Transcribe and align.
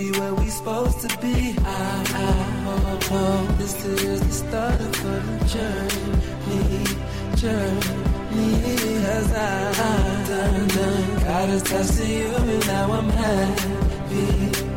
be 0.00 0.18
where 0.18 0.34
we 0.34 0.46
supposed 0.48 1.00
to 1.00 1.08
be. 1.18 1.54
I, 1.64 1.78
I 2.24 2.32
hope, 2.66 3.04
hope 3.04 3.58
this 3.58 3.84
is 3.84 4.20
the 4.20 4.32
start 4.42 4.80
of 4.80 4.94
a 5.14 5.18
journey, 5.52 6.84
journey. 7.42 8.10
Cause 9.04 9.32
I, 9.32 9.60
I 9.70 10.28
done, 10.28 10.68
done 10.68 11.18
got 11.24 11.48
attached 11.56 11.94
to 11.98 12.06
you 12.06 12.28
and 12.40 12.66
now 12.66 12.92
I'm 12.98 13.10
happy. 13.10 14.28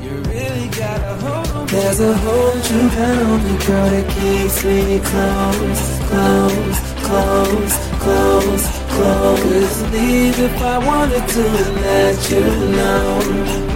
You 0.04 0.14
really 0.34 0.68
got 0.82 1.00
a 1.12 1.16
hold 1.24 1.70
There's 1.70 2.00
a 2.00 2.14
hold 2.24 2.62
you 2.72 2.82
got 2.98 3.18
on 3.28 3.40
me, 3.46 3.56
girl, 3.66 3.90
that 3.94 4.08
keeps 4.16 4.58
me 4.66 5.00
close, 5.12 5.84
close, 6.10 6.80
close, 7.06 7.76
close, 8.04 8.83
close. 8.96 9.82
Leave 9.92 10.40
if 10.40 10.62
I 10.62 10.78
wanted 10.78 11.26
to 11.36 11.44
let 11.86 12.18
you 12.32 12.46
know, 12.78 13.20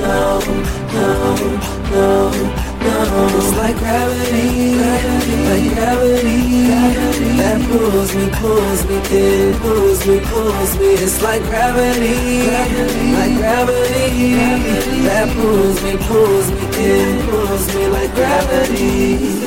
no, 0.03 0.39
no, 0.95 1.09
no, 1.93 2.07
no. 2.85 3.27
It's 3.37 3.51
like 3.57 3.77
gravity, 3.77 4.75
like 5.49 5.67
gravity, 5.75 6.67
that 7.39 7.59
pulls 7.69 8.15
me, 8.15 8.25
pulls 8.39 8.81
me 8.87 8.97
in, 9.11 9.59
pulls 9.59 9.99
me, 10.07 10.19
pulls 10.31 10.71
me. 10.79 10.89
It's 11.05 11.21
like 11.21 11.43
gravity, 11.43 12.47
like 13.17 13.35
gravity, 13.41 14.33
that 15.07 15.27
pulls 15.35 15.77
me, 15.83 15.97
pulls 16.07 16.47
me 16.51 16.63
in, 16.85 17.25
pulls 17.27 17.75
me 17.75 17.87
like 17.87 18.13
gravity. 18.15 19.46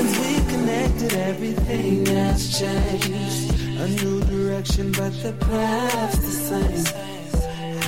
Direction, 4.61 4.93
but 4.93 5.13
the 5.23 5.33
path's 5.47 6.19
the 6.19 6.31
same. 6.31 6.97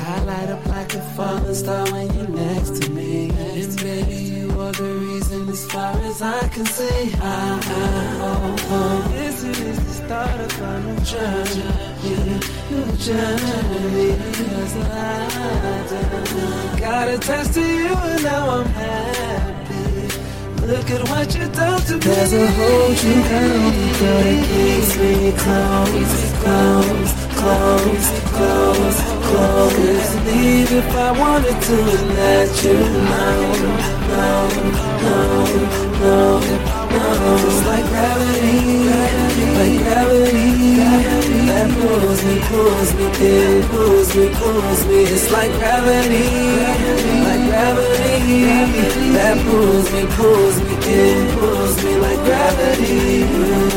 I 0.05 0.25
light 0.25 0.49
up 0.49 0.67
like 0.67 0.95
a 0.95 1.01
falling 1.15 1.55
star 1.55 1.85
when 1.93 2.13
you're 2.15 2.29
next 2.29 2.83
to 2.83 2.91
me. 2.91 3.31
And 3.31 3.77
baby, 3.77 4.15
you 4.15 4.51
are 4.61 4.73
the 4.73 4.85
reason 4.85 5.49
as 5.49 5.71
far 5.71 5.97
as 5.99 6.23
I 6.23 6.49
can 6.49 6.67
see. 6.67 7.13
I, 7.21 7.61
I, 7.63 7.79
oh, 8.23 8.57
oh. 8.71 9.09
This 9.13 9.45
is 9.45 9.79
the 9.79 10.05
start 10.05 10.41
of 10.41 10.61
a 10.61 10.81
new 10.81 11.01
journey. 11.05 12.41
New 12.71 12.97
journey. 12.97 14.17
Cause 14.33 14.77
I 14.77 15.29
done 15.91 16.79
got 16.81 17.09
attached 17.09 17.55
to 17.55 17.61
you 17.61 17.95
and 17.95 18.23
now 18.25 18.51
I'm 18.51 18.67
happy. 18.67 19.42
Look 20.73 20.91
at 20.91 21.07
what 21.11 21.35
you 21.37 21.47
done 21.49 21.83
to 21.83 21.93
me. 21.93 21.99
There's 21.99 22.33
a 22.33 22.47
hold 22.47 23.03
you 23.05 23.15
me, 23.15 23.23
girl, 23.29 23.71
that 24.01 24.39
keeps 24.49 24.97
me 24.97 25.33
close, 25.37 26.15
close, 26.41 27.13
close, 27.37 28.09
close, 28.33 28.99
close. 29.27 30.15
Leave 30.25 30.73
if 30.73 30.97
I 30.97 31.13
wanted 31.13 31.61
to 31.61 31.77
let 32.17 32.65
you 32.65 32.79
know, 33.11 33.53
no, 34.09 34.49
no, 35.03 35.21
no, 36.01 36.41
no. 36.41 36.82
It's 36.95 37.61
like 37.67 37.87
gravity, 37.87 38.59
like 39.57 39.77
gravity, 39.83 40.51
that 41.49 41.67
pulls 41.81 42.21
me, 42.25 42.37
pulls 42.49 42.91
me 42.95 43.07
in, 43.29 43.63
pulls 43.69 44.81
me. 44.87 44.99
It's 45.05 45.31
like 45.31 45.53
gravity, 45.53 46.29
like 47.27 47.45
gravity, 47.49 48.43
that 49.17 49.37
pulls 49.47 49.87
me, 49.93 50.03
pulls 50.17 50.57
me 50.61 50.75
in, 50.93 51.19
pulls 51.39 51.77
me 51.85 51.93
like 51.97 52.21
gravity. 52.25 53.73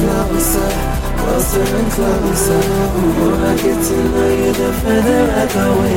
Closer, 0.00 0.70
closer 1.18 1.66
and 1.76 1.90
closer. 1.92 2.60
The 2.60 3.00
more 3.18 3.40
I 3.44 3.54
get 3.56 3.78
to 3.84 3.96
know 4.12 4.30
you, 4.30 4.52
the 4.52 4.70
further 4.80 5.22
I 5.30 5.44
go 5.52 5.66
in, 5.84 5.96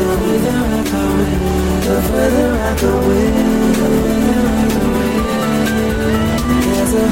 the 0.00 0.16
further 0.18 0.58
I 0.64 0.82
go 0.90 1.04
in, 1.20 1.38
the 1.84 1.96
further 2.08 2.50
I 2.54 2.80
go 2.80 2.92
in. 3.10 4.73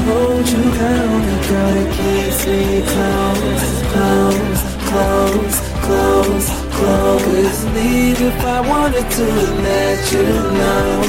Hold 0.07 0.47
you 0.49 0.63
got 0.77 1.05
on 1.05 1.21
me, 1.25 1.35
girl, 1.47 1.71
that 1.75 1.89
keeps 1.97 2.39
me 2.47 2.81
close, 2.93 3.65
close, 3.93 4.61
close, 4.89 5.57
close, 5.85 6.47
close. 6.75 7.59
Leave 7.75 8.21
if 8.21 8.39
I 8.43 8.59
wanted 8.61 9.09
to 9.17 9.27
let 9.67 10.11
you 10.11 10.23
know, 10.59 11.01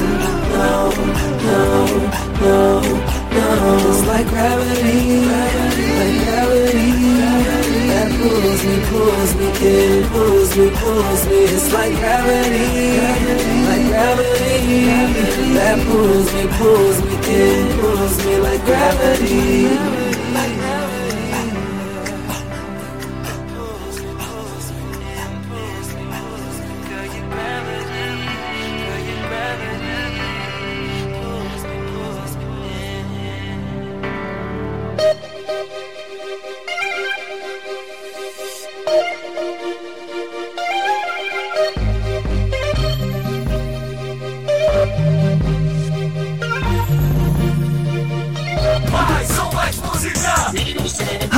no, 0.55 0.75
no, 1.47 1.63
no, 2.41 2.81
no. 3.35 3.89
It's 3.89 4.07
like 4.07 4.27
gravity, 4.27 5.25
like 5.25 5.75
gravity. 6.25 7.34
Pulls 8.21 8.63
me, 8.65 8.75
pulls 8.89 9.35
me 9.35 9.47
in, 9.61 10.09
pulls 10.09 10.57
me, 10.57 10.69
pulls 10.71 11.25
me. 11.27 11.37
It's 11.55 11.73
like 11.73 11.93
gravity, 11.95 12.97
like 13.67 13.85
gravity. 13.87 14.85
That 15.53 15.77
pulls 15.85 16.33
me, 16.33 16.47
pulls 16.57 16.97
me 17.03 17.15
in, 17.35 17.79
pulls 17.79 18.25
me 18.25 18.37
like 18.37 18.63
gravity. 18.65 20.04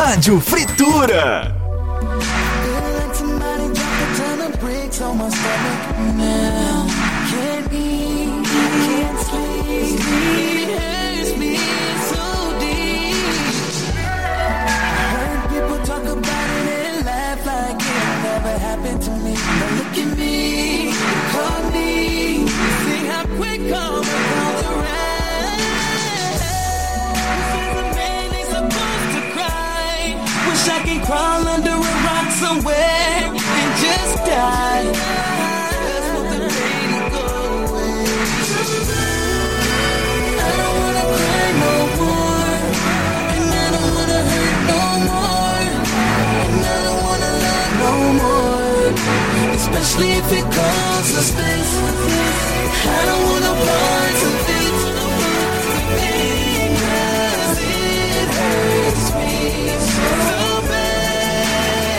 Rádio 0.07 0.39
Fritura. 0.39 1.56
Especially 49.67 50.11
if 50.11 50.31
it 50.31 50.43
causes 50.43 51.25
space. 51.27 51.73
I 52.87 53.05
don't 53.07 53.23
wanna 53.29 53.53
parts 53.65 54.23
of 54.29 54.49
it. 54.59 54.75
Because 56.77 57.57
it 57.59 58.29
hurts 58.37 59.07
me 59.17 59.33
so 59.95 60.41
bad. 60.71 61.97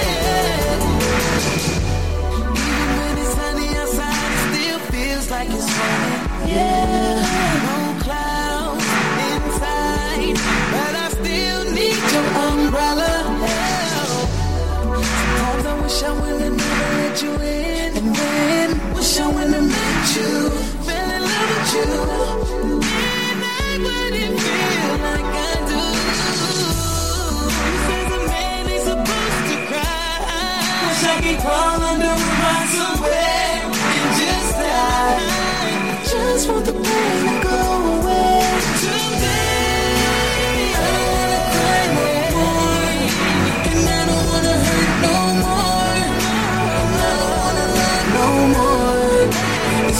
Even 2.56 2.88
when 2.98 3.14
it's 3.22 3.32
sunny 3.38 3.68
outside, 3.80 4.30
it 4.36 4.40
still 4.48 4.80
feels 4.92 5.26
like 5.30 5.50
it's 5.58 5.70
raining. 5.78 6.24
Yeah, 6.48 7.16
no 7.66 7.76
clouds 8.04 8.88
inside, 9.28 10.36
but 10.72 10.92
I 11.04 11.06
still 11.18 11.62
need 11.76 12.02
your 12.14 12.26
umbrella. 12.48 13.12
Sometimes 15.04 15.64
I 15.66 15.74
wish 15.82 15.98
I 16.02 16.04
would've 16.20 16.56
never 16.56 16.88
let 16.98 17.16
you 17.22 17.32
in, 17.34 17.67
then 19.18 19.34
wish 19.34 19.54
I 19.54 19.60
met 19.60 20.16
you, 20.16 20.30
fell 20.86 21.10
in 21.16 21.22
love 21.22 21.48
with 21.50 21.74
you, 21.74 21.90
and 22.82 23.40
I 23.44 23.78
wouldn't 23.84 24.36
feel 24.44 24.92
like 25.06 25.30
I 25.34 25.54
do. 25.70 25.82
Says 27.86 28.10
a 28.12 28.20
man 28.28 28.68
ain't 28.68 28.84
supposed 28.90 29.44
to 29.50 29.56
cry. 29.68 30.18
Wish 30.84 31.04
I 31.04 31.16
could 31.22 31.38
crawl 31.40 31.80
under 31.90 32.07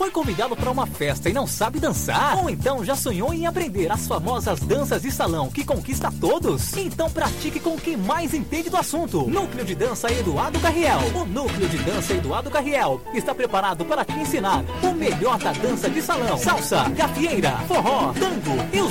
foi 0.00 0.10
convidado 0.10 0.56
para 0.56 0.70
uma 0.70 0.86
festa 0.86 1.28
e 1.28 1.32
não 1.34 1.46
sabe 1.46 1.78
dançar? 1.78 2.38
Ou 2.38 2.48
então 2.48 2.82
já 2.82 2.96
sonhou 2.96 3.34
em 3.34 3.46
aprender 3.46 3.92
as 3.92 4.06
famosas 4.06 4.58
danças 4.60 5.02
de 5.02 5.10
salão 5.10 5.50
que 5.50 5.62
conquista 5.62 6.10
todos? 6.18 6.74
Então 6.74 7.10
pratique 7.10 7.60
com 7.60 7.76
quem 7.76 7.98
mais 7.98 8.32
entende 8.32 8.70
do 8.70 8.78
assunto. 8.78 9.28
Núcleo 9.28 9.62
de 9.62 9.74
Dança 9.74 10.10
Eduardo 10.10 10.58
Carriel. 10.58 11.00
O 11.14 11.26
Núcleo 11.26 11.68
de 11.68 11.76
Dança 11.80 12.14
Eduardo 12.14 12.50
Carriel 12.50 12.98
está 13.12 13.34
preparado 13.34 13.84
para 13.84 14.02
te 14.02 14.14
ensinar 14.14 14.64
o 14.82 14.94
melhor 14.94 15.38
da 15.38 15.52
dança 15.52 15.90
de 15.90 16.00
salão. 16.00 16.38
Salsa, 16.38 16.88
gafieira, 16.96 17.58
forró, 17.68 18.14
tango 18.14 18.56
e 18.72 18.80
o. 18.80 18.90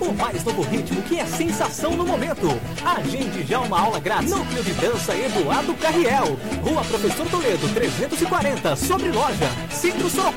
O 0.00 0.12
mais 0.12 0.44
novo 0.44 0.60
ritmo 0.60 1.00
que 1.02 1.18
é 1.20 1.24
sensação 1.24 1.92
no 1.92 2.04
momento. 2.04 2.48
Agende 2.84 3.44
já 3.46 3.60
uma 3.60 3.80
aula 3.80 3.98
grátis. 3.98 4.30
Núcleo 4.30 4.62
de 4.62 4.74
Dança 4.74 5.16
Eduardo 5.16 5.72
Carriel. 5.76 6.36
Rua 6.62 6.84
Professor 6.84 7.26
Toledo, 7.28 7.66
340, 7.72 8.76
sobre 8.76 9.10
loja. 9.10 9.48
Centro 9.70 10.10
Sorocaba. 10.10 10.33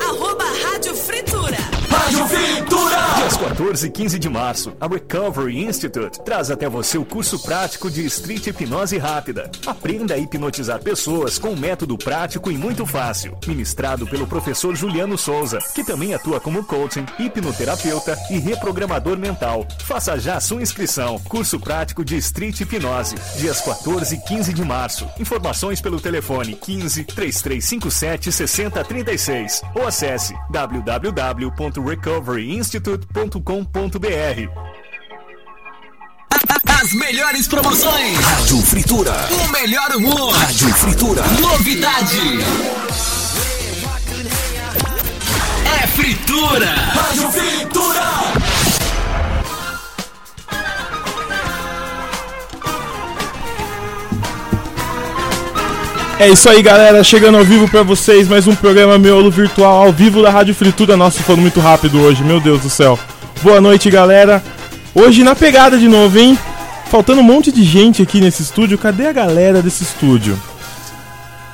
Arroba 0.00 0.44
Rádio 0.64 0.94
Fritura. 0.96 1.77
Rádio 1.90 2.26
Fritura. 2.26 2.98
Dias 3.18 3.36
14 3.36 3.86
e 3.86 3.90
15 3.90 4.18
de 4.18 4.28
março, 4.28 4.72
a 4.80 4.86
Recovery 4.86 5.64
Institute 5.64 6.20
traz 6.24 6.50
até 6.50 6.68
você 6.68 6.96
o 6.96 7.04
curso 7.04 7.38
prático 7.42 7.90
de 7.90 8.04
Street 8.06 8.46
Hipnose 8.46 8.96
Rápida. 8.96 9.50
Aprenda 9.66 10.14
a 10.14 10.18
hipnotizar 10.18 10.80
pessoas 10.80 11.36
com 11.38 11.50
um 11.50 11.56
método 11.56 11.98
prático 11.98 12.50
e 12.50 12.56
muito 12.56 12.86
fácil. 12.86 13.36
Ministrado 13.46 14.06
pelo 14.06 14.26
professor 14.26 14.74
Juliano 14.74 15.18
Souza, 15.18 15.58
que 15.74 15.84
também 15.84 16.14
atua 16.14 16.38
como 16.40 16.64
coaching, 16.64 17.04
hipnoterapeuta 17.18 18.16
e 18.30 18.38
reprogramador 18.38 19.18
mental. 19.18 19.66
Faça 19.84 20.18
já 20.18 20.38
sua 20.40 20.62
inscrição. 20.62 21.18
Curso 21.20 21.58
prático 21.58 22.04
de 22.04 22.16
Street 22.16 22.60
Hipnose. 22.60 23.16
Dias 23.36 23.60
14 23.60 24.14
e 24.14 24.20
15 24.20 24.52
de 24.54 24.64
março. 24.64 25.08
Informações 25.18 25.80
pelo 25.80 26.00
telefone 26.00 26.54
15 26.54 27.04
3357 27.04 28.32
6036 28.32 29.62
ou 29.74 29.86
acesse 29.86 30.34
www.recoveryinstitute.com.br. 30.50 31.87
As 36.80 36.92
melhores 36.92 37.48
promoções. 37.48 38.18
Rádio 38.18 38.62
Fritura. 38.62 39.14
O 39.30 39.48
melhor 39.48 39.90
humor. 39.96 40.32
Rádio 40.34 40.68
Fritura. 40.74 41.22
Novidade. 41.40 42.38
É 45.82 45.86
fritura. 45.86 46.66
Rádio 46.66 47.30
Fritura. 47.32 48.37
É 56.18 56.28
isso 56.28 56.48
aí, 56.48 56.62
galera. 56.62 57.02
Chegando 57.04 57.38
ao 57.38 57.44
vivo 57.44 57.68
pra 57.68 57.82
vocês, 57.82 58.26
mais 58.28 58.46
um 58.46 58.54
programa 58.54 58.98
Miolo 58.98 59.30
Virtual 59.30 59.84
ao 59.86 59.92
vivo 59.92 60.22
da 60.22 60.30
Rádio 60.30 60.54
Fritura. 60.54 60.96
Nossa, 60.96 61.22
falando 61.22 61.42
muito 61.42 61.60
rápido 61.60 62.00
hoje, 62.00 62.22
meu 62.24 62.40
Deus 62.40 62.62
do 62.62 62.70
céu. 62.70 62.98
Boa 63.42 63.60
noite, 63.60 63.88
galera. 63.90 64.42
Hoje 64.94 65.22
na 65.22 65.34
pegada 65.36 65.78
de 65.78 65.86
novo, 65.86 66.18
hein? 66.18 66.36
Faltando 66.90 67.20
um 67.20 67.24
monte 67.24 67.52
de 67.52 67.62
gente 67.62 68.02
aqui 68.02 68.20
nesse 68.20 68.42
estúdio. 68.42 68.76
Cadê 68.78 69.06
a 69.06 69.12
galera 69.12 69.62
desse 69.62 69.84
estúdio? 69.84 70.38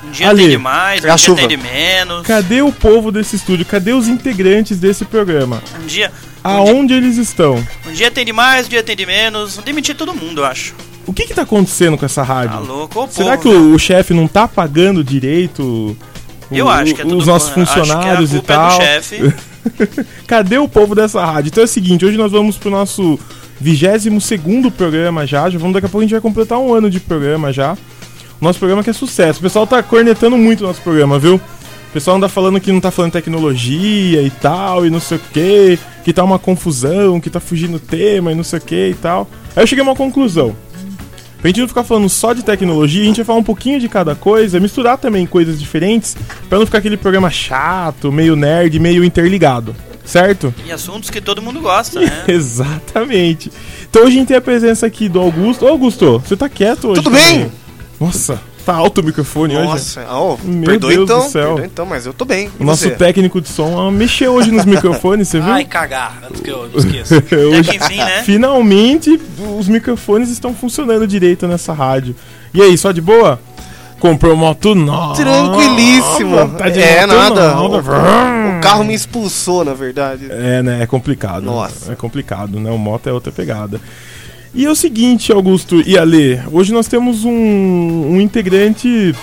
Um 0.03 0.11
dia 0.11 0.29
Ali. 0.29 0.41
tem 0.43 0.49
de 0.51 0.57
mais, 0.57 1.01
um 1.03 1.05
a 1.05 1.09
dia 1.09 1.17
chuva. 1.17 1.39
tem 1.39 1.47
de 1.47 1.57
menos. 1.57 2.25
Cadê 2.25 2.61
o 2.61 2.71
povo 2.71 3.11
desse 3.11 3.35
estúdio? 3.35 3.65
Cadê 3.65 3.93
os 3.93 4.07
integrantes 4.07 4.77
desse 4.79 5.05
programa? 5.05 5.61
Um 5.83 5.85
dia, 5.85 6.11
Aonde 6.43 6.93
eles 6.93 7.17
estão? 7.17 7.63
um 7.87 7.91
dia 7.91 8.09
tem 8.11 8.23
de 8.25 8.31
mais, 8.33 8.65
um 8.67 8.69
dia 8.69 8.83
tem 8.83 8.95
de 8.95 9.05
menos. 9.05 9.57
Demitir 9.57 9.95
todo 9.95 10.13
mundo, 10.13 10.41
eu 10.41 10.45
acho. 10.45 10.73
O 11.07 11.13
que 11.13 11.25
que 11.27 11.33
tá 11.33 11.43
acontecendo 11.43 11.97
com 11.97 12.05
essa 12.05 12.23
rádio? 12.23 12.57
Tá 12.57 12.59
louco, 12.73 13.03
ô 13.03 13.07
Será 13.07 13.37
povo, 13.37 13.41
que 13.49 13.55
o, 13.55 13.73
o 13.75 13.79
chefe 13.79 14.13
não 14.13 14.27
tá 14.27 14.47
pagando 14.47 15.03
direito 15.03 15.61
o- 15.63 15.97
Eu 16.55 16.67
acho 16.69 16.93
que 16.95 17.01
é 17.01 17.05
os 17.05 17.11
tudo- 17.11 17.25
nossos 17.25 17.49
acho 17.49 17.53
que 17.53 17.59
a 17.61 17.65
funcionários 17.65 18.31
e 18.33 18.35
culpa 18.35 18.53
é 18.53 18.55
do 18.55 18.59
tal? 18.61 18.81
chefe. 18.81 19.33
Cadê 20.27 20.57
o 20.57 20.67
povo 20.67 20.93
dessa 20.95 21.23
rádio? 21.25 21.49
Então 21.49 21.61
é 21.63 21.65
o 21.65 21.67
seguinte, 21.67 22.05
hoje 22.05 22.17
nós 22.17 22.31
vamos 22.31 22.57
pro 22.57 22.69
nosso 22.69 23.19
22 23.59 24.23
segundo 24.23 24.69
programa 24.69 25.25
já, 25.25 25.49
já 25.49 25.57
vamos 25.57 25.73
daqui 25.73 25.85
a 25.85 25.89
pouco 25.89 25.99
a 25.99 26.03
gente 26.03 26.11
vai 26.11 26.21
completar 26.21 26.59
um 26.59 26.73
ano 26.73 26.89
de 26.89 26.99
programa 26.99 27.51
já. 27.53 27.77
Nosso 28.41 28.59
programa 28.59 28.83
que 28.83 28.89
é 28.89 28.93
sucesso. 28.93 29.39
O 29.39 29.41
pessoal 29.41 29.65
tá 29.65 29.81
cornetando 29.81 30.37
muito 30.37 30.63
o 30.63 30.67
nosso 30.67 30.81
programa, 30.81 31.17
viu? 31.17 31.35
O 31.35 31.93
pessoal 31.93 32.17
anda 32.17 32.27
falando 32.27 32.59
que 32.59 32.71
não 32.71 32.81
tá 32.81 32.91
falando 32.91 33.13
tecnologia 33.13 34.21
e 34.21 34.29
tal, 34.29 34.85
e 34.85 34.89
não 34.89 34.99
sei 34.99 35.17
o 35.17 35.21
que, 35.31 35.79
que 36.03 36.11
tá 36.11 36.23
uma 36.23 36.37
confusão, 36.37 37.19
que 37.21 37.29
tá 37.29 37.39
fugindo 37.39 37.77
o 37.77 37.79
tema 37.79 38.31
e 38.33 38.35
não 38.35 38.43
sei 38.43 38.59
o 38.59 38.61
que 38.61 38.89
e 38.89 38.93
tal. 38.93 39.29
Aí 39.55 39.63
eu 39.63 39.67
cheguei 39.67 39.81
a 39.83 39.87
uma 39.87 39.95
conclusão. 39.95 40.53
Pra 41.45 41.49
gente 41.49 41.61
não 41.61 41.67
ficar 41.67 41.83
falando 41.83 42.09
só 42.09 42.33
de 42.33 42.41
tecnologia, 42.41 43.03
a 43.03 43.05
gente 43.05 43.17
vai 43.17 43.25
falar 43.25 43.37
um 43.37 43.43
pouquinho 43.43 43.79
de 43.79 43.87
cada 43.87 44.15
coisa, 44.15 44.59
misturar 44.59 44.97
também 44.97 45.27
coisas 45.27 45.59
diferentes, 45.59 46.17
pra 46.49 46.57
não 46.57 46.65
ficar 46.65 46.79
aquele 46.79 46.97
programa 46.97 47.29
chato, 47.29 48.11
meio 48.11 48.35
nerd, 48.35 48.79
meio 48.79 49.03
interligado. 49.03 49.75
Certo? 50.03 50.51
E 50.65 50.71
assuntos 50.71 51.11
que 51.11 51.21
todo 51.21 51.43
mundo 51.43 51.61
gosta, 51.61 52.01
né? 52.01 52.23
Exatamente. 52.27 53.51
Então 53.87 54.01
hoje 54.05 54.15
a 54.15 54.19
gente 54.21 54.27
tem 54.29 54.37
a 54.37 54.41
presença 54.41 54.87
aqui 54.87 55.07
do 55.07 55.19
Augusto. 55.19 55.65
Ô 55.65 55.67
Augusto, 55.67 56.17
você 56.17 56.35
tá 56.35 56.49
quieto 56.49 56.87
hoje? 56.87 57.03
Tudo 57.03 57.13
também? 57.13 57.41
bem? 57.41 57.51
Nossa, 57.99 58.41
tá 58.65 58.73
alto 58.73 59.01
o 59.01 59.03
microfone 59.03 59.55
hoje. 59.55 59.67
Nossa, 59.67 60.07
oh, 60.11 60.37
Meu 60.43 60.65
perdoa 60.65 60.89
Deus 60.89 61.03
então, 61.03 61.19
do 61.19 61.29
céu. 61.29 61.47
perdoa 61.49 61.65
então, 61.65 61.85
mas 61.85 62.05
eu 62.05 62.13
tô 62.13 62.25
bem. 62.25 62.49
O 62.59 62.63
nosso 62.63 62.89
técnico 62.91 63.39
de 63.39 63.47
som 63.47 63.79
ah, 63.79 63.91
mexeu 63.91 64.33
hoje 64.33 64.51
nos 64.51 64.65
microfones, 64.65 65.27
você 65.27 65.39
viu? 65.39 65.53
Ai, 65.53 65.65
cagar, 65.65 66.23
antes 66.27 66.41
que 66.41 66.49
eu 66.49 66.69
esqueça. 66.75 67.15
Hoje, 67.35 67.69
Até 67.69 67.77
que 67.77 67.85
enfim, 67.85 67.97
né? 67.97 68.23
Finalmente 68.23 69.19
os 69.57 69.67
microfones 69.67 70.29
estão 70.29 70.53
funcionando 70.53 71.07
direito 71.07 71.47
nessa 71.47 71.73
rádio. 71.73 72.15
E 72.53 72.61
aí, 72.61 72.77
só 72.77 72.91
de 72.91 73.01
boa? 73.01 73.39
Comprou 73.99 74.35
moto 74.35 74.75
nova. 74.75 75.15
Tranquilíssimo. 75.15 76.49
Tá 76.57 76.69
de 76.69 76.81
é, 76.81 77.05
nada. 77.05 77.55
nova. 77.55 77.93
O, 77.97 78.57
o 78.57 78.61
carro 78.61 78.83
me 78.83 78.93
expulsou, 78.93 79.63
na 79.63 79.73
verdade. 79.73 80.27
É, 80.29 80.61
né? 80.61 80.83
É 80.83 80.85
complicado. 80.85 81.43
Nossa. 81.43 81.93
É 81.93 81.95
complicado, 81.95 82.59
né? 82.59 82.71
O 82.71 82.77
moto 82.77 83.07
é 83.07 83.13
outra 83.13 83.31
pegada. 83.31 83.79
E 84.55 84.65
é 84.65 84.71
o 84.71 84.75
seguinte, 84.75 85.33
Augusto 85.33 85.81
e 85.85 85.97
Ale, 85.97 86.41
hoje 86.49 86.71
nós 86.71 86.87
temos 86.87 87.25
um, 87.25 87.29
um 87.29 88.21
integrante 88.21 89.13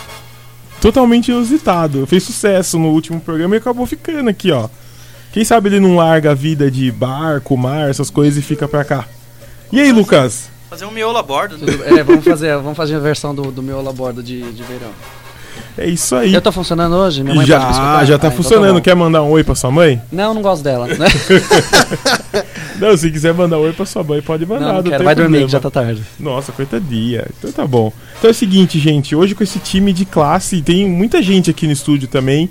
totalmente 0.78 1.30
inusitado. 1.30 2.06
Fez 2.06 2.22
sucesso 2.22 2.78
no 2.78 2.88
último 2.88 3.18
programa 3.18 3.54
e 3.54 3.58
acabou 3.58 3.86
ficando 3.86 4.28
aqui, 4.28 4.52
ó. 4.52 4.68
Quem 5.32 5.42
sabe 5.42 5.70
ele 5.70 5.80
não 5.80 5.96
larga 5.96 6.32
a 6.32 6.34
vida 6.34 6.70
de 6.70 6.92
barco, 6.92 7.56
mar, 7.56 7.88
essas 7.88 8.10
coisas 8.10 8.36
e 8.38 8.42
fica 8.42 8.68
pra 8.68 8.84
cá. 8.84 9.08
E 9.72 9.80
aí, 9.80 9.90
Lucas? 9.90 10.50
Fazer 10.68 10.84
um 10.84 10.90
miolo 10.90 11.16
a 11.16 11.22
bordo. 11.22 11.56
né? 11.56 11.98
É, 11.98 12.02
vamos 12.02 12.24
fazer, 12.24 12.54
vamos 12.56 12.76
fazer 12.76 12.96
a 12.96 12.98
versão 12.98 13.34
do, 13.34 13.50
do 13.50 13.62
meu 13.62 13.80
labordo 13.80 14.22
de, 14.22 14.52
de 14.52 14.62
verão. 14.64 14.92
É 15.78 15.86
isso 15.88 16.14
aí. 16.14 16.34
Eu 16.34 16.42
tô 16.42 16.52
funcionando 16.52 16.94
hoje? 16.96 17.22
Minha 17.22 17.34
mãe 17.36 17.46
Já, 17.46 17.58
escutar? 17.58 18.04
já 18.04 18.18
tá 18.18 18.26
Ah, 18.26 18.30
então 18.30 18.36
funcionando. 18.42 18.74
bom. 18.74 18.80
Quer 18.82 18.94
mandar 18.94 19.22
um 19.22 19.30
oi 19.30 19.42
pra 19.42 19.54
sua 19.54 19.70
mãe? 19.70 20.00
Não, 20.12 20.34
não 20.34 20.42
gosto 20.42 20.62
dela. 20.62 20.86
né? 20.86 21.06
Não, 22.78 22.96
se 22.96 23.10
quiser 23.10 23.32
mandar 23.34 23.58
um 23.58 23.62
oi 23.62 23.72
pra 23.72 23.86
sua 23.86 24.02
mãe, 24.02 24.20
pode 24.20 24.44
mandar. 24.44 24.66
Não, 24.66 24.74
não 24.74 24.82
quero. 24.82 24.96
tem 24.96 25.04
Vai 25.04 25.14
dormir, 25.14 25.28
problema. 25.28 25.46
que 25.46 25.52
já 25.52 25.60
tá 25.60 25.70
tarde. 25.70 26.02
Nossa, 26.18 26.52
coitadinha. 26.52 27.24
Então 27.38 27.52
tá 27.52 27.66
bom. 27.66 27.92
Então 28.18 28.28
é 28.28 28.32
o 28.32 28.34
seguinte, 28.34 28.78
gente. 28.78 29.14
Hoje 29.14 29.34
com 29.34 29.42
esse 29.44 29.58
time 29.58 29.92
de 29.92 30.04
classe, 30.04 30.60
tem 30.62 30.88
muita 30.88 31.22
gente 31.22 31.50
aqui 31.50 31.66
no 31.66 31.72
estúdio 31.72 32.08
também. 32.08 32.50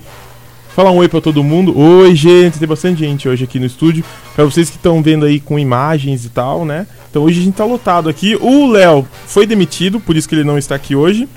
Falar 0.75 0.91
um 0.91 0.97
oi 0.97 1.09
pra 1.09 1.19
todo 1.19 1.43
mundo. 1.43 1.77
Oi, 1.77 2.15
gente. 2.15 2.57
Tem 2.57 2.67
bastante 2.67 2.99
gente 2.99 3.27
hoje 3.27 3.43
aqui 3.43 3.59
no 3.59 3.65
estúdio. 3.65 4.05
Pra 4.35 4.45
vocês 4.45 4.69
que 4.69 4.77
estão 4.77 5.01
vendo 5.03 5.25
aí 5.25 5.39
com 5.39 5.59
imagens 5.59 6.23
e 6.25 6.29
tal, 6.29 6.63
né? 6.65 6.87
Então 7.09 7.23
hoje 7.23 7.41
a 7.41 7.43
gente 7.43 7.55
tá 7.55 7.65
lotado 7.65 8.07
aqui. 8.07 8.37
O 8.39 8.71
Léo 8.71 9.05
foi 9.27 9.45
demitido, 9.45 9.99
por 9.99 10.15
isso 10.15 10.29
que 10.29 10.35
ele 10.35 10.45
não 10.45 10.57
está 10.57 10.75
aqui 10.75 10.95
hoje. 10.95 11.27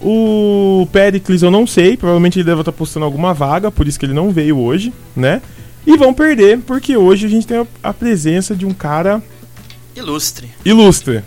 O 0.00 0.86
Pericles 0.92 1.42
eu 1.42 1.50
não 1.50 1.66
sei, 1.66 1.96
provavelmente 1.96 2.38
ele 2.38 2.44
deve 2.44 2.60
estar 2.60 2.72
postando 2.72 3.04
alguma 3.04 3.34
vaga, 3.34 3.70
por 3.70 3.88
isso 3.88 3.98
que 3.98 4.06
ele 4.06 4.12
não 4.12 4.30
veio 4.30 4.58
hoje, 4.58 4.92
né? 5.16 5.42
E 5.86 5.96
vão 5.96 6.14
perder, 6.14 6.58
porque 6.58 6.96
hoje 6.96 7.26
a 7.26 7.28
gente 7.28 7.46
tem 7.46 7.66
a, 7.82 7.92
presença 7.92 8.54
de 8.54 8.64
um 8.64 8.72
cara 8.72 9.22
Ilustre. 9.96 10.50
ilustre. 10.64 11.22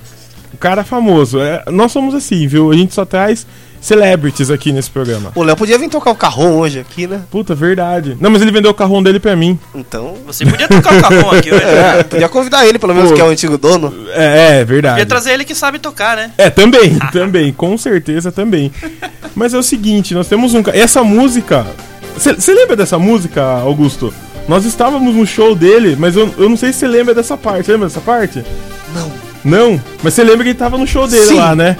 Um 0.54 0.58
cara 0.58 0.84
famoso. 0.84 1.40
É, 1.40 1.64
nós 1.72 1.92
somos 1.92 2.14
assim, 2.14 2.48
viu? 2.48 2.72
A 2.72 2.76
gente 2.76 2.94
só 2.94 3.04
traz 3.04 3.46
celebrities 3.82 4.52
aqui 4.52 4.72
nesse 4.72 4.90
programa. 4.90 5.32
O 5.36 5.44
Léo 5.44 5.56
podia 5.56 5.78
vir 5.78 5.90
tocar 5.90 6.12
o 6.12 6.16
carrom 6.16 6.60
hoje 6.60 6.80
aqui, 6.80 7.08
né? 7.08 7.24
Puta, 7.32 7.56
verdade. 7.56 8.16
Não, 8.20 8.30
mas 8.30 8.42
ele 8.42 8.52
vendeu 8.52 8.72
o 8.72 8.74
carrão 8.74 9.02
dele 9.02 9.20
pra 9.20 9.36
mim. 9.36 9.60
Então. 9.74 10.16
Você 10.28 10.46
podia 10.46 10.68
tocar 10.68 10.98
o 10.98 11.02
carrom 11.02 11.32
aqui 11.32 11.52
hoje. 11.52 11.64
É, 11.64 11.98
né? 11.98 12.04
podia 12.04 12.30
convidar 12.30 12.66
ele, 12.66 12.78
pelo 12.78 12.94
menos, 12.94 13.10
Pô. 13.10 13.16
que 13.16 13.22
é 13.22 13.24
o 13.26 13.30
antigo 13.30 13.58
dono. 13.58 13.94
É, 14.14 14.60
é 14.60 14.66
verdade. 14.66 14.96
Podia 14.96 15.06
trazer 15.08 15.34
ele 15.34 15.44
que 15.44 15.56
sabe 15.56 15.80
tocar, 15.80 16.16
né? 16.16 16.32
É, 16.38 16.50
também, 16.50 16.98
também, 17.12 17.52
com 17.52 17.78
certeza 17.78 18.32
também. 18.32 18.72
Mas 19.36 19.54
é 19.54 19.58
o 19.58 19.64
seguinte, 19.64 20.14
nós 20.14 20.28
temos 20.28 20.54
um. 20.54 20.62
Essa 20.72 21.04
música. 21.04 21.66
Você 22.16 22.54
lembra 22.54 22.76
dessa 22.76 23.00
música, 23.00 23.44
Augusto? 23.44 24.14
Nós 24.48 24.66
estávamos 24.66 25.16
no 25.16 25.26
show 25.26 25.56
dele, 25.56 25.96
mas 25.98 26.16
eu, 26.16 26.32
eu 26.38 26.50
não 26.50 26.58
sei 26.58 26.74
se 26.74 26.80
você 26.80 26.88
lembra 26.88 27.16
dessa 27.16 27.38
parte. 27.38 27.66
Você 27.66 27.72
lembra 27.72 27.88
dessa 27.88 28.02
parte? 28.02 28.44
Não. 28.94 29.12
Não? 29.44 29.82
Mas 30.04 30.14
você 30.14 30.24
lembra 30.24 30.44
que 30.44 30.50
ele 30.50 30.60
tava 30.60 30.78
no 30.78 30.86
show 30.86 31.08
dele 31.08 31.26
Sim. 31.28 31.36
lá, 31.36 31.56
né? 31.56 31.78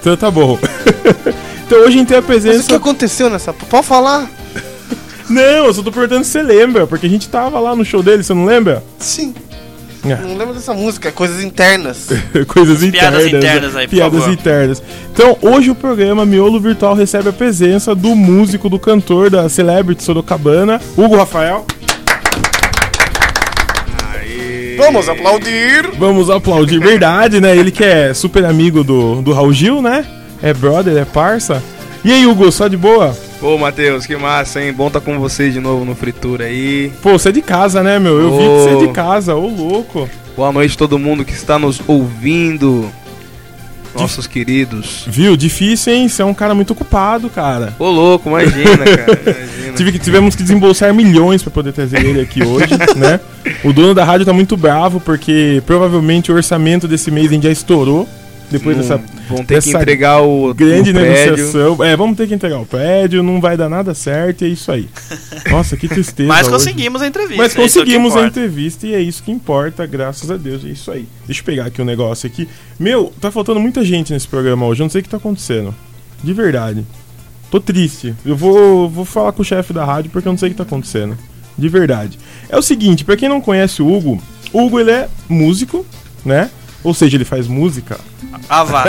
Então 0.00 0.16
tá 0.16 0.30
bom. 0.30 0.58
então 1.74 1.86
hoje 1.86 1.96
a 1.96 1.98
gente 1.98 2.08
tem 2.08 2.16
a 2.16 2.20
Mas 2.20 2.28
o 2.28 2.40
que 2.40 2.40
presença. 2.40 2.76
aconteceu 2.76 3.30
nessa. 3.30 3.52
Pode 3.52 3.86
falar? 3.86 4.30
Não, 5.28 5.66
eu 5.66 5.74
só 5.74 5.82
tô 5.82 5.90
perguntando 5.90 6.24
se 6.24 6.30
você 6.30 6.42
lembra, 6.42 6.86
porque 6.86 7.06
a 7.06 7.10
gente 7.10 7.28
tava 7.28 7.58
lá 7.58 7.74
no 7.74 7.84
show 7.84 8.02
dele, 8.02 8.22
você 8.22 8.34
não 8.34 8.44
lembra? 8.44 8.84
Sim. 8.98 9.34
É. 10.04 10.16
Não 10.16 10.36
lembro 10.36 10.52
dessa 10.52 10.74
música, 10.74 11.08
é 11.08 11.12
coisas 11.12 11.42
internas. 11.42 12.10
Coisas 12.46 12.82
internas. 12.82 13.22
piadas 13.22 13.32
né? 13.32 13.38
internas 13.38 13.76
aí, 13.76 13.86
por 13.88 13.94
Piadas 13.94 14.20
favor. 14.20 14.34
internas. 14.34 14.82
Então, 15.10 15.38
hoje 15.40 15.70
o 15.70 15.74
programa 15.74 16.26
Miolo 16.26 16.60
Virtual 16.60 16.94
recebe 16.94 17.30
a 17.30 17.32
presença 17.32 17.94
do 17.94 18.14
músico, 18.14 18.68
do 18.68 18.78
cantor 18.78 19.30
da 19.30 19.48
Celebrity 19.48 20.02
Sorocabana, 20.02 20.78
Hugo 20.94 21.16
Rafael. 21.16 21.64
Vamos 24.76 25.08
aplaudir! 25.08 25.90
Vamos 25.98 26.28
aplaudir, 26.28 26.78
verdade, 26.78 27.40
né? 27.40 27.56
Ele 27.56 27.70
que 27.70 27.82
é 27.82 28.12
super 28.12 28.44
amigo 28.44 28.84
do, 28.84 29.22
do 29.22 29.32
Raul 29.32 29.54
Gil, 29.54 29.80
né? 29.80 30.04
É 30.44 30.52
brother, 30.52 30.96
é 30.98 31.04
parça. 31.06 31.62
E 32.04 32.12
aí, 32.12 32.26
Hugo, 32.26 32.52
só 32.52 32.68
de 32.68 32.76
boa? 32.76 33.16
Ô, 33.40 33.56
Matheus, 33.56 34.04
que 34.04 34.14
massa, 34.14 34.60
hein? 34.62 34.74
Bom 34.74 34.90
tá 34.90 35.00
com 35.00 35.18
vocês 35.18 35.54
de 35.54 35.58
novo 35.60 35.86
no 35.86 35.94
Fritura 35.94 36.44
aí. 36.44 36.92
Pô, 37.02 37.12
você 37.18 37.30
é 37.30 37.32
de 37.32 37.40
casa, 37.40 37.82
né, 37.82 37.98
meu? 37.98 38.20
Eu 38.20 38.30
vi 38.36 38.42
que 38.42 38.48
você 38.48 38.68
é 38.68 38.76
Ô. 38.76 38.86
de 38.86 38.92
casa, 38.92 39.34
ô 39.34 39.46
louco. 39.48 40.06
Boa 40.36 40.52
noite 40.52 40.76
todo 40.76 40.98
mundo 40.98 41.24
que 41.24 41.32
está 41.32 41.58
nos 41.58 41.80
ouvindo. 41.86 42.90
Nossos 43.96 44.26
queridos. 44.26 45.04
Viu? 45.06 45.34
Difícil, 45.36 45.94
hein? 45.94 46.08
Você 46.08 46.20
é 46.20 46.24
um 46.24 46.34
cara 46.34 46.54
muito 46.54 46.72
ocupado, 46.72 47.30
cara. 47.30 47.74
Ô, 47.78 47.88
louco, 47.90 48.28
imagina, 48.28 48.76
cara. 48.84 49.20
Imagina. 49.40 49.72
Tive 49.76 49.92
que- 49.92 49.98
tivemos 49.98 50.34
que 50.36 50.42
desembolsar 50.42 50.92
milhões 50.92 51.42
pra 51.42 51.50
poder 51.50 51.72
trazer 51.72 52.04
ele 52.04 52.20
aqui 52.20 52.42
hoje, 52.44 52.74
né? 52.96 53.18
O 53.62 53.72
dono 53.72 53.94
da 53.94 54.04
rádio 54.04 54.26
tá 54.26 54.32
muito 54.32 54.56
bravo 54.56 55.00
porque 55.00 55.62
provavelmente 55.64 56.30
o 56.30 56.34
orçamento 56.34 56.86
desse 56.86 57.10
mês 57.10 57.30
já 57.42 57.50
estourou. 57.50 58.06
Depois 58.58 58.76
dessa 58.76 58.96
Vão 59.28 59.38
ter 59.38 59.44
que 59.44 59.66
dessa 59.66 59.78
entregar 59.82 60.22
o, 60.22 60.54
grande 60.54 60.90
o 60.90 60.94
prédio. 60.94 61.36
negociação. 61.36 61.84
É, 61.84 61.96
vamos 61.96 62.16
ter 62.16 62.28
que 62.28 62.34
entregar 62.34 62.60
o 62.60 62.66
prédio, 62.66 63.22
não 63.22 63.40
vai 63.40 63.56
dar 63.56 63.68
nada 63.68 63.94
certo 63.94 64.42
e 64.42 64.48
é 64.48 64.48
isso 64.50 64.70
aí. 64.70 64.88
Nossa, 65.50 65.76
que 65.76 65.88
tristeza. 65.88 66.28
Mas 66.28 66.46
hoje. 66.46 66.56
conseguimos 66.56 67.02
a 67.02 67.06
entrevista. 67.06 67.42
Mas 67.42 67.52
é 67.52 67.56
que 67.56 67.62
conseguimos 67.62 68.12
a 68.12 68.20
importa. 68.20 68.40
entrevista 68.40 68.86
e 68.86 68.94
é 68.94 69.00
isso 69.00 69.22
que 69.22 69.32
importa, 69.32 69.86
graças 69.86 70.30
a 70.30 70.36
Deus, 70.36 70.64
é 70.64 70.68
isso 70.68 70.90
aí. 70.90 71.06
Deixa 71.26 71.40
eu 71.40 71.44
pegar 71.44 71.66
aqui 71.66 71.82
um 71.82 71.84
negócio 71.84 72.26
aqui. 72.26 72.48
Meu, 72.78 73.12
tá 73.20 73.30
faltando 73.30 73.58
muita 73.58 73.84
gente 73.84 74.12
nesse 74.12 74.28
programa 74.28 74.66
hoje, 74.66 74.82
eu 74.82 74.84
não 74.84 74.90
sei 74.90 75.00
o 75.00 75.04
que 75.04 75.10
tá 75.10 75.16
acontecendo. 75.16 75.74
De 76.22 76.32
verdade. 76.32 76.84
Tô 77.50 77.60
triste. 77.60 78.14
Eu 78.24 78.36
vou, 78.36 78.88
vou 78.88 79.04
falar 79.04 79.32
com 79.32 79.42
o 79.42 79.44
chefe 79.44 79.72
da 79.72 79.84
rádio 79.84 80.10
porque 80.10 80.28
eu 80.28 80.32
não 80.32 80.38
sei 80.38 80.48
o 80.48 80.52
que 80.52 80.56
tá 80.56 80.64
acontecendo. 80.64 81.16
De 81.56 81.68
verdade. 81.68 82.18
É 82.48 82.56
o 82.56 82.62
seguinte, 82.62 83.04
pra 83.04 83.16
quem 83.16 83.28
não 83.28 83.40
conhece 83.40 83.82
o 83.82 83.92
Hugo, 83.92 84.20
o 84.52 84.64
Hugo 84.64 84.80
ele 84.80 84.90
é 84.90 85.08
músico, 85.28 85.84
né? 86.24 86.50
Ou 86.84 86.92
seja, 86.94 87.16
ele 87.16 87.24
faz 87.24 87.48
música. 87.48 87.98
Ah, 88.48 88.62
vá. 88.62 88.84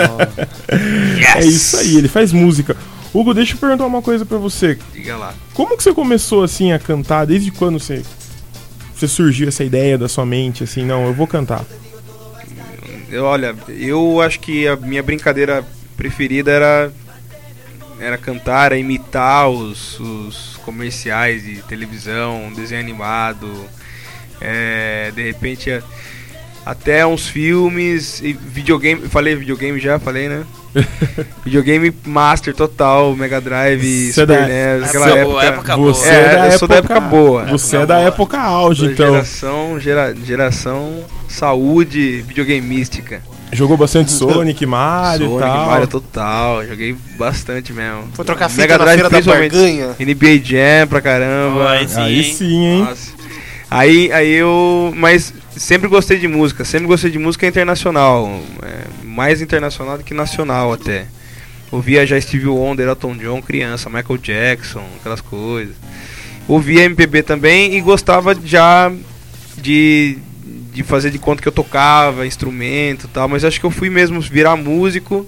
É 1.36 1.44
isso 1.44 1.76
aí, 1.78 1.96
ele 1.96 2.08
faz 2.08 2.32
música. 2.32 2.76
Hugo, 3.12 3.32
deixa 3.34 3.54
eu 3.54 3.58
perguntar 3.58 3.86
uma 3.86 4.02
coisa 4.02 4.24
pra 4.26 4.36
você. 4.38 4.78
Diga 4.92 5.16
lá. 5.16 5.34
Como 5.54 5.76
que 5.76 5.82
você 5.82 5.92
começou 5.94 6.42
assim 6.44 6.72
a 6.72 6.78
cantar? 6.78 7.24
Desde 7.26 7.50
quando 7.50 7.80
você, 7.80 8.02
você 8.94 9.08
surgiu 9.08 9.48
essa 9.48 9.64
ideia 9.64 9.96
da 9.96 10.08
sua 10.08 10.26
mente 10.26 10.62
assim, 10.62 10.84
não, 10.84 11.06
eu 11.06 11.14
vou 11.14 11.26
cantar? 11.26 11.64
Eu, 13.10 13.24
olha, 13.24 13.54
eu 13.68 14.20
acho 14.20 14.40
que 14.40 14.66
a 14.68 14.76
minha 14.76 15.02
brincadeira 15.02 15.64
preferida 15.96 16.50
era 16.50 16.92
era 17.98 18.18
cantar, 18.18 18.66
era 18.66 18.76
imitar 18.78 19.48
os, 19.48 19.98
os 19.98 20.60
comerciais 20.64 21.42
de 21.42 21.62
televisão, 21.62 22.52
desenho 22.54 22.80
animado, 22.82 23.50
é, 24.38 25.10
de 25.14 25.22
repente 25.22 25.70
a- 25.70 25.82
até 26.66 27.06
uns 27.06 27.26
filmes 27.28 28.20
e 28.20 28.32
videogame. 28.32 29.08
Falei 29.08 29.36
videogame 29.36 29.78
já, 29.80 29.98
falei, 30.00 30.28
né? 30.28 30.42
videogame 31.44 31.94
Master 32.04 32.54
total, 32.54 33.14
Mega 33.16 33.40
Drive, 33.40 33.80
Você 34.12 34.20
é 34.20 34.24
Super 34.26 34.26
da- 34.40 34.46
NES, 34.46 34.82
aquela 34.88 35.06
Época 35.06 35.18
época. 35.20 35.24
boa, 35.32 35.44
época 35.44 35.76
boa. 35.76 35.94
Você 35.94 36.08
É, 36.08 36.12
é, 36.14 36.34
da 36.36 36.46
eu 36.52 36.58
sou 36.58 36.68
da 36.68 36.76
época 36.76 37.00
boa. 37.00 37.44
Você 37.46 37.76
Época 37.76 37.82
é 37.82 37.86
da 37.86 37.94
boa. 37.96 38.08
época 38.08 38.38
auge, 38.40 38.80
Sou 38.82 38.90
então. 38.90 39.06
Geração, 39.12 39.80
gera, 39.80 40.14
geração 40.24 41.04
saúde 41.28 42.22
videogameística. 42.26 43.22
Jogou 43.52 43.76
bastante 43.76 44.10
Sonic, 44.10 44.66
Mario 44.66 45.26
e 45.26 45.28
Sonic, 45.28 45.40
tal. 45.48 45.66
Mario 45.66 45.86
total, 45.86 46.66
joguei 46.66 46.96
bastante 47.16 47.72
mesmo. 47.72 48.08
Foi 48.12 48.24
trocar 48.24 48.48
fita 48.48 48.62
Mega 48.62 48.76
na 48.78 48.84
Drive 48.84 49.00
feira 49.00 49.22
da 49.22 49.32
barganha. 49.32 49.96
NBA 50.00 50.40
Jam 50.44 50.86
pra 50.88 51.00
caramba. 51.00 51.70
Aí 51.70 51.88
sim, 51.88 52.00
Aí 52.00 52.16
hein? 52.26 52.34
sim, 52.34 52.64
hein? 52.64 52.78
Nossa. 52.82 53.15
Aí, 53.70 54.12
aí 54.12 54.32
eu. 54.32 54.92
Mas 54.96 55.32
sempre 55.56 55.88
gostei 55.88 56.18
de 56.18 56.28
música, 56.28 56.64
sempre 56.64 56.86
gostei 56.86 57.10
de 57.10 57.18
música 57.18 57.46
internacional. 57.46 58.40
é, 58.62 58.86
mais 59.04 59.40
internacional 59.40 59.98
do 59.98 60.04
que 60.04 60.14
nacional 60.14 60.72
até. 60.72 61.06
Ouvia 61.70 62.06
já 62.06 62.20
Stevie 62.20 62.46
Wonder, 62.46 62.86
Elton 62.86 63.16
John, 63.16 63.42
criança, 63.42 63.90
Michael 63.90 64.18
Jackson, 64.18 64.84
aquelas 65.00 65.20
coisas. 65.20 65.74
Ouvia 66.46 66.84
MPB 66.84 67.24
também 67.24 67.74
e 67.76 67.80
gostava 67.80 68.36
já 68.44 68.92
de, 69.58 70.18
de 70.72 70.84
fazer 70.84 71.10
de 71.10 71.18
conta 71.18 71.42
que 71.42 71.48
eu 71.48 71.52
tocava 71.52 72.26
instrumento 72.26 73.08
tal, 73.08 73.28
mas 73.28 73.44
acho 73.44 73.58
que 73.58 73.66
eu 73.66 73.70
fui 73.70 73.90
mesmo 73.90 74.20
virar 74.20 74.54
músico, 74.54 75.26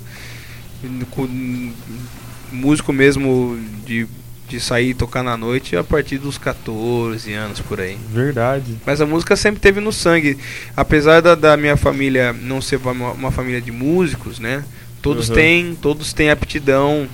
músico 2.52 2.92
mesmo 2.92 3.58
de, 3.84 4.06
de 4.48 4.58
sair 4.58 4.90
e 4.90 4.94
tocar 4.94 5.22
na 5.22 5.36
noite 5.36 5.76
a 5.76 5.84
partir 5.84 6.16
dos 6.18 6.38
14 6.38 7.32
anos 7.34 7.60
por 7.60 7.80
aí. 7.80 7.98
Verdade. 8.10 8.76
Mas 8.86 9.00
a 9.00 9.06
música 9.06 9.36
sempre 9.36 9.60
teve 9.60 9.80
no 9.80 9.92
sangue. 9.92 10.38
Apesar 10.76 11.20
da, 11.20 11.34
da 11.34 11.56
minha 11.56 11.76
família 11.76 12.32
não 12.32 12.60
ser 12.62 12.76
uma, 12.76 13.12
uma 13.12 13.30
família 13.30 13.60
de 13.60 13.70
músicos, 13.70 14.38
né? 14.38 14.64
Todos 15.02 15.28
Uhum. 15.28 15.34
têm, 15.34 15.74
todos 15.80 16.12
têm 16.12 16.30
aptidão 16.30 17.06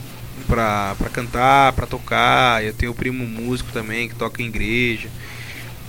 pra, 0.46 0.94
pra 0.96 1.08
cantar, 1.10 1.72
pra 1.72 1.86
tocar. 1.86 2.64
Eu 2.64 2.72
tenho 2.72 2.92
um 2.92 2.94
primo 2.94 3.26
músico 3.26 3.70
também 3.72 4.08
que 4.08 4.14
toca 4.14 4.40
em 4.42 4.46
igreja. 4.46 5.08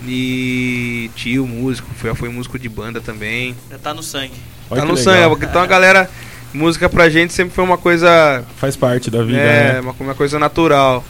E 0.07 1.09
tio 1.15 1.47
músico, 1.47 1.87
foi, 1.95 2.13
foi 2.15 2.29
músico 2.29 2.59
de 2.59 2.67
banda 2.67 2.99
também. 2.99 3.55
Já 3.71 3.77
tá 3.77 3.93
no 3.93 4.03
sangue. 4.03 4.33
Olha 4.69 4.81
tá 4.81 4.87
no 4.87 4.93
legal. 4.95 5.13
sangue. 5.31 5.45
Então 5.45 5.61
a 5.61 5.65
galera, 5.65 6.09
música 6.53 6.89
pra 6.89 7.09
gente 7.09 7.33
sempre 7.33 7.53
foi 7.55 7.63
uma 7.63 7.77
coisa. 7.77 8.43
Faz 8.57 8.75
parte 8.75 9.09
da 9.09 9.23
vida, 9.23 9.37
É, 9.39 9.73
né? 9.73 9.79
uma, 9.81 9.95
uma 9.99 10.15
coisa 10.15 10.37
natural. 10.37 11.03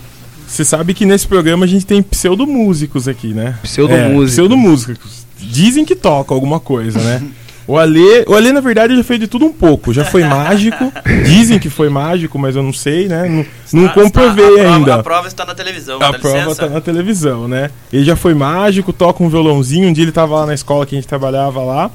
Você 0.47 0.63
sabe 0.63 0.93
que 0.93 1.05
nesse 1.05 1.27
programa 1.27 1.65
a 1.65 1.67
gente 1.67 1.85
tem 1.85 2.01
pseudo-músicos 2.01 3.07
aqui, 3.07 3.33
né? 3.33 3.57
Pseudo-músicos. 3.63 4.23
É, 4.23 4.31
pseudo-músicos. 4.31 5.25
Dizem 5.39 5.83
que 5.85 5.95
tocam 5.95 6.35
alguma 6.35 6.59
coisa, 6.59 6.99
né? 6.99 7.21
O 7.67 7.77
Ale, 7.79 8.23
o 8.27 8.35
Ale, 8.35 8.51
na 8.51 8.61
verdade, 8.61 8.95
já 8.95 9.03
fez 9.03 9.19
de 9.19 9.27
tudo 9.27 9.45
um 9.45 9.51
pouco. 9.51 9.91
Já 9.91 10.05
foi 10.05 10.23
mágico. 10.23 10.91
Dizem 11.25 11.57
que 11.57 11.69
foi 11.69 11.89
mágico, 11.89 12.37
mas 12.37 12.55
eu 12.55 12.61
não 12.61 12.71
sei, 12.71 13.07
né? 13.07 13.27
Não, 13.73 13.81
não 13.81 13.89
comprovei 13.89 14.45
a 14.45 14.63
prova, 14.63 14.75
ainda. 14.75 14.95
A 14.95 15.03
prova 15.03 15.27
está 15.27 15.45
na 15.45 15.55
televisão, 15.55 15.95
A 15.99 16.13
prova 16.13 16.37
licença. 16.37 16.55
tá 16.55 16.69
na 16.69 16.79
televisão, 16.79 17.47
né? 17.47 17.71
Ele 17.91 18.05
já 18.05 18.15
foi 18.15 18.35
mágico, 18.35 18.93
toca 18.93 19.23
um 19.23 19.29
violãozinho. 19.29 19.89
Um 19.89 19.93
dia 19.93 20.03
ele 20.03 20.11
tava 20.11 20.35
lá 20.35 20.45
na 20.45 20.53
escola 20.53 20.85
que 20.85 20.95
a 20.95 20.99
gente 20.99 21.07
trabalhava 21.07 21.63
lá. 21.63 21.89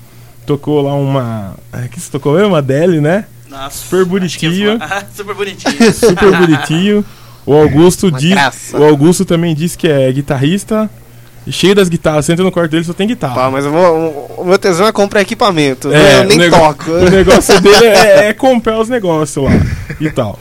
Tocou 0.45 0.83
lá 0.83 0.95
uma. 0.95 1.55
O 1.73 1.89
que 1.89 2.01
você 2.01 2.11
tocou 2.11 2.35
mesmo? 2.35 2.49
Uma 2.49 2.59
Adele, 2.59 3.01
né? 3.01 3.27
Nossa, 3.49 3.79
Super 3.85 4.05
bonitinho. 4.05 4.77
Ah, 4.81 5.05
super 5.15 5.35
bonitinho. 5.35 5.93
Super 5.93 6.37
bonitinho. 6.37 7.05
O 7.47 7.55
Augusto 7.55 8.11
diz. 8.11 8.31
graça. 8.31 8.77
O 8.79 8.85
Augusto 8.85 9.25
também 9.25 9.55
disse 9.55 9.77
que 9.77 9.89
é 9.89 10.11
guitarrista. 10.13 10.89
Cheio 11.49 11.75
das 11.75 11.89
guitarras. 11.89 12.27
Você 12.27 12.33
entra 12.33 12.45
no 12.45 12.53
quarto 12.53 12.71
dele 12.71 12.85
só 12.85 12.93
tem 12.93 13.09
guitarra. 13.09 13.35
Pá, 13.35 13.51
mas 13.51 13.65
eu 13.65 13.73
vou, 13.73 14.37
o- 14.39 14.45
meu 14.45 14.59
tesão 14.59 14.87
é 14.87 14.93
comprar 14.93 15.23
equipamento. 15.23 15.89
né? 15.89 15.99
É, 15.99 16.19
eu 16.21 16.25
nem 16.25 16.37
nego- 16.39 16.57
toco. 16.57 16.85
O 16.93 17.11
negócio 17.11 17.61
dele 17.61 17.87
é, 17.87 18.29
é 18.29 18.33
comprar 18.35 18.79
os 18.79 18.89
negócios 18.89 19.45
lá 19.45 19.51
e 19.99 20.11
tal. 20.11 20.39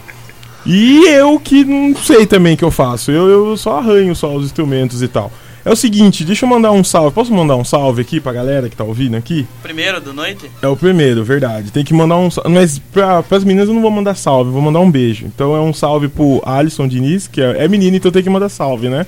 E 0.66 1.06
eu 1.08 1.40
que 1.40 1.64
não 1.64 1.96
sei 1.96 2.28
também 2.28 2.54
o 2.54 2.58
que 2.58 2.64
eu 2.66 2.70
faço. 2.70 3.12
Eu, 3.12 3.28
eu 3.30 3.58
só 3.58 3.78
arranho 3.80 4.14
só 4.16 4.36
os 4.36 4.46
instrumentos 4.46 5.02
e 5.02 5.08
tal. 5.08 5.32
É 5.66 5.72
o 5.72 5.76
seguinte, 5.76 6.24
deixa 6.24 6.46
eu 6.46 6.50
mandar 6.50 6.72
um 6.72 6.84
salve. 6.84 7.14
Posso 7.14 7.34
mandar 7.34 7.56
um 7.56 7.64
salve 7.64 8.02
aqui 8.02 8.20
pra 8.20 8.32
galera 8.32 8.70
que 8.70 8.76
tá 8.76 8.84
ouvindo 8.84 9.18
aqui? 9.18 9.46
Primeiro 9.62 10.00
do 10.00 10.14
noite? 10.14 10.50
É 10.62 10.68
o 10.68 10.76
primeiro, 10.76 11.24
verdade. 11.24 11.72
Tem 11.72 11.84
que 11.84 11.94
mandar 11.94 12.18
um 12.18 12.32
salve. 12.32 12.50
Mas 12.50 12.80
pra, 12.80 13.22
pras 13.22 13.44
meninas 13.44 13.68
eu 13.68 13.74
não 13.74 13.82
vou 13.82 13.92
mandar 13.92 14.16
salve, 14.16 14.52
vou 14.52 14.62
mandar 14.62 14.80
um 14.80 14.90
beijo. 14.90 15.26
Então 15.26 15.56
é 15.56 15.62
um 15.62 15.74
salve 15.74 16.08
pro 16.08 16.42
Alisson 16.46 16.88
Diniz, 16.88 17.28
que 17.28 17.42
é, 17.42 17.66
é 17.66 17.68
menino, 17.68 17.98
então 17.98 18.12
tem 18.12 18.24
que 18.24 18.30
mandar 18.30 18.50
salve, 18.50 18.90
né? 18.90 19.06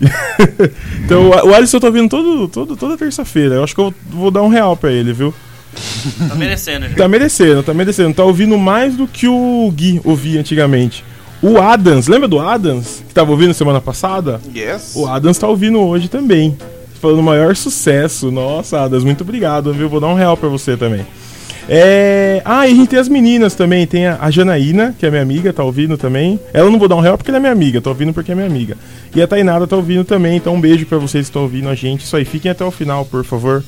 então 1.04 1.30
o 1.30 1.54
Alisson 1.54 1.76
eu 1.76 1.80
tô 1.80 1.86
ouvindo 1.86 2.08
todo, 2.08 2.48
todo, 2.48 2.76
toda 2.76 2.96
terça-feira. 2.96 3.56
Eu 3.56 3.64
acho 3.64 3.74
que 3.74 3.80
eu 3.80 3.94
vou 4.10 4.30
dar 4.30 4.42
um 4.42 4.48
real 4.48 4.76
pra 4.76 4.90
ele, 4.90 5.12
viu? 5.12 5.34
Tá 6.28 6.34
merecendo, 6.34 6.88
já. 6.88 6.94
Tá 6.94 7.08
merecendo, 7.08 7.62
tá 7.62 7.74
merecendo. 7.74 8.14
Tá 8.14 8.24
ouvindo 8.24 8.56
mais 8.56 8.96
do 8.96 9.06
que 9.06 9.26
o 9.28 9.70
Gui 9.74 10.00
ouvia 10.04 10.40
antigamente. 10.40 11.04
O 11.46 11.60
Adams, 11.60 12.08
lembra 12.08 12.26
do 12.26 12.40
Adams? 12.40 13.04
Que 13.06 13.12
tava 13.12 13.30
ouvindo 13.30 13.52
semana 13.52 13.78
passada? 13.78 14.40
Yes. 14.56 14.92
O 14.96 15.06
Adams 15.06 15.36
tá 15.36 15.46
ouvindo 15.46 15.78
hoje 15.78 16.08
também. 16.08 16.56
Falando 17.02 17.22
maior 17.22 17.54
sucesso. 17.54 18.30
Nossa, 18.30 18.80
Adams, 18.80 19.04
muito 19.04 19.20
obrigado, 19.20 19.70
viu? 19.74 19.86
Vou 19.86 20.00
dar 20.00 20.06
um 20.06 20.14
real 20.14 20.38
pra 20.38 20.48
você 20.48 20.74
também. 20.74 21.04
É... 21.68 22.40
Ah, 22.46 22.66
e 22.66 22.72
a 22.72 22.74
gente 22.74 22.88
tem 22.88 22.98
as 22.98 23.10
meninas 23.10 23.54
também. 23.54 23.86
Tem 23.86 24.06
a, 24.06 24.30
Janaína, 24.30 24.94
que 24.98 25.04
é 25.04 25.10
minha 25.10 25.20
amiga, 25.20 25.52
tá 25.52 25.62
ouvindo 25.62 25.98
também. 25.98 26.40
Ela 26.50 26.70
não 26.70 26.78
vou 26.78 26.88
dar 26.88 26.96
um 26.96 27.00
real 27.00 27.18
porque 27.18 27.30
ela 27.30 27.36
é 27.36 27.40
minha 27.40 27.52
amiga, 27.52 27.78
tá 27.78 27.90
ouvindo 27.90 28.14
porque 28.14 28.32
é 28.32 28.34
minha 28.34 28.46
amiga. 28.46 28.74
E 29.14 29.20
a 29.20 29.26
Tainara 29.26 29.66
tá 29.66 29.76
ouvindo 29.76 30.02
também, 30.02 30.38
então 30.38 30.54
um 30.54 30.60
beijo 30.62 30.86
pra 30.86 30.96
vocês 30.96 31.26
que 31.26 31.28
estão 31.28 31.42
ouvindo 31.42 31.68
a 31.68 31.74
gente. 31.74 32.04
Isso 32.04 32.16
aí, 32.16 32.24
fiquem 32.24 32.50
até 32.50 32.64
o 32.64 32.70
final, 32.70 33.04
por 33.04 33.22
favor. 33.22 33.62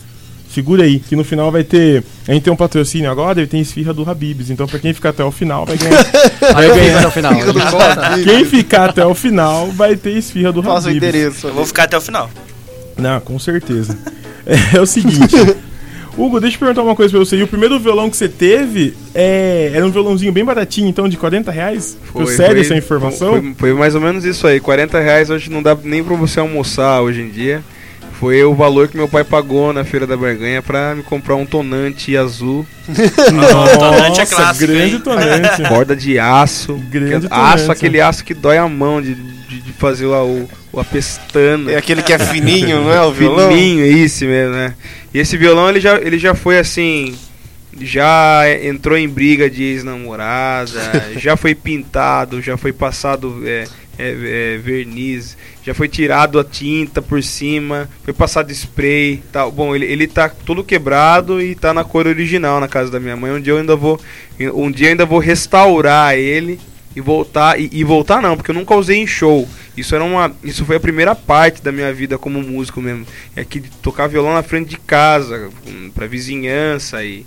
Segura 0.53 0.85
aí, 0.85 0.99
que 1.01 1.15
no 1.15 1.25
final 1.25 1.51
vai 1.53 1.63
ter. 1.65 2.03
A 2.27 2.33
gente 2.33 2.45
tem 2.45 2.53
um 2.53 2.57
patrocínio 2.57 3.11
agora 3.11 3.43
e 3.43 3.47
tem 3.47 3.61
esfirra 3.61 3.93
do 3.93 4.09
Habibs. 4.09 4.51
Então, 4.51 4.67
pra 4.67 4.79
quem 4.79 4.93
ficar 4.95 5.11
até 5.11 5.25
o 5.25 5.31
final, 5.31 5.67
vai 5.67 5.77
ganhar. 5.77 6.05
vai 6.53 6.69
ganhar. 6.69 6.99
até 6.99 7.07
o 7.07 7.11
final. 7.11 7.33
Habib's. 7.33 8.25
Quem 8.25 8.45
ficar 8.45 8.91
até 8.91 9.05
o 9.05 9.15
final 9.15 9.67
vai 9.73 9.97
ter 9.97 10.13
esfirra 10.13 10.53
do 10.53 10.63
Passa 10.63 10.89
o 10.89 10.91
Habibs. 10.91 10.97
endereço. 11.09 11.49
Eu 11.49 11.55
vou 11.55 11.67
ficar 11.67 11.85
até 11.85 11.97
o 11.99 12.01
final. 12.01 12.31
Não, 12.97 13.21
com 13.21 13.39
certeza. 13.39 13.97
É, 14.49 14.81
o 14.81 14.87
seguinte. 14.87 15.35
Hugo, 16.17 16.41
deixa 16.41 16.55
eu 16.55 16.61
perguntar 16.61 16.83
uma 16.83 16.95
coisa 16.95 17.11
pra 17.11 17.19
você. 17.19 17.37
E 17.37 17.43
o 17.43 17.49
primeiro 17.49 17.79
violão 17.81 18.09
que 18.09 18.17
você 18.17 18.29
teve 18.29 18.95
é, 19.13 19.73
era 19.75 19.85
um 19.85 19.91
violãozinho 19.91 20.33
bem 20.33 20.45
baratinho, 20.45 20.89
então, 20.89 21.09
de 21.09 21.17
40 21.17 21.51
reais? 21.51 21.99
Ficou 22.05 22.27
sério 22.27 22.61
essa 22.61 22.77
informação? 22.77 23.33
Foi, 23.33 23.55
foi 23.59 23.73
mais 23.75 23.95
ou 23.97 24.01
menos 24.01 24.25
isso 24.25 24.47
aí. 24.47 24.61
40 24.61 25.01
reais 25.01 25.31
hoje 25.31 25.51
não 25.51 25.63
dá 25.63 25.77
nem 25.83 26.03
pra 26.05 26.17
você 26.17 26.39
almoçar 26.39 27.03
hoje 27.03 27.21
em 27.21 27.29
dia. 27.29 27.61
Foi 28.19 28.43
o 28.45 28.55
valor 28.55 28.89
que 28.89 28.97
meu 28.97 29.07
pai 29.07 29.23
pagou 29.25 29.75
na 29.75 29.85
Feira 29.85 30.07
da 30.07 30.17
Barganha 30.17 30.63
pra 30.63 30.95
me 30.95 31.03
comprar 31.03 31.37
um 31.37 31.45
tonante 31.45 32.17
azul. 32.17 32.67
Nossa, 32.89 33.79
tonante 33.79 34.21
é 34.21 34.27
clássico, 34.27 34.73
grande 34.73 34.95
hein? 34.95 35.01
tonante. 35.01 35.63
Corda 35.69 35.95
de 35.95 36.19
aço. 36.19 36.75
Grande 36.91 37.27
aço, 37.31 37.65
tonante. 37.65 37.71
aquele 37.71 38.01
aço 38.01 38.25
que 38.25 38.33
dói 38.33 38.57
a 38.57 38.67
mão 38.67 39.03
de, 39.03 39.15
de, 39.15 39.61
de 39.61 39.73
fazer 39.73 40.07
lá 40.07 40.25
o, 40.25 40.49
o 40.73 40.81
a 40.81 40.85
pestana. 40.85 41.71
É 41.71 41.77
aquele 41.77 42.03
que 42.03 42.13
é 42.13 42.19
fininho, 42.21 42.85
não 42.85 42.93
é 42.93 43.03
o 43.03 43.13
violão? 43.13 43.51
Fininho, 43.51 43.85
é 43.85 43.89
isso 43.89 44.25
mesmo, 44.25 44.55
né? 44.55 44.75
E 45.13 45.19
esse 45.19 45.37
violão 45.37 45.69
ele 45.69 45.81
já, 45.81 45.99
ele 45.99 46.19
já 46.19 46.35
foi 46.35 46.59
assim. 46.59 47.15
Já 47.79 48.45
entrou 48.63 48.97
em 48.97 49.07
briga 49.07 49.51
de 49.51 49.63
ex-namorada, 49.63 50.81
já 51.19 51.37
foi 51.37 51.55
pintado, 51.55 52.41
já 52.41 52.57
foi 52.57 52.73
passado 52.73 53.43
é, 53.45 53.65
é, 53.99 54.55
é, 54.55 54.59
verniz, 54.59 55.37
já 55.67 55.75
foi 55.75 55.89
tirado 55.89 56.39
a 56.39 56.45
tinta 56.45 57.03
por 57.03 57.21
cima, 57.25 57.89
foi 58.05 58.15
passado 58.15 58.53
spray 58.53 59.21
tal. 59.33 59.51
Bom, 59.51 59.75
ele, 59.75 59.85
ele 59.85 60.07
tá 60.07 60.29
todo 60.29 60.63
quebrado 60.63 61.43
e 61.43 61.57
tá 61.57 61.75
na 61.75 61.83
cor 61.83 62.07
original 62.07 62.61
na 62.61 62.69
casa 62.69 62.89
da 62.89 63.01
minha 63.01 63.17
mãe. 63.17 63.33
Um 63.33 63.41
dia 63.41 63.53
eu 63.53 63.59
ainda 63.59 63.75
vou. 63.75 64.01
Um 64.55 64.71
dia 64.71 64.91
ainda 64.91 65.05
vou 65.05 65.19
restaurar 65.19 66.17
ele 66.17 66.61
e 66.95 67.01
voltar. 67.01 67.59
E, 67.61 67.69
e 67.73 67.83
voltar 67.83 68.23
não, 68.23 68.37
porque 68.37 68.53
eu 68.53 68.55
nunca 68.55 68.77
usei 68.77 68.99
em 68.99 69.09
show. 69.09 69.49
Isso 69.77 69.93
era 69.93 70.05
uma. 70.05 70.33
Isso 70.45 70.65
foi 70.65 70.77
a 70.77 70.81
primeira 70.81 71.17
parte 71.17 71.61
da 71.61 71.73
minha 71.73 71.93
vida 71.93 72.17
como 72.17 72.41
músico 72.41 72.81
mesmo. 72.81 73.05
É 73.35 73.45
que 73.45 73.61
tocar 73.61 74.07
violão 74.07 74.35
na 74.35 74.45
frente 74.45 74.69
de 74.69 74.79
casa, 74.79 75.51
pra 75.93 76.07
vizinhança 76.07 77.03
e. 77.03 77.27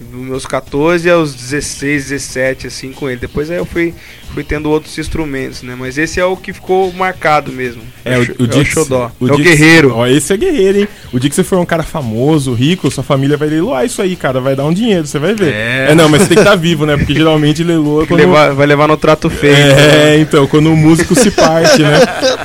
Dos 0.00 0.20
meus 0.20 0.44
14 0.44 1.08
aos 1.08 1.32
16, 1.34 2.08
17, 2.08 2.66
assim, 2.66 2.90
com 2.92 3.08
ele. 3.08 3.20
Depois 3.20 3.48
aí 3.48 3.58
eu 3.58 3.64
fui, 3.64 3.94
fui 4.34 4.42
tendo 4.42 4.68
outros 4.68 4.98
instrumentos, 4.98 5.62
né? 5.62 5.76
Mas 5.78 5.96
esse 5.96 6.18
é 6.18 6.24
o 6.24 6.36
que 6.36 6.52
ficou 6.52 6.92
marcado 6.92 7.52
mesmo. 7.52 7.80
É, 8.04 8.18
o, 8.18 8.22
o, 8.42 8.46
dia 8.48 8.64
que- 8.64 8.70
xodó. 8.72 9.06
é 9.06 9.10
o 9.24 9.26
dia 9.28 9.36
que- 9.36 9.42
guerreiro. 9.56 9.92
Ó, 9.94 10.04
esse 10.04 10.32
é 10.32 10.36
guerreiro, 10.36 10.78
hein? 10.80 10.88
O 11.12 11.20
dia 11.20 11.30
que 11.30 11.36
você 11.36 11.44
for 11.44 11.58
um 11.60 11.64
cara 11.64 11.84
famoso, 11.84 12.52
rico, 12.54 12.90
sua 12.90 13.04
família 13.04 13.36
vai 13.36 13.48
leiloar 13.48 13.84
isso 13.86 14.02
aí, 14.02 14.16
cara. 14.16 14.40
Vai 14.40 14.56
dar 14.56 14.64
um 14.64 14.72
dinheiro, 14.74 15.06
você 15.06 15.18
vai 15.20 15.32
ver. 15.32 15.52
É. 15.54 15.94
não, 15.94 16.08
mas 16.08 16.22
você 16.22 16.28
tem 16.28 16.36
que 16.38 16.42
estar 16.42 16.56
vivo, 16.56 16.84
né? 16.84 16.96
Porque 16.96 17.14
geralmente 17.14 17.62
leiloa 17.62 18.04
quando... 18.04 18.18
Levar- 18.20 18.52
vai 18.52 18.66
levar 18.66 18.88
no 18.88 18.96
trato 18.96 19.30
feio. 19.30 19.54
É, 19.54 20.18
então, 20.18 20.44
quando 20.48 20.72
o 20.72 20.76
músico 20.76 21.14
se 21.14 21.30
parte, 21.30 21.80
né? 21.82 22.00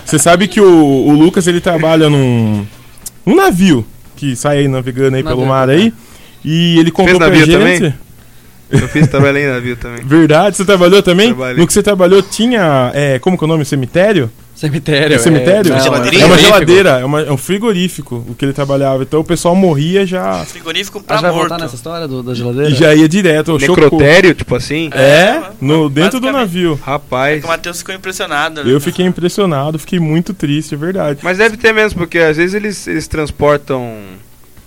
Você 0.06 0.20
sabe 0.20 0.48
que 0.48 0.62
o, 0.62 0.68
o 1.08 1.12
Lucas, 1.14 1.48
ele 1.48 1.60
trabalha 1.60 2.10
num, 2.12 2.64
num 3.26 3.36
navio 3.36 3.84
que 4.16 4.36
sai 4.36 4.60
aí 4.60 4.68
navegando 4.68 5.18
aí 5.18 5.24
pelo 5.24 5.46
mar 5.48 5.68
aí. 5.68 5.92
E 6.52 6.80
ele 6.80 6.90
comprou 6.92 7.18
pra 7.18 7.28
navio 7.28 7.46
gente... 7.46 7.58
também? 7.58 7.94
Eu 8.72 8.88
fiz 8.88 9.08
trabalhei 9.08 9.44
em 9.46 9.48
navio 9.52 9.76
também. 9.76 10.04
Verdade, 10.06 10.56
você 10.56 10.64
trabalhou 10.66 11.02
também? 11.02 11.28
Trabalhei. 11.30 11.58
No 11.58 11.66
que 11.68 11.74
você 11.74 11.82
trabalhou 11.84 12.22
tinha, 12.22 12.92
é, 12.94 13.18
como 13.20 13.38
que 13.38 13.44
é 13.44 13.46
o 13.46 13.48
nome? 13.48 13.66
Cemitério? 13.66 14.32
Cemitério. 14.56 15.16
É 15.16 15.18
cemitério? 15.20 15.72
não, 15.72 15.80
Geladeirinha? 15.80 16.24
É 16.24 16.26
uma 16.26 16.38
frigorífico. 16.38 16.68
geladeira, 16.68 16.90
é, 17.00 17.06
uma- 17.06 17.22
é 17.22 17.32
um 17.32 17.38
frigorífico 17.38 18.26
o 18.28 18.36
que 18.36 18.44
ele 18.46 18.52
trabalhava. 18.54 19.04
Então 19.04 19.22
o 19.22 19.24
pessoal 19.24 19.56
morria 19.56 20.06
já 20.06 20.44
Frigorífico 20.46 21.02
pra 21.02 21.22
vai 21.22 21.32
morto. 21.32 21.58
nessa 21.58 21.76
história 21.76 22.08
do, 22.08 22.22
da 22.22 22.34
geladeira? 22.34 22.70
e 22.70 22.76
já 22.76 22.94
ia 22.94 23.08
direto. 23.08 23.58
chocou. 23.60 23.84
Necrotério, 23.84 24.34
tipo 24.36 24.54
assim? 24.56 24.90
É, 24.94 25.42
no, 25.62 25.90
dentro 25.90 26.20
do 26.20 26.30
navio. 26.32 26.78
Rapaz. 26.84 27.42
O 27.44 27.48
Matheus 27.48 27.78
ficou 27.80 27.96
impressionado. 27.96 28.64
né? 28.64 28.72
Eu 28.72 28.82
fiquei 28.82 29.06
impressionado, 29.06 29.80
fiquei 29.80 29.98
muito 30.00 30.34
triste, 30.34 30.76
é 30.76 30.78
verdade. 30.78 31.22
Mas 31.24 31.38
deve 31.38 31.56
ter 31.56 31.74
mesmo, 31.74 31.98
porque 31.98 32.20
às 32.20 32.36
vezes 32.38 32.54
eles, 32.54 32.86
eles 32.86 33.08
transportam. 33.08 33.98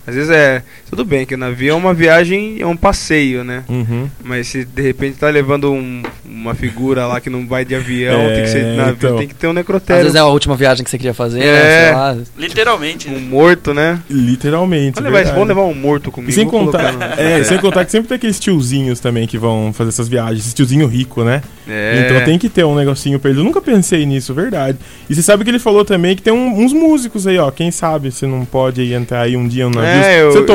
Às 0.07 0.15
vezes 0.15 0.29
é. 0.31 0.63
Tudo 0.95 1.05
bem 1.05 1.25
que 1.25 1.35
o 1.35 1.37
navio 1.37 1.71
é 1.71 1.73
uma 1.75 1.93
viagem, 1.93 2.57
é 2.59 2.65
um 2.65 2.75
passeio, 2.77 3.43
né? 3.43 3.63
Uhum. 3.67 4.07
Mas 4.23 4.47
se 4.47 4.63
de 4.65 4.81
repente 4.81 5.17
tá 5.17 5.29
levando 5.29 5.71
um- 5.71 6.03
uma 6.25 6.53
figura 6.53 7.05
lá 7.07 7.19
que 7.19 7.29
não 7.29 7.47
vai 7.47 7.63
de 7.65 7.73
avião, 7.75 8.21
É, 8.21 8.33
tem 8.35 8.43
que 8.43 8.49
ser 8.49 8.63
de 8.71 8.77
navio, 8.77 8.93
então. 8.97 9.17
tem 9.17 9.27
que 9.27 9.33
ter 9.35 9.47
um 9.47 9.51
Às 9.51 9.55
necrotério. 9.55 10.03
vezes 10.03 10.15
é 10.15 10.19
a 10.19 10.25
última 10.25 10.55
viagem 10.55 10.83
que 10.83 10.89
você 10.89 10.97
queria 10.97 11.13
fazer, 11.13 11.41
É. 11.41 11.51
né? 11.51 11.85
Sei 11.87 11.95
lá. 11.95 12.17
Literalmente. 12.37 13.09
Um 13.09 13.13
né? 13.13 13.19
morto, 13.29 13.73
né? 13.73 13.99
Literalmente. 14.09 14.95
Vamos 15.01 15.11
levar, 15.11 15.31
vamos 15.33 15.47
levar 15.47 15.61
um 15.63 15.73
morto 15.73 16.11
comigo. 16.11 16.29
E 16.29 16.33
sem 16.33 16.47
contar, 16.47 16.93
é, 17.17 17.43
sem 17.43 17.57
contar 17.57 17.85
que 17.85 17.91
sempre 17.91 18.07
tem 18.09 18.15
aqueles 18.17 18.39
tiozinhos 18.39 18.99
também 18.99 19.25
que 19.27 19.37
vão 19.37 19.71
fazer 19.73 19.89
essas 19.89 20.07
viagens, 20.07 20.45
esse 20.45 20.55
tiozinho 20.55 20.85
rico, 20.87 21.23
né? 21.23 21.41
É. 21.67 22.03
Então 22.05 22.25
tem 22.25 22.37
que 22.37 22.49
ter 22.49 22.63
um 22.65 22.75
negocinho 22.75 23.19
pra 23.19 23.29
ele. 23.31 23.39
Eu 23.39 23.43
nunca 23.43 23.61
pensei 23.61 24.05
nisso, 24.05 24.33
verdade. 24.33 24.77
E 25.09 25.15
você 25.15 25.21
sabe 25.21 25.43
que 25.43 25.49
ele 25.49 25.59
falou 25.59 25.85
também 25.85 26.15
que 26.15 26.21
tem 26.21 26.33
um- 26.33 26.59
uns 26.63 26.73
músicos 26.73 27.25
aí, 27.27 27.37
ó. 27.37 27.49
Quem 27.51 27.71
sabe 27.71 28.11
se 28.11 28.25
não 28.25 28.43
pode 28.45 28.93
entrar 28.93 29.21
aí 29.21 29.37
um 29.37 29.47
dia 29.47 29.65
no 29.65 29.71
navio. 29.81 30.03
É, 30.03 30.21
eu- 30.21 30.31
você 30.31 30.37
eu- 30.39 30.45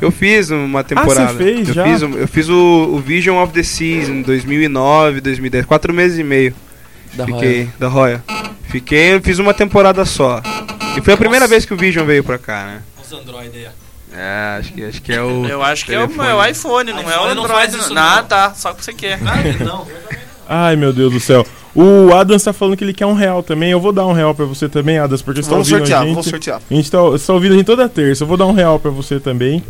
Eu 0.00 0.10
fiz 0.10 0.50
uma 0.50 0.84
temporada. 0.84 1.34
fez 1.34 1.68
eu 1.68 1.74
já? 1.74 1.84
Fiz, 1.84 2.02
eu 2.02 2.28
fiz 2.28 2.48
o, 2.48 2.90
o 2.94 2.98
Vision 2.98 3.42
of 3.42 3.52
the 3.52 3.62
Seas 3.62 4.08
em 4.08 4.22
2009, 4.22 5.20
2010, 5.20 5.66
quatro 5.66 5.92
meses 5.92 6.18
e 6.18 6.22
meio. 6.24 6.54
Da 7.14 7.24
Fiquei, 7.24 7.54
Royal. 7.62 7.72
da 7.78 7.88
Royal. 7.88 8.20
Fiquei, 8.68 9.20
fiz 9.20 9.38
uma 9.38 9.54
temporada 9.54 10.04
só. 10.04 10.42
E 10.96 11.00
foi 11.00 11.14
a 11.14 11.16
primeira 11.16 11.46
vez 11.46 11.64
que 11.64 11.72
o 11.72 11.76
Vision 11.76 12.06
veio 12.06 12.22
pra 12.22 12.38
cá, 12.38 12.64
né? 12.66 12.82
Os 13.02 13.12
Android 13.12 13.50
aí, 13.56 13.66
ó. 13.66 13.86
É, 14.18 14.58
acho 14.58 14.72
que, 14.72 14.84
acho 14.84 15.02
que 15.02 15.12
é 15.12 15.20
o. 15.22 15.44
Eu 15.48 15.62
acho 15.62 15.84
que 15.84 15.94
é 15.94 15.98
o, 16.02 16.06
telefone. 16.08 16.28
é 16.28 16.34
o 16.34 16.44
iPhone, 16.46 16.92
não 16.92 17.00
é 17.00 17.04
o 17.04 17.08
iPhone 17.10 17.34
não 17.34 17.44
Android. 17.44 17.52
faz 17.70 17.74
isso, 17.74 17.92
não. 17.94 18.02
Ah, 18.02 18.16
não. 18.16 18.24
tá. 18.24 18.54
Só 18.54 18.72
que 18.72 18.84
você 18.84 18.92
quer. 18.92 19.18
Claro 19.18 19.42
que 19.42 19.64
não. 19.64 19.86
Ai, 20.48 20.76
meu 20.76 20.92
Deus 20.92 21.12
do 21.12 21.20
céu. 21.20 21.46
O 21.76 22.14
Adams 22.14 22.42
tá 22.42 22.52
falando 22.54 22.74
que 22.76 22.82
ele 22.82 22.94
quer 22.94 23.04
um 23.04 23.12
real 23.12 23.42
também. 23.42 23.70
Eu 23.70 23.78
vou 23.80 23.92
dar 23.92 24.06
um 24.06 24.12
real 24.12 24.34
pra 24.34 24.46
você 24.46 24.66
também, 24.68 24.98
Adams, 24.98 25.20
porque 25.20 25.42
você 25.42 25.48
tá 25.50 25.54
Vamos 25.56 25.70
ouvindo 25.70 25.86
sortear, 25.86 26.00
a 26.00 26.04
gente. 26.06 26.14
vamos 26.14 26.26
sortear. 26.26 26.60
A 26.70 26.74
gente 26.74 26.90
tá, 26.90 27.00
você 27.02 27.26
tá 27.26 27.32
ouvindo 27.34 27.52
a 27.52 27.56
gente 27.56 27.66
toda 27.66 27.88
terça. 27.88 28.24
Eu 28.24 28.28
vou 28.28 28.36
dar 28.38 28.46
um 28.46 28.52
real 28.52 28.80
pra 28.80 28.90
você 28.90 29.20
também. 29.20 29.62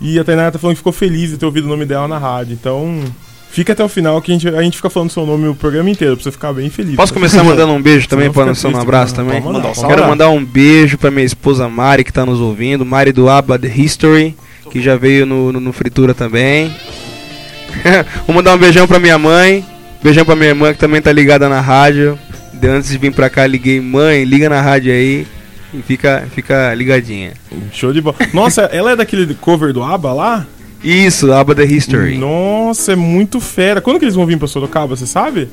E 0.00 0.18
a 0.18 0.24
Tainara 0.24 0.50
tá 0.50 0.58
falando 0.58 0.74
que 0.74 0.78
ficou 0.80 0.92
feliz 0.92 1.30
de 1.30 1.36
ter 1.36 1.44
ouvido 1.44 1.64
o 1.66 1.68
nome 1.68 1.84
dela 1.84 2.08
na 2.08 2.16
rádio. 2.18 2.54
Então, 2.54 2.98
fica 3.50 3.74
até 3.74 3.84
o 3.84 3.88
final 3.88 4.20
que 4.22 4.32
a 4.32 4.34
gente, 4.34 4.48
a 4.48 4.62
gente 4.62 4.76
fica 4.76 4.88
falando 4.88 5.10
seu 5.10 5.26
nome 5.26 5.46
o 5.46 5.54
programa 5.54 5.90
inteiro, 5.90 6.16
pra 6.16 6.24
você 6.24 6.32
ficar 6.32 6.52
bem 6.54 6.70
feliz. 6.70 6.96
Posso 6.96 7.12
começar 7.12 7.44
mandando 7.44 7.72
um 7.72 7.82
beijo 7.82 8.08
também, 8.08 8.30
lançar 8.34 8.68
um 8.68 8.76
abraço 8.80 9.14
mano. 9.14 9.28
também? 9.28 9.42
Mandar, 9.42 9.72
Quero 9.74 9.88
mandar. 9.88 10.08
mandar 10.08 10.30
um 10.30 10.44
beijo 10.44 10.96
pra 10.96 11.10
minha 11.10 11.24
esposa 11.26 11.68
Mari, 11.68 12.02
que 12.02 12.12
tá 12.12 12.24
nos 12.24 12.40
ouvindo. 12.40 12.84
Mari 12.84 13.12
do 13.12 13.28
Abba 13.28 13.58
The 13.58 13.68
History. 13.68 14.34
que 14.70 14.80
já 14.80 14.96
veio 14.96 15.26
no, 15.26 15.52
no, 15.52 15.60
no 15.60 15.72
Fritura 15.72 16.14
também. 16.14 16.74
Vou 18.26 18.34
mandar 18.34 18.54
um 18.54 18.58
beijão 18.58 18.86
pra 18.88 18.98
minha 18.98 19.18
mãe. 19.18 19.64
Beijão 20.02 20.24
pra 20.24 20.34
minha 20.36 20.48
irmã 20.50 20.72
que 20.72 20.78
também 20.78 21.00
tá 21.00 21.12
ligada 21.12 21.48
na 21.48 21.60
rádio. 21.60 22.18
De- 22.52 22.68
Antes 22.68 22.90
de 22.90 22.98
vir 22.98 23.12
pra 23.12 23.28
cá, 23.30 23.46
liguei, 23.46 23.80
mãe, 23.80 24.24
liga 24.24 24.48
na 24.48 24.60
rádio 24.60 24.92
aí. 24.92 25.26
E 25.74 25.80
fica, 25.82 26.24
fica 26.34 26.74
ligadinha. 26.74 27.32
Show 27.72 27.92
de 27.92 28.00
bola. 28.00 28.16
Nossa, 28.32 28.62
ela 28.72 28.92
é 28.92 28.96
daquele 28.96 29.32
cover 29.34 29.72
do 29.72 29.82
ABBA 29.82 30.12
lá? 30.12 30.46
Isso, 30.84 31.32
Aba 31.32 31.54
The 31.54 31.64
History. 31.64 32.18
Nossa, 32.18 32.92
é 32.92 32.96
muito 32.96 33.40
fera. 33.40 33.80
Quando 33.80 33.98
que 33.98 34.04
eles 34.04 34.14
vão 34.16 34.26
vir 34.26 34.36
pra 34.38 34.48
Sorocaba, 34.48 34.96
você 34.96 35.06
sabe? 35.06 35.48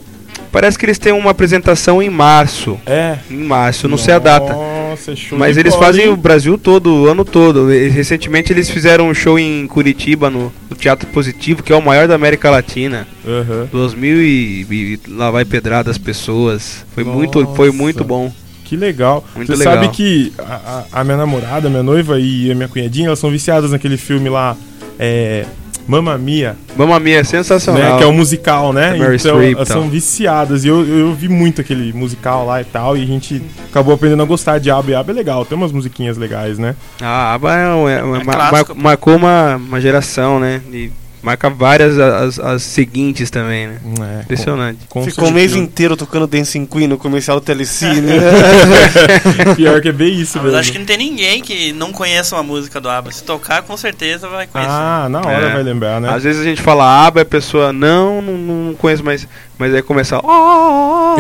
Parece 0.51 0.77
que 0.77 0.85
eles 0.85 0.97
têm 0.97 1.13
uma 1.13 1.31
apresentação 1.31 2.01
em 2.01 2.09
março. 2.09 2.77
É. 2.85 3.17
Em 3.29 3.43
março, 3.43 3.87
não 3.87 3.97
sei 3.97 4.15
a 4.15 4.19
data. 4.19 4.55
Nossa, 4.89 5.11
é 5.11 5.15
show 5.15 5.37
Mas 5.37 5.57
eles 5.57 5.73
bola, 5.73 5.85
fazem 5.85 6.05
hein? 6.05 6.11
o 6.11 6.17
Brasil 6.17 6.57
todo, 6.57 6.93
o 6.93 7.07
ano 7.07 7.23
todo. 7.25 7.67
Recentemente 7.67 8.51
eles 8.53 8.69
fizeram 8.69 9.07
um 9.09 9.13
show 9.13 9.37
em 9.37 9.67
Curitiba, 9.67 10.29
no, 10.29 10.51
no 10.69 10.75
Teatro 10.75 11.07
Positivo, 11.09 11.61
que 11.63 11.71
é 11.71 11.75
o 11.75 11.81
maior 11.81 12.07
da 12.07 12.15
América 12.15 12.49
Latina. 12.49 13.07
Aham. 13.27 13.67
2000 13.71 14.21
e, 14.21 14.67
e 14.69 14.99
lá 15.09 15.29
vai 15.31 15.45
pedrada 15.45 15.89
as 15.91 15.97
pessoas. 15.97 16.85
Foi 16.93 17.03
muito, 17.03 17.45
foi 17.55 17.67
Nossa. 17.67 17.77
muito 17.77 18.03
bom. 18.03 18.31
Que 18.65 18.75
legal. 18.77 19.25
Muito 19.35 19.51
Você 19.51 19.57
legal. 19.57 19.73
sabe 19.75 19.89
que 19.89 20.31
a, 20.37 20.85
a- 20.93 21.01
a 21.01 21.03
minha 21.03 21.17
namorada, 21.17 21.69
minha 21.69 21.81
noiva 21.83 22.19
e 22.19 22.51
a 22.51 22.55
minha 22.55 22.67
cunhadinha, 22.67 23.07
elas 23.07 23.17
são 23.19 23.31
viciadas 23.31 23.71
naquele 23.71 23.97
filme 23.97 24.29
lá, 24.29 24.55
é. 24.99 25.45
Mamma 25.89 26.17
Mia. 26.17 26.55
Mamma 26.77 26.99
Mia 26.99 27.19
é 27.19 27.23
sensacional. 27.23 27.81
Né, 27.81 27.97
que 27.97 28.03
é 28.03 28.07
um 28.07 28.13
musical, 28.13 28.71
né? 28.71 28.91
Meryl 28.91 29.15
então, 29.15 29.35
Streep, 29.37 29.55
elas 29.55 29.67
são 29.67 29.89
viciadas. 29.89 30.63
E 30.63 30.67
eu, 30.67 30.85
eu 30.87 31.13
vi 31.15 31.27
muito 31.27 31.59
aquele 31.61 31.91
musical 31.91 32.45
lá 32.45 32.61
e 32.61 32.65
tal. 32.65 32.95
E 32.95 33.01
a 33.03 33.05
gente 33.07 33.41
acabou 33.71 33.95
aprendendo 33.95 34.21
a 34.21 34.25
gostar 34.25 34.59
de 34.59 34.69
ABBA. 34.69 34.91
E 34.91 34.95
ABBA 34.95 35.11
é 35.11 35.15
legal, 35.15 35.43
tem 35.45 35.57
umas 35.57 35.71
musiquinhas 35.71 36.15
legais, 36.15 36.59
né? 36.59 36.75
A 37.01 37.33
ABBA 37.33 37.55
é, 37.55 38.19
é 38.21 38.23
clássico. 38.23 38.75
mar- 38.75 38.83
marcou 38.83 39.15
uma, 39.15 39.55
uma 39.55 39.81
geração, 39.81 40.39
né? 40.39 40.61
E 40.71 40.91
marca 41.21 41.49
várias 41.49 41.97
as, 41.99 42.39
as 42.39 42.63
seguintes 42.63 43.29
também, 43.29 43.67
né? 43.67 43.79
É, 44.19 44.21
Impressionante. 44.23 44.79
com 44.87 45.03
Ficou 45.03 45.27
o 45.29 45.31
mês 45.31 45.55
inteiro 45.55 45.97
tocando 45.97 46.25
Dancing 46.27 46.65
Queen 46.65 46.87
no 46.87 46.97
comercial 46.97 47.39
do 47.39 47.45
Telecine. 47.45 48.13
Pior 49.55 49.81
que 49.81 49.89
é 49.89 49.91
bem 49.91 50.13
isso 50.19 50.37
Mas 50.37 50.45
mesmo. 50.45 50.59
acho 50.59 50.71
que 50.71 50.79
não 50.79 50.85
tem 50.85 50.97
ninguém 50.97 51.41
que 51.41 51.73
não 51.73 51.91
conheça 51.91 52.35
uma 52.35 52.43
música 52.43 52.79
do 52.79 52.89
ABBA. 52.89 53.11
Se 53.11 53.23
tocar, 53.23 53.61
com 53.63 53.75
certeza 53.75 54.27
vai 54.27 54.47
conhecer. 54.47 54.71
Ah, 54.71 55.07
na 55.09 55.19
hora 55.19 55.47
É. 55.49 55.53
vai 55.53 55.63
lembrar, 55.63 55.99
né? 55.99 56.09
Às 56.09 56.23
vezes 56.23 56.41
a 56.41 56.45
gente 56.45 56.61
fala 56.61 57.05
ABBA 57.07 57.19
e 57.19 57.23
a 57.23 57.25
pessoa, 57.25 57.73
não, 57.73 58.21
não, 58.21 58.37
não 58.37 58.73
conheço, 58.75 59.03
mas, 59.03 59.27
mas 59.57 59.73
aí 59.73 59.81
começa. 59.81 60.17
Oh, 60.19 61.15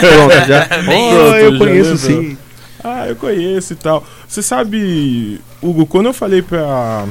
pronto, 0.00 0.46
já. 0.48 0.68
Oh, 0.88 1.34
eu 1.36 1.52
já 1.52 1.58
conheço 1.58 1.96
sim. 1.96 2.36
Ah, 2.82 3.06
eu 3.08 3.16
conheço 3.16 3.72
e 3.72 3.76
tal. 3.76 4.04
Você 4.26 4.40
sabe, 4.42 5.40
Hugo, 5.62 5.86
quando 5.86 6.06
eu 6.06 6.12
falei 6.14 6.42
pra. 6.42 7.04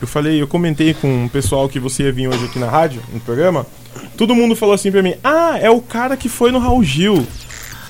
Eu 0.00 0.06
falei, 0.08 0.40
eu 0.40 0.46
comentei 0.46 0.94
com 0.94 1.26
o 1.26 1.28
pessoal 1.28 1.68
que 1.68 1.78
você 1.78 2.04
ia 2.04 2.12
vir 2.12 2.28
hoje 2.28 2.44
aqui 2.46 2.58
na 2.58 2.68
rádio, 2.68 3.02
no 3.12 3.20
programa. 3.20 3.66
Todo 4.16 4.34
mundo 4.34 4.54
falou 4.56 4.74
assim 4.74 4.90
pra 4.90 5.02
mim: 5.02 5.14
Ah, 5.22 5.58
é 5.60 5.68
o 5.70 5.80
cara 5.80 6.16
que 6.16 6.28
foi 6.28 6.50
no 6.50 6.58
Raul 6.58 6.82
Gil. 6.82 7.26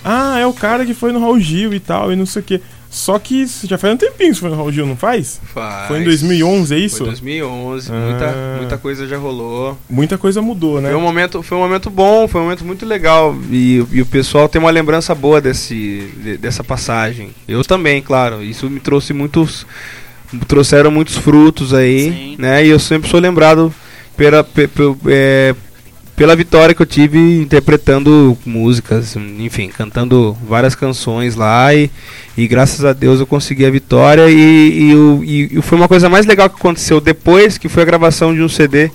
Ah, 0.04 0.38
é 0.38 0.46
o 0.46 0.52
cara 0.52 0.84
que 0.86 0.94
foi 0.94 1.12
no 1.12 1.20
Raul 1.20 1.38
Gil 1.38 1.74
e 1.74 1.80
tal, 1.80 2.12
e 2.12 2.16
não 2.16 2.24
sei 2.26 2.40
o 2.40 2.44
quê. 2.44 2.60
Só 2.92 3.20
que 3.20 3.46
já 3.64 3.78
faz 3.78 3.94
um 3.94 3.96
tempinho 3.96 4.30
que 4.30 4.34
você 4.34 4.40
foi 4.40 4.50
no 4.50 4.56
Raul 4.56 4.72
Gil, 4.72 4.84
não 4.84 4.96
faz? 4.96 5.40
Faz. 5.54 5.86
Foi 5.86 6.00
em 6.00 6.04
2011, 6.04 6.74
é 6.74 6.78
isso? 6.78 6.96
Foi 6.98 7.06
2011, 7.06 7.88
Ah. 7.92 7.94
muita, 7.94 8.56
muita 8.58 8.78
coisa 8.78 9.06
já 9.06 9.16
rolou. 9.16 9.78
Muita 9.88 10.18
coisa 10.18 10.42
mudou, 10.42 10.80
né? 10.80 10.88
Foi 10.88 10.98
um 10.98 11.02
momento, 11.02 11.40
foi 11.42 11.56
um 11.56 11.60
momento 11.60 11.88
bom, 11.88 12.26
foi 12.26 12.40
um 12.40 12.44
momento 12.44 12.64
muito 12.64 12.84
legal 12.84 13.36
e, 13.48 13.84
e 13.92 14.02
o 14.02 14.06
pessoal 14.06 14.48
tem 14.48 14.60
uma 14.60 14.72
lembrança 14.72 15.14
boa 15.14 15.40
desse, 15.40 16.10
de- 16.16 16.36
dessa 16.38 16.64
passagem. 16.64 17.30
Eu 17.46 17.62
também, 17.62 18.02
claro. 18.02 18.42
Isso 18.42 18.68
me 18.68 18.80
trouxe 18.80 19.12
muitos, 19.12 19.64
trouxeram 20.46 20.90
muitos 20.90 21.16
frutos 21.16 21.72
aí, 21.74 22.10
Sim. 22.12 22.36
né? 22.38 22.64
E 22.64 22.68
eu 22.68 22.78
sempre 22.78 23.08
sou 23.08 23.20
lembrado 23.20 23.72
pela, 24.16 24.44
pe- 24.44 24.68
pe- 24.68 24.96
é, 25.08 25.54
pela 26.16 26.36
vitória 26.36 26.74
que 26.74 26.82
eu 26.82 26.86
tive 26.86 27.18
interpretando 27.40 28.36
músicas, 28.44 29.16
enfim, 29.38 29.68
cantando 29.68 30.36
várias 30.46 30.74
canções 30.74 31.34
lá 31.34 31.74
e, 31.74 31.90
e 32.36 32.46
graças 32.46 32.84
a 32.84 32.92
Deus 32.92 33.20
eu 33.20 33.26
consegui 33.26 33.64
a 33.64 33.70
vitória 33.70 34.28
e, 34.28 34.92
e, 35.24 35.58
e- 35.58 35.62
foi 35.62 35.78
uma 35.78 35.88
coisa 35.88 36.08
mais 36.08 36.26
legal 36.26 36.48
que 36.50 36.56
aconteceu 36.56 37.00
depois 37.00 37.56
que 37.58 37.68
foi 37.68 37.82
a 37.82 37.86
gravação 37.86 38.34
de 38.34 38.42
um 38.42 38.48
CD 38.48 38.90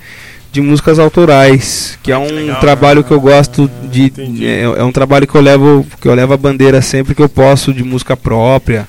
de 0.52 0.62
músicas 0.62 1.00
autorais, 1.00 2.00
que 2.02 2.14
é 2.14 2.18
um 2.18 2.28
legal. 2.32 2.60
trabalho 2.62 3.04
que 3.04 3.12
eu 3.12 3.20
gosto 3.20 3.70
de 3.92 4.04
entendi. 4.04 4.46
é, 4.48 4.62
é 4.62 4.84
um 4.84 4.92
trabalho 4.92 5.28
que 5.28 5.36
eu 5.36 5.42
levo 5.42 5.86
que 6.00 6.08
eu 6.08 6.14
levo 6.16 6.32
a 6.34 6.38
bandeira 6.38 6.82
sempre 6.82 7.14
que 7.14 7.22
eu 7.22 7.28
posso 7.28 7.74
de 7.74 7.84
música 7.84 8.16
própria. 8.16 8.88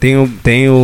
Tenho, 0.00 0.32
tenho 0.42 0.74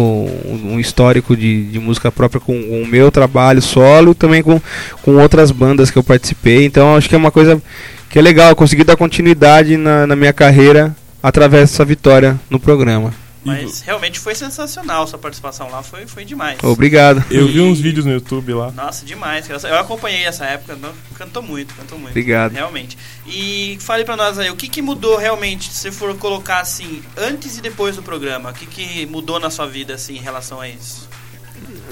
um 0.65 0.81
histórico 0.81 1.37
de, 1.37 1.65
de 1.65 1.79
música 1.79 2.11
própria 2.11 2.41
com 2.41 2.53
o 2.53 2.87
meu 2.87 3.11
trabalho 3.11 3.63
solo 3.63 4.11
e 4.11 4.15
também 4.15 4.43
com, 4.43 4.61
com 5.03 5.17
outras 5.17 5.51
bandas 5.51 5.91
que 5.91 5.97
eu 5.97 6.03
participei. 6.03 6.65
Então 6.65 6.97
acho 6.97 7.09
que 7.09 7.15
é 7.15 7.19
uma 7.19 7.31
coisa 7.31 7.63
que 8.11 8.19
é 8.19 8.23
legal, 8.23 8.51
eu 8.51 8.57
consegui 8.57 8.85
dar 8.85 8.97
continuidade 8.97 9.77
na, 9.77 10.07
na 10.07 10.17
minha 10.17 10.33
carreira 10.33 10.95
através 11.23 11.71
dessa 11.71 11.85
vitória 11.85 12.39
no 12.51 12.61
programa. 12.61 13.24
Mas 13.45 13.81
realmente 13.83 14.19
foi 14.19 14.35
sensacional 14.35 15.07
sua 15.07 15.19
participação 15.19 15.69
lá, 15.71 15.83
foi, 15.83 16.07
foi 16.07 16.25
demais. 16.25 16.59
Obrigado. 16.63 17.23
Eu 17.31 17.47
vi 17.47 17.61
uns 17.61 17.79
vídeos 17.81 18.05
no 18.07 18.13
YouTube 18.13 18.53
lá. 18.55 18.71
Nossa, 18.73 19.05
demais. 19.05 19.47
Eu 19.49 19.79
acompanhei 19.79 20.25
essa 20.25 20.45
época, 20.47 20.77
cantou 21.15 21.43
muito, 21.43 21.75
cantou 21.75 21.99
muito. 21.99 22.11
Obrigado. 22.11 22.53
Realmente. 22.53 22.97
E 23.27 23.77
fale 23.81 24.05
pra 24.05 24.17
nós 24.17 24.39
aí, 24.39 24.51
o 24.51 24.57
que, 24.57 24.69
que 24.69 24.81
mudou 24.83 25.17
realmente, 25.19 25.71
se 25.73 25.91
for 25.91 26.15
colocar 26.17 26.61
assim, 26.61 27.03
antes 27.17 27.59
e 27.59 27.61
depois 27.61 27.97
do 27.97 28.03
programa? 28.03 28.51
O 28.51 28.55
que, 28.55 28.67
que 28.67 29.07
mudou 29.07 29.39
na 29.39 29.51
sua 29.51 29.67
vida, 29.67 29.95
assim, 29.95 30.17
em 30.17 30.21
relação 30.21 30.61
a 30.61 30.69
isso? 30.69 31.09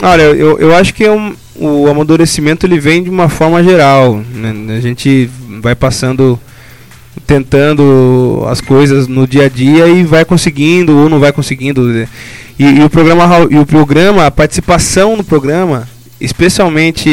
Olha, 0.02 0.22
eu, 0.22 0.58
eu 0.58 0.74
acho 0.74 0.92
que 0.92 1.04
é 1.04 1.12
um- 1.12 1.36
o 1.54 1.86
amadurecimento 1.88 2.66
ele 2.66 2.80
vem 2.80 3.02
de 3.02 3.10
uma 3.10 3.28
forma 3.28 3.62
geral. 3.62 4.16
né? 4.16 4.76
A 4.76 4.80
gente 4.80 5.30
vai 5.60 5.74
passando, 5.76 6.38
tentando 7.26 8.44
as 8.48 8.60
coisas 8.60 9.06
no 9.08 9.26
dia 9.26 9.46
a 9.46 9.48
dia 9.48 9.86
e 9.88 10.02
vai 10.02 10.24
conseguindo 10.24 10.96
ou 10.96 11.08
não 11.08 11.20
vai 11.20 11.32
conseguindo. 11.32 12.06
E, 12.58 12.64
e 12.64 12.82
o 12.82 12.90
programa 12.90 13.24
e 13.50 13.56
o 13.56 13.66
programa, 13.66 14.26
a 14.26 14.30
participação 14.30 15.16
no 15.16 15.24
programa, 15.24 15.88
especialmente 16.20 17.08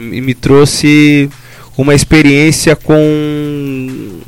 me 0.00 0.20
me 0.20 0.34
trouxe 0.34 1.28
uma 1.76 1.94
experiência 1.94 2.74
com 2.74 4.20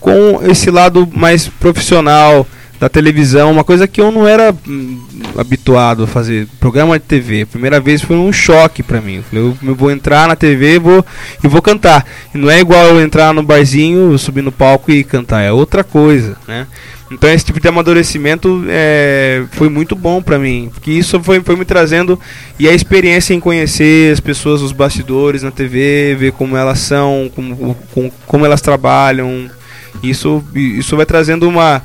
com 0.00 0.40
esse 0.42 0.70
lado 0.70 1.08
mais 1.14 1.48
profissional 1.48 2.46
da 2.78 2.88
televisão, 2.88 3.50
uma 3.50 3.64
coisa 3.64 3.86
que 3.86 4.00
eu 4.00 4.10
não 4.10 4.26
era 4.28 4.54
hum, 4.68 5.00
habituado 5.36 6.04
a 6.04 6.06
fazer. 6.06 6.46
Programa 6.60 6.98
de 6.98 7.04
TV, 7.04 7.46
primeira 7.46 7.80
vez 7.80 8.02
foi 8.02 8.16
um 8.16 8.32
choque 8.32 8.82
pra 8.82 9.00
mim. 9.00 9.16
Eu 9.16 9.22
falei, 9.22 9.44
eu, 9.62 9.74
vou 9.74 9.90
entrar 9.90 10.28
na 10.28 10.36
TV 10.36 10.78
vou, 10.78 11.04
e 11.42 11.48
vou 11.48 11.62
cantar. 11.62 12.04
E 12.34 12.38
não 12.38 12.50
é 12.50 12.60
igual 12.60 12.86
eu 12.86 13.00
entrar 13.00 13.32
no 13.32 13.42
barzinho, 13.42 14.18
subir 14.18 14.42
no 14.42 14.52
palco 14.52 14.90
e 14.90 15.02
cantar, 15.02 15.42
é 15.42 15.52
outra 15.52 15.82
coisa, 15.82 16.36
né? 16.46 16.66
Então 17.10 17.30
esse 17.30 17.44
tipo 17.44 17.60
de 17.60 17.68
amadurecimento 17.68 18.64
é, 18.68 19.44
foi 19.52 19.68
muito 19.68 19.94
bom 19.94 20.20
pra 20.20 20.40
mim, 20.40 20.70
porque 20.74 20.90
isso 20.90 21.22
foi, 21.22 21.40
foi 21.40 21.54
me 21.54 21.64
trazendo 21.64 22.18
e 22.58 22.68
a 22.68 22.72
experiência 22.72 23.32
em 23.32 23.38
conhecer 23.38 24.12
as 24.12 24.18
pessoas, 24.18 24.60
os 24.60 24.72
bastidores 24.72 25.44
na 25.44 25.52
TV, 25.52 26.16
ver 26.18 26.32
como 26.32 26.56
elas 26.56 26.80
são, 26.80 27.30
como, 27.32 27.76
como, 27.94 28.12
como 28.26 28.44
elas 28.44 28.60
trabalham, 28.60 29.48
isso, 30.02 30.42
isso 30.52 30.96
vai 30.96 31.06
trazendo 31.06 31.48
uma, 31.48 31.76
um- 31.76 31.80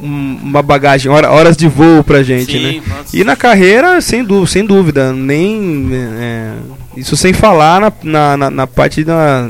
uma 0.00 0.62
bagagem, 0.62 1.10
hora- 1.10 1.30
horas 1.30 1.56
de 1.56 1.68
voo 1.68 2.02
pra 2.04 2.22
gente, 2.22 2.52
Sim, 2.52 2.80
né? 2.80 2.82
E 3.14 3.24
na 3.24 3.36
carreira, 3.36 4.00
sem 4.00 4.24
dúvida, 4.24 4.46
sem 4.50 4.66
dúvida 4.66 5.12
nem 5.12 5.88
é, 5.92 6.52
isso 6.96 7.16
sem 7.16 7.32
falar 7.32 7.80
na, 7.80 7.92
na, 8.02 8.36
na, 8.36 8.50
na 8.50 8.66
parte 8.66 9.04
da 9.04 9.46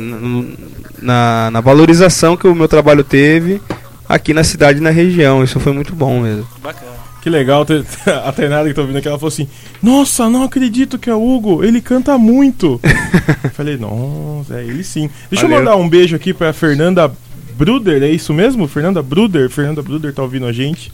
na, 1.01 1.51
na 1.51 1.61
valorização 1.61 2.37
que 2.37 2.47
o 2.47 2.55
meu 2.55 2.69
trabalho 2.69 3.03
teve 3.03 3.61
aqui 4.09 4.35
na 4.35 4.45
cidade 4.45 4.79
e 4.79 4.83
na 4.83 4.91
região. 4.91 5.43
Isso 5.43 5.59
foi 5.59 5.73
muito 5.73 5.95
bom 5.95 6.21
mesmo. 6.21 6.47
Bacana. 6.63 6.91
Que 7.23 7.29
legal, 7.29 7.65
ter- 7.67 7.85
a 8.25 8.33
Tainara 8.33 8.67
que 8.69 8.75
tá 8.75 8.81
ouvindo 8.81 8.97
aqui, 8.97 9.07
ela 9.09 9.19
falou 9.19 9.29
assim: 9.29 9.47
Nossa, 9.83 10.29
não 10.31 10.43
acredito 10.45 10.99
que 10.99 11.11
é 11.11 11.15
o 11.15 11.23
Hugo, 11.23 11.63
ele 11.63 11.81
canta 11.81 12.17
muito. 12.17 12.81
Eu 13.45 13.51
falei, 13.51 13.77
nossa, 13.77 14.55
é 14.61 14.65
ele 14.65 14.83
sim. 14.83 15.09
Deixa 15.31 15.47
Valeu. 15.47 15.59
eu 15.59 15.65
mandar 15.65 15.77
um 15.77 15.89
beijo 15.89 16.17
aqui 16.17 16.33
pra 16.33 16.53
Fernanda 16.53 17.13
Bruder, 17.61 18.03
é 18.03 18.09
isso 18.09 18.33
mesmo? 18.33 18.67
Fernanda 18.67 19.03
Bruder, 19.03 19.51
Fernanda 19.51 19.83
Bruder 19.83 20.15
tá 20.15 20.23
ouvindo 20.23 20.47
a 20.47 20.53
gente. 20.53 20.91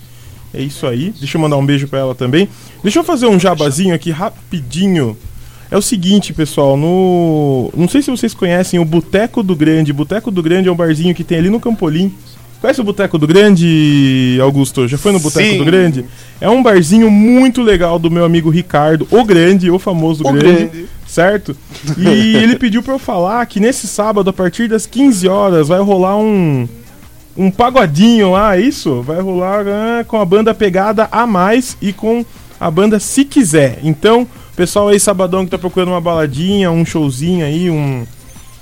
É 0.53 0.61
isso 0.61 0.85
aí. 0.85 1.15
Deixa 1.17 1.37
eu 1.37 1.41
mandar 1.41 1.57
um 1.57 1.65
beijo 1.65 1.87
pra 1.87 2.01
ela 2.01 2.13
também. 2.13 2.49
Deixa 2.83 2.99
eu 2.99 3.05
fazer 3.05 3.27
um 3.27 3.39
jabazinho 3.39 3.95
aqui 3.95 4.11
rapidinho. 4.11 5.17
É 5.71 5.77
o 5.77 5.83
seguinte, 5.83 6.33
pessoal, 6.33 6.77
no. 6.77 7.71
Não 7.77 7.89
sei 7.89 8.03
se 8.03 8.11
vocês 8.11 8.35
conhecem 8.35 8.81
o 8.81 8.85
Boteco 8.85 9.45
do 9.45 9.55
Grande. 9.55 9.93
Boteco 9.93 10.29
do 10.29 10.43
Grande 10.43 10.69
é 10.69 10.73
um 10.73 10.77
barzinho 10.77 11.15
que 11.15 11.23
tem 11.23 11.39
ali 11.39 11.51
no 11.51 11.61
Campolim. 11.61 12.13
Conhece 12.61 12.81
o 12.81 12.85
Boteco 12.85 13.17
do 13.17 13.29
Grande, 13.29 14.37
Augusto? 14.43 14.89
Já 14.89 14.99
foi 14.99 15.13
no 15.13 15.21
Boteco 15.21 15.59
do 15.59 15.65
Grande? 15.65 16.05
É 16.41 16.51
um 16.51 16.65
barzinho 16.65 17.09
muito 17.09 17.63
legal 17.63 17.97
do 17.97 18.11
meu 18.11 18.25
amigo 18.25 18.51
Ricardo, 18.51 19.07
o 19.09 19.23
Grande, 19.23 19.71
o 19.71 19.79
famoso 19.79 20.27
O 20.27 20.33
grande, 20.33 20.65
Grande. 20.65 20.87
Certo? 21.07 21.57
E 21.97 22.07
ele 22.37 22.57
pediu 22.57 22.83
pra 22.83 22.95
eu 22.95 22.99
falar 22.99 23.45
que 23.47 23.61
nesse 23.61 23.87
sábado, 23.87 24.31
a 24.31 24.33
partir 24.33 24.69
das 24.69 24.87
15 24.87 25.29
horas, 25.29 25.69
vai 25.69 25.81
rolar 25.81 26.17
um 26.17 26.69
um 27.37 27.51
pagodinho 27.51 28.33
lá, 28.33 28.57
é 28.57 28.61
isso? 28.61 29.03
Vai 29.03 29.21
rolar 29.21 29.67
ah, 29.69 30.05
com 30.05 30.19
a 30.19 30.25
banda 30.25 30.55
Pegada 30.55 31.07
a 31.13 31.27
Mais 31.27 31.77
e 31.83 31.93
com 31.93 32.25
a 32.59 32.71
banda 32.71 32.99
Se 32.99 33.25
Quiser. 33.25 33.79
Então, 33.83 34.27
pessoal 34.57 34.89
aí, 34.89 34.99
sabadão 34.99 35.45
que 35.45 35.51
tá 35.51 35.59
procurando 35.59 35.91
uma 35.91 36.01
baladinha, 36.01 36.71
um 36.71 36.85
showzinho 36.85 37.45
aí, 37.45 37.71
um, 37.71 38.07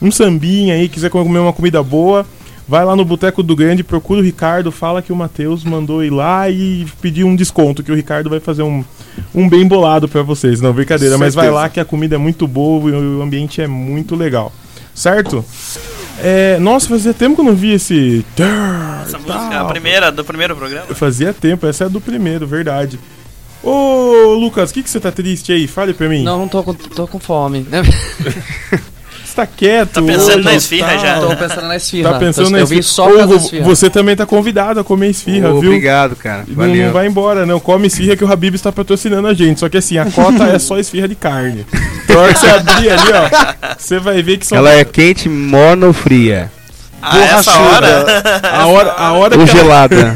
um 0.03 0.11
sambinha 0.11 0.75
aí, 0.75 0.89
quiser 0.89 1.09
comer 1.09 1.39
uma 1.39 1.53
comida 1.53 1.83
boa, 1.83 2.27
vai 2.67 2.85
lá 2.85 2.97
no 2.97 3.05
Boteco 3.05 3.43
do 3.43 3.55
Grande, 3.55 3.85
procura 3.85 4.21
o 4.21 4.25
Ricardo, 4.25 4.73
fala 4.73 5.01
que 5.01 5.13
o 5.13 5.17
Matheus 5.17 5.63
mandou 5.63 6.03
ir 6.03 6.11
lá 6.11 6.51
e 6.51 6.85
pedir 7.01 7.23
um 7.23 7.37
desconto, 7.37 7.83
que 7.83 7.93
o 7.93 7.97
Ricardo 7.97 8.29
vai 8.29 8.41
fazer 8.41 8.65
um, 8.65 8.85
um 9.35 9.49
bem 9.49 9.67
bolado 9.67 10.09
pra 10.09 10.23
vocês. 10.23 10.61
Não, 10.61 10.73
brincadeira, 10.73 11.19
mas 11.19 11.35
vai 11.35 11.51
lá 11.51 11.69
que 11.69 11.81
a 11.81 11.85
comida 11.85 12.15
é 12.15 12.19
muito 12.19 12.47
boa 12.47 12.91
e 12.91 12.93
o 12.93 13.23
ambiente 13.23 13.61
é 13.61 13.67
muito 13.67 14.15
legal. 14.15 14.53
Certo? 14.95 15.45
É, 16.23 16.59
nossa, 16.61 16.89
fazia 16.89 17.13
tempo 17.13 17.35
que 17.35 17.41
eu 17.41 17.45
não 17.45 17.55
vi 17.55 17.73
esse. 17.73 18.25
Essa 19.05 19.19
música, 19.19 19.61
a 19.61 19.65
primeira, 19.65 20.13
do 20.13 20.25
primeiro 20.25 20.55
programa. 20.55 20.95
Fazia 20.95 21.33
tempo, 21.33 21.67
essa 21.67 21.85
é 21.85 21.89
do 21.89 22.01
primeiro, 22.01 22.47
verdade. 22.47 22.99
Ô, 23.63 24.35
Lucas, 24.35 24.71
o 24.71 24.75
que, 24.75 24.83
que 24.83 24.91
você 24.91 25.01
tá 25.01 25.11
triste 25.11 25.51
aí? 25.51 25.67
Fale 25.67 25.95
pra 25.95 26.09
mim. 26.09 26.23
Não, 26.23 26.39
não 26.39 26.49
tô 26.49 26.63
com, 26.63 26.75
tô 26.75 27.07
com 27.09 27.19
fome. 27.19 27.67
Você 29.35 29.41
tá 29.41 29.47
quieto. 29.49 29.91
Tá 29.91 30.03
pensando 30.03 30.35
hoje 30.37 30.45
na 30.45 30.55
esfirra 30.55 30.89
tal. 30.91 30.99
já. 31.01 31.21
Tô 31.21 31.37
pensando 31.37 31.67
na 31.67 31.77
esfirra. 31.77 32.13
Tá 32.13 32.19
pensando 32.21 32.47
Eu 32.47 32.51
na 32.53 32.59
vim 32.59 32.79
esfirra. 32.79 32.83
só 32.83 33.07
por 33.09 33.17
causa 33.19 33.25
Ô, 33.35 33.37
da 33.37 33.43
esfirra. 33.45 33.65
Você 33.65 33.91
também 33.91 34.17
tá 34.17 34.27
convidado 34.27 34.79
a 34.81 34.85
comer 34.85 35.11
esfirra, 35.11 35.51
Ô, 35.51 35.61
viu? 35.61 35.71
Obrigado, 35.71 36.15
cara. 36.15 36.45
Não, 36.47 36.55
Valeu. 36.55 36.87
não 36.87 36.93
vai 36.93 37.07
embora, 37.09 37.45
não. 37.45 37.59
Come 37.59 37.89
esfirra 37.89 38.17
que 38.17 38.25
o 38.25 38.33
Habib 38.33 38.55
está 38.55 38.71
patrocinando 38.71 39.27
a 39.27 39.35
gente. 39.35 39.59
Só 39.59 39.69
que 39.69 39.77
assim, 39.77 39.99
a 39.99 40.07
cota 40.09 40.45
é 40.45 40.59
só 40.61 40.79
esfirra 40.79 41.09
de 41.09 41.17
carne. 41.17 41.67
Então, 42.05 42.19
a 42.21 42.23
hora 42.23 42.33
que 42.35 42.39
você 42.39 42.47
abrir 42.47 42.91
ali, 42.91 43.11
ó, 43.13 43.75
você 43.77 43.99
vai 43.99 44.23
ver 44.23 44.39
que 44.39 44.47
são. 44.47 44.57
Ela 44.59 44.73
é 44.73 44.85
quente, 44.85 45.29
morna 45.29 45.87
ou 45.89 45.93
fria? 45.93 46.51
Ah, 47.07 47.39
essa 47.39 47.59
hora? 47.59 48.23
A 48.53 48.67
hora, 48.67 48.93
a 48.93 49.13
hora 49.13 49.39
Ou 49.39 49.45
que 49.45 49.51
ela- 49.51 49.61
gelada? 49.63 50.15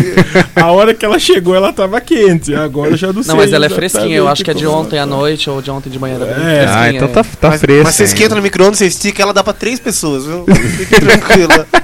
a 0.56 0.66
hora 0.72 0.94
que 0.94 1.04
ela 1.04 1.18
chegou, 1.18 1.54
ela 1.54 1.72
tava 1.72 2.00
quente. 2.00 2.54
Agora 2.54 2.96
já 2.96 3.12
não 3.12 3.22
sei. 3.22 3.28
Não, 3.32 3.36
mas 3.36 3.52
ela 3.52 3.64
é 3.64 3.68
exatamente 3.68 3.90
fresquinha. 3.92 4.16
Eu 4.16 4.28
acho 4.28 4.42
que 4.44 4.50
é 4.50 4.54
de 4.54 4.64
como 4.64 4.78
ontem 4.78 4.98
à 4.98 5.06
noite 5.06 5.48
ou 5.50 5.60
de 5.60 5.70
ontem 5.70 5.90
de 5.90 5.98
manhã. 5.98 6.16
É. 6.16 6.18
fresquinha, 6.24 6.74
Ah, 6.74 6.92
então 6.92 7.08
tá, 7.08 7.22
tá 7.24 7.48
mas, 7.50 7.60
fresco. 7.60 7.84
mas 7.84 7.94
você 7.94 8.04
esquenta 8.04 8.34
no 8.34 8.42
micro-ondas, 8.42 8.78
você 8.78 8.86
estica, 8.86 9.22
ela 9.22 9.32
dá 9.32 9.42
pra 9.44 9.52
três 9.52 9.78
pessoas, 9.78 10.24
viu? 10.24 10.44
Fique 10.76 10.98
tranquila. 11.00 11.66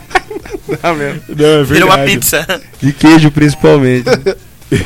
Tá 0.82 0.92
mesmo. 0.92 1.20
Não, 1.28 1.46
é 1.46 1.62
Vira 1.62 1.84
uma 1.86 1.96
verdade. 1.96 2.18
pizza. 2.18 2.60
De 2.82 2.92
queijo, 2.92 3.30
principalmente. 3.30 4.04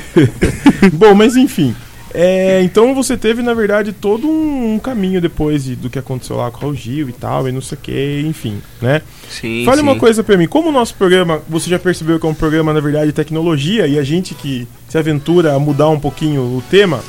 Bom, 0.93 1.15
mas 1.15 1.37
enfim. 1.37 1.75
É, 2.13 2.61
então 2.63 2.95
você 2.95 3.17
teve, 3.17 3.41
na 3.43 3.55
verdade, 3.55 3.93
todo 3.93 4.27
um, 4.29 4.75
um 4.75 4.79
caminho 4.79 5.21
depois 5.21 5.65
de- 5.65 5.77
do 5.77 5.89
que 5.89 5.99
aconteceu 5.99 6.37
lá 6.37 6.51
com 6.51 6.59
o 6.59 6.61
Raul 6.63 6.75
Gil 6.75 7.09
e 7.09 7.13
tal, 7.13 7.49
e 7.49 7.53
não 7.53 7.61
sei 7.61 7.79
o 7.79 7.81
que, 7.81 8.25
enfim, 8.27 8.61
né? 8.83 9.03
Sim, 9.29 9.65
Fale 9.65 9.79
sim. 9.79 9.83
uma 9.85 9.97
coisa 9.97 10.25
pra 10.25 10.37
mim, 10.37 10.49
como 10.49 10.69
o 10.71 10.73
nosso 10.73 10.95
programa, 10.95 11.41
você 11.49 11.71
já 11.71 11.79
percebeu 11.79 12.19
que 12.19 12.27
é 12.27 12.29
um 12.29 12.35
programa, 12.35 12.73
na 12.73 12.81
verdade, 12.81 13.07
de 13.07 13.13
tecnologia, 13.13 13.87
e 13.87 13.99
a 13.99 14.03
gente 14.03 14.35
que 14.35 14.67
se 14.89 14.99
aventura 14.99 15.55
a 15.55 15.59
mudar 15.59 15.89
um 15.89 16.01
pouquinho 16.01 16.41
o 16.43 16.63
tema, 16.69 17.01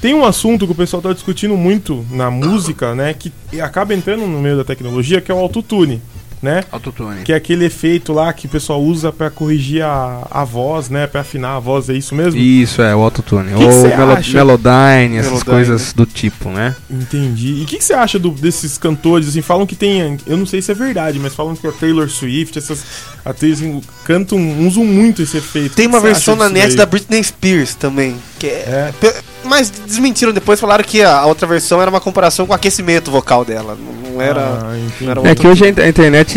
tem 0.00 0.12
um 0.12 0.24
assunto 0.24 0.66
que 0.66 0.72
o 0.72 0.76
pessoal 0.76 1.00
tá 1.00 1.12
discutindo 1.14 1.56
muito 1.56 2.04
na 2.10 2.30
música, 2.30 2.94
né, 2.94 3.14
que 3.14 3.32
acaba 3.60 3.94
entrando 3.94 4.26
no 4.26 4.38
meio 4.40 4.56
da 4.58 4.64
tecnologia, 4.64 5.20
que 5.22 5.32
é 5.32 5.34
o 5.34 5.38
autotune, 5.38 6.02
né? 6.44 6.62
Autotune. 6.70 7.22
Que 7.24 7.32
é 7.32 7.36
aquele 7.36 7.64
efeito 7.64 8.12
lá 8.12 8.32
que 8.32 8.46
o 8.46 8.48
pessoal 8.48 8.80
usa 8.82 9.10
pra 9.10 9.30
corrigir 9.30 9.82
a, 9.82 10.26
a 10.30 10.44
voz, 10.44 10.88
né, 10.90 11.06
Pra 11.06 11.22
afinar 11.22 11.56
a 11.56 11.58
voz, 11.58 11.88
é 11.88 11.94
isso 11.94 12.14
mesmo? 12.14 12.38
Isso, 12.40 12.80
é, 12.82 12.94
o 12.94 13.00
autotune. 13.00 13.50
Que 13.52 13.58
que 13.58 13.64
Ou 13.64 13.72
cê 13.72 13.88
melo 13.88 14.12
acha? 14.12 14.32
Melodyne, 14.36 15.16
essas 15.16 15.32
Melodyne. 15.32 15.44
coisas 15.44 15.92
do 15.92 16.06
tipo, 16.06 16.50
né? 16.50 16.76
Entendi. 16.90 17.60
E 17.60 17.62
o 17.62 17.66
que, 17.66 17.78
que 17.78 17.84
você 17.84 17.94
acha 17.94 18.18
do- 18.18 18.30
desses 18.30 18.76
cantores? 18.78 19.28
Assim, 19.28 19.42
falam 19.42 19.66
que 19.66 19.74
tem. 19.74 20.16
Eu 20.26 20.36
não 20.36 20.46
sei 20.46 20.60
se 20.62 20.70
é 20.70 20.74
verdade, 20.74 21.18
mas 21.18 21.34
falam 21.34 21.56
que 21.56 21.66
a 21.66 21.72
Taylor 21.72 22.08
Swift, 22.08 22.58
essas 22.58 22.84
atrizes 23.24 23.60
assim, 23.66 23.80
cantam, 24.04 24.38
usam 24.66 24.84
muito 24.84 25.22
esse 25.22 25.36
efeito. 25.38 25.74
Tem 25.74 25.88
que 25.88 25.94
uma 25.94 26.00
versão 26.00 26.36
na 26.36 26.48
net 26.48 26.68
daí? 26.68 26.76
da 26.76 26.86
Britney 26.86 27.22
Spears 27.24 27.74
também. 27.74 28.16
Que 28.38 28.46
é, 28.48 28.92
É. 29.02 29.14
Mas 29.44 29.68
desmentiram 29.70 30.32
depois, 30.32 30.58
falaram 30.58 30.82
que 30.82 31.02
a 31.02 31.24
outra 31.26 31.46
versão 31.46 31.80
era 31.80 31.90
uma 31.90 32.00
comparação 32.00 32.46
com 32.46 32.52
o 32.52 32.56
aquecimento 32.56 33.10
vocal 33.10 33.44
dela. 33.44 33.76
Não 34.10 34.20
era. 34.20 34.40
Ah, 34.40 34.76
não 35.02 35.10
era 35.10 35.28
É 35.30 35.34
que 35.34 35.46
hoje 35.46 35.64
a 35.64 35.68
in- 35.68 35.74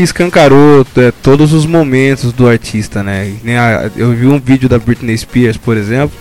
escancarou 0.02 0.86
é, 0.96 1.12
todos 1.12 1.54
os 1.54 1.66
momentos 1.66 2.32
do 2.34 2.48
artista, 2.48 3.04
né? 3.04 3.34
Eu 3.96 4.12
vi 4.14 4.28
um 4.28 4.40
vídeo 4.40 4.70
da 4.70 4.78
Britney 4.78 5.18
Spears, 5.18 5.58
por 5.58 5.78
exemplo, 5.78 6.18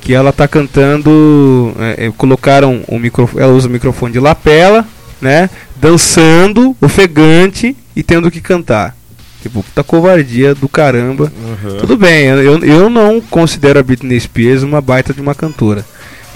que 0.00 0.14
ela 0.14 0.32
tá 0.32 0.48
cantando. 0.48 1.74
é, 1.78 2.06
é, 2.06 2.12
colocaram 2.16 2.82
o 2.88 2.98
microfone. 2.98 3.42
Ela 3.42 3.52
usa 3.52 3.68
o 3.68 3.70
microfone 3.70 4.12
de 4.12 4.20
lapela, 4.20 4.86
né? 5.20 5.50
Dançando, 5.80 6.76
ofegante 6.80 7.76
e 7.94 8.02
tendo 8.02 8.30
que 8.30 8.40
cantar. 8.40 8.96
Tipo, 9.42 9.62
puta 9.62 9.82
covardia 9.82 10.54
do 10.54 10.68
caramba. 10.68 11.32
Uhum. 11.42 11.78
Tudo 11.78 11.96
bem, 11.96 12.24
eu, 12.24 12.62
eu 12.62 12.90
não 12.90 13.20
considero 13.20 13.78
a 13.78 13.82
Britney 13.82 14.20
Spears 14.20 14.62
uma 14.62 14.80
baita 14.80 15.14
de 15.14 15.20
uma 15.20 15.34
cantora. 15.34 15.84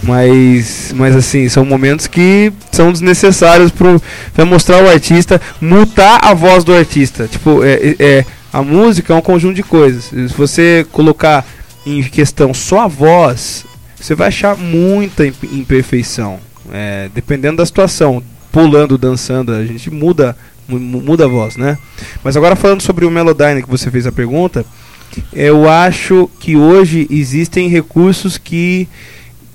Mas, 0.06 0.92
mas 0.96 1.16
assim, 1.16 1.48
são 1.48 1.64
momentos 1.64 2.06
que 2.06 2.52
são 2.72 2.92
desnecessários 2.92 3.70
pro, 3.70 4.00
pra 4.32 4.44
mostrar 4.44 4.82
o 4.84 4.88
artista, 4.88 5.40
mutar 5.60 6.20
a 6.22 6.34
voz 6.34 6.62
do 6.64 6.74
artista. 6.74 7.26
Tipo, 7.26 7.64
é, 7.64 7.96
é- 7.98 8.24
a 8.52 8.62
música 8.62 9.12
é 9.12 9.16
um 9.16 9.20
conjunto 9.20 9.54
de 9.56 9.62
coisas. 9.64 10.04
Se 10.04 10.28
você 10.36 10.86
colocar 10.92 11.44
em 11.84 12.02
questão 12.04 12.54
só 12.54 12.80
a 12.82 12.86
voz, 12.86 13.64
você 14.00 14.14
vai 14.14 14.28
achar 14.28 14.56
muita 14.56 15.26
imp- 15.26 15.44
imperfeição. 15.52 16.38
É, 16.72 17.08
dependendo 17.14 17.56
da 17.58 17.66
situação. 17.66 18.22
Pulando, 18.52 18.96
dançando, 18.96 19.52
a 19.52 19.66
gente 19.66 19.90
muda, 19.90 20.36
mu- 20.68 20.78
mu- 20.78 21.00
muda 21.00 21.24
a 21.24 21.28
voz, 21.28 21.56
né? 21.56 21.76
Mas 22.22 22.36
agora 22.36 22.54
falando 22.54 22.80
sobre 22.82 23.04
o 23.04 23.10
Melodyne 23.10 23.64
que 23.64 23.68
você 23.68 23.90
fez 23.90 24.06
a 24.06 24.12
pergunta, 24.12 24.64
eu 25.32 25.68
acho 25.68 26.30
que 26.38 26.54
hoje 26.56 27.08
existem 27.10 27.68
recursos 27.68 28.38
que, 28.38 28.86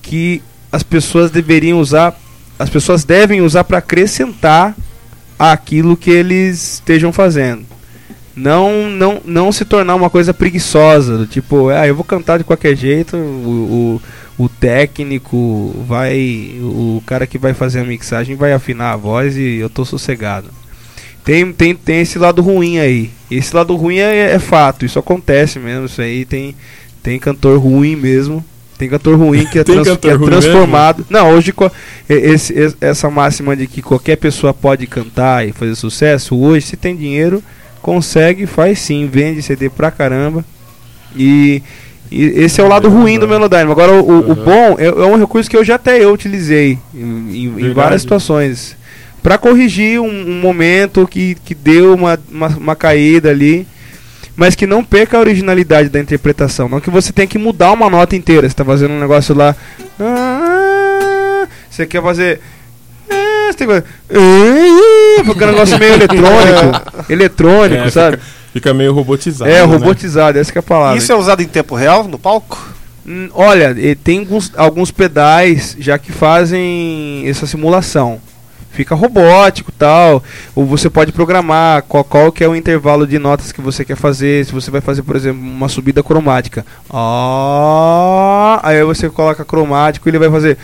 que 0.10 0.42
as 0.72 0.82
pessoas 0.82 1.30
deveriam 1.30 1.80
usar, 1.80 2.20
as 2.58 2.68
pessoas 2.68 3.04
devem 3.04 3.42
usar 3.42 3.64
para 3.64 3.78
acrescentar 3.78 4.76
aquilo 5.38 5.96
que 5.96 6.10
eles 6.10 6.74
estejam 6.74 7.14
fazendo. 7.14 7.64
Não, 8.36 8.90
não, 8.90 9.22
não 9.24 9.52
se 9.52 9.66
tornar 9.66 9.94
uma 9.94 10.10
coisa 10.10 10.34
preguiçosa, 10.34 11.28
tipo, 11.30 11.70
ah, 11.70 11.86
eu 11.86 11.94
vou 11.94 12.04
cantar 12.04 12.40
de 12.40 12.44
qualquer 12.44 12.76
jeito, 12.76 13.18
o, 13.18 14.02
o, 14.40 14.46
o 14.46 14.50
técnico 14.50 15.76
vai, 15.88 16.56
o 16.60 17.04
cara 17.06 17.28
que 17.28 17.38
vai 17.38 17.54
fazer 17.54 17.82
a 17.82 17.86
mixagem 17.86 18.36
vai 18.36 18.52
afinar 18.52 18.94
a 18.94 18.98
voz 18.98 19.38
e 19.38 19.58
eu 19.58 19.70
tô 19.70 19.86
sossegado. 19.86 20.48
Tem, 21.24 21.54
tem, 21.54 21.76
tem 21.76 22.02
esse 22.02 22.18
lado 22.18 22.42
ruim 22.42 22.80
aí. 22.80 23.12
Esse 23.30 23.56
lado 23.56 23.76
ruim 23.76 24.00
é, 24.00 24.32
é 24.32 24.40
fato, 24.40 24.88
isso 24.88 24.98
acontece 24.98 25.60
mesmo. 25.60 25.86
Isso 25.86 26.02
aí 26.02 26.26
tem, 26.26 26.56
tem 27.04 27.20
cantor 27.20 27.60
ruim 27.60 27.96
mesmo. 27.96 28.44
Tem 28.80 28.90
cantor 28.90 29.18
ruim 29.20 29.46
que 29.46 29.60
é, 29.60 29.64
trans- 29.84 29.98
que 29.98 30.08
é 30.10 30.18
transformado. 30.42 31.06
Não, 31.10 31.30
hoje 31.32 31.54
esse, 32.10 32.54
es- 32.58 32.76
essa 32.82 33.10
máxima 33.12 33.56
de 33.56 33.68
que 33.68 33.82
qualquer 33.84 34.16
pessoa 34.16 34.54
pode 34.56 34.88
cantar 34.88 35.48
e 35.48 35.52
fazer 35.52 35.76
sucesso, 35.76 36.36
hoje, 36.36 36.66
se 36.66 36.78
tem 36.78 36.96
dinheiro, 36.96 37.44
consegue, 37.82 38.48
faz 38.48 38.80
sim, 38.80 39.08
vende 39.12 39.42
CD 39.44 39.70
pra 39.70 39.92
caramba. 39.92 40.44
E, 41.16 41.62
e 42.12 42.24
esse 42.42 42.62
é 42.62 42.64
o 42.64 42.68
lado 42.68 42.90
ruim 42.90 43.20
do 43.20 43.28
Melodyne. 43.28 43.70
Agora, 43.72 43.92
o, 43.92 44.00
o- 44.10 44.32
o 44.32 44.36
bom 44.36 44.76
é, 44.80 44.86
é 44.86 45.06
um 45.06 45.18
recurso 45.20 45.50
que 45.50 45.58
eu 45.58 45.64
já 45.64 45.76
até 45.76 46.02
eu 46.04 46.12
utilizei 46.14 46.78
em, 46.96 47.00
em- 47.46 47.74
várias 47.74 48.02
situações. 48.02 48.76
Pra 49.22 49.38
corrigir 49.38 50.00
um, 50.00 50.08
um 50.08 50.40
momento 50.40 51.06
que, 51.06 51.36
que 51.44 51.54
deu 51.54 51.94
uma, 51.94 52.18
uma, 52.32 52.48
uma 52.48 52.76
caída 52.78 53.30
ali, 53.30 53.68
mas 54.40 54.56
que 54.56 54.66
não 54.66 54.82
perca 54.86 55.18
a 55.18 55.20
originalidade 55.20 55.90
da 55.90 56.00
interpretação. 56.00 56.70
Não 56.70 56.80
que 56.80 56.90
você 56.90 57.12
tenha 57.12 57.28
que 57.28 57.38
mudar 57.38 57.74
uma 57.74 57.90
nota 57.90 58.16
inteira. 58.16 58.48
Você 58.48 58.56
tá 58.56 58.64
fazendo 58.64 58.92
um 58.94 59.00
negócio 59.00 59.36
lá. 59.36 59.54
ah, 60.00 61.46
Você 61.70 61.86
quer 61.86 62.02
fazer. 62.02 62.40
ah, 63.12 63.50
Você 63.52 63.58
tem 63.58 63.68
que 63.68 63.74
fazer. 63.74 63.84
Porque 65.26 65.44
é 65.44 65.48
um 65.48 65.52
negócio 65.52 65.78
meio 65.78 65.94
eletrônico. 65.94 66.82
eletrônico, 67.12 67.84
É, 67.84 67.90
sabe? 67.92 68.18
Fica, 68.18 68.30
fica 68.54 68.74
meio 68.74 68.94
robotizado. 68.94 69.52
É, 69.52 69.56
né? 69.56 69.62
robotizado, 69.64 70.40
essa 70.40 70.54
que 70.54 70.58
é 70.58 70.62
a 70.62 70.64
palavra. 70.64 70.98
Isso 70.98 71.12
é 71.12 71.16
usado 71.16 71.42
em 71.42 71.48
tempo 71.48 71.76
real 71.76 72.06
no 72.08 72.18
palco? 72.18 72.58
Hum, 73.06 73.28
Olha, 73.34 73.76
e 73.78 73.94
tem 73.94 74.20
alguns, 74.20 74.54
alguns 74.56 74.90
pedais 74.90 75.76
já 75.78 75.98
que 75.98 76.14
fazem 76.14 77.24
essa 77.28 77.46
simulação 77.46 78.22
fica 78.80 78.96
robótico 78.96 79.74
tal. 79.74 80.24
Ou 80.56 80.66
você 80.66 80.90
pode 80.90 81.12
programar 81.12 81.84
qual, 81.84 82.04
qual 82.04 82.32
que 82.32 82.44
é 82.44 82.48
o 82.48 82.56
intervalo 82.56 83.06
de 83.06 83.20
notas 83.20 83.52
que 83.52 83.60
você 83.60 83.84
quer 83.84 83.98
fazer. 83.98 84.46
Se 84.46 84.54
você 84.54 84.72
vai 84.72 84.80
fazer, 84.80 85.04
por 85.04 85.18
exemplo, 85.18 85.42
uma 85.42 85.68
subida 85.68 86.02
cromática. 86.02 86.66
ó 86.90 88.60
aí 88.64 88.82
você 88.86 89.10
coloca 89.10 89.44
cromático 89.44 90.08
e 90.08 90.10
ele 90.10 90.20
vai 90.20 90.30
fazer. 90.30 90.58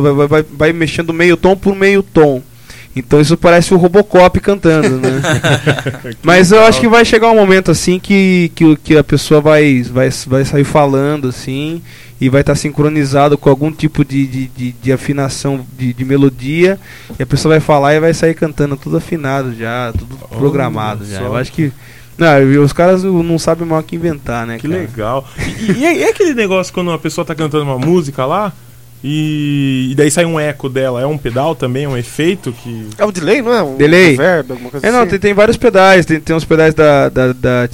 Vai, 0.00 0.26
vai, 0.26 0.42
vai 0.42 0.72
mexendo 0.72 1.12
meio 1.12 1.36
tom 1.36 1.56
por 1.56 1.76
meio 1.76 2.02
tom. 2.02 2.42
Então 2.96 3.20
isso 3.20 3.36
parece 3.36 3.72
o 3.72 3.76
Robocop 3.76 4.40
cantando, 4.40 4.98
né? 4.98 5.20
Mas 6.22 6.50
eu 6.50 6.64
acho 6.64 6.80
que 6.80 6.88
vai 6.88 7.04
chegar 7.04 7.30
um 7.30 7.36
momento 7.36 7.70
assim 7.70 7.98
que, 7.98 8.50
que, 8.54 8.64
o- 8.64 8.76
que 8.76 8.96
a 8.96 9.04
pessoa 9.04 9.40
vai, 9.40 9.82
vai, 9.82 10.08
vai 10.26 10.44
sair 10.44 10.64
falando 10.64 11.28
assim 11.28 11.80
e 12.20 12.28
vai 12.28 12.40
estar 12.40 12.56
sincronizado 12.56 13.38
com 13.38 13.48
algum 13.48 13.70
tipo 13.70 14.04
de, 14.04 14.26
de, 14.26 14.46
de, 14.48 14.72
de 14.72 14.92
afinação 14.92 15.64
de, 15.78 15.92
de 15.92 16.04
melodia 16.04 16.78
e 17.18 17.22
a 17.22 17.26
pessoa 17.26 17.52
vai 17.54 17.60
falar 17.60 17.94
e 17.94 18.00
vai 18.00 18.12
sair 18.12 18.34
cantando 18.34 18.76
tudo 18.76 18.96
afinado 18.96 19.54
já, 19.54 19.92
tudo 19.96 20.16
programado 20.36 21.04
já. 21.04 21.18
só. 21.18 21.24
Eu 21.26 21.36
acho 21.36 21.52
que 21.52 21.70
Não, 22.16 22.64
os 22.64 22.72
caras 22.72 23.04
não 23.04 23.38
sabem 23.38 23.68
mal 23.68 23.80
que 23.84 23.94
inventar, 23.94 24.44
né? 24.44 24.58
Que 24.58 24.66
cara? 24.66 24.80
legal. 24.80 25.28
E, 25.38 25.72
e, 25.72 25.98
e 26.00 26.04
aquele 26.04 26.34
negócio 26.34 26.72
quando 26.72 26.88
uma 26.88 26.98
pessoa 26.98 27.24
tá 27.24 27.34
cantando 27.36 27.62
uma 27.62 27.78
música 27.78 28.26
lá 28.26 28.52
e, 29.02 29.88
e 29.90 29.94
daí 29.94 30.10
sai 30.10 30.24
um 30.24 30.38
eco 30.38 30.68
dela? 30.68 31.00
É 31.00 31.06
um 31.06 31.18
pedal 31.18 31.54
também, 31.54 31.86
um 31.86 31.96
efeito 31.96 32.52
que. 32.52 32.88
É 32.98 33.04
um 33.04 33.12
delay, 33.12 33.40
não 33.42 33.52
é? 33.54 33.62
Um 33.62 33.76
Delay. 33.76 34.10
reverb, 34.10 34.50
alguma 34.52 34.70
coisa 34.70 34.86
É, 34.86 34.90
não, 34.90 35.00
assim? 35.00 35.10
tem, 35.10 35.18
tem 35.18 35.34
vários 35.34 35.56
pedais. 35.56 36.04
Tem, 36.06 36.20
tem 36.20 36.34
uns 36.34 36.44
pedais 36.44 36.74
da, 36.74 37.08
da, 37.08 37.32
da 37.32 37.68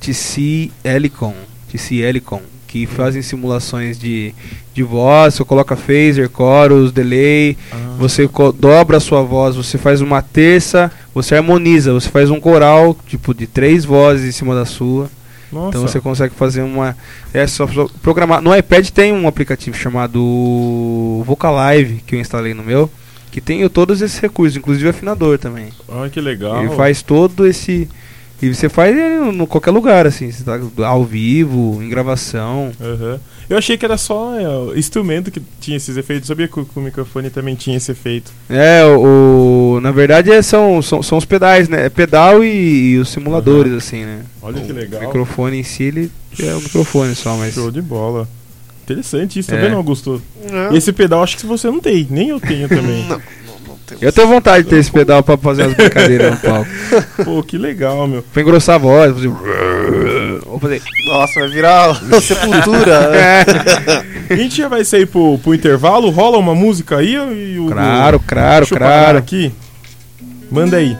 TC 0.00 0.70
Helicon, 0.84 1.34
TC 1.70 1.96
Helicon, 1.96 2.40
que 2.66 2.86
fazem 2.86 3.22
simulações 3.22 3.98
de, 3.98 4.32
de 4.74 4.82
voz. 4.82 5.34
Você 5.34 5.44
coloca 5.44 5.74
phaser, 5.76 6.30
chorus, 6.34 6.92
delay. 6.92 7.56
Você 7.98 8.28
co- 8.28 8.52
dobra 8.52 8.98
a 8.98 9.00
sua 9.00 9.22
voz, 9.22 9.56
você 9.56 9.76
faz 9.78 10.00
uma 10.00 10.22
terça, 10.22 10.90
você 11.14 11.34
harmoniza. 11.34 11.92
Você 11.92 12.08
faz 12.08 12.30
um 12.30 12.38
coral, 12.40 12.96
tipo, 13.06 13.34
de 13.34 13.46
três 13.46 13.84
vozes 13.84 14.28
em 14.28 14.32
cima 14.32 14.54
da 14.54 14.64
sua. 14.64 15.10
Nossa. 15.52 15.68
Então 15.68 15.82
você 15.82 16.00
consegue 16.00 16.34
fazer 16.34 16.62
uma. 16.62 16.96
É 17.32 17.46
só 17.46 17.66
programar. 18.02 18.42
No 18.42 18.54
iPad 18.54 18.88
tem 18.90 19.12
um 19.12 19.26
aplicativo 19.26 19.76
chamado 19.76 21.22
Vocalive 21.26 22.02
que 22.06 22.14
eu 22.14 22.20
instalei 22.20 22.54
no 22.54 22.62
meu. 22.62 22.90
Que 23.30 23.40
tem 23.40 23.66
todos 23.68 24.00
esses 24.00 24.18
recursos, 24.18 24.56
inclusive 24.56 24.88
afinador 24.88 25.38
também. 25.38 25.68
Olha 25.86 26.08
que 26.10 26.20
legal. 26.20 26.62
Ele 26.64 26.74
faz 26.74 27.02
todo 27.02 27.46
esse. 27.46 27.88
E 28.40 28.54
você 28.54 28.68
faz 28.68 28.96
no 29.34 29.46
qualquer 29.46 29.70
lugar, 29.70 30.06
assim. 30.06 30.30
Você 30.30 30.44
tá 30.44 30.58
ao 30.86 31.04
vivo, 31.04 31.82
em 31.82 31.88
gravação. 31.88 32.72
Aham. 32.80 33.20
Eu 33.48 33.56
achei 33.56 33.78
que 33.78 33.84
era 33.84 33.96
só 33.96 34.38
é, 34.38 34.46
o 34.46 34.76
instrumento 34.76 35.30
que 35.30 35.40
tinha 35.60 35.76
esses 35.76 35.96
efeitos. 35.96 36.28
Sabia 36.28 36.46
que 36.48 36.60
o, 36.60 36.64
que 36.66 36.78
o 36.78 36.82
microfone 36.82 37.30
também 37.30 37.54
tinha 37.54 37.76
esse 37.78 37.90
efeito. 37.90 38.30
É, 38.50 38.84
o, 38.84 39.76
o- 39.76 39.80
na 39.80 39.90
verdade 39.90 40.30
é, 40.30 40.42
são, 40.42 40.82
são, 40.82 41.02
são 41.02 41.16
os 41.16 41.24
pedais, 41.24 41.68
né? 41.68 41.86
É 41.86 41.88
pedal 41.88 42.44
e, 42.44 42.92
e 42.92 42.98
os 42.98 43.08
simuladores, 43.08 43.72
assim, 43.72 44.04
né? 44.04 44.20
Olha 44.42 44.60
que 44.60 44.70
O 44.70 44.74
legal. 44.74 45.00
microfone 45.00 45.58
em 45.60 45.62
si, 45.62 45.84
ele 45.84 46.10
é 46.40 46.52
o 46.54 46.60
microfone 46.60 47.14
só, 47.14 47.36
mas. 47.36 47.54
Show 47.54 47.70
de 47.70 47.80
bola. 47.80 48.28
Interessante 48.84 49.38
isso, 49.38 49.50
tá 49.50 49.56
É. 49.56 49.60
vendo, 49.62 49.76
Augusto? 49.76 50.20
É. 50.72 50.76
Esse 50.76 50.92
pedal 50.92 51.22
acho 51.22 51.36
que 51.36 51.46
você 51.46 51.68
não 51.70 51.80
tem, 51.80 52.06
nem 52.10 52.28
eu 52.30 52.40
tenho 52.40 52.68
também. 52.68 53.04
Não, 53.08 53.16
não, 53.16 53.18
não. 53.66 53.98
Eu 54.02 54.12
tenho 54.12 54.28
vontade 54.28 54.64
de 54.64 54.70
ter 54.70 54.76
esse 54.76 54.90
pedal 54.90 55.22
pra 55.22 55.36
fazer 55.38 55.62
as 55.64 55.72
brincadeiras 55.74 56.32
no 56.32 56.36
palco. 56.38 56.70
Pô, 57.24 57.42
que 57.42 57.56
legal, 57.56 58.06
meu. 58.06 58.22
Pra 58.22 58.42
engrossar 58.42 58.74
a 58.74 58.78
voz, 58.78 59.12
fazer. 59.14 59.28
Vou 60.44 60.58
fazer. 60.58 60.82
Nossa, 61.06 61.40
vai 61.40 61.48
virar 61.48 61.94
sepultura. 62.20 63.10
É. 63.16 64.32
A 64.32 64.36
gente 64.36 64.56
já 64.56 64.68
vai 64.68 64.84
sair 64.84 65.06
pro, 65.06 65.38
pro 65.38 65.54
intervalo, 65.54 66.10
rola 66.10 66.38
uma 66.38 66.54
música 66.54 66.98
aí 66.98 67.14
e 67.14 67.58
o. 67.58 67.66
Claro, 67.70 68.20
claro, 68.20 68.64
Deixa 68.66 68.76
claro. 68.76 69.18
aqui. 69.18 69.52
Manda 70.50 70.76
aí. 70.78 70.96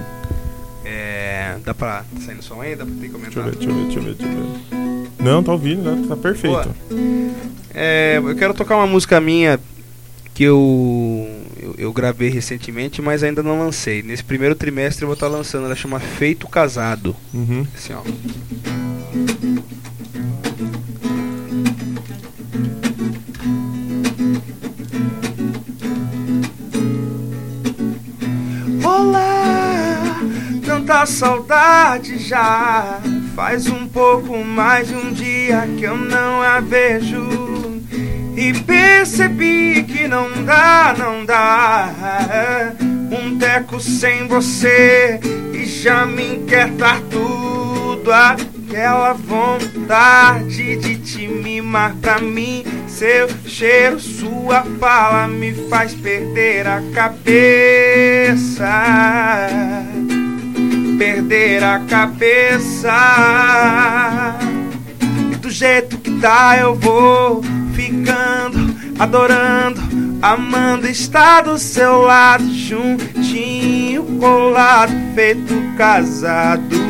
É. 0.85 1.57
Dá 1.64 1.74
pra. 1.74 1.98
Tá 1.98 2.20
saindo 2.24 2.42
som 2.42 2.61
aí? 2.61 2.74
Dá 2.77 2.85
pra 2.85 2.94
ter 2.94 3.09
Deixa 3.09 3.16
eu 3.16 3.20
comentar? 3.20 3.44
ver, 3.44 3.57
deixa 3.57 3.70
eu 3.70 3.74
ver, 3.74 3.85
deixa 3.85 3.98
eu 3.98 4.03
ver, 4.03 4.14
deixa 4.14 4.33
eu 4.33 4.42
ver. 4.42 5.09
Não, 5.20 5.42
tá 5.42 5.53
ouvindo, 5.53 5.83
né? 5.83 6.07
tá 6.09 6.16
perfeito. 6.16 6.74
É, 7.74 8.18
eu 8.22 8.35
quero 8.37 8.55
tocar 8.55 8.77
uma 8.77 8.87
música 8.87 9.20
minha 9.20 9.59
que 10.33 10.44
eu, 10.44 11.29
eu, 11.61 11.74
eu 11.77 11.92
gravei 11.92 12.29
recentemente, 12.31 13.03
mas 13.03 13.22
ainda 13.24 13.42
não 13.42 13.59
lancei. 13.59 14.03
Nesse 14.03 14.22
primeiro 14.22 14.55
trimestre 14.55 15.03
eu 15.03 15.09
vou 15.09 15.14
estar 15.14 15.27
lançando. 15.29 15.66
Ela 15.66 15.74
chama 15.74 15.98
Feito 15.98 16.46
Casado. 16.46 17.14
Uhum. 17.35 17.66
Assim, 17.74 17.92
ó. 17.92 18.03
Olá, 28.85 30.20
tanta 30.64 31.04
saudade 31.07 32.18
já. 32.18 33.00
Faz 33.35 33.66
um 33.66 33.88
pouco 33.88 34.38
mais 34.44 34.88
de 34.88 34.94
um 34.94 35.12
dia 35.12 35.68
que 35.76 35.85
eu 35.85 35.96
não 35.96 36.40
a 36.42 36.61
vejo. 36.61 37.26
E 38.37 38.52
percebi 38.52 39.83
que 39.83 40.07
não 40.07 40.31
dá, 40.44 40.94
não 40.96 41.24
dá. 41.24 41.90
Um 43.11 43.37
teco 43.37 43.81
sem 43.81 44.28
você 44.28 45.18
e 45.52 45.66
já 45.66 46.07
me 46.07 46.37
inquietar 46.37 47.00
tudo. 47.11 48.57
Aquela 48.68 49.14
vontade 49.14 50.76
de 50.76 50.98
te 50.98 51.26
mimar 51.26 51.94
pra 52.02 52.18
mim. 52.18 52.62
Seu 52.87 53.26
cheiro, 53.46 53.98
sua 53.98 54.62
fala 54.78 55.26
me 55.26 55.54
faz 55.70 55.94
perder 55.94 56.66
a 56.66 56.83
cabeça. 56.92 58.68
Perder 60.98 61.64
a 61.64 61.81
cabeça. 61.88 62.92
E 65.33 65.37
do 65.37 65.48
jeito 65.48 65.96
que 65.96 66.11
tá, 66.20 66.59
eu 66.59 66.74
vou 66.74 67.40
ficando, 67.74 68.76
adorando, 68.98 69.81
amando 70.20 70.87
estar 70.87 71.40
do 71.40 71.57
seu 71.57 72.02
lado, 72.02 72.44
juntinho, 72.52 74.04
colado, 74.20 74.92
feito 75.14 75.54
casado. 75.78 76.88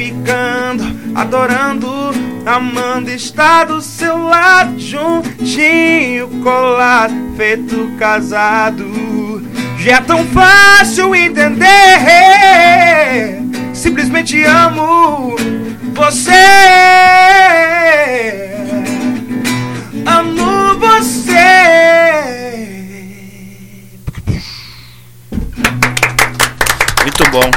Ficando, 0.00 0.82
adorando, 1.14 1.86
amando 2.46 3.10
estar 3.10 3.66
do 3.66 3.82
seu 3.82 4.16
lado, 4.16 4.80
juntinho, 4.80 6.26
colado, 6.42 7.12
feito 7.36 7.94
casado. 7.98 8.86
Já 9.76 9.96
é 9.96 10.00
tão 10.00 10.24
fácil 10.28 11.14
entender. 11.14 11.68
Simplesmente 13.74 14.42
amo 14.42 15.36
você. 15.92 16.32
Amo 20.06 20.78
você. 20.78 21.34
Muito 27.04 27.30
bom. 27.30 27.50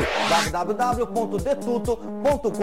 www.detuto.com.br. 0.51 2.58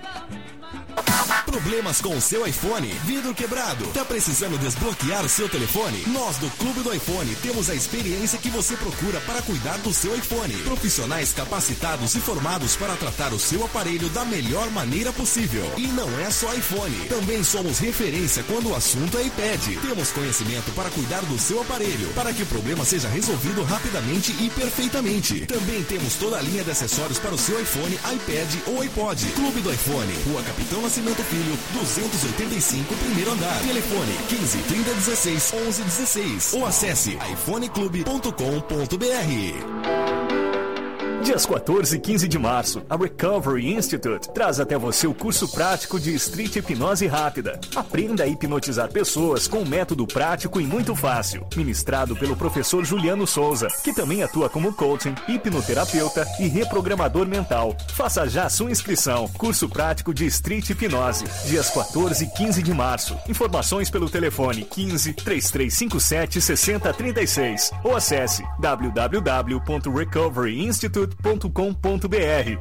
Problemas 1.45 2.01
com 2.01 2.15
o 2.17 2.21
seu 2.21 2.45
iPhone? 2.47 2.87
Vidro 3.05 3.33
quebrado? 3.35 3.85
Tá 3.87 4.03
precisando 4.03 4.57
desbloquear 4.57 5.23
o 5.23 5.29
seu 5.29 5.47
telefone? 5.47 6.03
Nós 6.07 6.37
do 6.37 6.49
Clube 6.57 6.81
do 6.81 6.93
iPhone 6.93 7.35
temos 7.35 7.69
a 7.69 7.75
experiência 7.75 8.39
que 8.39 8.49
você 8.49 8.75
procura 8.75 9.19
para 9.21 9.41
cuidar 9.43 9.77
do 9.79 9.93
seu 9.93 10.15
iPhone. 10.15 10.53
Profissionais 10.63 11.31
capacitados 11.31 12.15
e 12.15 12.19
formados 12.19 12.75
para 12.75 12.95
tratar 12.95 13.31
o 13.31 13.39
seu 13.39 13.63
aparelho 13.63 14.09
da 14.09 14.25
melhor 14.25 14.71
maneira 14.71 15.13
possível. 15.13 15.71
E 15.77 15.87
não 15.87 16.09
é 16.19 16.31
só 16.31 16.51
iPhone. 16.53 16.95
Também 17.07 17.43
somos 17.43 17.77
referência 17.77 18.43
quando 18.43 18.69
o 18.69 18.75
assunto 18.75 19.17
é 19.17 19.23
iPad. 19.23 19.61
Temos 19.81 20.11
conhecimento 20.11 20.71
para 20.71 20.89
cuidar 20.89 21.21
do 21.21 21.37
seu 21.37 21.61
aparelho, 21.61 22.09
para 22.15 22.33
que 22.33 22.41
o 22.41 22.47
problema 22.47 22.83
seja 22.83 23.07
resolvido 23.07 23.63
rapidamente 23.63 24.31
e 24.39 24.49
perfeitamente. 24.49 25.45
Também 25.45 25.83
temos 25.83 26.15
toda 26.15 26.37
a 26.37 26.41
linha 26.41 26.63
de 26.63 26.71
acessórios 26.71 27.19
para 27.19 27.35
o 27.35 27.37
seu 27.37 27.61
iPhone, 27.61 27.93
iPad 27.95 28.55
ou 28.67 28.81
iPod. 28.81 29.25
Clube 29.33 29.61
do 29.61 29.71
iPhone, 29.71 30.13
Rua 30.25 30.41
Capitão 30.41 30.81
Nascimento 30.81 31.18
Filho, 31.23 31.57
285, 31.73 32.95
primeiro 32.95 33.31
andar. 33.31 33.59
Telefone 33.61 34.13
15 34.29 34.57
30 34.59 34.93
16 34.95 35.53
11 35.53 35.83
16 35.83 36.55
ou 36.55 36.65
acesse 36.65 37.17
iPhoneClube.com.br. 37.31 40.08
Dias 41.29 41.45
14 41.45 41.95
e 41.95 41.99
15 41.99 42.27
de 42.27 42.39
março, 42.39 42.81
a 42.89 42.97
Recovery 42.97 43.71
Institute 43.71 44.33
traz 44.33 44.59
até 44.59 44.75
você 44.79 45.05
o 45.05 45.13
curso 45.13 45.47
prático 45.47 45.99
de 45.99 46.11
Street 46.15 46.55
Hipnose 46.55 47.05
Rápida. 47.05 47.59
Aprenda 47.75 48.23
a 48.23 48.27
hipnotizar 48.27 48.91
pessoas 48.91 49.47
com 49.47 49.59
um 49.59 49.65
método 49.65 50.07
prático 50.07 50.59
e 50.59 50.65
muito 50.65 50.95
fácil. 50.95 51.45
Ministrado 51.55 52.15
pelo 52.15 52.35
professor 52.35 52.83
Juliano 52.83 53.27
Souza, 53.27 53.67
que 53.83 53.93
também 53.93 54.23
atua 54.23 54.49
como 54.49 54.73
coaching, 54.73 55.13
hipnoterapeuta 55.27 56.25
e 56.39 56.47
reprogramador 56.47 57.27
mental. 57.27 57.77
Faça 57.93 58.27
já 58.27 58.49
sua 58.49 58.71
inscrição. 58.71 59.27
Curso 59.37 59.69
prático 59.69 60.11
de 60.11 60.25
Street 60.25 60.67
Hipnose. 60.67 61.25
Dias 61.45 61.69
14 61.69 62.23
e 62.23 62.27
15 62.27 62.63
de 62.63 62.73
março. 62.73 63.15
Informações 63.29 63.91
pelo 63.91 64.09
telefone 64.09 64.63
15 64.63 65.13
3357 65.13 66.41
6036 66.41 67.69
ou 67.83 67.95
acesse 67.95 68.43
www.recoveryinstitute.com.br. 68.59 71.18
Sentada 71.21 72.59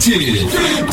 você 0.00 0.89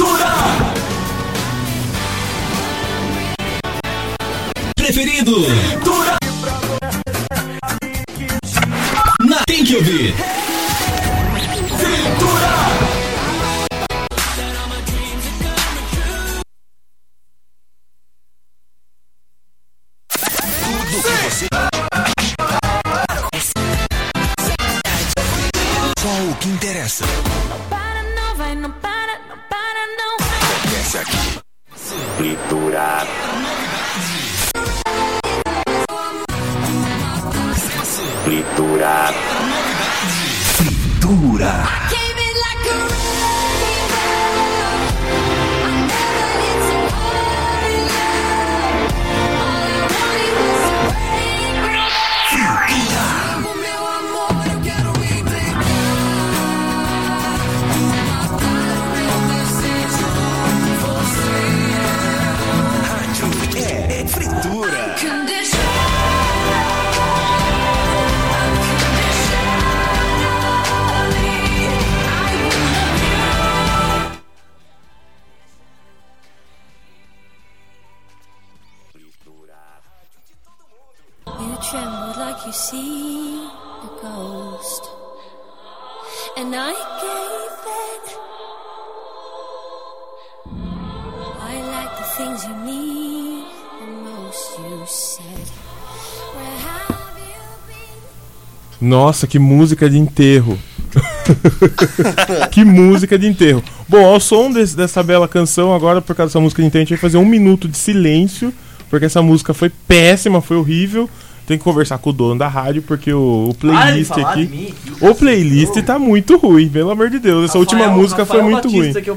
Nossa, 98.98 99.28
que 99.28 99.38
música 99.38 99.88
de 99.88 100.00
enterro. 100.00 100.58
que 102.52 102.66
música 102.66 103.16
de 103.18 103.28
enterro. 103.28 103.64
Bom, 103.88 104.04
ao 104.04 104.20
som 104.20 104.52
desse- 104.52 104.76
dessa 104.76 105.04
bela 105.04 105.28
canção, 105.28 105.72
agora 105.72 106.02
por 106.02 106.16
causa 106.16 106.32
dessa 106.32 106.40
música 106.40 106.64
de 106.64 106.68
enterro, 106.68 106.82
a 106.82 106.86
gente 106.86 106.90
vai 106.96 107.00
fazer 107.00 107.18
um 107.20 107.26
minuto 107.26 107.68
de 107.68 107.78
silêncio, 107.78 108.52
porque 108.90 109.06
essa 109.06 109.22
música 109.22 109.54
foi 109.54 109.70
péssima, 109.88 110.42
foi 110.42 110.58
horrível. 110.58 111.08
Tem 111.46 111.60
que 111.60 111.64
conversar 111.64 112.00
com 112.00 112.10
o 112.10 112.14
dono 112.14 112.40
da 112.40 112.48
rádio, 112.48 112.82
porque 112.82 113.14
o, 113.14 113.50
o 113.50 113.54
playlist 113.54 114.12
aqui. 114.12 114.48
mim, 114.48 114.74
o 115.00 115.14
playlist 115.16 115.76
tá 115.84 115.98
muito 116.00 116.36
ruim, 116.36 116.68
pelo 116.68 116.90
amor 116.90 117.10
de 117.12 117.20
Deus. 117.20 117.46
Essa 117.52 117.60
última 117.60 117.88
música 117.88 118.26
foi 118.26 118.42
muito 118.42 118.68
ruim. 118.68 118.92
que 119.02 119.10
é 119.10 119.14
o. 119.14 119.16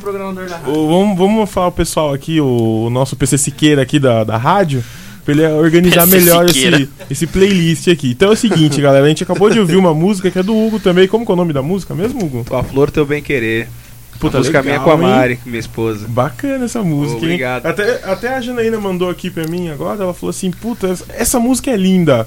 Ô, 0.70 0.86
vamos, 0.88 1.18
vamos 1.18 1.50
falar 1.50 1.68
o 1.68 1.72
pessoal 1.72 2.12
aqui, 2.12 2.38
o, 2.40 2.88
nosso 2.90 3.16
PC 3.16 3.36
Siqueira 3.38 3.80
aqui 3.82 3.98
da, 3.98 4.22
da 4.24 4.36
rádio, 4.36 4.84
pra 5.34 5.44
ele 5.44 5.54
organizar 5.54 6.06
melhor 6.06 6.48
Siqueira. 6.48 6.76
esse, 6.76 6.88
esse 7.10 7.26
playlist 7.26 7.88
aqui. 7.88 8.10
Então 8.10 8.30
é 8.30 8.32
o 8.32 8.36
seguinte, 8.36 8.80
galera, 8.82 9.04
a 9.04 9.08
gente 9.08 9.22
acabou 9.22 9.50
de 9.50 9.58
ouvir 9.58 9.76
uma 9.76 9.94
música 9.94 10.30
que 10.30 10.38
é 10.38 10.42
do 10.42 10.56
Hugo 10.56 10.78
também. 10.80 11.06
Como 11.08 11.24
que 11.24 11.30
é 11.30 11.34
o 11.34 11.36
nome 11.36 11.52
da 11.52 11.62
música 11.62 11.94
mesmo, 11.94 12.24
Hugo? 12.24 12.44
A 12.54 12.62
Flor 12.62 12.90
Teu 12.90 13.06
Bem 13.06 13.22
Querer. 13.22 13.68
Puta, 14.18 14.36
a 14.36 14.40
música 14.40 14.60
legal, 14.60 14.74
minha 14.74 14.84
com 14.84 14.90
a 14.90 15.08
hein? 15.08 15.16
Mari, 15.16 15.40
minha 15.46 15.58
esposa. 15.58 16.06
Bacana 16.06 16.66
essa 16.66 16.82
música, 16.82 17.20
hein? 17.20 17.24
Obrigado. 17.24 17.66
Até, 17.66 18.00
até 18.04 18.34
a 18.34 18.40
Janaína 18.40 18.78
mandou 18.78 19.08
aqui 19.08 19.30
pra 19.30 19.46
mim 19.46 19.70
agora, 19.70 20.02
ela 20.02 20.12
falou 20.12 20.28
assim, 20.30 20.50
puta, 20.50 20.88
essa, 20.88 21.04
essa 21.08 21.40
música 21.40 21.70
é 21.70 21.76
linda. 21.76 22.26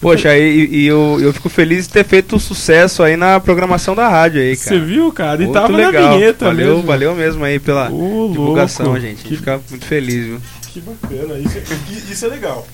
Poxa, 0.00 0.38
e, 0.38 0.66
e 0.70 0.86
eu, 0.86 1.18
eu 1.20 1.32
fico 1.32 1.48
feliz 1.48 1.86
de 1.88 1.92
ter 1.92 2.04
feito 2.04 2.38
sucesso 2.38 3.02
aí 3.02 3.16
na 3.16 3.40
programação 3.40 3.96
da 3.96 4.08
rádio 4.08 4.40
aí, 4.40 4.56
cara. 4.56 4.68
Você 4.68 4.78
viu, 4.78 5.12
cara? 5.12 5.42
E 5.42 5.46
Muito 5.46 5.54
tava 5.54 5.68
na 5.72 5.76
legal. 5.76 6.16
vinheta 6.16 6.44
valeu, 6.46 6.66
mesmo. 6.68 6.82
Valeu 6.84 7.14
mesmo 7.16 7.44
aí 7.44 7.58
pela 7.58 7.90
Ô, 7.90 8.28
divulgação, 8.30 8.86
louco. 8.86 9.00
gente. 9.00 9.18
A 9.18 9.28
gente 9.28 9.36
fica 9.38 9.60
muito 9.68 9.84
feliz, 9.84 10.24
viu? 10.24 10.40
Que 10.72 10.80
bacana, 10.80 11.38
isso 11.38 11.58
é, 11.58 11.62
isso 12.12 12.24
é 12.26 12.28
legal. 12.28 12.66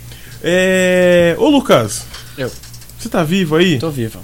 É... 0.43 1.35
Ô, 1.39 1.49
Lucas. 1.49 2.05
Eu. 2.37 2.51
Você 2.99 3.09
tá 3.09 3.23
vivo 3.23 3.57
aí? 3.57 3.79
Tô 3.79 3.91
vivo. 3.91 4.19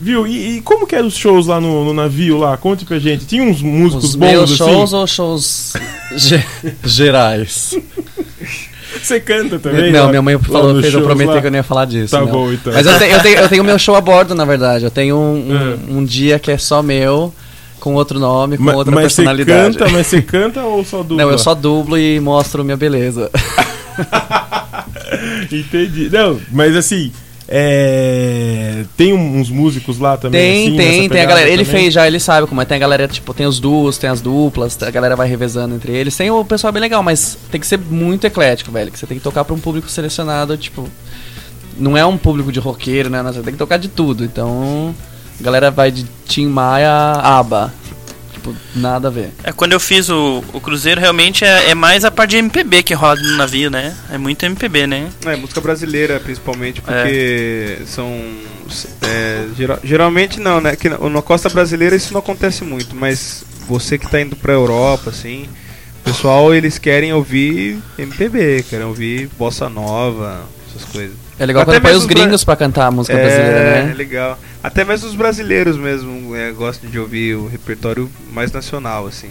Viu? 0.00 0.26
E, 0.26 0.56
e 0.56 0.60
como 0.60 0.86
que 0.86 0.94
eram 0.94 1.06
os 1.08 1.16
shows 1.16 1.46
lá 1.46 1.58
no, 1.60 1.84
no 1.84 1.94
navio 1.94 2.36
lá? 2.38 2.56
Conte 2.56 2.84
pra 2.84 2.98
gente. 2.98 3.24
Tinha 3.24 3.42
uns 3.42 3.62
músicos 3.62 4.04
Os 4.04 4.14
bons 4.14 4.26
meus 4.30 4.44
assim? 4.52 4.56
shows 4.56 4.92
ou 4.92 5.06
shows 5.06 5.72
ge- 6.16 6.44
gerais? 6.84 7.78
Você 9.02 9.20
canta 9.20 9.58
também? 9.58 9.92
Não, 9.92 10.04
lá- 10.04 10.08
minha 10.10 10.22
mãe 10.22 10.38
falou, 10.38 10.80
fez 10.80 10.92
eu 10.92 11.02
prometer 11.02 11.30
lá? 11.34 11.40
que 11.40 11.46
eu 11.46 11.50
não 11.50 11.58
ia 11.58 11.62
falar 11.62 11.84
disso. 11.86 12.10
Tá 12.10 12.20
não. 12.20 12.26
bom, 12.26 12.52
então. 12.52 12.72
Mas 12.72 12.86
eu 12.86 12.98
tenho, 12.98 13.12
eu, 13.12 13.22
tenho, 13.22 13.38
eu 13.38 13.48
tenho 13.48 13.64
meu 13.64 13.78
show 13.78 13.94
a 13.94 14.00
bordo, 14.00 14.34
na 14.34 14.44
verdade. 14.44 14.84
Eu 14.84 14.90
tenho 14.90 15.16
um, 15.16 15.78
um, 15.90 15.96
um 15.98 16.04
dia 16.04 16.38
que 16.38 16.50
é 16.50 16.58
só 16.58 16.82
meu, 16.82 17.32
com 17.80 17.94
outro 17.94 18.18
nome, 18.18 18.56
com 18.56 18.64
Ma- 18.64 18.74
outra 18.74 18.94
mas 18.94 19.12
você 19.12 19.22
personalidade. 19.22 19.78
canta, 19.78 19.90
mas 19.92 20.06
você 20.06 20.20
canta 20.22 20.62
ou 20.62 20.84
só 20.84 21.02
dubla? 21.02 21.24
Não, 21.24 21.30
eu 21.30 21.38
só 21.38 21.54
dublo 21.54 21.98
e 21.98 22.18
mostro 22.20 22.64
minha 22.64 22.76
beleza. 22.76 23.30
Entendi. 25.50 26.08
Não, 26.10 26.40
mas 26.50 26.74
assim, 26.76 27.12
é... 27.48 28.84
tem 28.96 29.12
uns 29.12 29.50
músicos 29.50 29.98
lá 29.98 30.16
também? 30.16 30.40
Tem, 30.40 30.68
assim, 30.68 30.76
tem, 31.00 31.08
tem 31.08 31.20
a 31.20 31.24
galera. 31.26 31.48
Ele 31.48 31.64
também? 31.64 31.82
fez 31.82 31.94
já, 31.94 32.06
ele 32.06 32.18
sabe 32.18 32.46
como 32.46 32.60
é. 32.60 32.64
Tem 32.64 32.76
a 32.76 32.80
galera, 32.80 33.06
tipo, 33.06 33.32
tem 33.32 33.46
os 33.46 33.60
duos, 33.60 33.98
tem 33.98 34.10
as 34.10 34.20
duplas, 34.20 34.80
a 34.82 34.90
galera 34.90 35.16
vai 35.16 35.28
revezando 35.28 35.74
entre 35.74 35.92
eles. 35.92 36.16
Tem 36.16 36.30
o 36.30 36.44
pessoal 36.44 36.72
bem 36.72 36.82
legal, 36.82 37.02
mas 37.02 37.38
tem 37.50 37.60
que 37.60 37.66
ser 37.66 37.78
muito 37.78 38.26
eclético, 38.26 38.72
velho. 38.72 38.90
Que 38.90 38.98
você 38.98 39.06
tem 39.06 39.18
que 39.18 39.24
tocar 39.24 39.44
pra 39.44 39.54
um 39.54 39.60
público 39.60 39.88
selecionado, 39.88 40.56
tipo. 40.56 40.88
Não 41.78 41.96
é 41.96 42.04
um 42.06 42.16
público 42.16 42.50
de 42.50 42.58
roqueiro, 42.58 43.10
né? 43.10 43.22
Você 43.22 43.42
tem 43.42 43.52
que 43.52 43.58
tocar 43.58 43.76
de 43.76 43.88
tudo. 43.88 44.24
Então, 44.24 44.94
a 45.40 45.42
galera 45.42 45.70
vai 45.70 45.90
de 45.90 46.04
Tim 46.26 46.46
Maia 46.46 46.90
a 46.90 47.38
ABBA. 47.38 47.72
Tipo, 48.32 48.54
nada 48.74 49.08
a 49.08 49.10
ver. 49.10 49.30
É, 49.42 49.52
quando 49.52 49.72
eu 49.72 49.80
fiz 49.80 50.08
o, 50.08 50.42
o 50.52 50.60
Cruzeiro, 50.60 51.00
realmente 51.00 51.44
é, 51.44 51.70
é 51.70 51.74
mais 51.74 52.04
a 52.04 52.10
parte 52.10 52.30
de 52.30 52.36
MPB 52.36 52.82
que 52.82 52.94
roda 52.94 53.20
no 53.22 53.36
navio, 53.36 53.70
né? 53.70 53.96
É 54.10 54.18
muito 54.18 54.44
MPB, 54.44 54.86
né? 54.86 55.08
É, 55.24 55.36
música 55.36 55.60
brasileira, 55.60 56.20
principalmente, 56.20 56.80
porque 56.80 57.78
são. 57.86 58.06
é, 59.02 59.46
gera- 59.56 59.80
geralmente 59.82 60.38
não, 60.40 60.60
né? 60.60 60.76
Que 60.76 60.88
na, 60.88 60.98
na 60.98 61.22
costa 61.22 61.48
brasileira 61.48 61.96
isso 61.96 62.12
não 62.12 62.20
acontece 62.20 62.62
muito, 62.64 62.94
mas 62.94 63.44
você 63.66 63.98
que 63.98 64.08
tá 64.08 64.20
indo 64.20 64.36
pra 64.36 64.52
Europa, 64.52 65.10
assim, 65.10 65.48
o 66.00 66.04
pessoal 66.04 66.54
eles 66.54 66.78
querem 66.78 67.12
ouvir 67.12 67.78
MPB, 67.98 68.64
querem 68.70 68.86
ouvir 68.86 69.28
bossa 69.38 69.68
nova, 69.68 70.42
essas 70.68 70.84
coisas. 70.88 71.16
É 71.38 71.44
legal 71.44 71.62
Até 71.62 71.72
quando 71.72 71.82
põe 71.82 71.92
os 71.94 72.06
bra- 72.06 72.14
gringos 72.14 72.44
pra 72.44 72.56
cantar 72.56 72.86
a 72.86 72.90
música 72.90 73.16
é, 73.16 73.20
brasileira, 73.20 73.84
né? 73.84 73.90
É 73.90 73.94
legal. 73.94 74.38
Até 74.62 74.84
mesmo 74.84 75.08
os 75.08 75.14
brasileiros 75.14 75.76
mesmo 75.76 76.34
é, 76.34 76.50
gostam 76.52 76.88
de 76.88 76.98
ouvir 76.98 77.36
o 77.36 77.46
repertório 77.46 78.10
mais 78.32 78.50
nacional, 78.52 79.06
assim. 79.06 79.28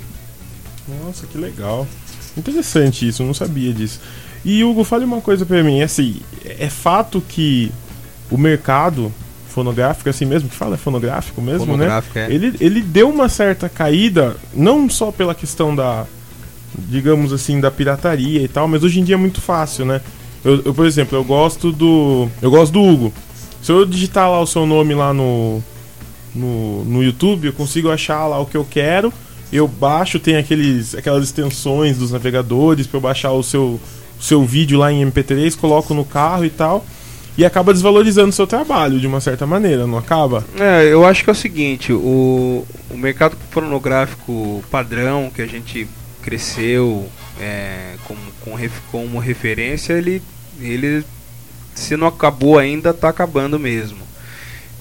Nossa, 1.03 1.25
que 1.25 1.37
legal. 1.37 1.87
Interessante 2.37 3.07
isso, 3.07 3.23
eu 3.23 3.27
não 3.27 3.33
sabia 3.33 3.73
disso. 3.73 3.99
E 4.43 4.63
Hugo, 4.63 4.83
fale 4.83 5.03
uma 5.03 5.19
coisa 5.21 5.45
pra 5.45 5.63
mim, 5.63 5.81
assim, 5.81 6.17
é 6.43 6.69
fato 6.69 7.19
que 7.27 7.71
o 8.29 8.37
mercado 8.37 9.11
fonográfico, 9.49 10.09
assim 10.09 10.25
mesmo 10.25 10.49
que 10.49 10.55
fala, 10.55 10.75
é 10.75 10.77
fonográfico 10.77 11.41
mesmo, 11.41 11.65
Fonográfico, 11.65 12.19
né? 12.19 12.27
é. 12.29 12.33
Ele, 12.33 12.53
ele 12.59 12.81
deu 12.81 13.09
uma 13.09 13.29
certa 13.29 13.67
caída, 13.69 14.35
não 14.53 14.87
só 14.89 15.11
pela 15.11 15.33
questão 15.33 15.73
da, 15.75 16.05
digamos 16.77 17.31
assim, 17.33 17.59
da 17.59 17.71
pirataria 17.71 18.41
e 18.41 18.47
tal, 18.47 18.67
mas 18.67 18.83
hoje 18.83 18.99
em 18.99 19.03
dia 19.03 19.15
é 19.15 19.17
muito 19.17 19.41
fácil, 19.41 19.85
né? 19.85 20.01
Eu, 20.45 20.61
eu, 20.63 20.73
por 20.75 20.85
exemplo, 20.85 21.17
eu 21.17 21.23
gosto 21.23 21.71
do. 21.71 22.29
Eu 22.39 22.51
gosto 22.51 22.71
do 22.71 22.81
Hugo. 22.81 23.11
Se 23.63 23.71
eu 23.71 23.83
digitar 23.83 24.29
lá 24.29 24.39
o 24.39 24.45
seu 24.45 24.63
nome 24.67 24.93
lá 24.93 25.11
no, 25.11 25.59
no, 26.35 26.85
no 26.85 27.03
YouTube, 27.03 27.47
eu 27.47 27.53
consigo 27.53 27.89
achar 27.89 28.27
lá 28.27 28.39
o 28.39 28.45
que 28.45 28.55
eu 28.55 28.63
quero. 28.63 29.11
Eu 29.51 29.67
baixo, 29.67 30.19
tem 30.19 30.37
aqueles, 30.37 30.93
aquelas 30.93 31.23
extensões 31.23 31.97
dos 31.97 32.11
navegadores 32.11 32.85
para 32.85 32.97
eu 32.97 33.01
baixar 33.01 33.31
o 33.31 33.41
seu, 33.41 33.79
o 34.19 34.23
seu 34.23 34.43
vídeo 34.45 34.77
lá 34.77 34.91
em 34.91 35.03
MP3, 35.03 35.55
coloco 35.57 35.95
no 35.95 36.05
carro 36.05 36.45
e 36.45 36.49
tal. 36.51 36.85
E 37.37 37.43
acaba 37.43 37.73
desvalorizando 37.73 38.29
o 38.29 38.33
seu 38.33 38.45
trabalho 38.45 38.99
de 38.99 39.07
uma 39.07 39.19
certa 39.19 39.47
maneira, 39.47 39.87
não 39.87 39.97
acaba? 39.97 40.45
É, 40.57 40.85
eu 40.85 41.05
acho 41.05 41.23
que 41.23 41.29
é 41.29 41.33
o 41.33 41.35
seguinte, 41.35 41.91
o, 41.91 42.65
o 42.89 42.97
mercado 42.97 43.35
pornográfico 43.51 44.63
padrão 44.71 45.29
que 45.33 45.41
a 45.41 45.45
gente 45.45 45.85
cresceu 46.21 47.09
é, 47.39 47.95
como, 48.05 48.19
com, 48.41 48.69
como 48.89 49.19
referência, 49.19 49.93
ele, 49.93 50.21
ele 50.59 51.05
se 51.75 51.97
não 51.97 52.07
acabou 52.07 52.57
ainda, 52.57 52.91
está 52.91 53.09
acabando 53.09 53.59
mesmo. 53.59 54.05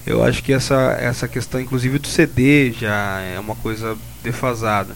Eu 0.05 0.23
acho 0.23 0.43
que 0.43 0.53
essa, 0.53 0.97
essa 0.99 1.27
questão, 1.27 1.59
inclusive 1.59 1.99
do 1.99 2.07
CD, 2.07 2.71
já 2.71 3.19
é 3.21 3.39
uma 3.39 3.55
coisa 3.55 3.97
defasada. 4.23 4.95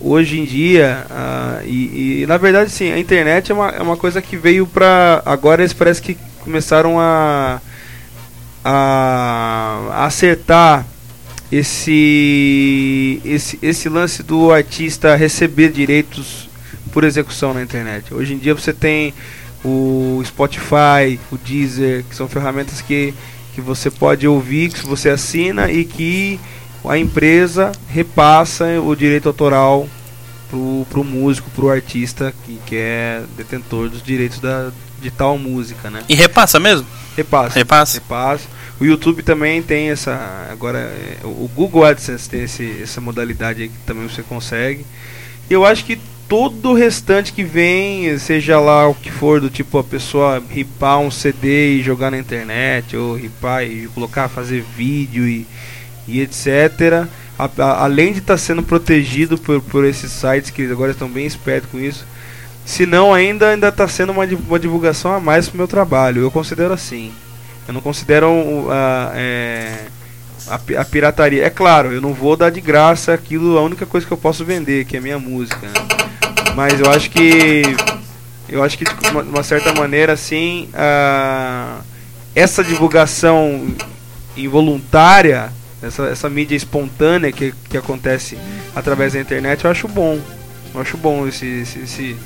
Hoje 0.00 0.38
em 0.38 0.44
dia, 0.44 1.04
ah, 1.10 1.60
e, 1.64 2.22
e, 2.22 2.26
na 2.26 2.36
verdade 2.36 2.70
sim, 2.70 2.90
a 2.90 2.98
internet 2.98 3.52
é 3.52 3.54
uma, 3.54 3.68
é 3.68 3.82
uma 3.82 3.96
coisa 3.96 4.20
que 4.22 4.36
veio 4.36 4.66
pra. 4.66 5.22
Agora 5.24 5.62
eles 5.62 5.72
parece 5.72 6.02
que 6.02 6.16
começaram 6.40 6.98
a, 6.98 7.60
a 8.64 10.04
acertar 10.06 10.86
esse, 11.52 13.20
esse, 13.24 13.58
esse 13.62 13.88
lance 13.88 14.22
do 14.22 14.50
artista 14.50 15.14
receber 15.14 15.70
direitos 15.70 16.48
por 16.92 17.04
execução 17.04 17.54
na 17.54 17.62
internet. 17.62 18.12
Hoje 18.12 18.34
em 18.34 18.38
dia 18.38 18.54
você 18.54 18.72
tem 18.72 19.14
o 19.64 20.22
Spotify, 20.24 21.18
o 21.30 21.38
Deezer, 21.38 22.04
que 22.08 22.16
são 22.16 22.28
ferramentas 22.28 22.80
que, 22.80 23.14
que 23.54 23.60
você 23.60 23.90
pode 23.90 24.26
ouvir, 24.26 24.72
que 24.72 24.86
você 24.86 25.08
assina 25.08 25.70
e 25.70 25.84
que 25.84 26.40
a 26.84 26.98
empresa 26.98 27.72
repassa 27.88 28.80
o 28.80 28.94
direito 28.96 29.28
autoral 29.28 29.88
pro, 30.50 30.86
pro 30.90 31.04
músico, 31.04 31.50
pro 31.50 31.70
artista 31.70 32.34
que, 32.44 32.58
que 32.66 32.76
é 32.76 33.22
detentor 33.36 33.88
dos 33.88 34.02
direitos 34.02 34.40
da, 34.40 34.70
de 35.00 35.10
tal 35.10 35.38
música, 35.38 35.90
né? 35.90 36.02
E 36.08 36.14
repassa 36.14 36.58
mesmo? 36.58 36.86
Repassa. 37.16 37.54
Repassa. 37.58 37.94
Repassa. 37.94 38.48
O 38.80 38.84
YouTube 38.84 39.22
também 39.22 39.62
tem 39.62 39.90
essa. 39.90 40.48
Agora, 40.50 40.78
é, 40.78 41.18
o 41.22 41.48
Google 41.54 41.84
AdSense 41.84 42.28
tem 42.28 42.42
esse, 42.42 42.80
essa 42.82 43.00
modalidade 43.00 43.62
aí 43.62 43.68
que 43.68 43.78
também 43.86 44.08
você 44.08 44.22
consegue. 44.22 44.84
Eu 45.48 45.64
acho 45.64 45.84
que 45.84 46.00
todo 46.28 46.70
o 46.70 46.74
restante 46.74 47.32
que 47.32 47.44
vem, 47.44 48.16
seja 48.18 48.58
lá 48.58 48.88
o 48.88 48.94
que 48.94 49.10
for, 49.10 49.40
do 49.40 49.50
tipo 49.50 49.78
a 49.78 49.84
pessoa 49.84 50.42
ripar 50.50 50.98
um 50.98 51.10
CD 51.10 51.76
e 51.76 51.82
jogar 51.82 52.10
na 52.10 52.18
internet, 52.18 52.96
ou 52.96 53.14
ripar 53.16 53.64
e 53.64 53.86
colocar, 53.94 54.28
fazer 54.28 54.64
vídeo 54.76 55.26
e, 55.28 55.46
e 56.08 56.20
etc. 56.20 57.06
A- 57.38 57.50
a- 57.58 57.84
além 57.84 58.12
de 58.12 58.20
estar 58.20 58.36
sendo 58.38 58.62
protegido 58.62 59.36
por, 59.38 59.60
por 59.60 59.84
esses 59.84 60.10
sites 60.10 60.50
que 60.50 60.64
agora 60.70 60.92
estão 60.92 61.08
bem 61.08 61.26
espertos 61.26 61.70
com 61.70 61.78
isso, 61.78 62.06
se 62.64 62.86
não 62.86 63.12
ainda 63.12 63.48
ainda 63.50 63.68
está 63.68 63.86
sendo 63.88 64.12
uma, 64.12 64.24
uma 64.24 64.58
divulgação 64.58 65.12
a 65.14 65.20
mais 65.20 65.48
pro 65.48 65.58
meu 65.58 65.68
trabalho. 65.68 66.22
Eu 66.22 66.30
considero 66.30 66.72
assim. 66.72 67.12
Eu 67.66 67.74
não 67.74 67.80
considero 67.80 68.28
uh, 68.30 68.70
a, 70.48 70.54
a 70.80 70.84
pirataria. 70.84 71.44
É 71.44 71.50
claro, 71.50 71.92
eu 71.92 72.00
não 72.00 72.12
vou 72.12 72.36
dar 72.36 72.50
de 72.50 72.60
graça 72.60 73.12
aquilo, 73.12 73.58
a 73.58 73.62
única 73.62 73.86
coisa 73.86 74.06
que 74.06 74.12
eu 74.12 74.18
posso 74.18 74.44
vender, 74.44 74.84
que 74.84 74.96
é 74.96 74.98
a 74.98 75.02
minha 75.02 75.18
música. 75.18 75.66
né? 75.66 75.72
Mas 76.54 76.80
eu 76.80 76.90
acho 76.90 77.10
que 77.10 77.62
eu 78.48 78.62
acho 78.62 78.76
que 78.76 78.84
de 78.84 79.08
uma, 79.10 79.22
de 79.22 79.28
uma 79.30 79.42
certa 79.42 79.72
maneira 79.72 80.12
assim, 80.12 80.68
ah, 80.74 81.80
essa 82.34 82.62
divulgação 82.62 83.74
involuntária, 84.36 85.50
essa, 85.82 86.04
essa 86.04 86.28
mídia 86.28 86.56
espontânea 86.56 87.32
que, 87.32 87.54
que 87.68 87.76
acontece 87.76 88.38
através 88.74 89.14
da 89.14 89.20
internet, 89.20 89.64
eu 89.64 89.70
acho 89.70 89.88
bom. 89.88 90.20
Eu 90.74 90.80
acho 90.80 90.96
bom 90.96 91.26
esse, 91.26 91.46
esse, 91.46 91.78
esse, 91.80 92.16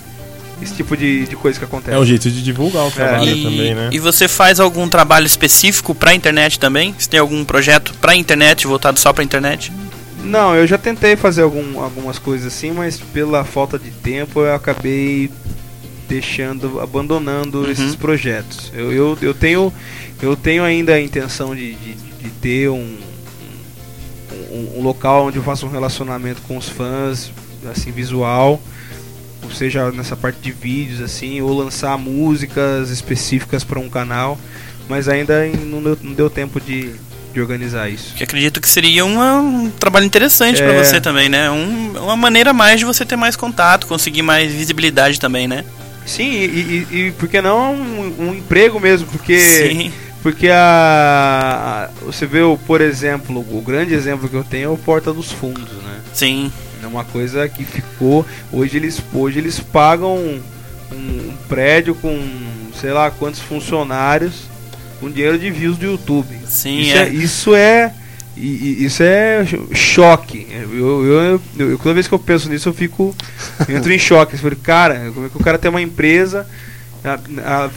esse 0.61 0.75
tipo 0.75 0.97
de, 0.97 1.27
de 1.27 1.37
coisa 1.37 1.59
que 1.59 1.65
acontece. 1.65 1.97
É 1.97 1.99
um 1.99 2.05
jeito 2.05 2.31
de 2.31 2.43
divulgar 2.43 2.87
o 2.87 2.91
trabalho 2.91 3.29
E, 3.29 3.43
também, 3.43 3.75
né? 3.75 3.91
e 3.93 3.99
você 3.99 4.27
faz 4.27 4.59
algum 4.59 4.89
trabalho 4.89 5.27
específico 5.27 5.95
pra 5.95 6.15
internet 6.15 6.59
também? 6.59 6.95
Você 6.99 7.09
tem 7.09 7.21
algum 7.21 7.45
projeto 7.45 7.93
pra 8.01 8.15
internet, 8.15 8.67
voltado 8.67 8.99
só 8.99 9.13
pra 9.13 9.23
internet? 9.23 9.73
Não, 10.25 10.55
eu 10.55 10.67
já 10.67 10.79
tentei 10.79 11.15
fazer 11.15 11.43
algum, 11.43 11.81
algumas 11.81 12.19
coisas 12.19 12.47
assim, 12.53 12.73
mas 12.73 12.99
pela 12.99 13.45
falta 13.45 13.79
de 13.79 13.91
tempo 13.91 14.41
eu 14.41 14.55
acabei 14.55 15.31
deixando, 16.09 16.81
abandonando 16.81 17.71
esses 17.71 17.95
projetos. 17.95 18.73
Eu, 18.75 18.93
eu, 18.93 19.19
eu 19.21 19.35
tenho 19.35 19.73
eu 20.23 20.35
tenho 20.35 20.65
ainda 20.65 20.95
a 20.95 21.01
intenção 21.01 21.55
de, 21.55 21.75
de, 21.75 21.93
de 21.95 22.31
ter 22.41 22.71
um, 22.71 22.97
um, 24.51 24.79
um 24.79 24.83
local 24.83 25.27
onde 25.27 25.37
eu 25.37 25.43
faça 25.43 25.67
um 25.67 25.71
relacionamento 25.71 26.41
com 26.43 26.57
os 26.57 26.69
fãs, 26.69 27.31
assim, 27.71 27.91
visual, 27.91 28.61
ou 29.47 29.55
seja, 29.55 29.91
nessa 29.91 30.17
parte 30.17 30.39
de 30.41 30.53
vídeos, 30.53 31.01
assim, 31.01 31.41
ou 31.41 31.57
lançar 31.57 31.97
músicas 31.99 32.91
específicas 32.91 33.65
para 33.65 33.79
um 33.81 33.89
canal, 33.89 34.39
mas 34.89 35.09
ainda 35.09 35.47
não 35.65 35.83
deu, 35.83 35.99
não 36.03 36.13
deu 36.13 36.29
tempo 36.31 36.61
de, 36.61 36.93
de 37.33 37.41
organizar 37.41 37.89
isso. 37.89 38.15
Que 38.15 38.25
acredito 38.25 38.61
que 38.61 38.69
seria 38.69 39.05
uma- 39.05 39.41
um 39.41 39.71
trabalho 39.71 40.07
interessante 40.07 40.63
É. 40.63 40.85
você 40.85 41.01
também, 41.01 41.29
né? 41.29 41.51
Um- 41.51 41.93
uma 42.03 42.17
maneira 42.17 42.53
mais 42.53 42.79
de 42.81 42.85
você 42.85 43.05
ter 43.05 43.17
mais 43.17 43.37
contato, 43.37 43.87
conseguir 43.87 44.23
mais 44.23 44.53
visibilidade 44.53 45.19
também, 45.21 45.47
né? 45.49 45.65
Sim, 46.05 46.31
e, 46.31 46.87
e, 46.93 46.97
e 47.07 47.11
por 47.13 47.29
que 47.29 47.41
não 47.43 47.75
um, 47.75 48.15
um 48.29 48.35
emprego 48.35 48.79
mesmo? 48.79 49.09
Porque, 49.09 49.39
Sim. 49.41 49.93
porque 50.23 50.49
a, 50.49 51.89
a- 51.91 52.05
você 52.05 52.27
vê, 52.27 52.43
o, 52.43 52.57
por 52.57 52.81
exemplo, 52.81 53.39
o 53.41 53.61
grande 53.61 53.93
exemplo 53.95 54.29
que 54.29 54.35
eu 54.37 54.45
tenho 54.45 54.65
é 54.67 54.73
o 54.73 54.77
Porta 54.77 55.13
dos 55.13 55.33
Fundos, 55.33 55.73
né? 55.83 56.01
Sim. 56.15 56.53
É 56.87 56.89
uma 56.89 57.05
coisa 57.05 57.49
que 57.49 57.65
ficou. 57.65 58.25
Hoje 58.53 58.77
eles, 58.77 59.03
hoje 59.13 59.39
eles 59.41 59.59
pagam 59.61 60.17
um, 60.17 60.41
um 60.93 61.33
prédio 61.49 61.95
com 61.97 62.17
sei 62.81 62.93
lá 62.93 63.11
quantos 63.11 63.41
funcionários 63.41 64.45
com 65.01 65.11
dinheiro 65.11 65.39
de 65.39 65.51
views 65.51 65.77
do 65.77 65.85
YouTube. 65.87 66.35
Sim, 66.47 66.79
isso 66.79 66.97
é. 66.97 67.03
é. 67.03 67.09
Isso 67.11 67.55
é 67.57 67.93
e- 68.37 68.41
e- 68.81 68.85
isso 68.85 69.03
é 69.03 69.45
cho- 69.47 69.69
choque. 69.75 70.47
Eu, 70.51 70.71
eu, 70.77 71.13
eu- 71.13 71.41
eu- 71.71 71.79
toda 71.79 71.95
vez 71.95 72.07
que 72.07 72.15
eu 72.15 72.19
penso 72.19 72.49
nisso, 72.49 72.69
eu 72.69 72.75
fico. 72.75 73.15
eu 73.69 73.77
entro 73.77 73.93
em 73.93 73.99
choque. 73.99 74.35
Eu 74.35 74.39
falo, 74.39 74.57
cara, 74.57 75.11
como 75.13 75.27
é 75.27 75.29
que 75.29 75.37
o 75.37 75.43
cara 75.45 75.59
tem 75.59 75.71
uma 75.71 75.83
empresa 75.83 76.47
a- 77.09 77.19
a- 77.67 77.71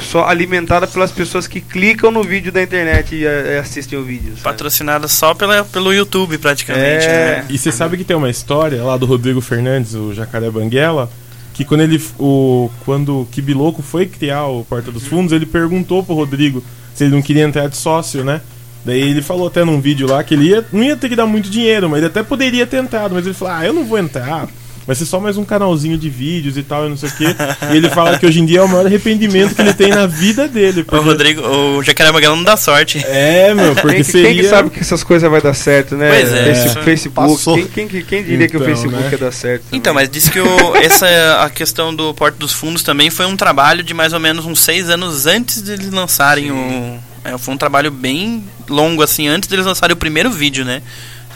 só 0.00 0.26
alimentada 0.26 0.86
pelas 0.86 1.10
pessoas 1.10 1.46
que 1.46 1.60
clicam 1.60 2.10
no 2.10 2.22
vídeo 2.22 2.50
da 2.52 2.62
internet 2.62 3.14
e, 3.14 3.26
a- 3.26 3.30
e 3.54 3.58
assistem 3.58 3.98
o 3.98 4.02
vídeo? 4.04 4.30
sabe? 4.30 4.42
Patrocinada 4.42 5.08
só 5.08 5.34
pela, 5.34 5.64
pelo 5.64 5.92
YouTube, 5.92 6.38
praticamente. 6.38 7.06
É. 7.06 7.08
né? 7.08 7.44
E 7.48 7.58
você 7.58 7.70
sabe 7.72 7.96
que 7.96 8.04
tem 8.04 8.16
uma 8.16 8.30
história 8.30 8.82
lá 8.82 8.96
do 8.96 9.06
Rodrigo 9.06 9.40
Fernandes, 9.40 9.94
o 9.94 10.12
Jacaré 10.14 10.50
Banguela, 10.50 11.10
que 11.54 11.64
quando 11.64 11.80
ele 11.82 12.02
o 12.18 12.70
quando 12.84 13.22
o 13.22 13.26
Kibiloco 13.26 13.82
foi 13.82 14.06
criar 14.06 14.46
o 14.46 14.64
Porta 14.64 14.92
dos 14.92 15.06
Fundos, 15.06 15.32
ele 15.32 15.46
perguntou 15.46 16.02
pro 16.04 16.14
Rodrigo 16.14 16.62
se 16.94 17.04
ele 17.04 17.14
não 17.14 17.22
queria 17.22 17.44
entrar 17.44 17.68
de 17.68 17.76
sócio, 17.76 18.22
né? 18.24 18.40
Daí 18.84 19.00
ele 19.00 19.20
falou 19.22 19.48
até 19.48 19.64
num 19.64 19.80
vídeo 19.80 20.06
lá 20.06 20.22
que 20.22 20.34
ele 20.34 20.48
ia, 20.50 20.64
não 20.72 20.84
ia 20.84 20.96
ter 20.96 21.08
que 21.08 21.16
dar 21.16 21.26
muito 21.26 21.50
dinheiro, 21.50 21.88
mas 21.88 21.98
ele 21.98 22.06
até 22.06 22.22
poderia 22.22 22.66
ter 22.66 22.76
entrado, 22.76 23.14
mas 23.14 23.24
ele 23.26 23.34
falou: 23.34 23.54
"Ah, 23.54 23.64
eu 23.66 23.72
não 23.72 23.84
vou 23.84 23.98
entrar. 23.98 24.46
Vai 24.86 24.94
ser 24.94 25.04
só 25.04 25.18
mais 25.18 25.36
um 25.36 25.44
canalzinho 25.44 25.98
de 25.98 26.08
vídeos 26.08 26.56
e 26.56 26.62
tal, 26.62 26.86
e 26.86 26.88
não 26.88 26.96
sei 26.96 27.08
o 27.08 27.12
quê". 27.12 27.24
e 27.72 27.76
ele 27.76 27.90
fala 27.90 28.16
que 28.18 28.24
hoje 28.24 28.38
em 28.40 28.46
dia 28.46 28.60
é 28.60 28.62
o 28.62 28.68
maior 28.68 28.86
arrependimento 28.86 29.54
que 29.54 29.60
ele 29.60 29.74
tem 29.74 29.88
na 29.90 30.06
vida 30.06 30.46
dele. 30.46 30.82
O 30.82 30.84
porque- 30.84 31.04
Rodrigo, 31.04 31.42
o 31.42 31.82
Jacaré 31.82 32.12
Magalhães 32.12 32.36
não 32.38 32.44
dá 32.44 32.56
sorte. 32.56 33.04
É, 33.04 33.52
meu, 33.52 33.74
porque 33.74 33.96
quem, 33.96 34.04
que- 34.04 34.12
seria 34.12 34.28
quem 34.28 34.36
que 34.38 34.44
sabe 34.48 34.70
que 34.70 34.78
essas 34.80 35.02
coisas 35.02 35.28
vai 35.28 35.40
dar 35.40 35.54
certo, 35.54 35.96
né? 35.96 36.08
Pois 36.08 36.32
é. 36.32 36.54
Face- 36.54 36.78
Facebook. 36.84 37.44
Quem, 37.44 37.66
quem, 37.66 37.88
que- 37.88 38.02
quem 38.04 38.22
diria 38.22 38.48
que 38.48 38.56
o 38.56 38.58
Então, 38.58 38.66
Facebook 38.68 39.02
né? 39.02 39.08
ia 39.10 39.18
dar 39.18 39.32
certo? 39.32 39.64
Então, 39.72 39.92
mas 39.92 40.08
disse 40.08 40.30
que 40.30 40.38
o, 40.40 40.76
essa 40.76 41.06
a 41.42 41.50
questão 41.50 41.92
do 41.92 42.14
Porto 42.14 42.36
dos 42.36 42.52
Fundos 42.52 42.84
também 42.84 43.10
foi 43.10 43.26
um 43.26 43.36
trabalho 43.36 43.82
de 43.82 43.92
mais 43.92 44.12
ou 44.12 44.20
menos 44.20 44.44
uns 44.46 44.60
seis 44.60 44.88
anos 44.88 45.26
antes 45.26 45.62
deles 45.62 45.90
lançarem 45.90 46.52
o. 46.52 46.98
é, 47.24 47.36
foi 47.36 47.52
um 47.54 47.58
trabalho 47.58 47.90
bem 47.90 48.44
longo, 48.68 49.02
assim, 49.02 49.26
antes 49.26 49.48
deles 49.48 49.66
lançarem 49.66 49.94
o 49.94 49.96
primeiro 49.96 50.30
vídeo, 50.30 50.64
né? 50.64 50.80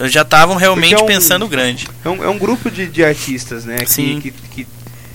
Então 0.01 0.07
eles 0.07 0.15
já 0.15 0.23
estavam 0.23 0.57
realmente 0.57 0.95
é 0.95 0.99
um- 0.99 1.05
pensando 1.05 1.47
grande. 1.47 1.87
É 2.03 2.09
um, 2.09 2.25
é 2.25 2.29
um 2.31 2.39
grupo 2.39 2.71
de, 2.71 2.87
de 2.87 3.05
artistas, 3.05 3.67
né? 3.67 3.77
Sim. 3.87 4.19
Que, 4.19 4.31
que, 4.31 4.67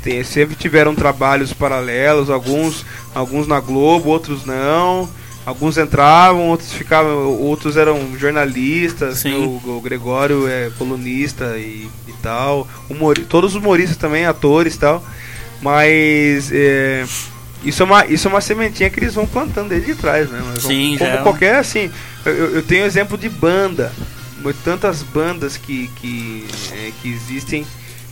que 0.03 0.23
sempre 0.23 0.53
tiveram 0.55 0.93
trabalhos 0.93 1.51
paralelos, 1.51 2.29
alguns, 2.29 2.85
alguns 3.15 3.47
na 3.47 3.59
Globo, 3.59 4.09
outros 4.11 4.45
não. 4.45 5.09
Alguns 5.43 5.79
entravam, 5.79 6.49
outros 6.49 6.71
ficavam, 6.71 7.31
outros 7.41 7.77
eram 7.77 8.15
jornalistas. 8.15 9.23
O, 9.25 9.59
o 9.77 9.81
Gregório 9.81 10.47
é 10.47 10.69
colunista 10.77 11.55
e, 11.57 11.89
e 12.07 12.13
tal. 12.21 12.67
Humori, 12.87 13.21
todos 13.21 13.55
os 13.55 13.55
humoristas 13.63 13.97
também, 13.97 14.27
atores 14.27 14.75
e 14.75 14.79
tal. 14.79 15.03
Mas 15.63 16.51
é, 16.51 17.05
isso, 17.63 17.81
é 17.81 17.85
uma, 17.87 18.05
isso 18.05 18.27
é 18.27 18.31
uma 18.31 18.41
sementinha 18.41 18.89
que 18.91 18.99
eles 18.99 19.15
vão 19.15 19.25
plantando 19.25 19.69
desde 19.69 19.95
trás, 19.95 20.29
né? 20.29 20.43
Mas 20.45 20.61
Sim, 20.61 20.95
como 20.99 21.09
já 21.09 21.15
é 21.17 21.23
qualquer 21.23 21.55
assim. 21.55 21.89
Eu- 22.23 22.55
eu 22.57 22.61
tenho 22.61 22.85
exemplo 22.85 23.17
de 23.17 23.27
banda. 23.29 23.91
Tantas 24.53 25.01
bandas 25.01 25.57
que, 25.57 25.87
que, 25.95 26.45
é, 26.71 26.91
que 27.01 27.09
existem 27.09 27.65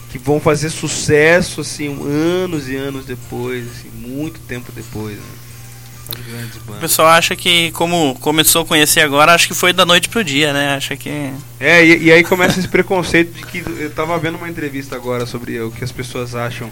que 0.09 0.19
vão 0.19 0.39
fazer 0.39 0.69
sucesso 0.69 1.61
assim 1.61 1.97
anos 2.43 2.69
e 2.69 2.75
anos 2.75 3.03
depois, 3.03 3.65
assim, 3.65 3.89
muito 3.89 4.39
tempo 4.41 4.71
depois. 4.71 5.15
Né? 5.15 5.23
O 6.67 6.73
pessoal 6.73 7.07
acha 7.07 7.35
que, 7.35 7.71
como 7.71 8.15
começou 8.19 8.61
a 8.61 8.65
conhecer 8.65 8.99
agora, 8.99 9.33
acho 9.33 9.47
que 9.47 9.53
foi 9.53 9.73
da 9.73 9.85
noite 9.85 10.09
pro 10.09 10.23
dia, 10.23 10.53
né? 10.53 10.75
Acha 10.75 10.95
que. 10.95 11.09
É, 11.59 11.83
e, 11.83 12.03
e 12.03 12.11
aí 12.11 12.23
começa 12.23 12.59
esse 12.59 12.67
preconceito 12.69 13.33
de 13.33 13.43
que 13.45 13.63
eu 13.79 13.89
tava 13.89 14.17
vendo 14.19 14.37
uma 14.37 14.49
entrevista 14.49 14.95
agora 14.95 15.25
sobre 15.25 15.59
o 15.59 15.71
que 15.71 15.83
as 15.83 15.91
pessoas 15.91 16.35
acham. 16.35 16.71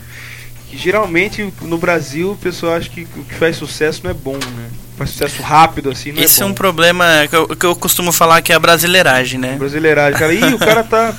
Que 0.71 0.77
geralmente 0.77 1.53
no 1.63 1.77
Brasil 1.77 2.31
o 2.31 2.37
pessoal 2.37 2.75
acha 2.75 2.89
que 2.89 3.01
o 3.01 3.25
que 3.25 3.35
faz 3.35 3.57
sucesso 3.57 3.99
não 4.05 4.11
é 4.11 4.13
bom, 4.13 4.37
né? 4.37 4.69
Faz 4.95 5.09
sucesso 5.09 5.41
rápido 5.41 5.89
assim, 5.89 6.13
não 6.13 6.23
Esse 6.23 6.41
é 6.41 6.43
é 6.43 6.45
um 6.45 6.53
problema 6.53 7.05
que 7.29 7.35
eu, 7.35 7.47
que 7.49 7.65
eu 7.65 7.75
costumo 7.75 8.13
falar 8.13 8.41
que 8.41 8.53
é 8.53 8.55
a 8.55 8.59
brasileiragem, 8.59 9.37
né? 9.37 9.57
Brasileiragem, 9.57 10.17
cara. 10.17 10.33
Ih, 10.33 10.53
o 10.53 10.57
cara 10.59 10.81
tá. 10.81 11.13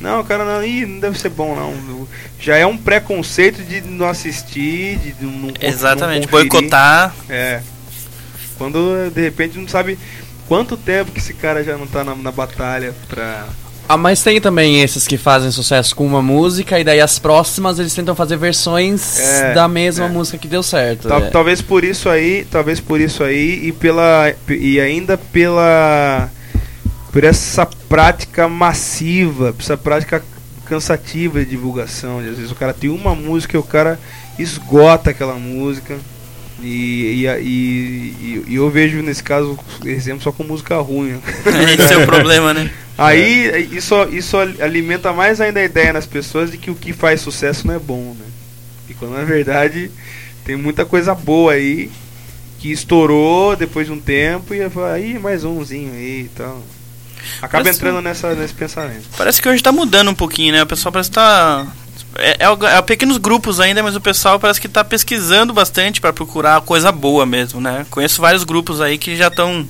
Não, 0.00 0.20
o 0.20 0.24
cara 0.24 0.42
não. 0.42 0.64
Ih, 0.64 0.86
não 0.86 1.00
deve 1.00 1.18
ser 1.20 1.28
bom, 1.28 1.54
não. 1.54 2.08
Já 2.40 2.56
é 2.56 2.64
um 2.64 2.78
preconceito 2.78 3.62
de 3.62 3.82
não 3.82 4.08
assistir, 4.08 4.96
de 4.96 5.22
não. 5.22 5.52
Exatamente, 5.60 6.24
não 6.24 6.30
boicotar. 6.30 7.14
É. 7.28 7.60
Quando 8.56 9.10
de 9.10 9.20
repente 9.20 9.58
não 9.58 9.68
sabe 9.68 9.98
quanto 10.48 10.78
tempo 10.78 11.12
que 11.12 11.18
esse 11.18 11.34
cara 11.34 11.62
já 11.62 11.76
não 11.76 11.86
tá 11.86 12.02
na, 12.02 12.14
na 12.14 12.32
batalha 12.32 12.94
pra. 13.06 13.48
Ah, 13.86 13.98
mas 13.98 14.22
tem 14.22 14.40
também 14.40 14.80
esses 14.82 15.06
que 15.06 15.18
fazem 15.18 15.50
sucesso 15.50 15.94
com 15.94 16.06
uma 16.06 16.22
música 16.22 16.80
e 16.80 16.84
daí 16.84 17.00
as 17.02 17.18
próximas 17.18 17.78
eles 17.78 17.92
tentam 17.94 18.14
fazer 18.14 18.36
versões 18.38 19.18
É, 19.18 19.52
da 19.52 19.68
mesma 19.68 20.06
é. 20.06 20.08
música 20.08 20.38
que 20.38 20.48
deu 20.48 20.62
certo. 20.62 21.06
Tal- 21.06 21.18
é. 21.24 21.30
Talvez 21.30 21.60
por 21.60 21.84
isso 21.84 22.08
aí, 22.08 22.46
talvez 22.50 22.80
por 22.80 22.98
isso 23.00 23.22
aí 23.22 23.66
e 23.68 23.72
pela 23.72 24.32
e 24.48 24.80
ainda 24.80 25.18
pela 25.18 26.30
por 27.12 27.24
essa 27.24 27.66
prática 27.88 28.48
massiva, 28.48 29.54
essa 29.58 29.76
prática 29.76 30.24
cansativa 30.64 31.40
de 31.40 31.50
divulgação. 31.50 32.20
Às 32.20 32.24
vezes 32.36 32.50
o 32.50 32.54
cara 32.54 32.72
tem 32.72 32.88
uma 32.88 33.14
música 33.14 33.54
e 33.56 33.60
o 33.60 33.62
cara 33.62 34.00
esgota 34.38 35.10
aquela 35.10 35.34
música. 35.34 35.98
E, 36.62 37.22
e, 37.22 37.28
a- 37.28 37.38
e, 37.38 37.44
e- 37.44 38.44
e 38.48 38.54
eu 38.54 38.70
vejo 38.70 39.02
nesse 39.02 39.22
caso 39.22 39.58
exemplo 39.84 40.22
só 40.22 40.30
com 40.32 40.44
música 40.44 40.76
ruim. 40.78 41.20
Esse 41.78 41.94
é 41.94 41.98
o 41.98 42.06
problema, 42.06 42.54
né? 42.54 42.70
Aí 42.96 43.68
isso, 43.72 43.94
isso 44.12 44.36
alimenta 44.36 45.12
mais 45.12 45.40
ainda 45.40 45.58
a 45.60 45.64
ideia 45.64 45.92
nas 45.92 46.06
pessoas 46.06 46.50
de 46.52 46.56
que 46.58 46.70
o 46.70 46.74
que 46.76 46.92
faz 46.92 47.20
sucesso 47.20 47.66
não 47.66 47.74
é 47.74 47.78
bom, 47.78 48.14
né? 48.18 48.24
E 48.88 48.94
quando 48.94 49.14
na 49.14 49.24
verdade 49.24 49.90
tem 50.44 50.54
muita 50.54 50.84
coisa 50.84 51.12
boa 51.14 51.54
aí 51.54 51.90
que 52.60 52.70
estourou 52.70 53.56
depois 53.56 53.86
de 53.88 53.92
um 53.92 54.00
tempo 54.00 54.54
e 54.54 54.60
aí 54.92 55.18
mais 55.18 55.42
umzinho 55.44 55.92
aí 55.92 56.20
e 56.26 56.30
tal. 56.36 56.62
Acaba 57.42 57.64
Parece 57.64 57.78
entrando 57.80 58.00
nessa, 58.00 58.34
nesse 58.34 58.54
pensamento. 58.54 59.04
Parece 59.16 59.42
que 59.42 59.48
hoje 59.48 59.62
tá 59.62 59.72
mudando 59.72 60.10
um 60.10 60.14
pouquinho, 60.14 60.52
né? 60.52 60.62
O 60.62 60.66
pessoal 60.66 60.92
parece 60.92 61.10
que 61.10 61.14
tá. 61.16 61.66
É, 62.16 62.44
é, 62.44 62.76
é 62.78 62.82
pequenos 62.82 63.16
grupos 63.18 63.60
ainda, 63.60 63.82
mas 63.82 63.96
o 63.96 64.00
pessoal 64.00 64.38
parece 64.38 64.60
que 64.60 64.68
tá 64.68 64.84
pesquisando 64.84 65.52
bastante 65.52 66.00
pra 66.00 66.12
procurar 66.12 66.60
coisa 66.60 66.92
boa 66.92 67.26
mesmo, 67.26 67.60
né? 67.60 67.86
Conheço 67.90 68.20
vários 68.20 68.44
grupos 68.44 68.80
aí 68.80 68.98
que 68.98 69.16
já 69.16 69.28
estão 69.28 69.66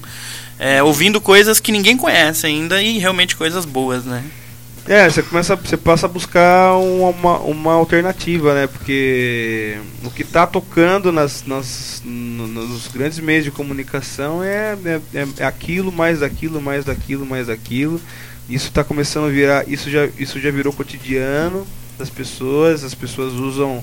ouvindo 0.84 1.20
coisas 1.20 1.58
que 1.60 1.72
ninguém 1.72 1.96
conhece 1.96 2.46
ainda 2.46 2.80
e 2.82 2.98
realmente 2.98 3.36
coisas 3.36 3.64
boas, 3.64 4.04
né? 4.04 4.22
É, 4.86 5.08
você 5.08 5.22
começa, 5.22 5.56
você 5.56 5.78
passa 5.78 6.04
a 6.04 6.08
buscar 6.08 6.74
uma, 6.74 7.38
uma, 7.38 7.72
alternativa, 7.72 8.52
né? 8.52 8.66
Porque 8.66 9.78
o 10.04 10.10
que 10.10 10.22
tá 10.22 10.46
tocando 10.46 11.10
nas, 11.10 11.42
nas, 11.46 12.02
no- 12.04 12.46
nos 12.46 12.88
grandes 12.88 13.18
meios 13.18 13.44
de 13.44 13.50
comunicação 13.50 14.44
é, 14.44 14.76
é, 14.84 15.00
é- 15.14 15.26
é 15.38 15.44
aquilo, 15.46 15.90
mais 15.90 16.20
daquilo, 16.20 16.60
mais 16.60 16.84
daquilo, 16.84 17.24
mais 17.24 17.46
daquilo. 17.46 17.98
Isso 18.46 18.70
tá 18.70 18.84
começando 18.84 19.24
a 19.24 19.30
virar, 19.30 19.66
isso 19.66 19.90
já, 19.90 20.06
isso 20.18 20.38
já 20.38 20.50
virou 20.50 20.70
cotidiano 20.70 21.66
das 21.98 22.10
pessoas, 22.10 22.84
as 22.84 22.94
pessoas 22.94 23.32
usam 23.34 23.82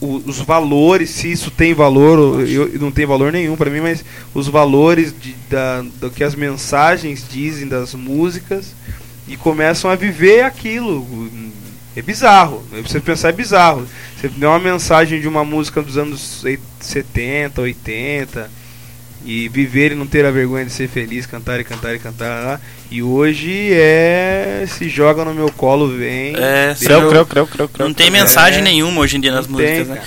os 0.00 0.40
valores, 0.40 1.10
se 1.10 1.30
isso 1.30 1.50
tem 1.50 1.72
valor, 1.72 2.46
eu, 2.48 2.68
não 2.80 2.90
tem 2.90 3.06
valor 3.06 3.30
nenhum 3.30 3.56
para 3.56 3.70
mim, 3.70 3.80
mas 3.80 4.04
os 4.34 4.48
valores 4.48 5.14
de, 5.16 5.32
da, 5.48 5.82
do 6.00 6.10
que 6.10 6.24
as 6.24 6.34
mensagens 6.34 7.24
dizem 7.30 7.68
das 7.68 7.94
músicas 7.94 8.74
e 9.28 9.36
começam 9.36 9.88
a 9.88 9.94
viver 9.94 10.42
aquilo. 10.42 11.06
É 11.94 12.02
bizarro. 12.02 12.64
Você 12.82 12.98
pensar 12.98 13.28
é 13.28 13.32
bizarro. 13.32 13.86
Você 14.18 14.28
deu 14.28 14.48
uma 14.48 14.58
mensagem 14.58 15.20
de 15.20 15.28
uma 15.28 15.44
música 15.44 15.80
dos 15.80 15.96
anos 15.96 16.44
ei- 16.44 16.58
70, 16.80 17.60
80 17.60 18.50
e 19.24 19.48
viver 19.48 19.92
e 19.92 19.94
não 19.94 20.06
ter 20.06 20.24
a 20.24 20.30
vergonha 20.30 20.64
de 20.64 20.72
ser 20.72 20.88
feliz, 20.88 21.26
cantar 21.26 21.60
e 21.60 21.64
cantar 21.64 21.94
e 21.94 21.98
cantar. 21.98 22.60
E 22.94 23.02
hoje 23.02 23.70
é 23.72 24.66
se 24.68 24.86
joga 24.86 25.24
no 25.24 25.32
meu 25.32 25.50
colo, 25.50 25.88
vem. 25.96 26.34
É, 26.36 26.74
deixa 26.74 26.76
sim. 26.76 26.92
eu- 26.92 27.28
Não 27.78 27.94
tem 27.94 28.10
mensagem 28.10 28.60
É. 28.60 28.62
nenhuma 28.62 29.00
hoje 29.00 29.16
em 29.16 29.20
dia 29.20 29.32
nas 29.32 29.46
músicas, 29.46 29.86
tem, 29.86 29.96
né? 29.96 30.02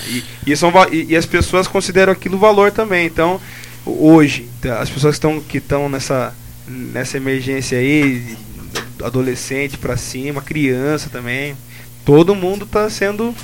E, 0.46 0.52
e 0.52 0.56
são 0.56 0.72
e, 0.92 1.06
e 1.12 1.16
as 1.16 1.26
pessoas 1.26 1.66
consideram 1.66 2.12
aquilo 2.12 2.38
valor 2.38 2.70
também. 2.70 3.04
Então, 3.04 3.40
hoje, 3.84 4.48
tá, 4.62 4.78
as 4.78 4.88
pessoas 4.88 5.14
que 5.14 5.18
estão 5.18 5.40
que 5.40 5.58
estão 5.58 5.88
nessa 5.88 6.32
nessa 6.68 7.16
emergência 7.16 7.76
aí, 7.76 8.36
adolescente 9.02 9.76
pra 9.76 9.96
cima, 9.96 10.40
criança 10.40 11.08
também, 11.10 11.56
todo 12.04 12.34
mundo 12.36 12.66
tá 12.66 12.88
sendo 12.88 13.34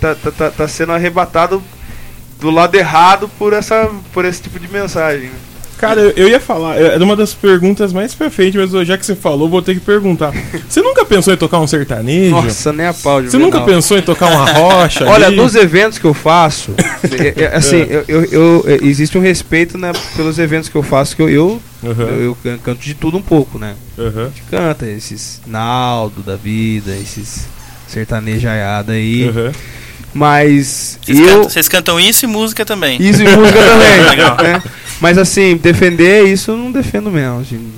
tá, 0.00 0.14
tá, 0.14 0.30
tá, 0.30 0.50
tá 0.52 0.68
sendo 0.68 0.92
arrebatado 0.92 1.60
do 2.40 2.48
lado 2.50 2.76
errado 2.76 3.28
por 3.38 3.52
essa 3.52 3.90
por 4.12 4.24
esse 4.24 4.40
tipo 4.42 4.60
de 4.60 4.68
mensagem. 4.68 5.30
né? 5.30 5.34
Cara, 5.78 6.00
eu, 6.16 6.28
ia 6.28 6.40
falar, 6.40 6.76
era 6.76 7.02
uma 7.04 7.14
das 7.16 7.34
perguntas 7.34 7.92
mais 7.92 8.14
perfeitas, 8.14 8.70
mas 8.72 8.86
já 8.88 8.96
que 8.96 9.04
você 9.04 9.14
falou, 9.14 9.48
vou 9.48 9.60
ter 9.60 9.74
que 9.74 9.80
perguntar. 9.80 10.32
Você 10.68 10.80
nunca 10.80 11.04
pensou 11.04 11.34
em 11.34 11.36
tocar 11.36 11.58
um 11.60 11.66
sertanejo? 11.66 12.30
Nossa, 12.30 12.72
nem 12.72 12.86
a 12.86 12.94
pau, 12.94 13.20
Você 13.22 13.36
nunca 13.36 13.58
Juvenal. 13.58 13.66
pensou 13.66 13.98
em 13.98 14.02
tocar 14.02 14.26
uma 14.30 14.44
rocha? 14.50 15.04
Olha, 15.10 15.26
ali? 15.26 15.36
nos 15.36 15.54
eventos 15.54 15.98
que 15.98 16.04
eu 16.06 16.14
faço, 16.14 16.74
é, 17.36 17.42
é, 17.44 17.56
assim, 17.56 17.82
É. 17.82 18.04
eu, 18.08 18.22
eu, 18.22 18.24
eu- 18.32 18.64
é, 18.66 18.84
existe 18.86 19.18
um 19.18 19.20
respeito 19.20 19.76
né, 19.76 19.92
pelos 20.16 20.38
eventos 20.38 20.68
que 20.68 20.76
eu 20.76 20.82
faço, 20.82 21.14
que 21.16 21.22
eu, 21.22 21.28
eu, 21.28 21.60
Uhum. 21.82 21.92
eu, 22.00 22.20
eu 22.22 22.38
can- 22.42 22.58
canto 22.64 22.80
de 22.80 22.94
tudo 22.94 23.18
um 23.18 23.22
pouco, 23.22 23.58
né? 23.58 23.74
Uhum. 23.98 24.08
A 24.22 24.24
gente 24.28 24.42
canta 24.50 24.86
esses 24.86 25.40
Naldo 25.46 26.22
da 26.22 26.34
vida, 26.36 26.92
esses 26.96 27.46
sertanejaiada 27.86 28.92
aí. 28.92 29.28
Uhum. 29.28 29.52
Mas 30.12 30.98
Vocês, 31.04 31.18
eu. 31.18 31.26
cantam, 31.26 31.42
vocês 31.50 31.68
cantam 31.68 32.00
isso 32.00 32.24
e 32.24 32.28
música 32.28 32.64
também. 32.64 33.02
Isso 33.02 33.22
e 33.22 33.28
música 33.28 33.58
também. 33.58 34.00
Legal. 34.10 34.36
né? 34.42 34.62
Mas 35.00 35.18
assim, 35.18 35.56
defender 35.56 36.24
isso 36.26 36.50
eu 36.52 36.56
não 36.56 36.70
defendo 36.72 37.10
mesmo. 37.10 37.40
assim. 37.40 37.70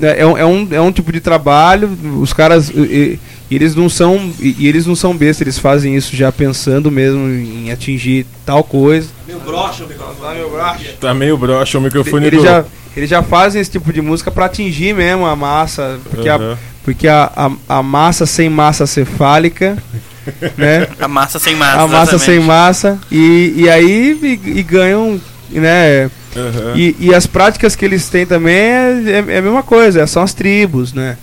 É, 0.00 0.20
é, 0.20 0.26
um, 0.26 0.38
é, 0.38 0.46
um, 0.46 0.68
é 0.70 0.80
um 0.80 0.92
tipo 0.92 1.10
de 1.12 1.20
trabalho, 1.20 1.90
os 2.20 2.32
caras. 2.32 2.70
e- 2.70 3.18
e 3.50 3.54
eles 3.54 3.74
não 3.74 3.88
são. 3.88 4.30
E 4.40 4.56
e 4.60 4.66
eles 4.68 4.86
não 4.86 4.94
são 4.96 5.14
bestas, 5.14 5.42
eles 5.42 5.58
fazem 5.58 5.94
isso 5.96 6.16
já 6.16 6.30
pensando 6.32 6.90
mesmo 6.90 7.28
em 7.28 7.70
atingir 7.70 8.24
tal 8.46 8.62
coisa. 8.64 9.08
Meu 9.26 9.38
brocha 9.40 9.84
o 9.84 9.88
microfone. 9.88 10.38
meu 10.38 10.50
brocha. 10.50 10.94
Tá 11.00 11.12
meio 11.12 11.36
broxa 11.36 11.78
o 11.78 11.80
microfone 11.82 12.26
Eles 12.26 12.40
do... 12.40 12.44
já, 12.46 12.64
eles 12.96 13.10
já 13.10 13.22
fazem 13.22 13.60
esse 13.60 13.70
tipo 13.70 13.92
de 13.92 14.00
música 14.00 14.30
pra 14.30 14.46
atingir 14.46 14.94
mesmo 14.94 15.26
a 15.26 15.36
massa. 15.36 15.98
Porque, 16.10 16.30
Uhum. 16.30 16.52
a, 16.52 16.56
porque 16.84 17.08
a, 17.08 17.30
a, 17.36 17.50
a 17.78 17.82
massa 17.82 18.24
sem 18.24 18.48
massa 18.48 18.86
cefálica. 18.86 19.76
né? 20.56 20.86
A 21.00 21.08
massa 21.08 21.38
sem 21.40 21.54
massa. 21.56 21.80
a 21.82 21.86
massa 21.88 22.14
exatamente. 22.14 22.24
sem 22.24 22.40
massa 22.40 22.98
e, 23.10 23.54
e 23.56 23.68
aí 23.68 24.16
e, 24.22 24.58
e 24.60 24.62
ganham 24.62 25.20
né 25.60 26.10
Uhum. 26.34 26.74
e, 26.76 26.96
e 26.98 27.14
as 27.14 27.26
práticas 27.26 27.76
que 27.76 27.84
eles 27.84 28.08
têm 28.08 28.24
também 28.24 28.54
é, 28.54 29.02
é, 29.28 29.34
é 29.34 29.38
a 29.38 29.42
mesma 29.42 29.62
coisa 29.62 30.06
são 30.06 30.22
as 30.22 30.32
tribos 30.32 30.94
né 30.94 31.18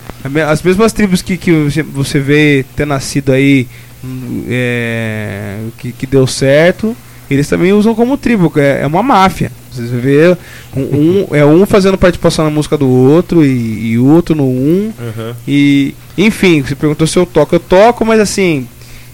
as 0.48 0.62
mesmas 0.62 0.94
tribos 0.94 1.24
que, 1.24 1.36
que 1.36 1.52
você- 1.52 2.20
vê 2.20 2.64
ter 2.76 2.86
nascido 2.86 3.32
aí 3.32 3.68
hum, 4.04 4.44
é, 4.48 5.58
que, 5.80 5.92
que 5.94 6.06
deu 6.06 6.28
certo 6.28 6.96
eles 7.30 7.48
também 7.48 7.74
usam 7.74 7.96
como 7.96 8.18
tribo 8.18 8.52
é, 8.58 8.82
é 8.84 8.88
uma 8.88 9.02
máfia 9.02 9.52
você 9.72 9.82
vê 9.84 10.38
um, 10.76 10.82
um- 10.82 11.28
é 11.36 11.44
um 11.46 11.66
fazendo 11.66 11.98
participação 11.98 12.46
na 12.46 12.52
música 12.52 12.78
do 12.78 12.88
outro 12.88 13.44
e, 13.44 13.92
e 13.94 13.98
o 13.98 14.06
outro 14.06 14.36
no 14.36 14.44
um 14.46 14.92
Uhum. 15.00 15.34
e, 15.48 15.96
enfim, 16.18 16.62
você 16.62 16.76
perguntou 16.76 17.08
se 17.08 17.18
eu 17.18 17.26
toco. 17.26 17.56
Eu 17.56 17.60
toco, 17.62 18.04
mas 18.06 18.20
assim, 18.20 18.68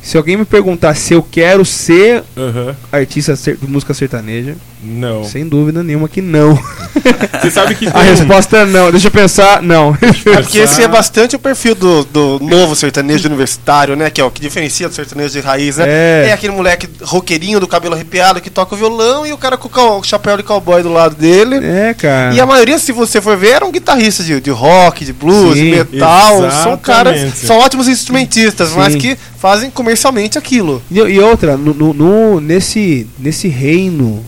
se 0.08 0.18
alguém 0.18 0.38
me 0.38 0.46
perguntar 0.46 0.94
se 0.96 1.14
eu 1.16 1.24
quero 1.24 1.66
ser 1.66 2.24
Uhum. 2.38 2.76
artista 2.92 3.36
ser- 3.36 3.58
de 3.58 3.68
música 3.68 3.92
sertaneja, 3.92 4.56
Não. 4.84 5.24
sem 5.24 5.48
dúvida 5.48 5.82
nenhuma 5.82 6.08
que 6.08 6.22
não. 6.22 6.54
Você 7.42 7.50
sabe 7.50 7.74
que 7.74 7.88
A 7.88 7.92
tem 7.92 8.02
um- 8.02 8.06
resposta 8.06 8.58
é 8.58 8.66
não. 8.66 8.92
Deixa 8.92 9.08
eu 9.08 9.12
pensar, 9.12 9.62
não. 9.64 9.98
É 10.02 10.42
porque 10.42 10.60
esse 10.60 10.84
é 10.84 10.88
bastante 10.88 11.36
o 11.36 11.40
perfil 11.40 11.74
do, 11.74 12.04
do 12.06 12.40
novo 12.40 12.76
sertanejo 12.76 13.28
universitário, 13.28 13.96
né? 13.96 14.10
Que 14.12 14.22
é 14.22 14.24
o 14.24 14.30
que 14.30 14.40
diferencia 14.42 14.88
do 14.88 14.94
sertanejo 14.94 15.34
de 15.34 15.40
raiz, 15.40 15.78
né? 15.78 15.86
É. 15.88 16.26
É, 16.30 16.34
aquele 16.34 16.54
moleque 16.54 16.88
roqueirinho 17.02 17.60
do 17.60 17.68
cabelo 17.68 17.96
arrepiado 17.96 18.40
que 18.42 18.50
toca 18.50 18.76
o 18.76 18.78
violão 18.78 19.26
e 19.26 19.34
o 19.34 19.38
cara 19.38 19.58
com 19.58 19.70
o 20.00 20.04
chapéu 20.04 20.38
de 20.38 20.44
cowboy 20.44 20.84
do 20.84 20.92
lado 20.94 21.16
dele. 21.16 21.56
É, 21.64 21.94
cara. 21.96 22.34
E 22.34 22.40
a 22.40 22.46
maioria, 22.46 22.78
se 22.78 22.92
você 22.92 23.20
for 23.20 23.36
ver, 23.38 23.50
eram 23.54 23.72
guitarristas 23.72 24.26
de, 24.26 24.40
de 24.40 24.52
rock, 24.52 25.04
de 25.04 25.14
blues, 25.14 25.56
Sim, 25.58 25.64
de 25.72 25.72
metal. 25.72 26.38
São 26.38 26.46
exatamente. 26.48 26.82
caras, 26.82 27.34
são 27.36 27.58
ótimos 27.58 27.88
instrumentistas, 27.88 28.72
mas 28.76 28.94
Sim. 28.94 29.00
que 29.00 29.18
fazem 29.40 29.70
comercialmente 29.96 30.38
aquilo. 30.38 30.82
E, 30.92 31.00
e 31.00 31.20
outra, 31.20 31.56
no, 31.58 31.74
no- 31.74 31.94
no- 31.94 32.40
nesse, 32.42 33.08
nesse 33.18 33.48
reino 33.48 34.24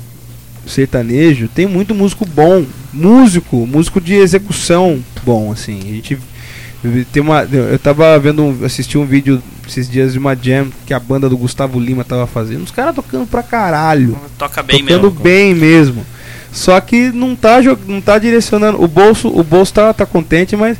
sertanejo, 0.66 1.48
tem 1.54 1.68
muito 1.68 1.94
músico 1.94 2.26
bom. 2.26 2.66
Músico, 2.94 3.68
músico 3.68 4.02
de 4.02 4.16
execução 4.16 5.00
bom, 5.24 5.52
assim. 5.52 5.80
A 5.80 5.94
gente 5.94 6.18
tem 7.12 7.22
uma. 7.22 7.44
Eu 7.44 7.78
tava 7.78 8.18
vendo, 8.18 8.44
um, 8.44 8.66
assisti 8.66 8.98
um 8.98 9.06
vídeo 9.06 9.42
esses 9.68 9.90
dias 9.90 10.14
de 10.14 10.20
uma 10.20 10.36
jam 10.36 10.68
que 10.86 10.94
a 10.94 11.00
banda 11.00 11.30
do 11.30 11.38
Gustavo 11.38 11.80
Lima 11.80 12.04
tava 12.04 12.26
fazendo. 12.26 12.64
Os 12.64 12.72
caras 12.72 12.96
tocando 12.96 13.28
pra 13.28 13.44
caralho. 13.44 14.18
Toca 14.38 14.64
bem 14.64 14.80
tocando 14.84 15.04
mesmo. 15.12 15.20
bem 15.20 15.54
mesmo. 15.54 16.06
Só 16.52 16.80
que 16.80 17.12
não 17.12 17.36
tá, 17.36 17.58
não 17.86 18.02
tá 18.02 18.18
direcionando. 18.18 18.82
O 18.82 18.88
bolso, 18.88 19.28
o 19.28 19.44
bolso 19.44 19.74
tá, 19.74 19.94
tá 19.94 20.06
contente, 20.06 20.56
mas. 20.56 20.78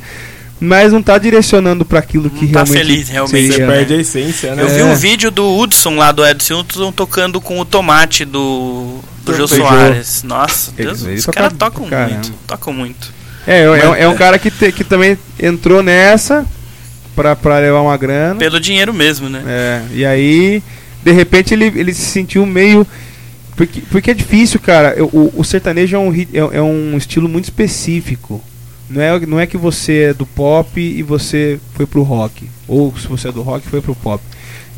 Mas 0.60 0.92
não 0.92 1.04
tá 1.04 1.18
direcionando 1.20 1.86
para 1.86 2.00
aquilo 2.00 2.30
que 2.32 2.48
Tá 2.48 2.64
realmente. 2.64 2.78
feliz, 2.78 3.10
realmente. 3.10 3.32
seria, 3.52 3.54
Você 3.54 3.62
né? 3.66 3.68
perde 3.76 3.94
a 3.94 3.98
essência, 3.98 4.56
né? 4.56 4.64
Eu 4.64 4.70
vi 4.70 4.80
É. 4.80 4.86
um 4.86 4.96
vídeo 4.96 5.30
do 5.30 5.56
Hudson 5.58 5.96
lá 5.98 6.12
do 6.12 6.26
Edson 6.26 6.60
Hudson 6.62 6.92
tocando 6.92 7.40
com 7.40 7.60
o 7.60 7.66
tomate 7.66 8.26
do, 8.26 9.00
do 9.24 9.34
Jô. 9.36 9.48
Soares. 9.48 10.24
Nossa, 10.24 10.72
Deus, 10.72 11.04
os 11.04 11.26
toca 11.26 11.38
caras 11.40 11.54
tocam 11.58 11.86
caramba. 11.88 12.14
muito. 12.14 12.34
Tocam 12.48 12.74
muito. 12.74 13.14
É, 13.46 13.60
é, 13.60 13.64
é- 13.64 13.86
Mas- 13.88 14.00
é 14.02 14.08
um 14.08 14.16
cara 14.16 14.40
que, 14.40 14.50
te- 14.50 14.72
que 14.72 14.84
também 14.84 15.16
entrou 15.40 15.84
nessa 15.84 16.44
pra, 17.16 17.36
pra 17.36 17.60
levar 17.60 17.82
uma 17.82 17.96
grana. 17.96 18.36
Pelo 18.40 18.60
dinheiro 18.60 18.92
mesmo, 18.94 19.30
né? 19.30 19.44
É, 19.46 19.82
e 19.94 20.04
aí, 20.06 20.64
de 21.04 21.12
repente, 21.12 21.54
ele, 21.54 21.66
ele 21.76 21.94
se 21.94 22.06
sentiu 22.06 22.46
meio. 22.48 22.86
Porque, 23.56 23.82
porque 23.92 24.12
é 24.12 24.14
difícil, 24.14 24.60
cara. 24.60 24.96
O, 25.04 25.32
o 25.36 25.44
sertanejo 25.44 25.96
é 25.96 26.00
um, 26.00 26.14
é, 26.14 26.58
é 26.58 26.62
um 26.62 26.98
estilo 26.98 27.30
muito 27.30 27.46
específico. 27.46 28.44
Não 28.90 29.02
é, 29.02 29.20
não 29.26 29.40
é 29.40 29.46
que 29.46 29.58
você 29.58 30.10
é 30.10 30.14
do 30.14 30.26
pop 30.26 30.80
e 30.80 31.04
você 31.04 31.60
foi 31.74 31.86
pro 31.86 32.04
rock. 32.04 32.50
Ou 32.68 32.94
se 32.98 33.08
você 33.08 33.28
é 33.30 33.32
do 33.32 33.42
rock 33.42 33.68
foi 33.68 33.82
pro 33.82 33.96
pop. 33.96 34.24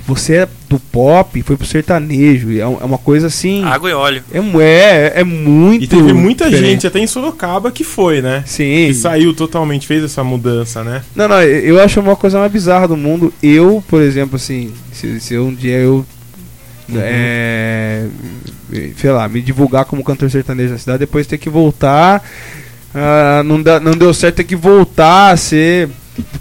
Você 0.10 0.38
é 0.38 0.48
do 0.68 0.80
pop 0.80 1.38
e 1.38 1.44
foi 1.44 1.56
pro 1.56 1.68
sertanejo. 1.68 2.52
e 2.52 2.60
É, 2.60 2.64
é 2.64 2.66
uma 2.66 2.98
coisa 2.98 3.28
assim. 3.28 3.64
Água 3.64 3.92
e 3.92 3.94
óleo. 3.94 4.24
É, 4.34 4.40
é, 4.60 5.14
é 5.18 5.24
muito. 5.24 5.84
E 5.84 5.88
teve 5.88 6.14
muita 6.14 6.46
diferente. 6.46 6.72
gente, 6.72 6.88
até 6.88 7.00
em 7.00 7.06
Sorocaba, 7.06 7.72
que 7.72 7.84
foi, 7.84 8.20
né? 8.20 8.44
Sim. 8.48 8.88
Que 8.88 8.94
saiu 8.96 9.36
totalmente, 9.36 9.86
fez 9.86 10.04
essa 10.04 10.24
mudança, 10.24 10.84
né? 10.84 11.04
Não, 11.16 11.28
não, 11.28 11.40
eu 11.44 11.80
acho 11.80 12.00
uma 12.00 12.16
coisa 12.16 12.40
mais 12.40 12.52
bizarra 12.52 12.88
do 12.88 12.98
mundo. 12.98 13.32
Eu, 13.44 13.84
por 13.88 14.02
exemplo, 14.02 14.38
assim, 14.38 14.74
se, 14.92 15.20
se 15.20 15.38
um 15.38 15.54
dia 15.54 15.78
eu. 15.78 16.04
É, 16.96 18.08
sei 18.98 19.12
lá, 19.12 19.28
me 19.28 19.44
divulgar 19.44 19.86
como 19.86 20.04
cantor 20.04 20.32
sertanejo 20.32 20.72
na 20.74 20.80
cidade, 20.80 20.98
depois 20.98 21.28
ter 21.28 21.38
que 21.38 21.52
voltar. 21.52 22.24
Ah, 22.94 23.42
não, 23.44 23.62
dá, 23.62 23.80
não 23.80 23.92
deu 23.92 24.14
certo 24.14 24.36
ter 24.38 24.44
que 24.44 24.56
voltar 24.56 25.32
a 25.32 25.38
ser. 25.38 25.90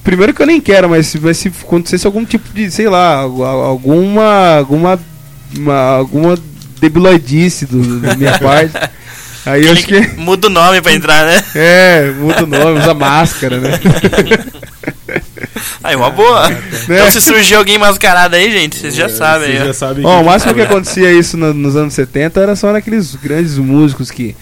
Primeiro 0.02 0.34
que 0.34 0.42
eu 0.42 0.46
nem 0.46 0.60
quero, 0.60 0.88
mas 0.88 1.06
se, 1.06 1.20
mas 1.20 1.36
se 1.36 1.48
acontecesse 1.48 2.06
algum 2.06 2.24
tipo 2.24 2.48
de, 2.52 2.70
sei 2.70 2.88
lá, 2.88 3.14
algu- 3.16 3.44
alguma. 3.44 4.56
alguma. 4.58 4.98
uma- 5.56 5.96
alguma 5.98 6.38
debiloidice 6.80 7.66
do, 7.66 8.00
da 8.00 8.14
minha 8.16 8.38
parte. 8.38 8.72
Aí 9.46 9.66
eu 9.66 9.72
acho 9.72 9.86
que. 9.86 10.00
Muda 10.18 10.48
o 10.48 10.50
nome 10.50 10.80
pra 10.82 10.92
entrar, 10.92 11.24
né? 11.26 11.42
É, 11.54 12.10
muda 12.18 12.44
o 12.44 12.46
nome, 12.46 12.80
usa 12.80 12.92
máscara, 12.94 13.58
né? 13.58 13.78
Aí, 15.82 15.96
uma 15.96 16.10
boa. 16.10 16.48
Né? 16.48 16.60
Então, 16.84 17.10
se 17.10 17.20
surgir 17.20 17.54
alguém 17.54 17.78
mascarado 17.78 18.36
aí, 18.36 18.50
gente, 18.52 18.76
vocês 18.76 18.94
já 18.94 19.08
sabem. 19.08 19.48
Vocês 19.50 19.62
ó. 19.62 19.66
já 19.66 19.74
sabem 19.74 20.04
Ó, 20.04 20.20
o 20.20 20.24
máximo 20.24 20.54
que 20.54 20.60
acontecia 20.60 21.10
isso 21.12 21.36
no- 21.36 21.54
nos 21.54 21.76
anos 21.76 21.94
70 21.94 22.40
era 22.40 22.56
só 22.56 22.72
naqueles 22.72 23.14
grandes 23.14 23.56
músicos 23.56 24.10
que, 24.10 24.36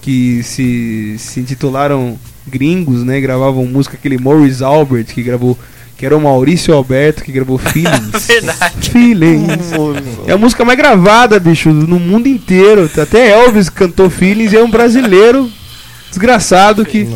que 0.00 0.42
se, 0.42 1.16
se 1.18 1.40
intitularam 1.40 2.18
gringos, 2.46 3.02
né? 3.04 3.20
Gravavam 3.20 3.66
música, 3.66 3.96
aquele 3.96 4.18
Maurice 4.18 4.64
Albert 4.64 5.06
que 5.06 5.22
gravou. 5.22 5.58
Que 5.96 6.06
era 6.06 6.16
o 6.16 6.20
Maurício 6.20 6.72
Alberto 6.72 7.24
que 7.24 7.32
gravou 7.32 7.58
Feelings. 7.58 8.24
Verdade. 8.26 8.90
Feelings. 8.90 9.72
É 10.28 10.32
a 10.32 10.38
música 10.38 10.64
mais 10.64 10.78
gravada, 10.78 11.40
bicho, 11.40 11.70
no 11.70 11.98
mundo 11.98 12.28
inteiro. 12.28 12.88
Até 12.96 13.30
Elvis 13.30 13.68
cantou 13.68 14.08
Feelings 14.08 14.52
e 14.52 14.56
é 14.56 14.62
um 14.62 14.70
brasileiro 14.70 15.50
desgraçado 16.08 16.84
que, 16.84 17.08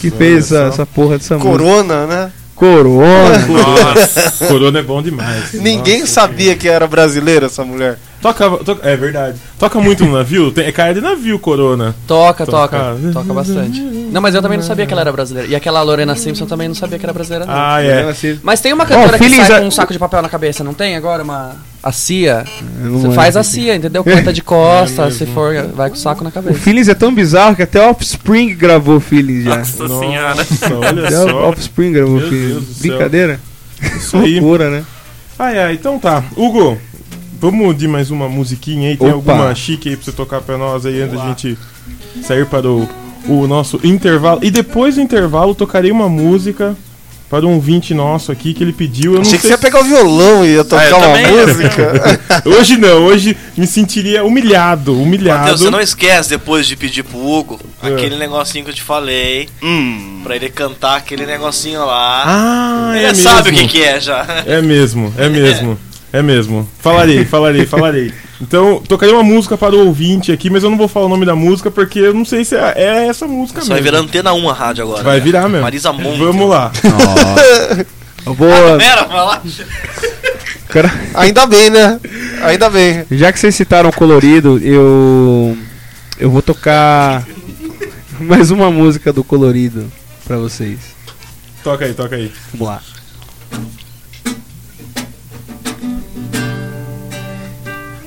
que 0.00 0.10
fez 0.10 0.46
essa, 0.46 0.64
essa 0.64 0.86
porra 0.86 1.18
dessa 1.18 1.34
música. 1.36 1.52
Corona, 1.52 2.06
né? 2.06 2.32
Corona. 2.54 3.38
Nossa, 3.46 4.46
Corona 4.46 4.78
é 4.78 4.82
bom 4.82 5.02
demais. 5.02 5.52
Ninguém 5.54 6.06
sabia 6.06 6.56
que 6.56 6.68
era 6.68 6.86
brasileira 6.86 7.46
essa 7.46 7.64
mulher. 7.64 7.98
Toca, 8.20 8.50
toca- 8.64 8.86
é 8.88 8.96
verdade. 8.96 9.38
Toca 9.58 9.80
muito 9.80 10.04
no 10.04 10.12
navio? 10.12 10.50
Tem, 10.52 10.66
é 10.66 10.72
cara 10.72 10.92
de 10.92 11.00
navio, 11.00 11.38
Corona. 11.38 11.94
Toca, 12.06 12.44
toca. 12.44 12.96
Toca 13.12 13.32
bastante. 13.32 13.80
Não, 13.80 14.20
mas 14.20 14.34
eu 14.34 14.42
também 14.42 14.58
não 14.58 14.64
sabia 14.64 14.84
que 14.86 14.92
ela 14.92 15.00
era 15.00 15.10
brasileira. 15.12 15.48
E 15.48 15.54
aquela 15.54 15.80
Lorena 15.82 16.14
Simpson 16.14 16.44
também 16.44 16.68
não 16.68 16.74
sabia 16.74 16.98
que 16.98 17.06
era 17.06 17.12
brasileira, 17.12 17.46
não. 17.46 17.54
Ah, 17.56 17.82
é. 17.82 18.12
Mas 18.42 18.60
tem 18.60 18.72
uma 18.74 18.84
cantora 18.84 19.16
que 19.18 19.24
Feelings 19.24 19.46
sai 19.46 19.56
é- 19.56 19.60
com 19.60 19.66
um 19.68 19.70
saco 19.70 19.92
de 19.92 19.98
papel 19.98 20.20
na 20.20 20.28
cabeça, 20.28 20.62
não 20.62 20.74
tem 20.74 20.96
agora? 20.96 21.22
Uma. 21.22 21.56
A 21.82 21.92
Cia. 21.92 22.44
Você 22.82 23.10
faz 23.12 23.38
a 23.38 23.40
disso. 23.40 23.54
Cia, 23.54 23.74
entendeu? 23.74 24.04
Canta 24.04 24.32
de 24.34 24.42
costas, 24.44 25.14
É 25.14 25.18
se 25.18 25.24
for, 25.26 25.54
vai 25.74 25.88
com 25.88 25.96
o 25.96 25.98
saco 25.98 26.22
na 26.22 26.28
O 26.28 26.32
cabeça. 26.32 26.58
Feelings 26.58 26.88
é 26.88 26.94
tão 26.94 27.14
bizarro 27.14 27.56
que 27.56 27.62
até 27.62 27.80
Offspring 27.88 28.54
gravou 28.54 29.00
Feelings 29.00 29.44
já. 29.44 29.56
Nossa 29.56 29.88
senhora. 29.88 30.46
olha 30.86 31.06
Até 31.06 31.10
só. 31.16 31.48
Offspring 31.48 31.92
gravou 31.92 32.20
Feelings. 32.20 32.78
Brincadeira? 32.80 33.40
Isso 33.96 34.18
aí. 34.18 34.34
Loucura, 34.40 34.68
né? 34.68 34.84
Ai, 35.38 35.58
ai, 35.58 35.72
então 35.72 35.98
tá. 35.98 36.22
Hugo, 36.36 36.76
vamos 37.40 37.76
de 37.76 37.88
mais 37.88 38.10
uma 38.10 38.28
musiquinha 38.28 38.90
aí? 38.90 38.96
Tem 38.96 39.08
Opa. 39.12 39.32
alguma 39.32 39.54
chique 39.54 39.88
aí 39.88 39.96
pra 39.96 40.04
você 40.04 40.12
tocar 40.12 40.40
pra 40.40 40.56
nós 40.58 40.84
aí 40.86 41.00
antes 41.02 41.18
da 41.18 41.26
gente 41.28 41.58
sair 42.22 42.46
para 42.46 42.68
o, 42.68 42.88
o 43.26 43.46
nosso 43.46 43.80
intervalo? 43.84 44.40
E 44.42 44.50
depois 44.50 44.94
do 44.96 45.00
intervalo, 45.00 45.54
tocarei 45.54 45.90
uma 45.90 46.08
música 46.08 46.76
para 47.28 47.46
um 47.46 47.54
ouvinte 47.54 47.94
nosso 47.94 48.32
aqui 48.32 48.52
que 48.52 48.64
ele 48.64 48.72
pediu. 48.72 49.12
Eu 49.12 49.16
não 49.16 49.22
Achei 49.22 49.36
que 49.38 49.42
sei 49.42 49.50
você 49.50 49.54
ia 49.54 49.58
pegar 49.58 49.80
o 49.80 49.84
violão 49.84 50.44
e 50.44 50.48
ia 50.54 50.64
tocar 50.64 50.92
Ah, 50.92 50.96
uma 50.96 51.16
música. 51.16 52.20
hoje 52.58 52.76
não, 52.76 53.04
hoje 53.04 53.36
me 53.56 53.68
sentiria 53.68 54.24
humilhado, 54.24 55.00
humilhado. 55.00 55.38
Matheus, 55.42 55.60
você 55.60 55.70
não 55.70 55.80
esquece 55.80 56.28
depois 56.30 56.66
de 56.66 56.74
pedir 56.74 57.04
pro 57.04 57.18
Hugo 57.24 57.60
É. 57.82 57.86
aquele 57.86 58.16
negocinho 58.16 58.64
que 58.64 58.70
eu 58.72 58.74
te 58.74 58.82
falei. 58.82 59.48
Pra 60.24 60.34
ele 60.34 60.50
cantar 60.50 60.96
aquele 60.96 61.24
negocinho 61.24 61.86
lá. 61.86 62.22
Ah, 62.26 62.92
ele 62.96 63.04
é 63.06 63.14
já 63.14 63.30
sabe 63.30 63.50
o 63.50 63.52
mesmo. 63.52 63.68
que, 63.68 63.78
que 63.78 63.84
é 63.84 64.00
já. 64.00 64.26
É 64.44 64.60
mesmo, 64.60 65.14
é 65.16 65.28
mesmo. 65.30 65.78
É 65.86 65.89
mesmo. 66.22 66.68
Falarei, 66.80 67.24
falarei, 67.26 67.66
falarei. 67.66 68.12
Então, 68.40 68.82
tocarei 68.88 69.14
uma 69.14 69.22
música 69.22 69.56
para 69.56 69.74
o 69.74 69.86
ouvinte 69.86 70.32
aqui, 70.32 70.50
mas 70.50 70.64
eu 70.64 70.70
não 70.70 70.78
vou 70.78 70.88
falar 70.88 71.06
o 71.06 71.08
nome 71.08 71.26
da 71.26 71.36
música 71.36 71.70
porque 71.70 71.98
eu 71.98 72.14
não 72.14 72.24
sei 72.24 72.44
se 72.44 72.56
é, 72.56 72.72
é 72.76 73.06
essa 73.06 73.26
música 73.26 73.60
Só 73.60 73.68
vai 73.68 73.76
mesmo. 73.76 73.92
virar 73.92 73.98
antena 74.04 74.32
1 74.32 74.48
a 74.48 74.52
rádio 74.52 74.84
agora. 74.84 75.02
Vai 75.02 75.18
né? 75.18 75.24
virar 75.24 75.48
mesmo. 75.48 75.62
Marisa 75.62 75.92
Monte. 75.92 76.18
Vamos 76.18 76.48
lá. 76.48 76.72
Eu 78.26 78.34
vou. 78.34 78.48
Pera, 78.78 79.04
vai 79.04 79.24
lá. 79.24 79.42
Cara, 80.68 80.92
Ainda 81.14 81.46
bem, 81.46 81.68
né? 81.68 81.98
Ainda 82.42 82.70
bem. 82.70 83.04
já 83.10 83.32
que 83.32 83.40
vocês 83.40 83.54
citaram 83.54 83.90
colorido, 83.90 84.58
eu. 84.58 85.56
Eu 86.18 86.30
vou 86.30 86.42
tocar 86.42 87.26
mais 88.20 88.50
uma 88.50 88.70
música 88.70 89.12
do 89.12 89.24
colorido 89.24 89.90
pra 90.24 90.36
vocês. 90.36 90.78
Toca 91.64 91.84
aí, 91.84 91.94
toca 91.94 92.16
aí. 92.16 92.32
Vamos 92.52 92.68
lá. 92.68 92.82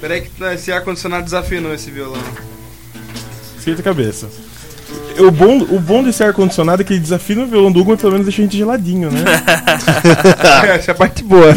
Peraí 0.04 0.20
que 0.20 0.44
esse 0.44 0.70
ar-condicionado 0.70 1.24
desafinou 1.24 1.74
esse 1.74 1.90
violão. 1.90 2.22
Esquenta 3.58 3.80
a 3.80 3.84
cabeça. 3.86 4.30
O 5.18 5.32
bom, 5.32 5.60
o 5.62 5.80
bom 5.80 6.04
desse 6.04 6.22
ar-condicionado 6.22 6.82
é 6.82 6.86
que 6.86 6.92
ele 6.92 7.00
desafina 7.00 7.44
o 7.44 7.48
violão 7.48 7.72
do 7.72 7.80
Hugo, 7.80 7.92
mas 7.92 8.02
pelo 8.02 8.12
menos 8.12 8.28
deixa 8.28 8.42
a 8.42 8.44
gente 8.44 8.58
geladinho, 8.58 9.10
né? 9.10 9.22
Essa 10.76 10.92
é 10.92 10.94
a 10.94 10.96
parte 10.96 11.24
boa. 11.24 11.56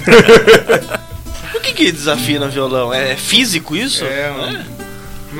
Por 1.50 1.60
que 1.60 1.72
que 1.72 1.90
desafina 1.90 2.46
violão? 2.46 2.94
É 2.94 3.16
físico 3.16 3.74
isso? 3.74 4.04
É, 4.04 4.30
É 4.30 4.75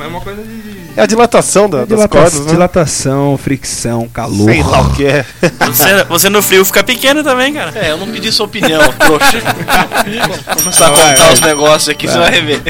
uma 0.05 0.21
coisa 0.21 0.43
de. 0.43 0.77
É 0.95 1.01
a 1.01 1.05
dilatação 1.05 1.69
da, 1.69 1.79
das 1.79 1.87
Dilata- 1.89 2.07
cordas, 2.17 2.39
né? 2.45 2.51
Dilatação, 2.51 3.37
fricção, 3.37 4.07
calor. 4.13 4.49
Sei 4.51 4.61
lá 4.63 4.81
o 4.81 4.93
que 4.93 5.05
é. 5.05 5.25
Você, 5.65 6.03
você 6.03 6.29
no 6.29 6.41
frio 6.43 6.63
fica 6.65 6.83
pequeno 6.83 7.23
também, 7.23 7.53
cara. 7.53 7.71
É, 7.75 7.91
eu 7.91 7.97
não 7.97 8.07
pedi 8.07 8.31
sua 8.31 8.45
opinião, 8.45 8.81
trouxa. 8.99 9.39
Vou 9.39 10.55
começar 10.57 10.87
a 10.87 10.91
Vai, 10.91 11.11
contar 11.11 11.23
vai. 11.23 11.33
os 11.33 11.41
negócios 11.41 11.89
aqui, 11.89 12.07
você 12.07 12.17
vai 12.17 12.41
ver. 12.41 12.61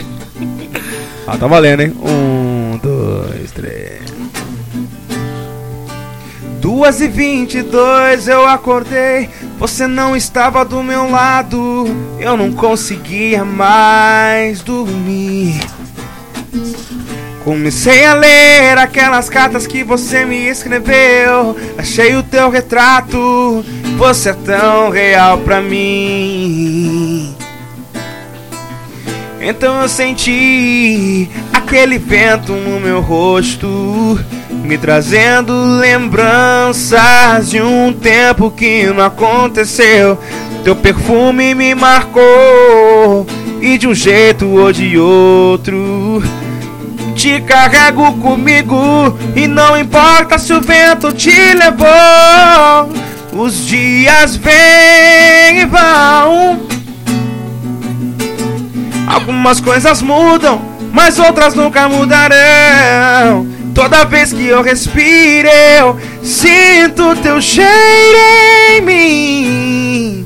Ah, 1.26 1.36
tá 1.38 1.48
valendo, 1.48 1.82
hein? 1.82 1.94
Um, 2.02 2.80
dois, 2.82 3.52
três. 3.52 3.98
Duas 6.62 7.00
e 7.02 7.08
vinte 7.08 7.60
e 7.60 7.62
dois 7.64 8.28
eu 8.28 8.46
acordei, 8.46 9.30
você 9.58 9.88
não 9.88 10.16
estava 10.18 10.66
do 10.66 10.84
meu 10.84 11.10
lado, 11.10 11.86
eu 12.20 12.36
não 12.36 12.52
conseguia 12.52 13.46
mais 13.46 14.62
dormir. 14.62 15.62
Comecei 17.48 18.04
a 18.04 18.14
ler 18.14 18.78
aquelas 18.78 19.30
cartas 19.30 19.66
que 19.66 19.82
você 19.82 20.26
me 20.26 20.50
escreveu, 20.50 21.56
achei 21.78 22.14
o 22.14 22.22
teu 22.22 22.50
retrato, 22.50 23.64
você 23.96 24.32
é 24.32 24.34
tão 24.34 24.90
real 24.90 25.38
pra 25.38 25.62
mim. 25.62 27.34
Então 29.40 29.82
eu 29.82 29.88
senti 29.88 31.30
aquele 31.54 31.98
vento 31.98 32.52
no 32.52 32.82
meu 32.82 33.00
rosto, 33.00 34.20
me 34.52 34.78
trazendo 34.78 35.54
lembranças 35.80 37.50
de 37.50 37.62
um 37.62 37.94
tempo 37.94 38.52
que 38.52 38.88
não 38.88 39.06
aconteceu. 39.06 40.20
Teu 40.66 40.76
perfume 40.76 41.56
me 41.56 41.74
marcou, 41.74 43.26
e 43.62 43.78
de 43.78 43.88
um 43.88 43.96
jeito 43.96 44.46
ou 44.48 44.74
de 44.74 44.98
outro. 45.00 46.22
Te 47.18 47.42
carrego 47.42 48.14
comigo, 48.20 49.18
e 49.36 49.48
não 49.48 49.76
importa 49.76 50.38
se 50.38 50.54
o 50.54 50.62
vento 50.62 51.12
te 51.12 51.32
levou. 51.32 52.94
Os 53.34 53.66
dias 53.66 54.36
vêm 54.36 55.62
e 55.62 55.66
vão. 55.66 56.62
Algumas 59.08 59.60
coisas 59.60 60.00
mudam, 60.00 60.62
mas 60.94 61.18
outras 61.18 61.56
nunca 61.56 61.90
mudarão. 61.90 63.48
Toda 63.74 64.06
vez 64.06 64.32
que 64.32 64.46
eu 64.46 64.62
respiro, 64.62 65.50
eu 65.80 66.00
sinto 66.22 67.16
teu 67.16 67.42
cheiro 67.42 68.18
em 68.78 68.82
mim. 68.82 70.24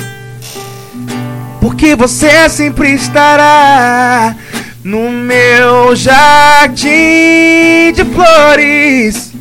Porque 1.61 1.95
você 1.95 2.49
sempre 2.49 2.91
estará 2.95 4.35
no 4.84 5.09
meu 5.11 5.95
jardim 5.95 7.91
de 7.93 8.03
flores. 8.05 9.32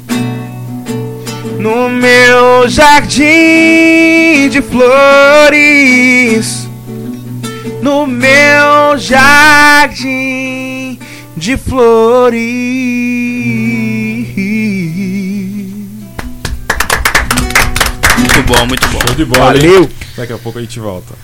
No 1.59 1.89
meu 1.91 2.69
jardim 2.69 4.49
de 4.49 4.63
flores 4.63 6.69
no 7.83 8.07
meu 8.07 8.99
jardim 8.99 10.99
de 11.37 11.57
flores. 11.57 12.41
Muito 18.19 18.43
bom, 18.47 18.67
muito 18.67 18.87
bom. 18.89 19.01
Show 19.01 19.15
de 19.15 19.25
bola. 19.25 19.55
hein? 19.57 19.61
Valeu. 19.63 19.91
Daqui 20.17 20.33
a 20.33 20.39
pouco 20.39 20.59
a 20.59 20.63
gente 20.63 20.79
volta. 20.79 21.15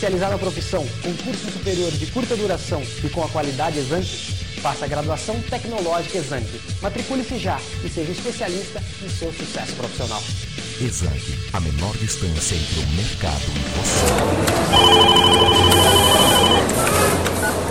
Especializar 0.00 0.30
na 0.30 0.38
profissão 0.38 0.86
com 1.02 1.14
curso 1.22 1.50
superior 1.52 1.92
de 1.92 2.06
curta 2.06 2.34
duração 2.34 2.82
e 3.04 3.08
com 3.10 3.22
a 3.22 3.28
qualidade 3.28 3.78
Exante? 3.78 4.32
Faça 4.62 4.86
a 4.86 4.88
graduação 4.88 5.38
tecnológica 5.42 6.16
Exante. 6.16 6.58
Matricule-se 6.80 7.38
já 7.38 7.60
e 7.84 7.88
seja 7.88 8.10
especialista 8.10 8.82
no 9.02 9.10
seu 9.10 9.30
sucesso 9.30 9.74
profissional. 9.74 10.22
Exame, 10.80 11.20
a 11.52 11.60
menor 11.60 11.94
distância 11.98 12.54
entre 12.54 12.80
o 12.80 12.86
mercado 12.96 13.42
e 17.66 17.69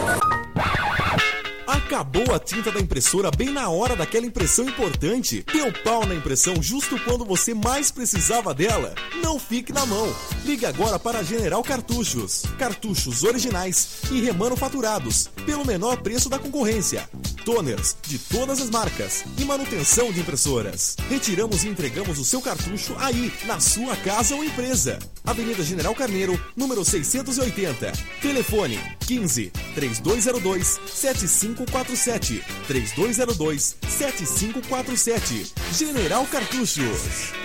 Acabou 1.89 2.35
a 2.35 2.37
tinta 2.37 2.71
da 2.71 2.79
impressora 2.79 3.31
bem 3.31 3.49
na 3.49 3.67
hora 3.67 3.95
daquela 3.95 4.23
impressão 4.23 4.69
importante? 4.69 5.43
Deu 5.51 5.73
pau 5.83 6.05
na 6.05 6.13
impressão 6.13 6.61
justo 6.61 6.99
quando 6.99 7.25
você 7.25 7.51
mais 7.51 7.89
precisava 7.89 8.53
dela? 8.53 8.93
Não 9.23 9.39
fique 9.39 9.73
na 9.73 9.87
mão. 9.87 10.15
Ligue 10.45 10.67
agora 10.67 10.99
para 10.99 11.17
a 11.17 11.23
General 11.23 11.63
Cartuchos. 11.63 12.43
Cartuchos 12.59 13.23
originais 13.23 14.03
e 14.11 14.21
remanufaturados 14.21 15.31
pelo 15.47 15.65
menor 15.65 15.97
preço 16.03 16.29
da 16.29 16.37
concorrência. 16.37 17.09
Toners 17.43 17.97
de 18.03 18.19
todas 18.19 18.61
as 18.61 18.69
marcas 18.69 19.23
e 19.35 19.43
manutenção 19.43 20.11
de 20.11 20.19
impressoras. 20.19 20.95
Retiramos 21.09 21.63
e 21.63 21.69
entregamos 21.69 22.19
o 22.19 22.23
seu 22.23 22.39
cartucho 22.39 22.95
aí, 22.99 23.33
na 23.47 23.59
sua 23.59 23.95
casa 23.95 24.35
ou 24.35 24.43
empresa. 24.43 24.99
Avenida 25.25 25.63
General 25.63 25.95
Carneiro, 25.95 26.39
número 26.55 26.85
680. 26.85 27.91
Telefone 28.21 28.79
15 29.07 29.51
3202 29.75 30.79
7547. 30.85 32.43
3202 32.67 33.75
7547. 33.87 35.53
General 35.77 36.25
Cartuchos. 36.27 37.38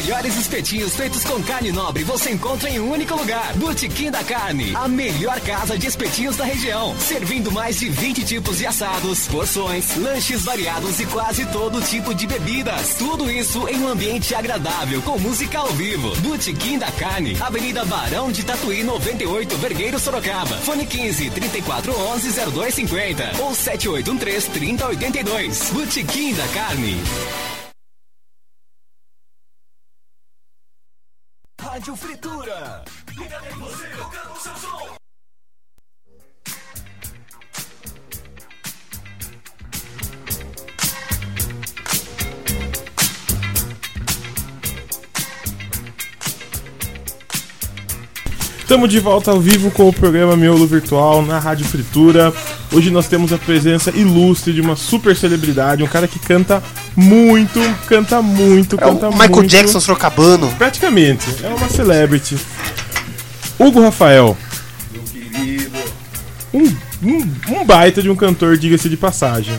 Melhores 0.00 0.34
espetinhos 0.38 0.96
feitos 0.96 1.22
com 1.24 1.42
carne 1.42 1.70
nobre 1.72 2.04
você 2.04 2.30
encontra 2.30 2.70
em 2.70 2.80
um 2.80 2.90
único 2.90 3.14
lugar. 3.14 3.52
Botequim 3.56 4.10
da 4.10 4.24
Carne, 4.24 4.74
a 4.74 4.88
melhor 4.88 5.38
casa 5.42 5.76
de 5.76 5.86
espetinhos 5.86 6.38
da 6.38 6.44
região. 6.44 6.98
Servindo 6.98 7.52
mais 7.52 7.78
de 7.78 7.90
20 7.90 8.24
tipos 8.24 8.56
de 8.56 8.66
assados, 8.66 9.28
porções, 9.28 9.94
lanches 9.98 10.42
variados 10.42 10.98
e 11.00 11.04
quase 11.04 11.44
todo 11.52 11.82
tipo 11.82 12.14
de 12.14 12.26
bebidas. 12.26 12.94
Tudo 12.94 13.30
isso 13.30 13.68
em 13.68 13.78
um 13.82 13.88
ambiente 13.88 14.34
agradável, 14.34 15.02
com 15.02 15.18
música 15.18 15.58
ao 15.58 15.68
vivo. 15.68 16.18
Botequim 16.22 16.78
da 16.78 16.90
Carne, 16.92 17.36
Avenida 17.38 17.84
Barão 17.84 18.32
de 18.32 18.42
Tatuí 18.42 18.82
98, 18.82 19.54
Vergueiro 19.58 19.98
Sorocaba. 19.98 20.56
Fone 20.60 20.86
15 20.86 21.28
34 21.28 21.92
11 21.92 22.30
0250 22.30 23.42
ou 23.42 23.54
7813 23.54 24.48
3082. 24.48 25.70
Botequim 25.72 26.32
da 26.32 26.48
Carne. 26.48 27.59
Rádio 31.80 31.96
Fritura. 31.96 32.84
Liga 33.16 33.40
em 33.50 33.58
você, 33.58 33.86
tocando 33.86 34.32
o 34.34 34.38
seu 34.38 34.54
som. 34.54 34.79
Estamos 48.70 48.88
de 48.88 49.00
volta 49.00 49.32
ao 49.32 49.40
vivo 49.40 49.68
com 49.72 49.88
o 49.88 49.92
programa 49.92 50.36
Miolo 50.36 50.64
Virtual 50.64 51.22
na 51.22 51.40
Rádio 51.40 51.66
Fritura. 51.66 52.32
Hoje 52.72 52.88
nós 52.88 53.08
temos 53.08 53.32
a 53.32 53.36
presença 53.36 53.90
ilustre 53.90 54.52
de 54.52 54.60
uma 54.60 54.76
super 54.76 55.16
celebridade, 55.16 55.82
um 55.82 55.88
cara 55.88 56.06
que 56.06 56.20
canta 56.20 56.62
muito, 56.94 57.58
canta 57.88 58.22
muito, 58.22 58.76
É 58.80 58.86
o 58.86 58.90
canta 58.92 59.10
Michael 59.10 59.30
muito. 59.32 59.50
Jackson 59.50 59.80
Sorocabano. 59.80 60.48
Praticamente, 60.56 61.26
é 61.42 61.48
uma 61.48 61.68
celebrity. 61.68 62.38
Hugo 63.58 63.82
Rafael. 63.82 64.38
Um, 66.54 66.72
um, 67.02 67.30
um 67.48 67.64
baita 67.64 68.00
de 68.00 68.08
um 68.08 68.14
cantor, 68.14 68.56
diga-se 68.56 68.88
de 68.88 68.96
passagem. 68.96 69.58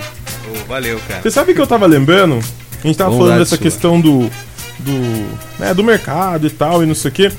Ô, 0.49 0.65
valeu, 0.69 1.01
cara. 1.05 1.21
Você 1.21 1.31
sabe 1.31 1.53
que 1.53 1.59
eu 1.59 1.67
tava 1.67 1.85
lembrando? 1.85 2.39
A 2.81 2.87
gente 2.87 2.95
tava 2.95 3.09
Bondade 3.09 3.27
falando 3.27 3.39
dessa 3.39 3.57
sua. 3.57 3.63
questão 3.63 3.99
do. 3.99 4.31
do. 4.79 5.37
né, 5.59 5.73
do 5.73 5.83
mercado 5.83 6.47
e 6.47 6.49
tal, 6.49 6.81
e 6.81 6.85
não 6.85 6.95
sei 6.95 7.11
o 7.11 7.13
quê. 7.13 7.31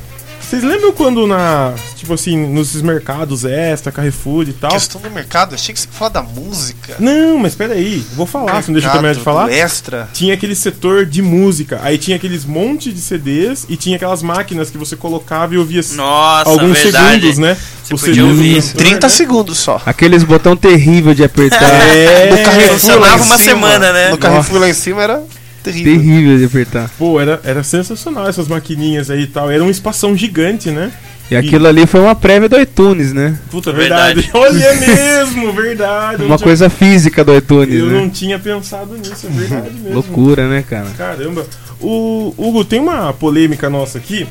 Vocês 0.53 0.65
lembram 0.65 0.93
quando 0.93 1.27
na. 1.27 1.73
Tipo 1.97 2.13
assim, 2.13 2.37
nos 2.37 2.75
mercados 2.83 3.43
extra, 3.43 3.91
Carrefour 3.91 4.47
e 4.47 4.53
tal. 4.53 4.73
Questão 4.73 5.01
do 5.01 5.11
mercado, 5.11 5.55
achei 5.55 5.73
que 5.73 5.81
você 5.81 5.87
ia 5.87 5.93
falar 5.95 6.11
da 6.11 6.23
música. 6.23 6.97
Não, 6.99 7.39
mas 7.39 7.55
peraí, 7.55 8.05
vou 8.15 8.27
falar, 8.27 8.63
você 8.63 8.71
não 8.71 8.75
deixa 8.75 8.89
eu 8.89 8.93
terminar 8.93 9.15
de 9.15 9.21
Mercado 9.21 9.25
falar? 9.25 9.51
extra. 9.51 10.11
Tinha 10.13 10.35
aquele 10.35 10.55
setor 10.55 11.07
de 11.07 11.23
música, 11.23 11.81
aí 11.83 11.97
tinha 11.97 12.19
aqueles 12.19 12.45
monte 12.45 12.93
de 12.93 13.01
CDs 13.01 13.65
e 13.67 13.79
tinha 13.79 13.97
aquelas 13.97 14.23
máquinas 14.23 14.69
que 14.69 14.77
você 14.77 14.95
colocava 14.95 15.55
e 15.55 15.57
ouvia 15.57 15.81
Nossa, 15.95 16.51
alguns 16.51 16.79
verdade. 16.79 17.15
segundos, 17.15 17.39
né? 17.39 17.57
Você 17.83 17.95
O 17.95 17.99
podia 17.99 18.27
ouvir 18.27 18.63
cantor, 18.63 18.77
30 18.77 19.07
né? 19.07 19.09
segundos 19.09 19.59
só. 19.59 19.81
Aqueles 19.87 20.23
botão 20.23 20.55
terrível 20.55 21.15
de 21.15 21.25
apertar. 21.25 21.63
É, 21.93 22.31
no 22.31 22.45
Carrefour 22.45 22.69
lá 22.69 22.79
funcionava 22.79 23.07
em 23.07 23.27
uma 23.27 23.39
cima, 23.39 23.39
semana, 23.39 23.93
né? 23.93 24.11
No 24.11 24.19
Carrefour 24.19 24.61
lá 24.61 24.69
em 24.69 24.75
cima 24.75 25.03
era 25.03 25.23
terrível. 25.63 25.93
terrível 25.97 26.39
de 26.39 26.45
apertar. 26.45 26.91
Pô, 26.99 27.21
era, 27.21 27.41
era 27.45 27.63
sensacional 27.63 28.29
essas 28.29 28.49
maquininhas 28.49 29.11
aí 29.11 29.23
e 29.23 29.27
tal. 29.27 29.51
Era 29.51 29.63
um 29.63 29.71
espação 29.71 30.17
gigante, 30.17 30.71
né? 30.71 30.91
E 31.31 31.37
aquilo 31.37 31.67
ali 31.67 31.87
foi 31.87 32.01
uma 32.01 32.15
prévia 32.15 32.47
do 32.49 32.61
iTunes, 32.61 33.13
né? 33.15 33.39
Puta, 33.51 33.73
verdade. 33.73 34.21
Verdade. 34.21 34.31
Olha 34.37 34.65
é 34.65 34.75
mesmo, 34.75 35.53
verdade. 35.53 36.23
Uma 36.25 36.37
tinha- 36.37 36.45
coisa 36.47 36.69
física 36.69 37.25
do 37.25 37.35
iTunes, 37.35 37.75
Eu 37.75 37.87
né? 37.87 38.01
não 38.01 38.11
tinha 38.11 38.39
pensado 38.39 38.95
nisso, 38.99 39.27
é 39.27 39.31
verdade 39.31 39.71
mesmo. 39.81 39.95
Loucura, 39.95 40.47
né, 40.49 40.63
cara? 40.69 40.91
Caramba. 40.97 41.47
O 41.81 42.35
Hugo, 42.37 42.65
tem 42.65 42.81
uma 42.81 43.13
polêmica 43.15 43.71
nossa 43.71 43.97
aqui, 43.99 44.27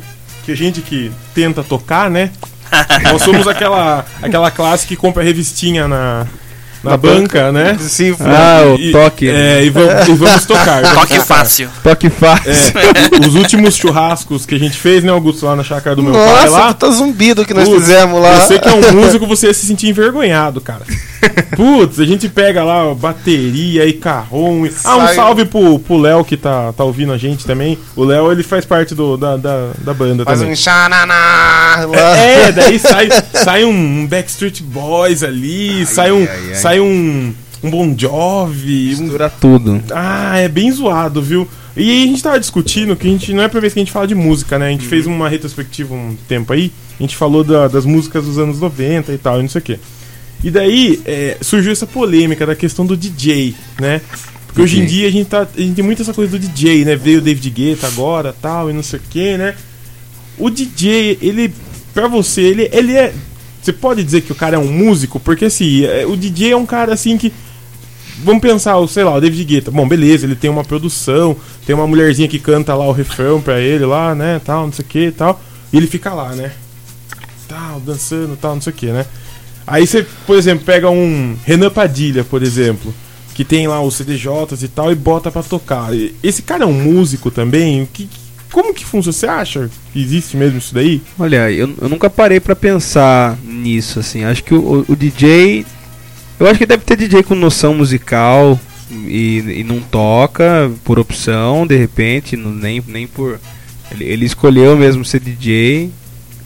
que 0.45 0.51
a 0.51 0.55
gente 0.55 0.81
que 0.81 1.11
tenta 1.33 1.63
tocar, 1.63 2.09
né? 2.09 2.29
Nós 3.11 3.21
somos 3.23 3.47
aquela, 3.47 4.05
aquela 4.21 4.51
classe 4.51 4.85
que 4.85 4.95
compra 4.95 5.23
revistinha 5.23 5.87
na, 5.87 6.27
na, 6.83 6.91
Na 6.91 6.97
banca, 6.97 7.51
né? 7.51 7.77
Sim, 7.79 8.15
Ah, 8.19 8.63
o 8.65 8.75
E- 8.79 8.91
toque. 8.91 9.29
É, 9.29 9.63
e 9.63 9.69
vamos, 9.69 10.07
e 10.07 10.13
vamos 10.13 10.45
tocar. 10.45 10.81
vamos 10.83 10.97
Toque 10.99 11.13
tocar. 11.13 11.25
fácil. 11.25 11.69
Toque 11.83 12.09
fácil. 12.09 12.51
É, 12.51 13.27
os 13.27 13.35
últimos 13.35 13.75
churrascos 13.75 14.45
que 14.45 14.55
a 14.55 14.59
gente 14.59 14.77
fez, 14.77 15.03
né, 15.03 15.11
Augusto, 15.11 15.45
lá 15.45 15.55
na 15.55 15.63
chácara 15.63 15.95
do 15.95 16.03
meu 16.03 16.13
pai 16.13 16.25
Nossa, 16.45 16.49
lá. 16.49 16.67
puta 16.73 16.91
zumbido 16.91 17.45
que 17.45 17.53
nós 17.53 17.67
fizemos 17.69 18.21
lá. 18.21 18.39
Você 18.41 18.57
que 18.59 18.67
é 18.67 18.73
um 18.73 18.91
músico, 18.93 19.27
você 19.27 19.47
ia 19.47 19.53
se 19.53 19.65
sentir 19.65 19.87
envergonhado, 19.89 20.59
cara. 20.61 20.81
Putz, 21.55 21.99
a 21.99 22.05
gente 22.05 22.27
pega 22.29 22.63
lá 22.63 22.93
bateria 22.93 23.85
e 23.85 23.93
carrom. 23.93 24.65
E... 24.65 24.71
Ah, 24.83 24.97
um 24.97 25.07
salve 25.09 25.45
pro 25.45 25.79
pro 25.79 25.97
Léo 25.97 26.23
que 26.25 26.35
tá, 26.37 26.73
tá 26.73 26.83
ouvindo 26.83 27.11
a 27.13 27.17
gente 27.17 27.45
também. 27.45 27.77
O 27.95 28.03
Léo, 28.03 28.31
ele 28.31 28.43
faz 28.43 28.65
parte 28.65 28.95
do, 28.95 29.17
da, 29.17 29.37
da, 29.37 29.71
da 29.79 29.93
banda 29.93 30.23
Faz 30.25 30.39
também. 30.39 30.53
um 30.53 30.55
xananá. 30.55 31.87
É, 32.17 32.33
é, 32.47 32.51
daí 32.51 32.79
sai, 32.79 33.09
sai 33.33 33.63
um 33.63 34.07
Backstreet 34.07 34.61
Boys 34.63 35.23
ali, 35.23 35.85
sai 35.85 36.11
um, 36.11 36.21
ai, 36.21 36.27
ai. 36.49 36.55
sai 36.55 36.79
um, 36.79 37.33
um 37.63 37.69
Bon 37.69 37.93
Jovi, 37.97 38.95
um 38.95 39.01
Mistura 39.01 39.29
tudo. 39.29 39.81
ah, 39.93 40.37
é 40.37 40.47
bem 40.47 40.71
zoado, 40.71 41.21
viu? 41.21 41.47
E 41.75 41.89
aí 41.89 42.03
a 42.03 42.07
gente 42.07 42.21
tava 42.23 42.39
discutindo 42.39 42.95
que 42.97 43.07
a 43.07 43.09
gente 43.11 43.31
não 43.33 43.43
é 43.43 43.45
a 43.45 43.49
primeira 43.49 43.61
vez 43.61 43.73
que 43.73 43.79
a 43.79 43.83
gente 43.83 43.93
fala 43.93 44.05
de 44.07 44.15
música, 44.15 44.59
né? 44.59 44.67
A 44.67 44.71
gente 44.71 44.85
fez 44.87 45.07
uma 45.07 45.29
retrospectiva 45.29 45.93
um 45.93 46.17
tempo 46.27 46.51
aí, 46.51 46.71
a 46.99 47.03
gente 47.03 47.15
falou 47.15 47.43
da- 47.45 47.67
das 47.69 47.85
músicas 47.85 48.25
dos 48.25 48.37
anos 48.37 48.59
90 48.59 49.13
e 49.13 49.17
tal, 49.17 49.39
e 49.39 49.41
não 49.43 49.49
sei 49.49 49.59
o 49.59 49.63
quê. 49.63 49.79
E 50.43 50.49
daí 50.49 51.01
é, 51.05 51.37
surgiu 51.41 51.71
essa 51.71 51.85
polêmica 51.85 52.45
da 52.45 52.55
questão 52.55 52.85
do 52.85 52.97
DJ, 52.97 53.55
né? 53.79 54.01
Porque 54.47 54.61
hoje 54.61 54.81
em 54.81 54.85
dia 54.85 55.07
a 55.07 55.11
gente, 55.11 55.27
tá, 55.27 55.41
a 55.41 55.61
gente 55.61 55.75
tem 55.75 55.85
muito 55.85 56.01
essa 56.01 56.13
coisa 56.13 56.31
do 56.31 56.39
DJ, 56.39 56.83
né? 56.83 56.95
Veio 56.95 57.19
o 57.19 57.21
David 57.21 57.49
Guetta 57.49 57.87
agora 57.87 58.35
tal, 58.41 58.69
e 58.69 58.73
não 58.73 58.83
sei 58.83 58.99
o 58.99 59.03
quê, 59.09 59.37
né? 59.37 59.55
O 60.37 60.49
DJ, 60.49 61.19
ele, 61.21 61.53
pra 61.93 62.07
você, 62.07 62.41
ele, 62.41 62.69
ele 62.71 62.97
é. 62.97 63.13
Você 63.61 63.71
pode 63.71 64.03
dizer 64.03 64.21
que 64.21 64.31
o 64.31 64.35
cara 64.35 64.55
é 64.55 64.59
um 64.59 64.71
músico? 64.71 65.19
Porque 65.19 65.45
assim, 65.45 65.85
é, 65.85 66.05
o 66.05 66.17
DJ 66.17 66.51
é 66.51 66.57
um 66.57 66.65
cara 66.65 66.93
assim 66.93 67.17
que 67.17 67.31
Vamos 68.23 68.41
pensar, 68.41 68.75
sei 68.87 69.03
lá, 69.03 69.15
o 69.15 69.21
David 69.21 69.43
Guetta. 69.43 69.71
Bom, 69.71 69.87
beleza, 69.87 70.25
ele 70.25 70.35
tem 70.35 70.49
uma 70.49 70.63
produção, 70.63 71.35
tem 71.65 71.75
uma 71.75 71.87
mulherzinha 71.87 72.27
que 72.27 72.37
canta 72.37 72.75
lá 72.75 72.85
o 72.85 72.91
refrão 72.91 73.41
pra 73.41 73.59
ele 73.59 73.83
lá, 73.83 74.13
né, 74.13 74.39
tal, 74.43 74.65
não 74.65 74.73
sei 74.73 74.85
o 74.85 74.87
que 74.87 75.11
tal. 75.11 75.41
E 75.73 75.77
ele 75.77 75.87
fica 75.87 76.13
lá, 76.13 76.35
né? 76.35 76.51
Tal, 77.47 77.79
dançando, 77.79 78.37
tal, 78.37 78.55
não 78.55 78.61
sei 78.61 78.73
o 78.73 78.75
que, 78.75 78.87
né? 78.87 79.05
Aí 79.71 79.87
você, 79.87 80.05
por 80.27 80.37
exemplo, 80.37 80.65
pega 80.65 80.89
um 80.89 81.35
Renan 81.45 81.69
Padilha, 81.69 82.23
por 82.23 82.43
exemplo, 82.43 82.93
que 83.33 83.45
tem 83.45 83.67
lá 83.67 83.81
os 83.81 83.95
CDJs 83.95 84.61
e 84.63 84.67
tal 84.67 84.91
e 84.91 84.95
bota 84.95 85.31
pra 85.31 85.41
tocar. 85.43 85.89
Esse 86.21 86.41
cara 86.41 86.63
é 86.63 86.67
um 86.67 86.73
músico 86.73 87.31
também? 87.31 87.87
Que, 87.91 88.09
como 88.51 88.73
que 88.73 88.85
funciona? 88.85 89.13
Você 89.13 89.27
acha 89.27 89.69
que 89.93 90.01
existe 90.01 90.35
mesmo 90.35 90.57
isso 90.57 90.73
daí? 90.73 91.01
Olha, 91.17 91.49
eu, 91.51 91.73
eu 91.81 91.87
nunca 91.89 92.09
parei 92.09 92.39
pra 92.39 92.55
pensar 92.55 93.37
nisso, 93.45 93.99
assim. 93.99 94.23
Acho 94.25 94.43
que 94.43 94.53
o, 94.53 94.85
o 94.87 94.95
DJ. 94.95 95.65
Eu 96.39 96.47
acho 96.47 96.57
que 96.59 96.65
deve 96.65 96.83
ter 96.83 96.97
DJ 96.97 97.23
com 97.23 97.35
noção 97.35 97.73
musical 97.73 98.59
e, 98.91 99.59
e 99.59 99.63
não 99.63 99.79
toca 99.79 100.69
por 100.83 100.99
opção, 100.99 101.65
de 101.65 101.77
repente, 101.77 102.35
não- 102.35 102.51
nem, 102.51 102.83
nem 102.87 103.07
por. 103.07 103.39
Ele, 103.91 104.03
ele 104.05 104.25
escolheu 104.25 104.75
mesmo 104.75 105.05
ser 105.05 105.19
DJ. 105.21 105.89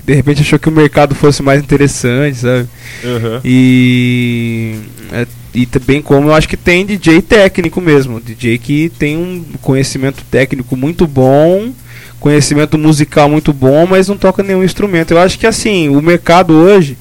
De 0.06 0.14
repente 0.14 0.42
achou 0.42 0.60
que 0.60 0.70
o 0.70 0.72
mercado 0.72 1.16
fosse 1.16 1.42
mais 1.42 1.62
interessante, 1.62 2.38
sabe? 2.38 2.68
Aham. 3.04 3.42
E, 3.44 4.76
é, 5.12 5.26
e 5.54 5.66
também 5.66 6.02
como 6.02 6.30
eu 6.30 6.34
acho 6.34 6.48
que 6.48 6.58
tem 6.58 6.86
DJ 6.86 7.22
técnico 7.22 7.82
mesmo, 7.82 8.22
DJ 8.22 8.58
que 8.60 8.90
tem 9.00 9.18
um 9.18 9.44
conhecimento 9.62 10.24
técnico 10.30 10.76
muito 10.78 11.08
bom, 11.08 11.72
conhecimento 12.20 12.78
musical 12.78 13.28
muito 13.30 13.52
bom, 13.52 13.88
mas 13.88 14.08
não 14.08 14.18
toca 14.18 14.44
nenhum 14.44 14.64
instrumento. 14.64 15.12
Eu 15.12 15.20
acho 15.20 15.40
que 15.40 15.48
assim, 15.48 15.90
o 15.90 16.02
mercado 16.02 16.54
hoje, 16.54 16.98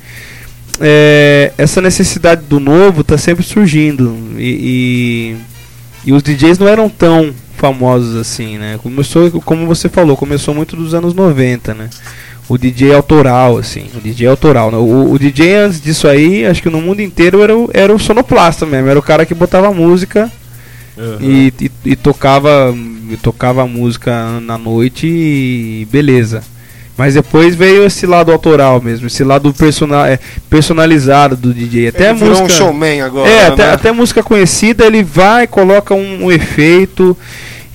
é, 0.80 1.52
essa 1.58 1.82
necessidade 1.82 2.42
do 2.46 2.58
novo 2.58 3.02
está 3.02 3.18
sempre 3.18 3.44
surgindo. 3.44 4.16
E, 4.38 5.36
e, 6.06 6.10
e 6.10 6.12
os 6.12 6.22
DJs 6.22 6.58
não 6.58 6.68
eram 6.68 6.88
tão 6.88 7.34
famosos 7.56 8.16
assim, 8.16 8.58
né? 8.58 8.78
Começou, 8.82 9.30
como 9.42 9.66
você 9.66 9.88
falou, 9.88 10.16
começou 10.16 10.54
muito 10.54 10.76
dos 10.76 10.94
anos 10.94 11.14
90, 11.14 11.74
né? 11.74 11.90
O 12.48 12.58
DJ 12.58 12.94
autoral, 12.94 13.56
assim, 13.56 13.86
o 13.96 14.00
DJ 14.00 14.26
autoral. 14.26 14.70
né? 14.70 14.76
O, 14.76 15.12
o 15.12 15.18
DJ 15.18 15.54
antes 15.56 15.80
disso 15.80 16.06
aí, 16.06 16.44
acho 16.44 16.62
que 16.62 16.68
no 16.68 16.80
mundo 16.80 17.00
inteiro 17.00 17.42
era 17.42 17.56
o, 17.56 17.70
era 17.72 17.94
o 17.94 17.98
sonoplasta 17.98 18.66
mesmo, 18.66 18.88
era 18.88 18.98
o 18.98 19.02
cara 19.02 19.24
que 19.24 19.34
botava 19.34 19.72
música 19.72 20.30
e, 21.20 21.52
e, 21.60 21.70
e 21.84 21.96
tocava 21.96 22.74
e 23.10 23.16
tocava 23.16 23.62
a 23.62 23.66
música 23.66 24.40
na 24.40 24.56
noite 24.58 25.06
e 25.06 25.86
beleza. 25.90 26.42
Mas 26.96 27.14
depois 27.14 27.56
veio 27.56 27.84
esse 27.84 28.06
lado 28.06 28.30
autoral 28.30 28.80
mesmo, 28.80 29.08
esse 29.08 29.24
lado 29.24 29.52
persona 29.52 30.08
é, 30.08 30.18
personalizado 30.48 31.36
do 31.36 31.52
DJ. 31.52 31.88
Até 31.88 32.04
Ele 32.04 32.08
a 32.10 32.12
virou 32.12 32.36
um 32.36 32.42
música, 32.42 32.58
showman 32.58 33.00
agora, 33.02 33.28
É, 33.28 33.46
até, 33.46 33.66
né? 33.66 33.72
até 33.72 33.90
música 33.92 34.22
conhecida 34.22 34.86
ele 34.86 35.02
vai, 35.02 35.46
coloca 35.48 35.92
um, 35.92 36.26
um 36.26 36.32
efeito 36.32 37.16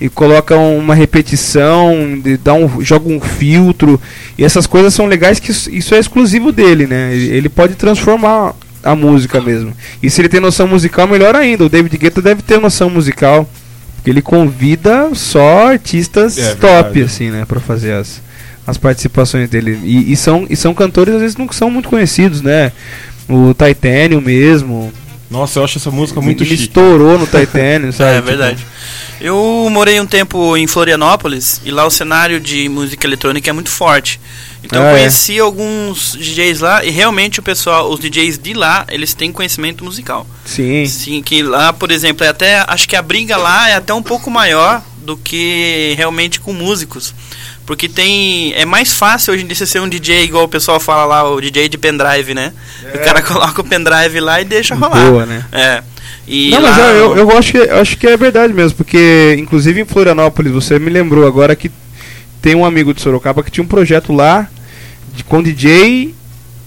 e 0.00 0.08
coloca 0.08 0.56
uma 0.56 0.94
repetição, 0.94 2.18
de- 2.22 2.36
dá 2.36 2.54
um, 2.54 2.80
joga 2.82 3.08
um 3.08 3.20
filtro. 3.20 4.00
E 4.38 4.44
essas 4.44 4.66
coisas 4.66 4.94
são 4.94 5.06
legais 5.06 5.38
que 5.38 5.50
isso, 5.50 5.94
é 5.94 5.98
exclusivo 5.98 6.50
dele, 6.52 6.86
né? 6.86 7.12
Ele, 7.14 7.28
ele 7.36 7.48
pode 7.48 7.74
transformar 7.74 8.54
a 8.82 8.94
música 8.96 9.40
mesmo. 9.40 9.72
E 10.02 10.08
se 10.08 10.20
ele 10.20 10.28
tem 10.28 10.40
noção 10.40 10.66
musical, 10.66 11.06
melhor 11.06 11.34
ainda. 11.36 11.64
O 11.64 11.68
David 11.68 11.96
Guetta 11.98 12.22
deve 12.22 12.42
ter 12.42 12.58
noção 12.58 12.88
musical. 12.88 13.48
Porque 13.96 14.08
ele 14.08 14.22
convida 14.22 15.10
só 15.14 15.68
artistas 15.68 16.38
É, 16.38 16.54
top, 16.54 16.68
verdade. 16.84 17.02
assim, 17.02 17.30
né? 17.30 17.44
Pra 17.46 17.60
fazer 17.60 17.92
as, 17.92 18.22
as 18.66 18.78
participações 18.78 19.50
dele. 19.50 19.78
E, 19.84 20.10
e 20.12 20.16
são, 20.16 20.46
e 20.48 20.56
são 20.56 20.72
cantores, 20.72 21.14
às 21.14 21.20
vezes, 21.20 21.36
não 21.36 21.46
são 21.52 21.70
muito 21.70 21.90
conhecidos, 21.90 22.40
né? 22.40 22.72
O 23.28 23.52
Titanium 23.52 24.22
mesmo. 24.22 24.90
Nossa, 25.30 25.58
eu 25.60 25.64
acho 25.64 25.78
essa 25.78 25.90
música 25.90 26.20
muito 26.20 26.42
ele 26.42 26.50
chique. 26.50 26.62
estourou 26.64 27.18
no 27.18 27.26
Titanium, 27.28 27.92
sabe? 27.92 28.10
É 28.10 28.14
Tipo, 28.16 28.26
verdade. 28.26 28.66
Eu 29.20 29.68
morei 29.70 30.00
um 30.00 30.06
tempo 30.06 30.56
em 30.56 30.66
Florianópolis 30.66 31.60
e 31.64 31.70
lá 31.70 31.84
o 31.86 31.90
cenário 31.90 32.40
de 32.40 32.68
música 32.68 33.06
eletrônica 33.06 33.48
é 33.48 33.52
muito 33.52 33.68
forte. 33.70 34.18
Então 34.64 34.82
Ah, 34.82 34.86
eu 34.86 34.88
é. 34.88 34.98
conheci 34.98 35.38
alguns 35.38 36.16
DJs 36.18 36.60
lá 36.60 36.84
e 36.84 36.90
realmente 36.90 37.38
o 37.38 37.42
pessoal, 37.42 37.90
os 37.90 38.00
DJs 38.00 38.38
de 38.38 38.54
lá, 38.54 38.84
eles 38.90 39.12
têm 39.14 39.30
conhecimento 39.30 39.84
musical. 39.84 40.26
Sim. 40.44 40.84
Sim, 40.86 41.22
que 41.22 41.42
lá, 41.42 41.72
por 41.72 41.90
exemplo, 41.90 42.24
é 42.24 42.28
até 42.28 42.64
acho 42.66 42.88
que 42.88 42.96
a 42.96 43.02
briga 43.02 43.36
lá 43.36 43.68
é 43.68 43.74
até 43.74 43.92
um 43.94 44.02
pouco 44.02 44.30
maior 44.30 44.82
do 45.02 45.16
que 45.16 45.94
realmente 45.96 46.40
com 46.40 46.52
músicos. 46.52 47.14
Porque 47.70 47.88
tem. 47.88 48.52
É 48.54 48.64
mais 48.64 48.92
fácil 48.92 49.32
hoje 49.32 49.44
em 49.44 49.46
dia 49.46 49.54
você 49.54 49.64
ser 49.64 49.78
um 49.78 49.88
DJ, 49.88 50.24
igual 50.24 50.42
o 50.42 50.48
pessoal 50.48 50.80
fala 50.80 51.04
lá, 51.04 51.30
o 51.30 51.40
DJ 51.40 51.68
de 51.68 51.78
pendrive, 51.78 52.34
né? 52.34 52.52
O 52.92 52.98
cara 52.98 53.22
coloca 53.22 53.60
o 53.60 53.64
pendrive 53.64 54.18
lá 54.18 54.40
e 54.40 54.44
deixa 54.44 54.74
rolar. 54.74 55.08
Boa, 55.08 55.24
né? 55.24 55.44
É. 55.52 55.80
E 56.26 56.50
não, 56.50 56.62
lá, 56.62 56.70
mas 56.72 56.78
eu, 56.78 56.84
eu, 56.84 57.16
eu 57.18 57.38
acho, 57.38 57.52
que, 57.52 57.58
acho 57.58 57.96
que 57.96 58.08
é 58.08 58.16
verdade 58.16 58.52
mesmo, 58.52 58.76
porque 58.76 59.36
inclusive 59.38 59.80
em 59.80 59.84
Florianópolis, 59.84 60.52
você 60.52 60.80
me 60.80 60.90
lembrou 60.90 61.24
agora 61.24 61.54
que 61.54 61.70
tem 62.42 62.56
um 62.56 62.64
amigo 62.64 62.92
de 62.92 63.00
Sorocaba 63.00 63.44
que 63.44 63.52
tinha 63.52 63.62
um 63.62 63.68
projeto 63.68 64.12
lá 64.12 64.50
de, 65.14 65.22
com 65.22 65.40
DJ 65.40 66.12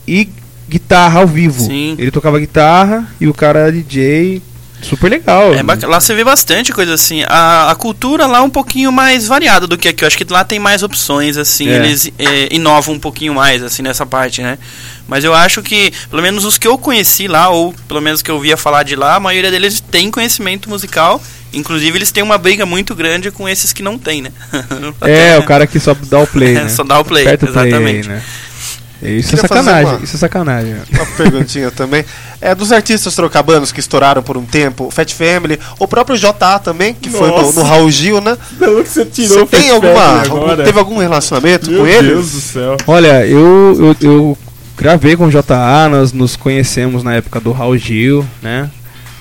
e 0.07 0.29
guitarra 0.69 1.19
ao 1.19 1.27
vivo. 1.27 1.63
Sim. 1.63 1.97
Ele 1.99 2.11
tocava 2.11 2.39
guitarra 2.39 3.05
e 3.19 3.27
o 3.27 3.33
cara 3.33 3.59
era 3.59 3.71
DJ. 3.73 4.41
Super 4.83 5.09
legal. 5.09 5.53
É 5.53 5.63
lá 5.87 5.99
você 5.99 6.13
vê 6.13 6.23
bastante 6.23 6.71
coisa 6.71 6.93
assim. 6.93 7.23
A, 7.27 7.71
a 7.71 7.75
cultura 7.75 8.25
lá 8.25 8.39
é 8.39 8.41
um 8.41 8.49
pouquinho 8.49 8.91
mais 8.91 9.27
variada 9.27 9.65
do 9.65 9.77
que 9.77 9.87
aqui. 9.87 10.03
Eu 10.03 10.07
acho 10.07 10.17
que 10.17 10.25
lá 10.31 10.43
tem 10.43 10.59
mais 10.59 10.83
opções, 10.83 11.37
assim. 11.37 11.69
É. 11.69 11.75
Eles 11.75 12.11
é, 12.17 12.49
inovam 12.51 12.95
um 12.95 12.99
pouquinho 12.99 13.33
mais, 13.33 13.63
assim, 13.63 13.81
nessa 13.81 14.05
parte, 14.05 14.41
né? 14.41 14.57
Mas 15.07 15.23
eu 15.23 15.33
acho 15.33 15.61
que, 15.61 15.91
pelo 16.09 16.21
menos 16.21 16.45
os 16.45 16.57
que 16.57 16.67
eu 16.67 16.77
conheci 16.77 17.27
lá, 17.27 17.49
ou 17.49 17.73
pelo 17.87 18.01
menos 18.01 18.21
que 18.21 18.31
eu 18.31 18.35
ouvia 18.35 18.55
falar 18.55 18.83
de 18.83 18.95
lá, 18.95 19.15
a 19.15 19.19
maioria 19.19 19.51
deles 19.51 19.79
tem 19.79 20.09
conhecimento 20.09 20.69
musical. 20.69 21.21
Inclusive, 21.53 21.97
eles 21.97 22.11
têm 22.11 22.23
uma 22.23 22.37
briga 22.37 22.65
muito 22.65 22.95
grande 22.95 23.29
com 23.29 23.47
esses 23.47 23.71
que 23.71 23.83
não 23.83 23.97
tem, 23.97 24.21
né? 24.21 24.31
É, 25.01 25.37
o 25.37 25.43
cara 25.43 25.67
que 25.67 25.79
só 25.79 25.93
dá 25.93 26.19
o 26.19 26.27
play, 26.27 26.53
né? 26.55 26.67
só 26.67 26.83
dá 26.83 26.99
o 26.99 27.05
play, 27.05 27.25
Aperta 27.25 27.47
play 27.47 27.67
exatamente. 27.67 28.09
aí, 28.09 28.15
né? 28.15 28.23
Isso 29.03 29.29
Queria 29.31 29.39
é 29.45 29.47
sacanagem, 29.47 29.93
uma- 29.95 30.03
isso 30.03 30.15
é 30.15 30.19
sacanagem. 30.19 30.75
Uma 30.93 31.05
perguntinha 31.17 31.69
também. 31.71 32.05
É 32.39 32.55
dos 32.55 32.71
artistas 32.71 33.13
trocabanos 33.15 33.71
que 33.71 33.79
estouraram 33.79 34.23
por 34.23 34.37
um 34.37 34.45
tempo, 34.45 34.89
Fat 34.91 35.11
Family, 35.13 35.59
o 35.79 35.87
próprio 35.87 36.17
JA 36.17 36.59
também, 36.59 36.93
que 36.93 37.09
foi 37.09 37.29
no, 37.29 37.37
Nossa. 37.41 37.59
no 37.59 37.65
Raul 37.65 37.91
Gil, 37.91 38.21
né? 38.21 38.37
Pelo 38.57 38.83
que 38.83 38.89
você 38.89 39.05
tirou 39.05 39.39
Você 39.39 39.45
tem 39.45 39.61
Fat 39.63 39.71
alguma. 39.71 39.93
Family 40.23 40.29
algum- 40.51 40.63
teve 40.63 40.79
algum 40.79 40.97
relacionamento 40.97 41.69
Meu 41.69 41.81
com 41.81 41.87
ele? 41.87 42.09
Deus 42.09 42.31
do 42.31 42.39
céu. 42.41 42.77
Olha, 42.87 43.25
eu, 43.25 43.95
eu, 44.01 44.09
eu 44.09 44.37
gravei 44.77 45.15
com 45.15 45.27
o 45.27 45.29
JA, 45.31 45.87
nós 45.89 46.11
nos 46.13 46.35
conhecemos 46.35 47.03
na 47.03 47.13
época 47.15 47.39
do 47.39 47.51
Raul 47.51 47.77
Gil, 47.77 48.25
né? 48.41 48.69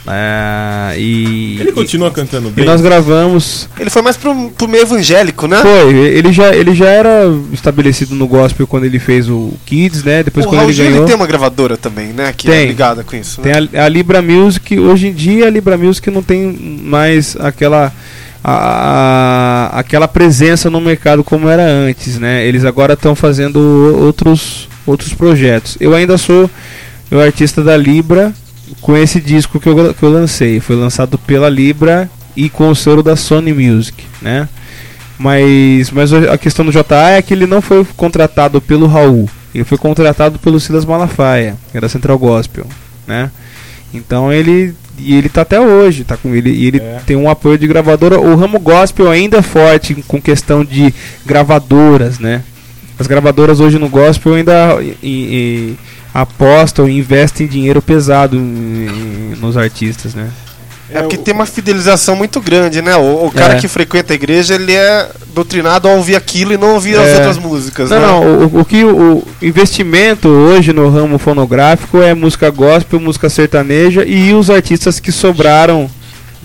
É, 0.07 0.95
e, 0.99 1.59
Ele 1.61 1.71
continua 1.73 2.11
cantando 2.11 2.49
e 2.49 2.51
bem. 2.51 2.65
nós 2.65 2.81
gravamos. 2.81 3.69
Ele 3.79 3.89
foi 3.89 4.03
mais 4.03 4.17
pro, 4.17 4.51
pro 4.51 4.67
meio 4.67 4.83
evangélico, 4.83 5.47
né? 5.47 5.59
Foi, 5.63 5.95
ele 5.95 6.33
já, 6.33 6.53
ele 6.55 6.75
já 6.75 6.87
era 6.89 7.11
estabelecido 7.53 8.15
no 8.17 8.27
gospel 8.27 8.67
quando 8.67 8.85
ele 8.85 8.99
fez 8.99 9.29
o 9.29 9.53
Kids, 9.65 10.03
né? 10.03 10.23
Depois 10.25 10.45
o 10.45 10.49
quando 10.49 10.59
Raul 10.59 10.71
ele 10.71 10.77
Gil 10.77 10.85
ele 10.87 10.93
ganhou. 10.95 11.07
tem 11.07 11.15
uma 11.15 11.27
gravadora 11.27 11.77
também, 11.77 12.09
né? 12.09 12.35
Que 12.37 12.49
é 12.49 12.53
Tem. 12.53 12.67
ligada 12.67 13.05
com 13.05 13.15
isso. 13.15 13.41
Né? 13.41 13.53
Tem 13.53 13.81
a, 13.81 13.85
a 13.85 13.89
Libra 13.89 14.21
Music, 14.21 14.77
hoje 14.79 15.07
em 15.07 15.13
dia 15.13 15.47
a 15.47 15.51
Libra 15.51 15.79
Music 15.79 16.11
não 16.11 16.23
tem 16.23 16.81
mais 16.85 17.37
aquela 17.39 17.93
a- 18.43 19.71
a- 19.73 19.79
aquela 19.79 20.09
presença 20.09 20.69
no 20.69 20.81
mercado 20.81 21.23
como 21.23 21.49
era 21.49 21.63
antes, 21.65 22.19
né? 22.19 22.45
Eles 22.45 22.65
agora 22.65 22.95
estão 22.95 23.15
fazendo 23.15 23.59
outros 24.01 24.69
outros 24.85 25.15
projetos. 25.15 25.77
Eu 25.81 25.95
ainda 25.95 26.19
sou 26.19 26.51
o 27.11 27.19
artista 27.21 27.63
da 27.63 27.77
Libra 27.77 28.33
com 28.81 28.97
esse 28.97 29.21
disco 29.21 29.61
que 29.61 29.69
eu, 29.69 29.95
que 29.95 30.03
eu 30.03 30.11
lancei. 30.11 30.61
Foi 30.61 30.77
lançado 30.77 31.19
pela 31.19 31.49
Libra 31.49 32.11
e 32.37 32.49
com 32.49 32.69
o 32.71 32.75
selo 32.77 33.03
da 33.03 33.17
Sony 33.17 33.53
Music, 33.53 34.05
né? 34.21 34.49
Mas, 35.19 35.91
mas 35.91 36.13
a 36.13 36.37
questão 36.39 36.65
do 36.65 36.73
JA 36.73 37.11
é 37.11 37.23
que 37.23 37.33
ele 37.35 37.47
não 37.47 37.61
foi 37.63 37.85
contratado 37.97 38.61
pelo 38.61 38.87
Raul. 38.87 39.29
Ele 39.55 39.65
foi 39.65 39.79
contratado 39.79 40.39
pelo 40.39 40.59
Silas 40.59 40.85
Malafaia, 40.85 41.57
que 41.71 41.77
era 41.77 41.89
Central 41.89 42.19
Gospel, 42.19 42.67
né? 43.07 43.31
Então 43.93 44.33
ele 44.33 44.75
e 44.99 45.15
ele 45.15 45.29
tá 45.29 45.43
até 45.43 45.61
hoje, 45.61 46.05
tá 46.05 46.17
com 46.17 46.35
ele 46.35 46.51
e 46.51 46.67
ele 46.67 46.81
tem 47.07 47.17
um 47.17 47.29
apoio 47.29 47.59
de 47.59 47.67
gravadora. 47.67 48.19
O 48.19 48.35
ramo 48.37 48.59
gospel 48.59 49.11
ainda 49.11 49.39
é 49.39 49.43
forte 49.43 49.95
com 50.07 50.21
questão 50.21 50.65
de 50.65 50.93
gravadoras, 51.27 52.19
né? 52.19 52.43
As 52.99 53.07
gravadoras 53.07 53.61
hoje 53.61 53.79
no 53.79 53.89
gospel 53.89 54.35
ainda 54.35 54.79
e- 54.81 54.97
e- 55.03 55.77
apostam 56.15 56.89
e 56.89 56.99
investem 56.99 57.47
dinheiro 57.47 57.81
pesado 57.83 58.37
em- 58.37 58.41
em- 58.41 59.37
nos 59.41 59.57
artistas, 59.57 60.15
né? 60.15 60.29
É 60.95 61.01
porque 61.01 61.17
tem 61.17 61.33
uma 61.33 61.47
fidelização 61.47 62.15
muito 62.15 62.39
grande, 62.39 62.83
né? 62.83 62.95
O, 62.97 63.25
o 63.27 63.31
cara 63.31 63.55
É. 63.55 63.59
que 63.59 63.67
frequenta 63.67 64.13
a 64.13 64.15
igreja, 64.15 64.55
ele 64.57 64.75
é 64.75 65.09
doutrinado 65.35 65.89
a 65.89 65.93
ouvir 65.93 66.15
aquilo 66.17 66.53
e 66.53 66.59
não 66.59 66.75
ouvir 66.75 66.97
as 66.99 67.09
É. 67.09 67.15
outras 67.17 67.39
músicas, 67.39 67.89
Não, 67.89 67.99
né? 67.99 68.07
não, 68.07 68.23
o, 68.47 68.61
o 68.61 68.65
que 68.65 68.85
o 68.85 69.23
investimento 69.41 70.29
hoje 70.29 70.71
no 70.75 70.91
ramo 70.91 71.17
fonográfico 71.19 72.03
é 72.03 72.13
música 72.13 72.51
gospel, 72.51 73.01
música 73.01 73.31
sertaneja 73.31 74.05
e 74.05 74.35
os 74.35 74.51
artistas 74.51 75.01
que 75.01 75.11
sobraram 75.11 75.89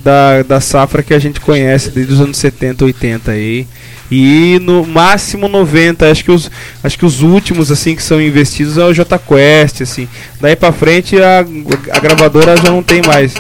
da, 0.03 0.43
da 0.43 0.61
safra 0.61 1.03
que 1.03 1.13
a 1.13 1.19
gente 1.19 1.39
conhece 1.39 1.89
desde 1.89 2.13
os 2.13 2.21
anos 2.21 2.37
70, 2.37 2.85
80 2.85 3.31
aí. 3.31 3.67
E 4.09 4.59
no 4.61 4.85
máximo 4.85 5.47
90, 5.47 6.09
acho 6.09 6.23
que 6.23 6.31
os 6.31 6.49
acho 6.81 6.97
que 6.97 7.05
os 7.05 7.21
últimos 7.21 7.71
assim 7.71 7.95
que 7.95 8.01
são 8.01 8.21
investidos 8.21 8.77
é 8.77 8.85
o 8.85 8.93
J 8.93 9.19
Quest, 9.19 9.81
assim. 9.81 10.07
Daí 10.39 10.55
pra 10.55 10.71
frente 10.71 11.21
a, 11.21 11.45
a 11.91 11.99
gravadora 11.99 12.55
já 12.55 12.71
não 12.71 12.81
tem 12.81 13.01
mais. 13.05 13.33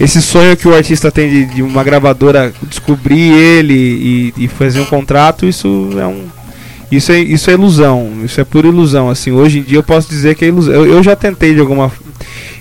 Esse 0.00 0.20
sonho 0.20 0.56
que 0.56 0.66
o 0.66 0.74
artista 0.74 1.12
tem 1.12 1.28
de, 1.28 1.44
de 1.46 1.62
uma 1.62 1.84
gravadora 1.84 2.52
descobrir 2.68 3.32
ele 3.32 3.74
e, 3.74 4.44
e 4.44 4.48
fazer 4.48 4.80
um 4.80 4.86
contrato, 4.86 5.46
isso 5.46 5.90
é 5.96 6.06
um 6.06 6.26
isso 6.90 7.12
é, 7.12 7.20
isso 7.20 7.48
é 7.48 7.52
ilusão, 7.52 8.10
isso 8.24 8.40
é 8.40 8.44
pura 8.44 8.66
ilusão. 8.66 9.08
Assim, 9.08 9.30
hoje 9.30 9.60
em 9.60 9.62
dia 9.62 9.78
eu 9.78 9.82
posso 9.82 10.08
dizer 10.08 10.34
que 10.34 10.44
é 10.44 10.48
ilusão. 10.48 10.74
Eu, 10.74 10.86
eu 10.86 11.02
já 11.02 11.14
tentei 11.14 11.54
de 11.54 11.60
alguma 11.60 11.92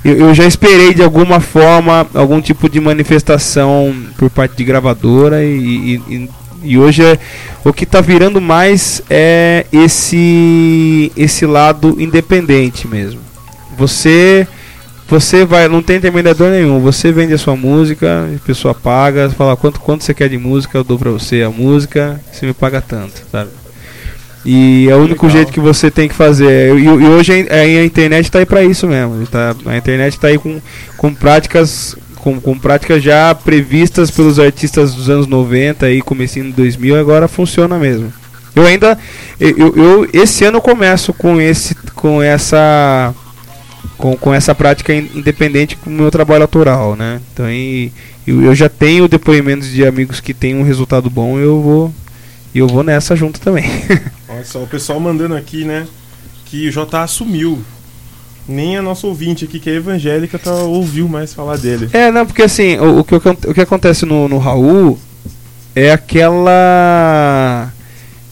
eu, 0.03 0.17
eu 0.17 0.33
já 0.33 0.45
esperei 0.45 0.93
de 0.93 1.03
alguma 1.03 1.39
forma 1.39 2.07
algum 2.13 2.41
tipo 2.41 2.69
de 2.69 2.79
manifestação 2.79 3.95
por 4.17 4.29
parte 4.29 4.55
de 4.55 4.63
gravadora 4.63 5.43
e, 5.43 6.01
e, 6.07 6.29
e- 6.63 6.77
hoje 6.77 7.03
é, 7.03 7.17
o 7.63 7.71
que 7.71 7.85
está 7.85 8.01
virando 8.01 8.41
mais 8.41 9.01
é 9.09 9.65
esse 9.71 11.11
esse 11.15 11.45
lado 11.45 11.95
independente 11.99 12.87
mesmo. 12.87 13.19
Você 13.77 14.47
você 15.09 15.43
vai, 15.43 15.67
não 15.67 15.81
tem 15.81 15.97
intermediador 15.97 16.51
nenhum. 16.51 16.79
Você 16.81 17.11
vende 17.11 17.33
a 17.33 17.37
sua 17.37 17.55
música, 17.55 18.29
a 18.35 18.45
pessoa 18.45 18.75
paga, 18.75 19.27
fala 19.31 19.57
quanto, 19.57 19.79
quanto 19.79 20.03
você 20.03 20.13
quer 20.13 20.29
de 20.29 20.37
música, 20.37 20.77
eu 20.77 20.83
dou 20.83 20.99
pra 20.99 21.09
você 21.09 21.41
a 21.41 21.49
música, 21.49 22.21
você 22.31 22.45
me 22.45 22.53
paga 22.53 22.79
tanto, 22.79 23.23
sabe? 23.31 23.49
E 24.51 24.87
é 24.89 24.95
o 24.95 24.99
único 25.03 25.29
jeito 25.29 25.51
que 25.51 25.59
você 25.59 25.91
tem 25.91 26.09
que 26.09 26.15
fazer. 26.15 26.75
E, 26.75 26.83
e 26.85 26.87
hoje 26.89 27.47
a, 27.51 27.55
a 27.55 27.85
internet 27.85 28.25
está 28.25 28.39
aí 28.39 28.45
para 28.47 28.63
isso 28.63 28.87
mesmo. 28.87 29.27
Tá, 29.27 29.55
a 29.67 29.77
internet 29.77 30.13
está 30.15 30.27
aí 30.29 30.39
com, 30.39 30.59
com 30.97 31.13
práticas 31.13 31.95
com, 32.15 32.41
com 32.41 32.57
práticas 32.57 33.03
já 33.03 33.33
previstas 33.35 34.09
pelos 34.09 34.39
artistas 34.39 34.93
dos 34.95 35.07
anos 35.07 35.27
90 35.27 35.89
e 35.91 36.01
comecinho 36.01 36.45
de 36.47 36.51
2000, 36.53 36.95
agora 36.99 37.27
funciona 37.27 37.77
mesmo. 37.77 38.11
Eu 38.55 38.65
ainda. 38.65 38.97
Eu, 39.39 39.55
eu- 39.75 40.09
esse 40.11 40.43
ano 40.43 40.57
eu 40.57 40.61
começo 40.61 41.13
com, 41.13 41.39
esse, 41.39 41.75
com 41.93 42.21
essa. 42.21 43.13
Com, 43.97 44.15
com 44.17 44.33
essa 44.33 44.55
prática 44.55 44.93
in- 44.95 45.09
independente 45.13 45.75
com 45.75 45.89
o 45.89 45.93
meu 45.93 46.09
trabalho 46.09 46.41
autoral, 46.43 46.95
né? 46.95 47.21
Então 47.33 47.49
e, 47.49 47.91
eu, 48.25 48.41
eu 48.41 48.55
já 48.55 48.67
tenho 48.67 49.07
depoimentos 49.07 49.69
de 49.69 49.85
amigos 49.85 50.19
que 50.19 50.33
têm 50.33 50.55
um 50.55 50.63
resultado 50.63 51.07
bom, 51.09 51.37
eu 51.37 51.61
vou. 51.61 51.93
Eu 52.53 52.67
vou 52.67 52.83
nessa 52.83 53.15
junto 53.15 53.39
também. 53.39 53.65
Olha 54.29 54.45
só, 54.45 54.61
o 54.63 54.67
pessoal 54.67 54.99
mandando 54.99 55.35
aqui, 55.35 55.65
né? 55.65 55.87
Que 56.45 56.67
o 56.67 56.71
JA 56.71 57.07
sumiu. 57.07 57.61
Nem 58.47 58.77
a 58.77 58.81
nossa 58.81 59.05
ouvinte 59.05 59.45
aqui, 59.45 59.59
que 59.59 59.69
é 59.69 59.75
evangélica, 59.75 60.39
tá, 60.39 60.51
ouviu 60.51 61.07
mais 61.07 61.33
falar 61.33 61.57
dele. 61.57 61.87
É, 61.93 62.09
não, 62.11 62.25
porque 62.25 62.41
assim, 62.41 62.77
o, 62.77 62.99
o 62.99 63.03
que, 63.03 63.13
o 63.15 63.53
que 63.53 63.61
acontece 63.61 64.05
no, 64.07 64.27
no 64.27 64.37
Raul 64.39 64.97
é 65.75 65.91
aquela. 65.91 67.71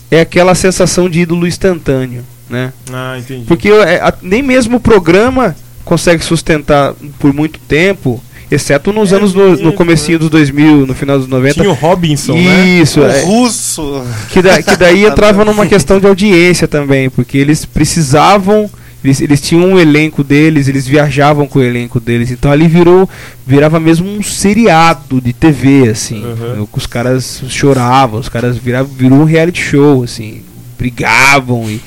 É 0.09 0.21
aquela 0.21 0.55
sensação 0.55 1.09
de 1.09 1.19
ídolo 1.19 1.45
instantâneo, 1.45 2.23
né? 2.49 2.71
Ah, 2.91 3.17
entendi. 3.19 3.45
Porque 3.45 3.69
é, 3.69 3.97
a- 4.01 4.13
nem 4.21 4.41
mesmo 4.41 4.77
o 4.77 4.79
programa 4.79 5.55
consegue 5.83 6.23
sustentar 6.23 6.93
por 7.19 7.33
muito 7.33 7.59
tempo, 7.59 8.21
exceto 8.49 8.93
nos 8.93 9.11
anos 9.13 9.33
no, 9.33 9.55
no 9.57 9.73
comecinho 9.73 10.19
dos 10.19 10.29
2000, 10.29 10.85
no 10.87 10.93
final 10.95 11.17
dos 11.19 11.27
90. 11.27 11.53
Tinha 11.55 11.69
o 11.69 11.73
Robinson, 11.73 12.33
né? 12.35 12.65
Isso, 12.81 13.01
O 13.01 13.05
é. 13.05 13.21
russo. 13.23 14.03
Que, 14.31 14.41
da- 14.41 14.61
que 14.61 14.75
daí 14.75 15.03
entrava 15.07 15.43
numa 15.45 15.65
questão 15.65 15.99
de 15.99 16.07
audiência 16.07 16.67
também, 16.67 17.09
porque 17.09 17.37
eles 17.37 17.65
precisavam. 17.65 18.69
Eles, 19.03 19.21
eles 19.21 19.39
tinham 19.39 19.63
um 19.63 19.79
elenco 19.79 20.23
deles, 20.23 20.67
eles 20.67 20.87
viajavam 20.87 21.47
com 21.47 21.59
o 21.59 21.63
elenco 21.63 21.99
deles, 21.99 22.31
então 22.31 22.51
ali 22.51 22.67
virou 22.67 23.07
virava 23.45 23.79
mesmo 23.79 24.09
um 24.09 24.23
seriado 24.23 25.21
de 25.21 25.31
TV, 25.33 25.87
assim. 25.89 26.25
Uhum. 26.25 26.67
Os 26.73 26.87
caras 26.87 27.41
choravam, 27.47 28.19
os 28.19 28.27
caras 28.27 28.57
viravam, 28.57 28.91
virou 28.91 29.19
um 29.19 29.23
reality 29.23 29.61
show, 29.61 30.03
assim, 30.03 30.41
brigavam 30.77 31.69
e, 31.69 31.79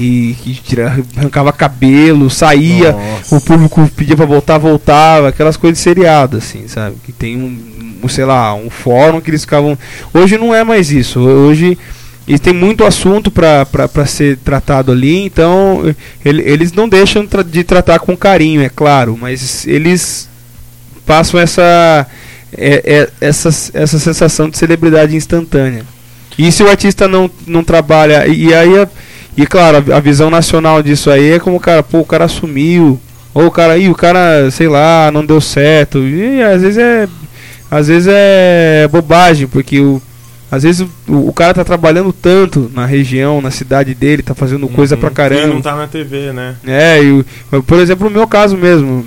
e, 0.00 0.36
e 0.46 0.54
tira- 0.54 0.98
arrancava 1.16 1.52
cabelo, 1.52 2.30
saía, 2.30 2.92
Nossa. 2.92 3.36
o 3.36 3.40
público 3.40 3.88
pedia 3.94 4.16
pra 4.16 4.24
voltar, 4.26 4.58
voltava, 4.58 5.28
aquelas 5.28 5.56
coisas 5.56 5.78
de 5.78 5.82
seriado, 5.84 6.38
assim, 6.38 6.66
sabe? 6.68 6.96
Que 7.04 7.12
tem 7.12 7.36
um, 7.36 8.00
um, 8.04 8.08
sei 8.08 8.24
lá, 8.24 8.54
um 8.54 8.70
fórum 8.70 9.20
que 9.20 9.30
eles 9.30 9.42
ficavam. 9.42 9.76
Hoje 10.14 10.38
não 10.38 10.54
é 10.54 10.64
mais 10.64 10.90
isso. 10.90 11.20
Hoje 11.20 11.76
eles 12.26 12.40
têm 12.40 12.52
muito 12.52 12.84
assunto 12.84 13.30
pra 13.30 13.66
ser 14.06 14.36
tratado 14.38 14.92
ali, 14.92 15.24
então 15.24 15.82
ele- 16.24 16.42
eles 16.42 16.72
não 16.72 16.88
deixam 16.88 17.26
de 17.50 17.64
tratar 17.64 17.98
com 17.98 18.16
carinho, 18.16 18.62
é 18.62 18.68
claro, 18.68 19.18
mas 19.20 19.66
eles 19.66 20.28
passam 21.04 21.40
essa, 21.40 22.06
é- 22.56 22.82
é- 22.84 23.08
essa, 23.20 23.48
essa 23.74 23.98
sensação 23.98 24.48
de 24.48 24.56
celebridade 24.56 25.16
instantânea. 25.16 25.84
E 26.38 26.50
se 26.52 26.62
o 26.62 26.70
artista 26.70 27.08
não, 27.08 27.28
não 27.46 27.64
trabalha, 27.64 28.26
e, 28.28 28.46
e 28.46 28.54
aí, 28.54 28.78
a- 28.78 28.88
e 29.36 29.46
claro, 29.46 29.84
a, 29.92 30.00
visão 30.00 30.30
nacional 30.30 30.82
disso 30.82 31.10
aí 31.10 31.32
é 31.32 31.38
como 31.38 31.56
o 31.56 31.60
cara, 31.60 31.82
pô, 31.82 32.00
o 32.00 32.04
cara 32.04 32.28
sumiu, 32.28 33.00
ou 33.32 33.46
o 33.46 33.50
cara, 33.50 33.78
ih, 33.78 33.88
o 33.88 33.94
cara, 33.94 34.50
sei 34.50 34.68
lá, 34.68 35.10
não 35.12 35.24
deu 35.24 35.40
certo, 35.40 35.98
e 35.98 36.42
às 36.42 36.62
vezes 36.62 36.78
é, 36.78 37.08
às 37.70 37.88
vezes 37.88 38.08
é 38.10 38.88
bobagem, 38.90 39.46
porque 39.46 39.80
o, 39.80 40.02
às 40.50 40.64
vezes 40.64 40.86
o, 41.06 41.28
o 41.28 41.32
cara 41.32 41.54
tá 41.54 41.64
trabalhando 41.64 42.12
tanto 42.12 42.70
na 42.74 42.84
região, 42.84 43.40
na 43.40 43.50
cidade 43.52 43.94
dele, 43.94 44.22
tá 44.22 44.34
fazendo 44.34 44.68
coisa 44.68 44.96
pra 44.96 45.10
caramba. 45.10 45.46
não 45.46 45.62
tá 45.62 45.76
na 45.76 45.86
TV, 45.86 46.32
né? 46.32 46.56
É, 46.66 47.02
e, 47.02 47.12
o- 47.52 47.62
por 47.62 47.78
exemplo, 47.78 48.08
no 48.10 48.16
meu 48.16 48.26
caso 48.26 48.56
mesmo, 48.56 49.06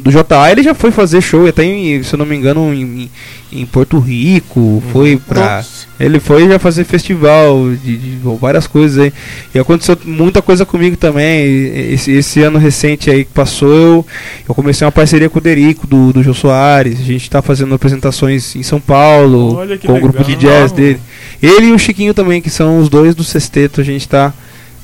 do 0.00 0.10
JA, 0.10 0.50
ele 0.50 0.62
já 0.62 0.74
foi 0.74 0.90
fazer 0.90 1.20
show, 1.20 1.46
até 1.46 1.64
em, 1.64 2.02
se 2.02 2.14
eu 2.14 2.18
não 2.18 2.24
me 2.26 2.34
engano, 2.36 2.72
em, 2.72 3.10
em- 3.52 3.66
Porto 3.66 3.98
Rico, 3.98 4.82
foi 4.92 5.18
pra. 5.28 5.56
Nossa. 5.56 5.86
Ele 6.00 6.18
foi 6.18 6.48
já 6.48 6.58
fazer 6.58 6.84
festival, 6.84 7.70
de, 7.84 7.96
de- 7.98 8.18
várias 8.40 8.66
coisas 8.66 8.98
aí. 8.98 9.12
E 9.54 9.58
aconteceu 9.58 9.96
muita 10.04 10.40
coisa 10.40 10.64
comigo 10.64 10.96
também. 10.96 11.92
Esse, 11.92 12.10
esse 12.12 12.40
ano 12.40 12.58
recente 12.58 13.10
aí 13.10 13.24
que 13.24 13.30
passou, 13.32 13.68
eu, 13.72 14.06
eu 14.48 14.54
comecei 14.54 14.84
uma 14.86 14.90
parceria 14.92 15.28
com 15.28 15.38
o 15.38 15.42
Derico, 15.42 15.86
do, 15.86 16.12
do 16.12 16.22
Jô 16.22 16.32
Soares. 16.34 16.98
A 16.98 17.04
gente 17.04 17.28
tá 17.30 17.42
fazendo 17.42 17.74
apresentações 17.74 18.56
em 18.56 18.62
São 18.62 18.80
Paulo, 18.80 19.58
com 19.86 19.92
o 19.96 20.00
grupo 20.00 20.24
de 20.24 20.34
legal. 20.34 20.60
jazz 20.62 20.72
dele. 20.72 20.98
Ele 21.42 21.66
e 21.66 21.72
o 21.72 21.78
Chiquinho 21.78 22.14
também, 22.14 22.40
que 22.40 22.50
são 22.50 22.78
os 22.78 22.88
dois 22.88 23.14
do 23.14 23.22
sexteto, 23.22 23.80
a 23.80 23.84
gente 23.84 24.08
tá. 24.08 24.32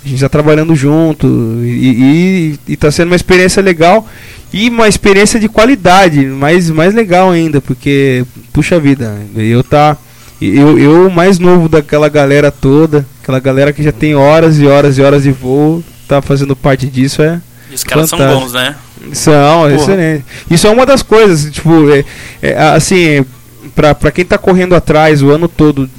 A 0.09 0.11
gente 0.11 0.21
tá 0.21 0.29
trabalhando 0.29 0.75
junto 0.75 1.27
e, 1.63 2.57
e, 2.67 2.73
e 2.73 2.77
tá 2.77 2.91
sendo 2.91 3.09
uma 3.09 3.17
experiência 3.17 3.63
legal 3.63 4.07
e 4.53 4.69
uma 4.71 4.89
experiência 4.89 5.39
de 5.39 5.49
qualidade, 5.49 6.25
mais, 6.25 6.71
mais 6.71 6.95
legal 6.95 7.31
ainda, 7.31 7.61
porque, 7.61 8.25
puxa 8.53 8.81
vida, 8.81 9.15
eu 9.37 9.63
tá. 9.63 9.97
Eu, 10.41 10.79
eu 10.79 11.11
mais 11.11 11.39
novo 11.39 11.69
daquela 11.69 12.09
galera 12.09 12.51
toda, 12.51 13.05
aquela 13.21 13.41
galera 13.41 13.73
que 13.73 13.83
já 13.83 13.91
tem 13.91 14.15
horas 14.15 14.59
e 14.59 14.67
horas 14.67 14.97
e 14.97 15.03
horas 15.03 15.25
de 15.25 15.33
voo, 15.33 15.83
tá 16.07 16.23
fazendo 16.23 16.55
parte 16.55 16.87
disso, 16.87 17.21
é. 17.21 17.41
E 17.71 17.75
os 17.75 17.85
caras 17.85 18.09
são 18.09 18.19
fantástico. 18.19 18.45
bons, 18.45 18.53
né? 18.55 18.77
São, 19.13 19.63
Porra. 19.63 19.75
excelente. 19.75 20.25
Isso 20.49 20.67
é 20.67 20.71
uma 20.71 20.87
das 20.87 21.03
coisas, 21.03 21.53
tipo, 21.53 21.91
é, 21.91 22.05
é, 22.41 22.57
assim, 22.69 23.27
pra, 23.75 23.95
pra 23.95 24.13
quem 24.13 24.25
tá 24.25 24.39
correndo 24.39 24.75
atrás 24.75 25.23
o 25.23 25.31
ano 25.31 25.49
todo 25.49 25.91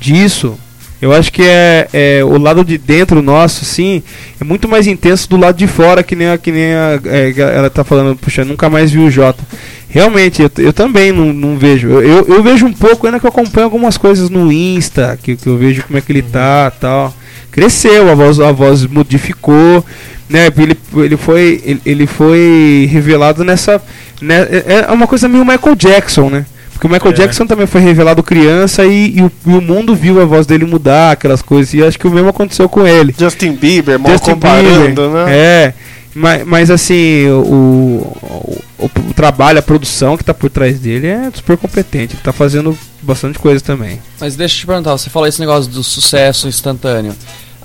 disso, 0.00 0.56
eu 1.00 1.12
acho 1.12 1.32
que 1.32 1.42
é, 1.42 1.88
é 1.92 2.24
o 2.24 2.38
lado 2.38 2.64
de 2.64 2.76
dentro 2.76 3.22
nosso, 3.22 3.64
sim, 3.64 4.02
é 4.40 4.44
muito 4.44 4.68
mais 4.68 4.86
intenso 4.86 5.28
do 5.30 5.36
lado 5.36 5.56
de 5.56 5.66
fora, 5.66 6.02
que 6.02 6.16
nem 6.16 6.28
a, 6.28 6.38
que 6.38 6.50
nem 6.50 6.74
a, 6.74 7.00
é, 7.04 7.32
ela 7.36 7.70
tá 7.70 7.84
falando, 7.84 8.16
puxa, 8.16 8.44
nunca 8.44 8.68
mais 8.68 8.90
vi 8.90 8.98
o 8.98 9.10
Jota. 9.10 9.42
Realmente, 9.88 10.42
eu, 10.42 10.50
eu 10.58 10.72
também 10.72 11.12
não, 11.12 11.32
não 11.32 11.56
vejo. 11.56 11.88
Eu, 11.88 12.02
eu, 12.02 12.26
eu 12.26 12.42
vejo 12.42 12.66
um 12.66 12.72
pouco, 12.72 13.06
ainda 13.06 13.20
que 13.20 13.26
eu 13.26 13.30
acompanho 13.30 13.64
algumas 13.64 13.96
coisas 13.96 14.28
no 14.28 14.52
Insta, 14.52 15.18
que, 15.22 15.36
que 15.36 15.46
eu 15.46 15.56
vejo 15.56 15.84
como 15.84 15.98
é 15.98 16.00
que 16.00 16.12
ele 16.12 16.22
tá 16.22 16.70
tal. 16.70 17.14
Cresceu, 17.50 18.10
a 18.10 18.14
voz, 18.14 18.38
a 18.38 18.52
voz 18.52 18.84
modificou, 18.84 19.84
né? 20.28 20.48
Ele, 20.56 20.76
ele, 20.96 21.16
foi, 21.16 21.62
ele, 21.64 21.80
ele 21.86 22.06
foi 22.06 22.88
revelado 22.90 23.44
nessa. 23.44 23.80
Né, 24.20 24.46
é 24.50 24.86
é 24.88 24.92
uma 24.92 25.06
coisa 25.06 25.28
meio 25.28 25.44
Michael 25.44 25.74
Jackson, 25.74 26.28
né? 26.28 26.44
Porque 26.78 26.86
o 26.86 26.90
Michael 26.90 27.12
É. 27.12 27.16
Jackson 27.16 27.44
também 27.44 27.66
foi 27.66 27.80
revelado 27.80 28.22
criança 28.22 28.84
e, 28.86 29.16
e 29.16 29.22
o, 29.22 29.32
e 29.46 29.50
o 29.52 29.60
mundo 29.60 29.96
viu 29.96 30.22
a 30.22 30.24
voz 30.24 30.46
dele 30.46 30.64
mudar, 30.64 31.10
aquelas 31.10 31.42
coisas. 31.42 31.74
E 31.74 31.82
acho 31.82 31.98
que 31.98 32.06
o 32.06 32.10
mesmo 32.10 32.28
aconteceu 32.28 32.68
com 32.68 32.86
ele. 32.86 33.12
Justin 33.18 33.52
Bieber, 33.52 33.98
mal 33.98 34.12
Justin 34.12 34.30
comparando, 34.30 34.84
Bieber, 34.86 35.08
né? 35.10 35.24
É. 35.28 35.74
Mas, 36.14 36.46
mas 36.46 36.70
assim, 36.70 37.26
o, 37.26 37.42
o, 37.42 38.58
o- 38.78 38.90
o 39.10 39.14
trabalho, 39.14 39.58
a 39.58 39.62
produção 39.62 40.16
que 40.16 40.22
tá 40.22 40.32
por 40.32 40.48
trás 40.50 40.78
dele 40.78 41.08
é 41.08 41.28
super 41.34 41.56
competente. 41.56 42.14
Ele 42.14 42.22
tá 42.22 42.32
fazendo 42.32 42.78
bastante 43.02 43.38
coisa 43.40 43.60
também. 43.62 43.98
Mas 44.20 44.36
deixa 44.36 44.54
eu 44.54 44.60
te 44.60 44.66
perguntar, 44.66 44.92
você 44.96 45.10
falou 45.10 45.26
esse 45.28 45.40
negócio 45.40 45.68
do 45.70 45.82
sucesso 45.82 46.46
instantâneo. 46.46 47.12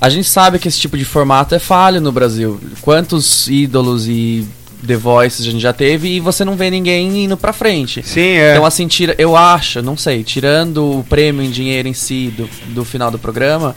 A 0.00 0.08
gente 0.08 0.28
sabe 0.28 0.58
que 0.58 0.66
esse 0.66 0.78
tipo 0.80 0.98
de 0.98 1.04
formato 1.04 1.54
é 1.54 1.58
falho 1.60 2.00
no 2.00 2.10
Brasil. 2.10 2.60
Quantos 2.80 3.46
ídolos 3.48 4.06
e 4.08 4.44
The 4.86 4.96
Voices 4.96 5.46
a 5.46 5.50
gente 5.50 5.60
já 5.60 5.72
teve 5.72 6.08
e 6.08 6.20
você 6.20 6.44
não 6.44 6.56
vê 6.56 6.70
ninguém 6.70 7.24
indo 7.24 7.36
pra 7.36 7.52
frente. 7.52 8.02
Sim, 8.06 8.20
é. 8.36 8.52
Então, 8.52 8.64
assim, 8.66 8.86
tira, 8.86 9.14
eu 9.18 9.36
acho, 9.36 9.80
não 9.82 9.96
sei, 9.96 10.22
tirando 10.22 10.98
o 11.00 11.04
prêmio 11.04 11.42
em 11.42 11.50
dinheiro 11.50 11.88
em 11.88 11.94
si 11.94 12.32
do, 12.36 12.48
do 12.74 12.84
final 12.84 13.10
do 13.10 13.18
programa, 13.18 13.74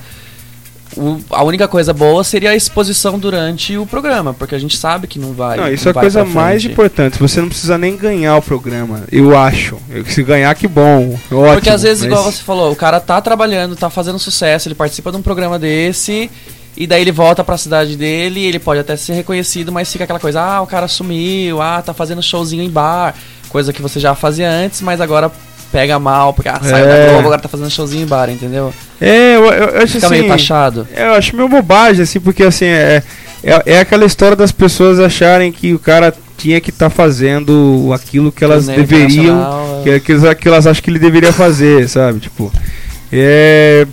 o- 0.96 1.20
a 1.30 1.44
única 1.44 1.68
coisa 1.68 1.94
boa 1.94 2.24
seria 2.24 2.52
a 2.52 2.56
exposição 2.56 3.20
durante 3.20 3.78
o 3.78 3.86
programa, 3.86 4.34
porque 4.34 4.56
a 4.56 4.60
gente 4.60 4.78
sabe 4.78 5.06
que 5.06 5.20
não 5.20 5.34
vai. 5.34 5.58
Não, 5.58 5.72
isso 5.72 5.86
não 5.86 5.90
é 5.92 5.98
a 5.98 6.02
coisa 6.02 6.26
mais 6.26 6.64
importante. 6.66 7.20
Você 7.20 7.40
não 7.42 7.50
precisa 7.50 7.78
nem 7.78 7.96
ganhar 7.96 8.36
o 8.38 8.42
programa, 8.42 9.04
eu 9.12 9.38
acho. 9.38 9.78
Se 10.08 10.24
ganhar, 10.24 10.54
que 10.56 10.68
bom. 10.68 11.18
Ótimo, 11.32 11.54
Porque 11.54 11.70
às 11.70 11.84
vezes, 11.84 12.04
mas- 12.04 12.12
igual 12.12 12.24
você 12.32 12.42
falou, 12.42 12.72
o 12.72 12.76
cara 12.76 13.00
tá 13.00 13.20
trabalhando, 13.22 13.76
tá 13.76 13.90
fazendo 13.90 14.18
sucesso, 14.18 14.68
ele 14.68 14.76
participa 14.76 15.12
de 15.12 15.18
um 15.18 15.22
programa 15.22 15.60
desse, 15.60 16.32
e 16.78 16.86
daí 16.88 17.02
ele 17.02 17.12
volta 17.12 17.44
pra 17.44 17.58
cidade 17.58 17.98
dele, 17.98 18.46
ele 18.46 18.60
pode 18.60 18.80
até 18.80 18.96
ser 18.96 19.14
reconhecido, 19.14 19.72
mas 19.72 19.92
fica 19.92 20.04
aquela 20.04 20.20
coisa, 20.20 20.40
ah, 20.42 20.62
o 20.62 20.68
cara 20.68 20.88
sumiu, 20.88 21.62
ah, 21.62 21.82
tá 21.82 21.94
fazendo 21.94 22.22
showzinho 22.22 22.62
em 22.64 22.70
bar, 22.70 23.16
coisa 23.50 23.74
que 23.74 23.82
você 23.82 24.00
já 24.00 24.14
fazia 24.16 24.50
antes, 24.50 24.82
mas 24.82 25.02
agora 25.02 25.32
pega 25.72 25.98
mal, 26.00 26.34
porque 26.34 26.48
ah, 26.50 26.60
saiu 26.62 26.86
É. 26.86 26.98
da 27.06 27.12
Globo, 27.14 27.28
agora 27.28 27.42
tá 27.42 27.50
fazendo 27.50 27.70
showzinho 27.70 28.04
em 28.04 28.08
bar, 28.08 28.30
entendeu? 28.30 28.74
É, 29.02 29.36
eu, 29.36 29.46
eu- 29.46 29.52
eu 29.70 29.78
acho 29.84 29.94
Fica 29.94 30.06
assim. 30.08 30.16
meio 30.20 30.28
taxado. 30.28 30.88
Eu 30.96 31.14
acho 31.14 31.36
meio 31.36 31.50
bobagem, 31.50 32.04
assim, 32.04 32.20
porque 32.20 32.44
assim, 32.44 32.66
é, 32.66 33.04
é, 33.44 33.62
é 33.66 33.80
aquela 33.80 34.06
história 34.06 34.36
das 34.36 34.52
pessoas 34.52 35.00
acharem 35.00 35.52
que 35.52 35.74
o 35.74 35.80
cara 35.80 36.14
tinha 36.38 36.62
que 36.62 36.70
estar 36.70 36.90
fazendo 36.92 37.90
aquilo 37.94 38.32
que 38.32 38.44
elas 38.44 38.66
Torneio 38.66 38.86
deveriam. 38.88 39.82
Que, 39.84 40.00
que, 40.00 40.12
elas- 40.12 40.34
que 40.36 40.48
elas 40.48 40.68
acham 40.68 40.84
que 40.84 40.90
ele 40.92 41.00
deveria 41.00 41.34
fazer, 41.34 41.90
sabe? 41.90 42.20
Tipo. 42.20 42.52
É. 43.12 43.88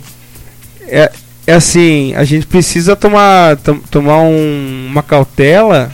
É, 0.87 1.11
é 1.47 1.53
assim, 1.55 2.15
a 2.15 2.25
gente 2.25 2.47
precisa 2.47 2.97
tomar, 2.97 3.57
tom- 3.59 3.81
tomar 3.91 4.21
um- 4.23 4.87
uma 4.91 5.03
cautela 5.03 5.93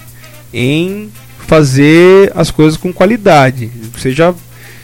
em 0.53 1.11
fazer 1.47 2.33
as 2.35 2.51
coisas 2.51 2.77
com 2.77 2.93
qualidade. 2.93 3.71
Seja 3.99 4.35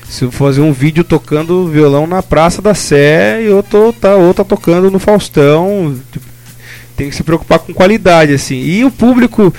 se 0.08 0.24
eu 0.24 0.30
fazer 0.30 0.60
um 0.60 0.72
vídeo 0.72 1.04
tocando 1.04 1.68
violão 1.68 2.06
na 2.06 2.22
Praça 2.22 2.62
da 2.62 2.74
Sé 2.74 3.42
e 3.42 3.62
tô 3.64 3.92
tá, 3.92 4.14
ou 4.16 4.32
tá 4.32 4.44
tocando 4.44 4.90
no 4.90 4.98
Faustão, 4.98 5.96
tipo, 6.12 6.24
tem 6.96 7.10
que 7.10 7.16
se 7.16 7.22
preocupar 7.22 7.58
com 7.58 7.72
qualidade 7.74 8.32
assim. 8.32 8.56
E 8.56 8.84
o 8.84 8.90
público 8.90 9.52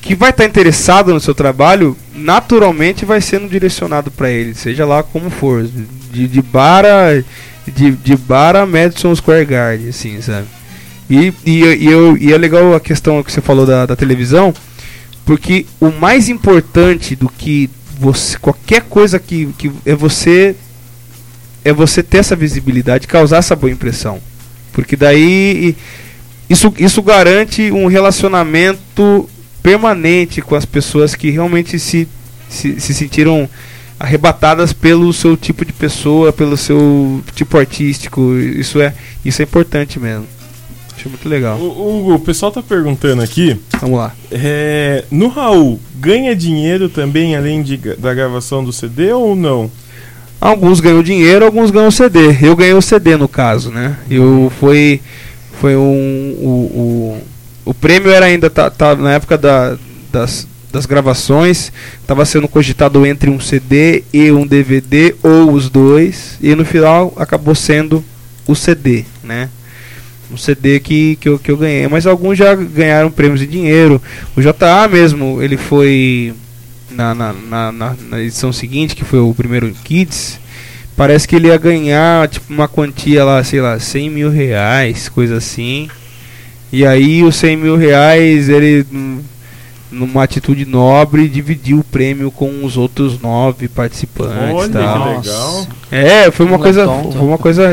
que 0.00 0.14
vai 0.14 0.30
estar 0.30 0.44
interessado 0.44 1.14
no 1.14 1.20
seu 1.20 1.34
trabalho, 1.34 1.96
naturalmente 2.14 3.04
vai 3.04 3.20
sendo 3.20 3.48
direcionado 3.48 4.10
para 4.10 4.30
ele, 4.30 4.54
seja 4.54 4.84
lá 4.84 5.02
como 5.02 5.30
for, 5.30 5.66
de, 6.12 6.28
de 6.28 6.42
bar 6.42 6.84
a, 6.84 7.22
de, 7.66 7.92
de 7.92 8.16
bar 8.16 8.56
a 8.56 8.66
Madison 8.66 9.14
Square 9.14 9.44
Garden, 9.44 9.88
assim, 9.88 10.20
sabe? 10.20 10.46
E, 11.08 11.32
e, 11.44 11.64
e, 11.64 11.86
eu, 11.86 12.16
e 12.16 12.32
é 12.32 12.38
legal 12.38 12.74
a 12.74 12.80
questão 12.80 13.22
que 13.22 13.30
você 13.30 13.40
falou 13.40 13.66
da, 13.66 13.86
da 13.86 13.96
televisão, 13.96 14.54
porque 15.24 15.66
o 15.80 15.90
mais 15.90 16.28
importante 16.28 17.14
do 17.14 17.28
que 17.28 17.68
você, 17.98 18.38
qualquer 18.38 18.82
coisa 18.82 19.18
que, 19.18 19.46
que 19.58 19.70
é 19.84 19.94
você 19.94 20.54
é 21.64 21.72
você 21.72 22.02
ter 22.02 22.18
essa 22.18 22.36
visibilidade, 22.36 23.06
causar 23.06 23.38
essa 23.38 23.56
boa 23.56 23.72
impressão. 23.72 24.20
Porque 24.72 24.96
daí 24.96 25.74
isso, 26.48 26.72
isso 26.78 27.00
garante 27.00 27.70
um 27.72 27.86
relacionamento 27.86 29.28
permanente 29.62 30.42
com 30.42 30.54
as 30.54 30.66
pessoas 30.66 31.14
que 31.14 31.30
realmente 31.30 31.78
se, 31.78 32.06
se, 32.50 32.78
se 32.78 32.92
sentiram 32.92 33.48
arrebatadas 33.98 34.72
pelo 34.72 35.12
seu 35.12 35.36
tipo 35.36 35.64
de 35.64 35.72
pessoa, 35.72 36.32
pelo 36.32 36.56
seu 36.56 37.22
tipo 37.34 37.58
artístico. 37.58 38.34
Isso 38.36 38.80
é, 38.80 38.94
isso 39.24 39.40
é 39.40 39.44
importante 39.44 39.98
mesmo. 39.98 40.26
Acho 40.96 41.08
muito 41.08 41.28
legal. 41.28 41.58
O, 41.58 41.98
Hugo, 41.98 42.14
o 42.14 42.18
pessoal 42.18 42.52
tá 42.52 42.62
perguntando 42.62 43.22
aqui. 43.22 43.58
Vamos 43.80 43.98
lá. 43.98 44.12
É, 44.30 45.04
no 45.10 45.28
Raul, 45.28 45.80
ganha 45.96 46.34
dinheiro 46.34 46.88
também 46.88 47.36
além 47.36 47.62
de, 47.62 47.76
da 47.76 48.14
gravação 48.14 48.64
do 48.64 48.72
CD 48.72 49.12
ou 49.12 49.34
não? 49.34 49.70
Alguns 50.40 50.80
ganham 50.80 51.02
dinheiro, 51.02 51.44
alguns 51.44 51.70
ganham 51.70 51.90
CD. 51.90 52.36
Eu 52.42 52.54
ganhei 52.54 52.74
o 52.74 52.82
CD 52.82 53.16
no 53.16 53.28
caso, 53.28 53.70
né? 53.70 53.96
Eu 54.10 54.52
foi 54.60 55.00
foi 55.60 55.76
um 55.76 56.36
o, 56.38 57.18
o, 57.64 57.70
o 57.70 57.74
prêmio 57.74 58.10
era 58.10 58.26
ainda 58.26 58.50
tá, 58.50 58.68
tá 58.68 58.94
na 58.94 59.12
época 59.12 59.38
da, 59.38 59.76
das, 60.12 60.46
das 60.74 60.86
gravações, 60.86 61.72
estava 62.00 62.24
sendo 62.24 62.48
cogitado 62.48 63.06
entre 63.06 63.30
um 63.30 63.38
CD 63.38 64.02
e 64.12 64.32
um 64.32 64.44
DVD 64.44 65.14
ou 65.22 65.52
os 65.52 65.70
dois, 65.70 66.36
e 66.42 66.52
no 66.56 66.64
final 66.64 67.14
acabou 67.16 67.54
sendo 67.54 68.04
o 68.44 68.56
CD, 68.56 69.04
né? 69.22 69.48
Um 70.28 70.36
CD 70.36 70.80
que, 70.80 71.14
que, 71.16 71.28
eu, 71.28 71.38
que 71.38 71.48
eu 71.48 71.56
ganhei, 71.56 71.86
mas 71.86 72.08
alguns 72.08 72.36
já 72.36 72.56
ganharam 72.56 73.08
prêmios 73.08 73.40
em 73.40 73.46
dinheiro. 73.46 74.02
O 74.36 74.42
JA 74.42 74.88
mesmo, 74.90 75.40
ele 75.40 75.56
foi 75.56 76.34
na, 76.90 77.14
na, 77.14 77.32
na, 77.32 77.72
na, 77.72 77.96
na 78.10 78.20
edição 78.20 78.52
seguinte, 78.52 78.96
que 78.96 79.04
foi 79.04 79.20
o 79.20 79.32
primeiro 79.32 79.72
Kids, 79.84 80.40
parece 80.96 81.28
que 81.28 81.36
ele 81.36 81.46
ia 81.46 81.56
ganhar 81.56 82.26
tipo 82.28 82.52
uma 82.52 82.66
quantia 82.66 83.22
lá, 83.22 83.44
sei 83.44 83.60
lá, 83.60 83.78
100 83.78 84.10
mil 84.10 84.30
reais, 84.30 85.08
coisa 85.08 85.36
assim. 85.36 85.88
E 86.72 86.84
aí 86.84 87.22
os 87.22 87.36
100 87.36 87.56
mil 87.56 87.76
reais 87.76 88.48
ele 88.48 88.84
hum, 88.92 89.20
numa 89.94 90.24
atitude 90.24 90.64
nobre 90.66 91.28
dividiu 91.28 91.78
o 91.78 91.84
prêmio 91.84 92.30
com 92.30 92.64
os 92.64 92.76
outros 92.76 93.20
nove 93.20 93.68
participantes. 93.68 94.54
Olha, 94.54 94.68
tal. 94.68 95.20
que 95.22 95.28
legal. 95.28 95.66
É, 95.90 96.30
foi 96.30 96.46
uma 96.46 96.56
Não 96.58 96.64
é 96.64 96.66
coisa, 96.66 96.84
tonto. 96.84 97.12
foi 97.12 97.26
uma 97.26 97.38
coisa 97.38 97.72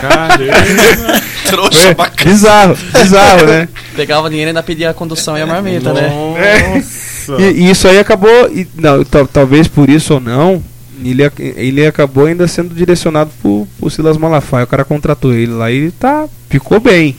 Caramba. 0.00 1.20
Trouxa 1.48 1.88
É, 1.88 1.94
bacana. 1.94 2.30
bizarro, 2.30 2.76
bizarro, 2.92 3.46
né? 3.46 3.68
Pegava 3.96 4.28
dinheiro 4.28 4.48
e 4.48 4.50
ainda 4.50 4.62
pedia 4.62 4.90
a 4.90 4.94
condução 4.94 5.36
e 5.36 5.40
a 5.42 5.46
marmita, 5.46 5.92
né? 5.92 6.08
Nossa. 6.08 7.40
E, 7.42 7.52
e 7.62 7.70
isso 7.70 7.88
aí 7.88 7.98
acabou, 7.98 8.30
e, 8.50 8.66
não, 8.76 9.04
tal- 9.04 9.26
talvez 9.26 9.66
por 9.68 9.88
isso 9.88 10.14
ou 10.14 10.20
não, 10.20 10.62
ele, 11.02 11.22
ele 11.56 11.86
acabou 11.86 12.26
ainda 12.26 12.46
sendo 12.48 12.74
direcionado 12.74 13.30
por, 13.42 13.66
por 13.78 13.90
Silas 13.90 14.16
Malafaia. 14.16 14.64
O 14.64 14.68
cara 14.68 14.84
contratou 14.84 15.32
ele 15.32 15.52
lá 15.52 15.70
e 15.70 15.76
ele 15.76 15.90
tá, 15.90 16.26
ficou 16.50 16.80
bem, 16.80 17.16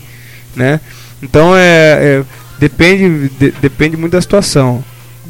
né? 0.54 0.80
Então 1.22 1.54
é, 1.56 1.60
é, 2.00 2.24
depende, 2.60 3.28
de- 3.38 3.50
depende 3.60 3.96
muito 3.96 4.12
da 4.12 4.20
situação. 4.20 4.84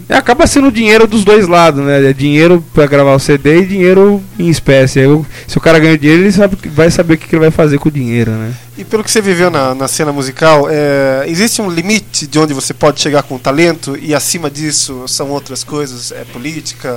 É, 0.09 0.17
acaba 0.17 0.45
sendo 0.45 0.73
dinheiro 0.73 1.07
dos 1.07 1.25
dois 1.25 1.47
lados, 1.47 1.85
né? 1.85 2.11
É 2.11 2.13
dinheiro 2.13 2.65
pra 2.75 2.85
gravar 2.87 3.15
o 3.15 3.19
CD 3.21 3.61
e 3.61 3.67
dinheiro 3.67 4.21
em 4.37 4.49
espécie. 4.49 5.07
O- 5.07 5.25
se 5.47 5.57
o 5.57 5.61
cara 5.61 5.79
ganha 5.79 5.97
dinheiro, 5.97 6.23
ele 6.23 6.33
sabe, 6.33 6.57
vai 6.75 6.91
saber 6.91 7.15
o 7.15 7.17
que, 7.19 7.29
que 7.29 7.35
ele 7.37 7.41
vai 7.43 7.51
fazer 7.53 7.79
com 7.79 7.89
o 7.89 7.93
dinheiro, 7.93 8.33
né? 8.33 8.53
E 8.77 8.85
pelo 8.85 9.05
que 9.05 9.11
você 9.11 9.21
viveu 9.21 9.51
na, 9.51 9.73
na 9.73 9.87
cena 9.87 10.13
musical, 10.13 10.67
é, 10.69 11.25
existe 11.29 11.63
um 11.63 11.71
limite 11.71 12.27
de 12.27 12.39
onde 12.41 12.53
você 12.53 12.75
pode 12.75 13.01
chegar 13.01 13.23
com 13.23 13.39
talento 13.39 13.97
e 14.03 14.13
acima 14.13 14.51
disso 14.51 15.05
são 15.07 15.29
outras 15.31 15.63
coisas? 15.63 16.11
É 16.11 16.25
política? 16.33 16.89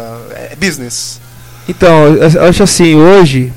É 0.52 0.56
business? 0.56 1.22
Então, 1.70 2.08
eu 2.16 2.30
eu 2.30 2.44
acho 2.46 2.64
assim, 2.64 2.96
hoje 2.96 3.54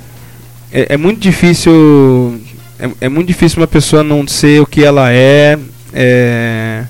é, 0.71 0.95
é 0.95 0.97
muito 0.99 1.19
difícil. 1.21 2.39
É, 2.79 2.91
é 3.03 3.09
muito 3.09 3.29
difícil 3.29 3.59
uma 3.61 3.67
pessoa 3.67 4.05
não 4.05 4.29
ser 4.29 4.61
o 4.61 4.67
que 4.67 4.85
ela 4.85 5.11
é, 5.11 5.59
é, 5.99 6.85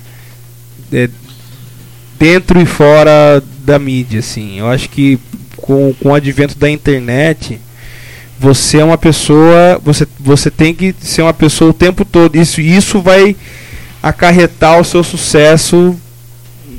é, 0.91 1.09
dentro 2.19 2.59
e 2.59 2.65
fora 2.65 3.41
da 3.63 3.79
mídia, 3.79 4.19
assim. 4.19 4.59
Eu 4.59 4.67
acho 4.67 4.89
que 4.89 5.17
com, 5.55 5.93
com 5.93 6.09
o 6.09 6.13
advento 6.13 6.57
da 6.57 6.69
internet, 6.69 7.59
você 8.37 8.79
é 8.79 8.83
uma 8.83 8.97
pessoa. 8.97 9.79
Você, 9.83 10.05
você 10.19 10.51
tem 10.51 10.73
que 10.73 10.93
ser 10.99 11.21
uma 11.21 11.33
pessoa 11.33 11.71
o 11.71 11.73
tempo 11.73 12.03
todo. 12.03 12.35
Isso, 12.35 12.59
isso 12.59 13.01
vai 13.01 13.35
acarretar 14.03 14.79
o 14.79 14.83
seu 14.83 15.03
sucesso 15.03 15.95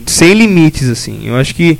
sem 0.07 0.35
limites, 0.35 0.89
assim. 0.89 1.23
Eu 1.25 1.37
acho 1.37 1.55
que 1.55 1.79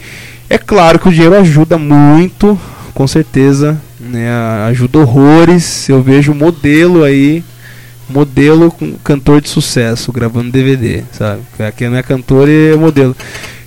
é 0.49 0.57
claro 0.57 0.99
que 0.99 1.09
o 1.09 1.13
dinheiro 1.13 1.37
ajuda 1.37 1.77
muito, 1.77 2.59
com 2.95 3.07
certeza, 3.07 3.81
né? 4.01 4.31
Ajuda 4.69 4.99
horrores. 4.99 5.89
Eu 5.89 6.03
vejo 6.03 6.35
modelo 6.35 7.05
aí, 7.05 7.45
modelo 8.09 8.71
com 8.71 8.93
cantor 9.05 9.41
de 9.41 9.49
sucesso 9.49 10.13
gravando 10.13 10.51
DVD, 10.51 11.03
sabe? 11.13 11.43
Quem 11.77 11.89
não 11.89 11.99
é 11.99 12.03
cantor 12.03 12.49
é 12.49 12.75
modelo. 12.77 13.17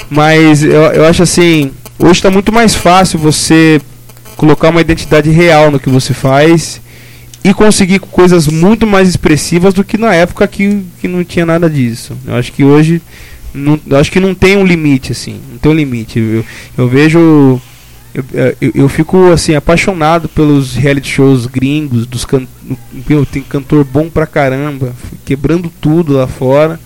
Mas 0.09 0.63
eu, 0.63 0.71
eu 0.71 1.05
acho 1.05 1.23
assim, 1.23 1.71
hoje 1.97 2.13
está 2.13 2.29
muito 2.31 2.51
mais 2.51 2.75
fácil 2.75 3.19
você 3.19 3.79
colocar 4.35 4.69
uma 4.69 4.81
identidade 4.81 5.29
real 5.29 5.69
no 5.71 5.79
que 5.79 5.89
você 5.89 6.13
faz 6.13 6.81
e 7.43 7.53
conseguir 7.53 7.99
coisas 7.99 8.47
muito 8.47 8.85
mais 8.85 9.07
expressivas 9.07 9.73
do 9.73 9.83
que 9.83 9.97
na 9.97 10.13
época 10.13 10.47
que, 10.47 10.83
que 10.99 11.07
não 11.07 11.23
tinha 11.23 11.45
nada 11.45 11.69
disso. 11.69 12.17
Eu 12.25 12.35
acho 12.35 12.51
que 12.51 12.63
hoje 12.63 13.01
não, 13.53 13.79
acho 13.99 14.11
que 14.11 14.19
não 14.19 14.33
tem 14.33 14.57
um 14.57 14.65
limite 14.65 15.11
assim, 15.11 15.39
não 15.51 15.57
tem 15.57 15.71
um 15.71 15.75
limite. 15.75 16.19
Eu, 16.19 16.45
eu 16.77 16.87
vejo 16.87 17.61
eu, 18.13 18.23
eu, 18.61 18.71
eu 18.75 18.89
fico 18.89 19.31
assim 19.31 19.55
apaixonado 19.55 20.27
pelos 20.29 20.75
reality 20.75 21.09
shows 21.09 21.45
gringos, 21.45 22.05
dos 22.05 22.25
can, 22.25 22.45
meu, 23.07 23.25
tem 23.25 23.41
cantor 23.41 23.83
bom 23.83 24.09
pra 24.09 24.27
caramba, 24.27 24.93
quebrando 25.25 25.71
tudo 25.81 26.13
lá 26.13 26.27
fora. 26.27 26.79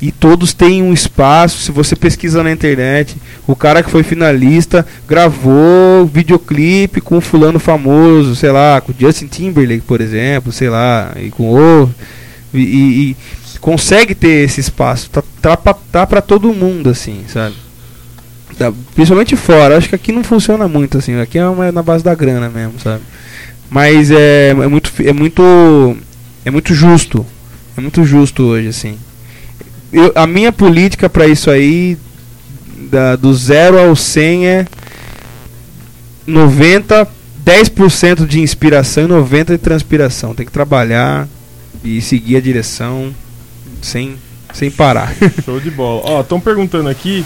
E 0.00 0.12
todos 0.12 0.52
têm 0.52 0.82
um 0.82 0.92
espaço, 0.92 1.56
se 1.58 1.72
você 1.72 1.96
pesquisa 1.96 2.42
na 2.42 2.52
internet, 2.52 3.16
o 3.46 3.56
cara 3.56 3.82
que 3.82 3.90
foi 3.90 4.02
finalista 4.02 4.86
gravou 5.08 6.04
videoclipe 6.04 7.00
com 7.00 7.18
fulano 7.18 7.58
famoso, 7.58 8.36
sei 8.36 8.50
lá, 8.52 8.78
com 8.82 8.92
Justin 8.98 9.26
Timberlake, 9.26 9.80
por 9.86 10.02
exemplo, 10.02 10.52
sei 10.52 10.68
lá, 10.68 11.12
e 11.16 11.30
com 11.30 11.48
o 11.48 11.90
e, 12.52 12.60
e- 12.60 13.16
consegue 13.58 14.14
ter 14.14 14.44
esse 14.44 14.60
espaço, 14.60 15.08
tá, 15.10 15.22
tá, 15.40 15.56
tá 15.56 16.06
pra 16.06 16.20
todo 16.20 16.52
mundo 16.52 16.90
assim, 16.90 17.24
sabe? 17.26 17.54
Tá, 18.58 18.72
principalmente 18.94 19.36
fora, 19.36 19.76
acho 19.76 19.88
que 19.88 19.94
aqui 19.94 20.12
não 20.12 20.24
funciona 20.24 20.66
muito 20.66 20.96
assim, 20.96 21.20
aqui 21.20 21.38
é 21.38 21.46
uma- 21.46 21.70
na 21.70 21.82
base 21.82 22.02
da 22.02 22.14
grana 22.14 22.48
mesmo, 22.48 22.80
sabe? 22.80 23.02
Mas 23.68 24.10
é, 24.10 24.50
é 24.50 24.54
muito 24.68 24.92
é 25.04 25.12
muito 25.12 25.96
é 26.44 26.50
muito 26.50 26.72
justo, 26.74 27.26
é 27.76 27.80
muito 27.80 28.02
justo 28.04 28.44
hoje 28.44 28.68
assim. 28.68 28.96
Eu, 29.92 30.10
a 30.14 30.26
minha 30.26 30.52
política 30.52 31.08
pra 31.08 31.26
isso 31.26 31.50
aí 31.50 31.98
da, 32.90 33.14
do 33.16 33.34
0 33.34 33.78
ao 33.78 33.94
100 33.96 34.46
é 34.46 34.66
90 36.26 37.08
10% 37.44 38.26
de 38.26 38.40
inspiração 38.40 39.04
e 39.04 39.06
90 39.06 39.52
de 39.52 39.58
transpiração. 39.58 40.34
Tem 40.34 40.44
que 40.44 40.50
trabalhar 40.52 41.28
e 41.84 42.00
seguir 42.00 42.36
a 42.36 42.40
direção 42.40 43.14
sem 43.82 44.16
sem 44.52 44.70
parar. 44.70 45.14
Show 45.44 45.60
de 45.60 45.70
bola. 45.70 46.00
Ó, 46.04 46.20
estão 46.22 46.40
perguntando 46.40 46.88
aqui. 46.88 47.24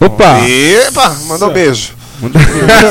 Opa! 0.00 0.40
Epa, 0.48 1.10
manda 1.26 1.46
um 1.46 1.52
beijo. 1.52 1.92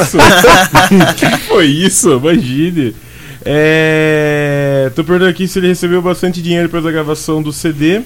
Isso. 0.02 0.18
que 1.18 1.38
foi 1.48 1.66
isso? 1.66 2.14
Imagine. 2.14 2.96
É... 3.44 4.92
Tô 4.96 5.04
perguntando 5.04 5.32
aqui 5.32 5.48
se 5.48 5.60
ele 5.60 5.68
recebeu 5.68 6.02
bastante 6.02 6.42
dinheiro 6.42 6.70
pela 6.70 6.92
gravação 6.92 7.42
do 7.42 7.52
CD 7.52 8.02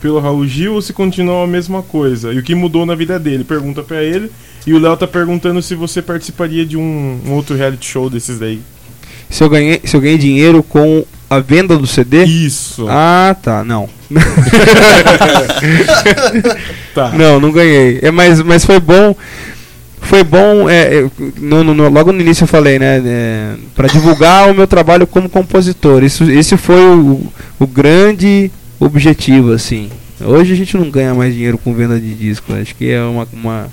pelo 0.00 0.20
Raul 0.20 0.46
Gil 0.46 0.74
ou 0.74 0.82
se 0.82 0.92
continuou 0.92 1.42
a 1.42 1.46
mesma 1.46 1.82
coisa. 1.82 2.32
E 2.32 2.38
o 2.38 2.42
que 2.42 2.54
mudou 2.54 2.86
na 2.86 2.94
vida 2.94 3.18
dele? 3.18 3.44
Pergunta 3.44 3.82
pra 3.82 4.02
ele. 4.02 4.30
E 4.66 4.72
o 4.72 4.78
Léo 4.78 4.96
tá 4.96 5.06
perguntando 5.06 5.62
se 5.62 5.74
você 5.74 6.02
participaria 6.02 6.66
de 6.66 6.76
um, 6.76 7.20
um 7.26 7.32
outro 7.32 7.56
reality 7.56 7.86
show 7.86 8.10
desses 8.10 8.38
daí. 8.38 8.60
Se 9.28 9.42
eu 9.42 9.48
ganhei, 9.48 9.80
se 9.84 9.96
eu 9.96 10.00
ganhei 10.00 10.18
dinheiro 10.18 10.62
com 10.62 11.04
a 11.28 11.40
venda 11.40 11.76
do 11.76 11.86
CD? 11.86 12.24
Isso. 12.24 12.86
Ah, 12.88 13.34
tá, 13.40 13.64
não. 13.64 13.88
Tá. 16.96 17.10
Não, 17.10 17.38
não 17.38 17.52
ganhei. 17.52 17.98
É, 18.00 18.10
mas, 18.10 18.40
mas 18.42 18.64
foi 18.64 18.80
bom. 18.80 19.14
Foi 20.00 20.24
bom, 20.24 20.68
é, 20.70 20.98
é, 21.00 21.10
no- 21.38 21.62
no- 21.62 21.88
logo 21.90 22.10
no 22.12 22.20
início 22.20 22.44
eu 22.44 22.48
falei, 22.48 22.78
né? 22.78 23.02
É, 23.04 23.54
para 23.74 23.86
divulgar 23.88 24.48
o 24.50 24.54
meu 24.54 24.66
trabalho 24.66 25.06
como 25.06 25.28
compositor. 25.28 26.02
Isso, 26.02 26.24
esse 26.24 26.56
foi 26.56 26.80
o, 26.80 27.26
o 27.58 27.66
grande 27.66 28.50
objetivo, 28.80 29.52
assim. 29.52 29.90
Hoje 30.24 30.52
a 30.52 30.56
gente 30.56 30.74
não 30.76 30.88
ganha 30.90 31.12
mais 31.12 31.34
dinheiro 31.34 31.58
com 31.58 31.74
venda 31.74 32.00
de 32.00 32.14
disco. 32.14 32.52
Acho 32.54 32.74
que 32.74 32.88
é 32.90 33.02
uma, 33.02 33.26
uma 33.32 33.66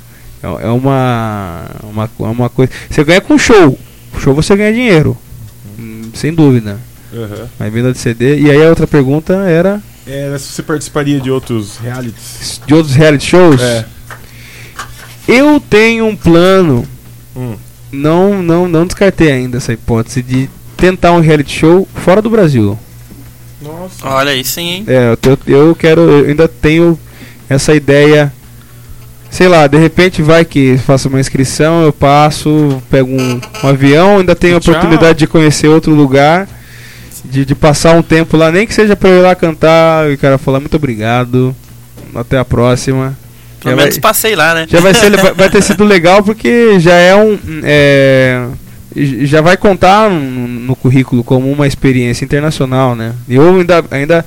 é 0.43 0.67
uma, 0.67 1.65
uma, 1.83 2.09
uma 2.19 2.49
coisa. 2.49 2.71
Você 2.89 3.03
ganha 3.05 3.21
com 3.21 3.37
show. 3.37 3.77
Show 4.19 4.33
você 4.33 4.53
ganha 4.55 4.73
dinheiro. 4.73 5.15
sem 6.13 6.33
dúvida. 6.33 6.77
Aham. 7.13 7.47
A 7.59 7.69
venda 7.69 7.91
de 7.93 7.99
CD. 7.99 8.39
E 8.39 8.51
aí 8.51 8.61
a 8.65 8.69
outra 8.69 8.85
pergunta 8.87 9.33
era 9.47 9.81
É, 10.05 10.37
se 10.37 10.47
você 10.47 10.63
participaria 10.63 11.19
de 11.19 11.31
outros 11.31 11.77
realities. 11.77 12.61
de 12.65 12.73
outros 12.73 12.95
reality 12.95 13.25
shows. 13.25 13.61
É. 13.61 13.85
Eu 15.27 15.59
tenho 15.59 16.05
um 16.05 16.15
plano. 16.15 16.85
Hum. 17.35 17.55
Não, 17.91 18.41
não, 18.41 18.67
não 18.67 18.85
descartei 18.85 19.31
ainda 19.31 19.57
essa 19.57 19.71
hipótese 19.71 20.21
de 20.21 20.49
tentar 20.75 21.11
um 21.13 21.19
reality 21.19 21.59
show 21.59 21.87
fora 21.95 22.21
do 22.21 22.29
Brasil. 22.29 22.77
Nossa. 23.61 24.07
Olha 24.07 24.31
aí 24.31 24.43
sim, 24.43 24.69
hein? 24.69 24.85
É, 24.87 25.17
eu, 25.25 25.37
eu 25.47 25.75
quero, 25.75 26.01
eu 26.01 26.25
ainda 26.25 26.47
tenho 26.47 26.99
essa 27.47 27.73
ideia. 27.73 28.33
Sei 29.29 29.47
lá, 29.47 29.65
de 29.65 29.77
repente 29.77 30.21
vai 30.21 30.45
que 30.45 30.77
faço 30.77 31.07
uma 31.07 31.19
inscrição, 31.19 31.83
eu 31.83 31.91
passo, 31.91 32.81
pego 32.89 33.09
um, 33.09 33.41
um 33.63 33.67
avião, 33.67 34.19
ainda 34.19 34.35
tenho 34.35 34.55
a 34.55 34.57
oportunidade 34.59 35.19
de 35.19 35.27
conhecer 35.27 35.67
outro 35.67 35.93
lugar, 35.95 36.47
de, 37.33 37.45
de 37.45 37.55
passar 37.55 37.95
um 37.95 38.01
tempo 38.03 38.37
lá, 38.37 38.51
nem 38.51 38.67
que 38.67 38.73
seja 38.73 38.95
pra 38.95 39.09
eu 39.09 39.19
ir 39.19 39.21
lá 39.23 39.33
cantar 39.35 40.09
e 40.09 40.13
o 40.13 40.17
cara 40.17 40.37
falar 40.37 40.59
muito 40.59 40.75
obrigado, 40.77 41.55
até 42.13 42.37
a 42.37 42.45
próxima. 42.45 43.17
Pelo 43.59 43.71
Já 43.71 43.75
menos 43.81 43.95
vai- 43.95 44.01
passei 44.01 44.35
lá, 44.35 44.53
né? 44.53 44.67
já 44.69 44.79
vai, 44.79 44.93
ser, 44.93 45.09
vai, 45.17 45.33
vai 45.33 45.49
ter 45.49 45.61
sido 45.63 45.83
legal 45.83 46.21
porque 46.21 46.79
já 46.79 46.93
é 46.93 47.15
um. 47.15 47.39
é, 47.63 48.45
já 49.23 49.41
vai 49.41 49.57
contar 49.57 50.09
no, 50.11 50.19
no 50.47 50.75
currículo 50.75 51.23
como 51.23 51.51
uma 51.51 51.65
experiência 51.65 52.23
internacional, 52.23 52.93
né? 52.95 53.13
Eu 53.27 53.57
ainda, 53.59 53.83
ainda, 53.89 54.25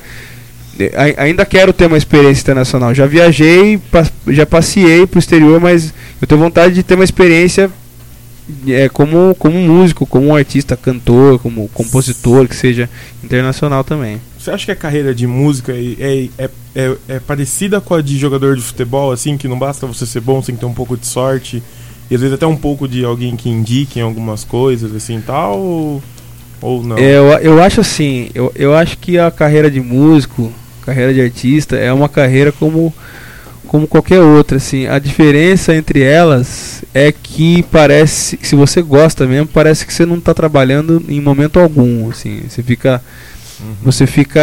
ai- 0.97 1.15
ainda 1.17 1.45
quero 1.47 1.73
ter 1.73 1.87
uma 1.87 1.99
experiência 1.99 2.41
internacional. 2.43 2.93
Já 2.95 3.07
viajei, 3.07 3.79
já 4.29 4.45
passei 4.45 5.07
pro 5.07 5.19
exterior, 5.21 5.61
mas 5.61 5.95
eu 6.21 6.27
tenho 6.27 6.41
vontade 6.41 6.75
de 6.75 6.83
ter 6.83 6.95
uma 6.97 7.05
experiência 7.05 7.71
é, 8.69 8.89
como, 8.89 9.35
como 9.39 9.59
músico, 9.59 10.07
como 10.07 10.27
um 10.29 10.37
artista, 10.37 10.77
cantor, 10.77 11.39
como 11.39 11.69
compositor, 11.69 12.47
que 12.49 12.55
seja 12.57 12.89
internacional 13.23 13.83
também. 13.83 14.21
Você 14.39 14.51
acha 14.51 14.67
que 14.67 14.71
a 14.73 14.77
carreira 14.77 15.15
de 15.15 15.27
música 15.27 15.73
é, 15.73 15.95
é, 15.99 16.29
é, 16.39 16.51
é- 16.75 16.97
é 17.09 17.21
parecida 17.21 17.81
com 17.81 17.95
a 17.95 18.01
de 18.03 18.17
jogador 18.19 18.55
de 18.57 18.63
futebol, 18.63 19.11
assim, 19.11 19.37
que 19.37 19.49
não 19.49 19.59
basta 19.59 19.87
você 19.87 20.07
ser 20.07 20.21
bom, 20.21 20.41
você 20.41 20.47
tem 20.47 20.55
que 20.55 20.61
ter 20.61 20.67
um 20.67 20.75
pouco 20.75 20.97
de 20.97 21.07
sorte, 21.07 21.63
e 22.11 22.15
às 22.15 22.21
vezes 22.21 22.35
até 22.35 22.47
um 22.47 22.57
pouco 22.57 22.87
de 22.87 23.05
alguém 23.05 23.35
que 23.35 23.49
indique 23.49 23.99
em 23.99 24.03
algumas 24.03 24.45
coisas, 24.45 24.95
assim, 24.95 25.21
tal, 25.21 25.59
ou, 25.59 26.03
ou 26.63 26.85
não? 26.85 26.97
É, 26.97 27.17
Eu, 27.17 27.25
eu 27.39 27.63
acho 27.63 27.81
assim, 27.81 28.31
eu, 28.35 28.53
eu 28.55 28.75
acho 28.77 28.97
que 28.99 29.19
a 29.19 29.31
carreira 29.31 29.69
de 29.69 29.81
músico, 29.81 30.53
carreira 30.85 31.13
de 31.13 31.21
artista, 31.21 31.75
é 31.75 31.93
uma 31.93 32.09
carreira 32.09 32.53
como, 32.53 32.95
como 33.67 33.87
qualquer 33.87 34.21
outra, 34.21 34.57
assim. 34.57 34.87
A 34.87 34.99
diferença 34.99 35.75
entre 35.75 36.03
elas 36.03 36.83
é 36.95 37.13
que 37.13 37.63
parece, 37.65 38.39
se 38.43 38.55
você 38.57 38.81
gosta 38.83 39.27
mesmo, 39.27 39.47
parece 39.49 39.87
que 39.87 39.93
você 39.93 40.07
não 40.07 40.17
está 40.19 40.33
trabalhando 40.33 41.03
em 41.09 41.21
momento 41.21 41.59
algum, 41.61 42.11
assim. 42.11 42.43
Você 42.49 42.63
fica, 42.63 43.03
você 43.83 44.07
fica 44.07 44.41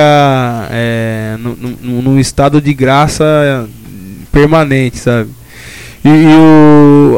é, 0.72 1.36
num 1.82 2.20
estado 2.20 2.62
de 2.62 2.74
graça 2.74 3.68
permanente, 4.32 4.98
sabe? 5.00 5.30
E, 6.04 6.10
e 6.10 6.28
o, 6.36 7.18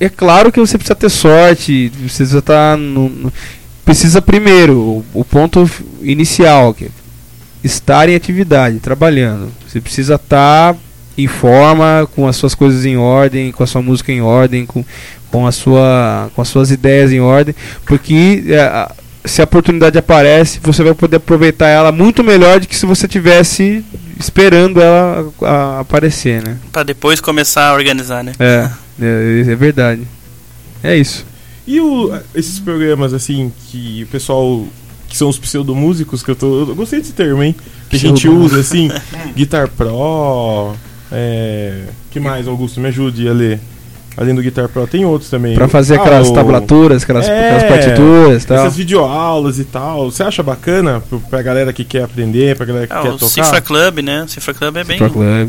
é 0.00 0.08
claro 0.08 0.52
que 0.52 0.60
você 0.60 0.78
precisa 0.78 0.94
ter 0.94 1.10
sorte, 1.10 1.88
você 1.94 2.04
precisa 2.04 2.38
estar 2.38 2.76
no, 2.78 3.08
no- 3.08 3.32
precisa 3.84 4.22
primeiro, 4.22 4.74
o, 4.78 5.04
o 5.12 5.24
ponto 5.24 5.68
inicial, 6.02 6.72
que 6.72 6.84
é 6.84 6.88
estar 7.64 8.08
em 8.08 8.14
atividade, 8.14 8.78
trabalhando. 8.78 9.50
Você 9.66 9.80
precisa 9.80 10.14
estar 10.16 10.76
em 11.16 11.26
forma, 11.26 12.08
com 12.14 12.26
as 12.26 12.36
suas 12.36 12.54
coisas 12.54 12.84
em 12.84 12.96
ordem, 12.96 13.52
com 13.52 13.62
a 13.62 13.66
sua 13.66 13.82
música 13.82 14.10
em 14.12 14.20
ordem, 14.22 14.64
com, 14.66 14.84
com, 15.30 15.46
a 15.46 15.52
sua, 15.52 16.30
com 16.34 16.40
as 16.42 16.48
suas 16.48 16.70
ideias 16.70 17.12
em 17.12 17.20
ordem, 17.20 17.54
porque 17.86 18.44
é, 18.48 18.88
se 19.24 19.40
a 19.40 19.44
oportunidade 19.44 19.96
aparece, 19.98 20.58
você 20.62 20.82
vai 20.82 20.94
poder 20.94 21.16
aproveitar 21.16 21.68
ela 21.68 21.92
muito 21.92 22.24
melhor 22.24 22.60
do 22.60 22.66
que 22.66 22.76
se 22.76 22.86
você 22.86 23.06
tivesse 23.06 23.84
esperando 24.18 24.80
ela 24.80 25.32
a- 25.42 25.46
a- 25.48 25.80
aparecer, 25.80 26.42
né? 26.42 26.56
Pra 26.72 26.82
depois 26.82 27.20
começar 27.20 27.68
a 27.68 27.74
organizar, 27.74 28.22
né? 28.24 28.32
É, 28.38 28.68
é, 29.00 29.40
é 29.48 29.54
verdade. 29.56 30.02
É 30.82 30.96
isso. 30.96 31.24
E 31.66 31.78
o- 31.80 32.12
esses 32.34 32.58
programas, 32.58 33.12
assim, 33.14 33.52
que 33.68 34.02
o 34.04 34.06
pessoal. 34.08 34.66
que 35.08 35.18
são 35.18 35.28
os 35.28 35.38
pseudomúsicos, 35.38 36.22
que 36.22 36.30
eu 36.30 36.34
tô. 36.34 36.60
Eu 36.60 36.74
gostei 36.74 36.98
desse 36.98 37.12
termo, 37.12 37.42
hein? 37.42 37.54
Que 37.90 37.96
a 37.96 37.98
gente 37.98 38.26
usa, 38.28 38.60
assim, 38.60 38.90
Guitar 39.36 39.68
Pro. 39.68 40.74
É. 41.12 41.80
que 42.10 42.18
mais, 42.20 42.48
Augusto? 42.48 42.80
Me 42.80 42.88
ajude 42.88 43.28
a 43.28 43.32
ler. 43.32 43.60
Além 44.14 44.34
do 44.34 44.42
Guitar 44.42 44.68
Pro, 44.68 44.86
tem 44.86 45.06
outros 45.06 45.30
também. 45.30 45.54
Pra 45.54 45.68
fazer 45.68 45.94
Ah, 45.98 46.02
aquelas 46.02 46.28
o- 46.28 46.34
tablaturas, 46.34 47.02
aquelas, 47.02 47.26
aquelas 47.26 47.62
É, 47.62 47.66
partituras 47.68 48.42
e 48.42 48.46
tal. 48.46 48.56
Essas 48.58 48.76
videoaulas 48.76 49.58
e 49.58 49.64
tal. 49.64 50.10
Você 50.10 50.22
acha 50.22 50.42
bacana 50.42 51.02
pro- 51.08 51.18
pra 51.20 51.40
galera 51.40 51.72
que 51.72 51.82
quer 51.82 52.02
aprender, 52.04 52.54
pra 52.54 52.66
galera 52.66 52.86
que 52.86 52.92
Ah, 52.92 53.00
quer 53.00 53.08
o 53.08 53.12
tocar? 53.16 53.30
Cifra 53.44 53.60
Club, 53.62 54.00
né? 54.00 54.24
O 54.24 54.28
Cifra 54.28 54.52
Club 54.52 54.76
é 54.76 54.84
bem. 54.84 54.98
Pro 54.98 55.08
Club. 55.10 55.48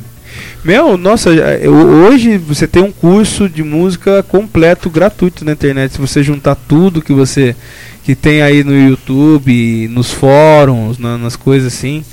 Meu, 0.63 0.97
nossa, 0.97 1.29
eu- 1.29 1.73
hoje 1.75 2.37
você 2.37 2.65
tem 2.65 2.81
um 2.81 2.91
curso 2.91 3.49
de 3.49 3.61
música 3.63 4.23
completo, 4.23 4.89
gratuito 4.89 5.43
na 5.43 5.51
internet. 5.51 5.91
Se 5.93 5.99
você 5.99 6.23
juntar 6.23 6.55
tudo 6.55 7.01
que 7.01 7.11
você 7.13 7.55
que 8.05 8.15
tem 8.15 8.41
aí 8.41 8.63
no 8.63 8.73
YouTube, 8.73 9.87
nos 9.91 10.09
fóruns, 10.11 10.97
na- 10.97 11.17
nas 11.17 11.35
coisas 11.35 11.73
assim, 11.73 12.03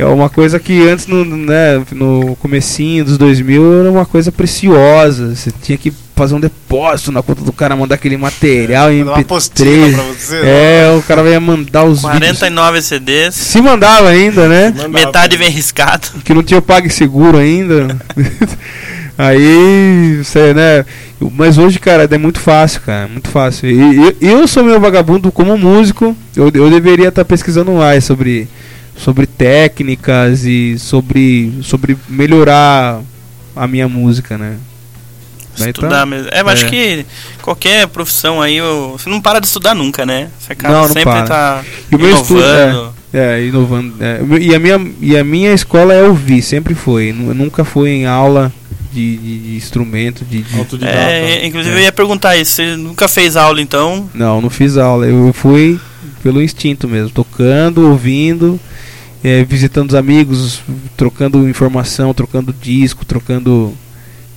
é 0.00 0.06
uma 0.06 0.28
coisa 0.30 0.58
que 0.58 0.88
antes 0.88 1.06
no, 1.06 1.24
né, 1.24 1.82
no 1.92 2.36
comecinho 2.36 3.04
dos 3.04 3.18
2000 3.18 3.80
era 3.80 3.90
uma 3.90 4.06
coisa 4.06 4.32
preciosa. 4.32 5.34
Você 5.34 5.50
tinha 5.62 5.76
que 5.78 5.92
fazer 6.16 6.34
um 6.34 6.40
depósito 6.40 7.10
na 7.12 7.22
conta 7.22 7.42
do 7.42 7.52
cara, 7.52 7.74
mandar 7.74 7.94
aquele 7.94 8.16
material 8.16 8.92
em 8.92 8.98
Mandar 8.98 9.12
uma 9.12 9.18
MP3. 9.18 9.24
apostila 9.24 9.92
pra 9.94 10.02
você, 10.04 10.36
é, 10.44 10.94
o 10.98 11.02
cara 11.02 11.22
ia 11.30 11.40
mandar 11.40 11.84
os 11.84 12.02
vídeos. 12.02 12.18
49 12.18 12.82
CDs. 12.82 13.34
Se 13.34 13.60
mandava 13.62 14.08
ainda, 14.08 14.46
né? 14.48 14.74
Metade 14.90 15.36
vem 15.36 15.48
riscado. 15.50 16.08
que 16.24 16.34
não 16.34 16.42
tinha 16.42 16.58
o 16.58 16.62
PagSeguro 16.62 17.38
ainda. 17.38 17.96
Aí, 19.16 20.16
você, 20.24 20.54
né? 20.54 20.84
Mas 21.36 21.58
hoje, 21.58 21.78
cara, 21.78 22.08
é 22.10 22.18
muito 22.18 22.40
fácil, 22.40 22.80
cara, 22.80 23.06
muito 23.06 23.28
fácil. 23.28 23.68
E, 23.68 23.98
e- 23.98 24.16
eu 24.20 24.48
sou 24.48 24.64
meu 24.64 24.80
vagabundo 24.80 25.30
como 25.30 25.58
músico. 25.58 26.16
Eu, 26.34 26.50
eu 26.54 26.70
deveria 26.70 27.08
estar 27.08 27.24
pesquisando 27.26 27.72
mais 27.72 28.04
sobre, 28.04 28.48
sobre 29.02 29.26
técnicas 29.26 30.44
e 30.44 30.78
sobre, 30.78 31.52
sobre 31.62 31.96
melhorar 32.08 33.00
a 33.56 33.66
minha 33.66 33.88
música, 33.88 34.36
né? 34.38 34.56
Estudar 35.56 36.06
mesmo. 36.06 36.28
É, 36.32 36.42
mas 36.42 36.60
é. 36.60 36.62
acho 36.62 36.70
que 36.70 37.04
qualquer 37.42 37.86
profissão 37.88 38.40
aí, 38.40 38.58
você 38.92 39.10
não 39.10 39.20
para 39.20 39.40
de 39.40 39.46
estudar 39.46 39.74
nunca, 39.74 40.06
né? 40.06 40.28
Você 40.38 40.52
acaba 40.52 40.74
Não, 40.74 40.80
não 40.82 40.88
sempre 40.88 41.04
para. 41.04 41.26
tá 41.26 41.64
E 41.90 41.94
o 41.96 41.98
meu 41.98 42.14
estudo 42.14 42.40
inovando. 42.40 42.94
é, 43.12 43.18
é, 43.40 43.44
inovando. 43.46 43.94
é. 44.00 44.20
E, 44.40 44.54
a 44.54 44.58
minha, 44.58 44.92
e 45.00 45.18
a 45.18 45.24
minha 45.24 45.52
escola 45.52 45.92
é 45.92 46.02
ouvir, 46.02 46.40
sempre 46.40 46.74
foi. 46.74 47.12
Nu- 47.12 47.34
Nunca 47.34 47.62
fui 47.64 47.90
em 47.90 48.06
aula 48.06 48.50
de, 48.92 49.16
de- 49.18 49.38
de 49.50 49.56
instrumento, 49.56 50.24
de, 50.24 50.42
de 50.42 50.84
É, 50.86 51.44
inclusive 51.46 51.74
É. 51.74 51.78
eu 51.78 51.82
ia 51.84 51.92
perguntar 51.92 52.36
isso. 52.36 52.52
Você 52.52 52.76
nunca 52.76 53.06
fez 53.06 53.36
aula 53.36 53.60
então? 53.60 54.08
Não, 54.14 54.40
não 54.40 54.48
fiz 54.48 54.78
aula. 54.78 55.04
Eu 55.06 55.30
fui 55.34 55.78
pelo 56.22 56.40
instinto 56.40 56.88
mesmo, 56.88 57.10
tocando, 57.10 57.86
ouvindo, 57.90 58.58
eh, 59.22 59.44
visitando 59.44 59.90
os 59.90 59.94
amigos, 59.94 60.62
trocando 60.96 61.48
informação, 61.48 62.14
trocando 62.14 62.52
disco, 62.52 63.04
trocando 63.04 63.72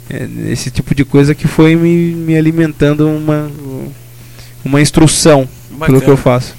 eh, 0.09 0.27
esse 0.49 0.69
tipo 0.69 0.93
de 0.93 1.05
coisa 1.05 1.33
que 1.33 1.47
foi 1.47 1.75
me, 1.75 2.13
me 2.13 2.37
alimentando 2.37 3.07
uma, 3.07 3.49
uma 4.63 4.81
instrução 4.81 5.47
pelo 5.69 5.79
Bacana. 5.79 6.01
que 6.01 6.09
eu 6.09 6.17
faço. 6.17 6.55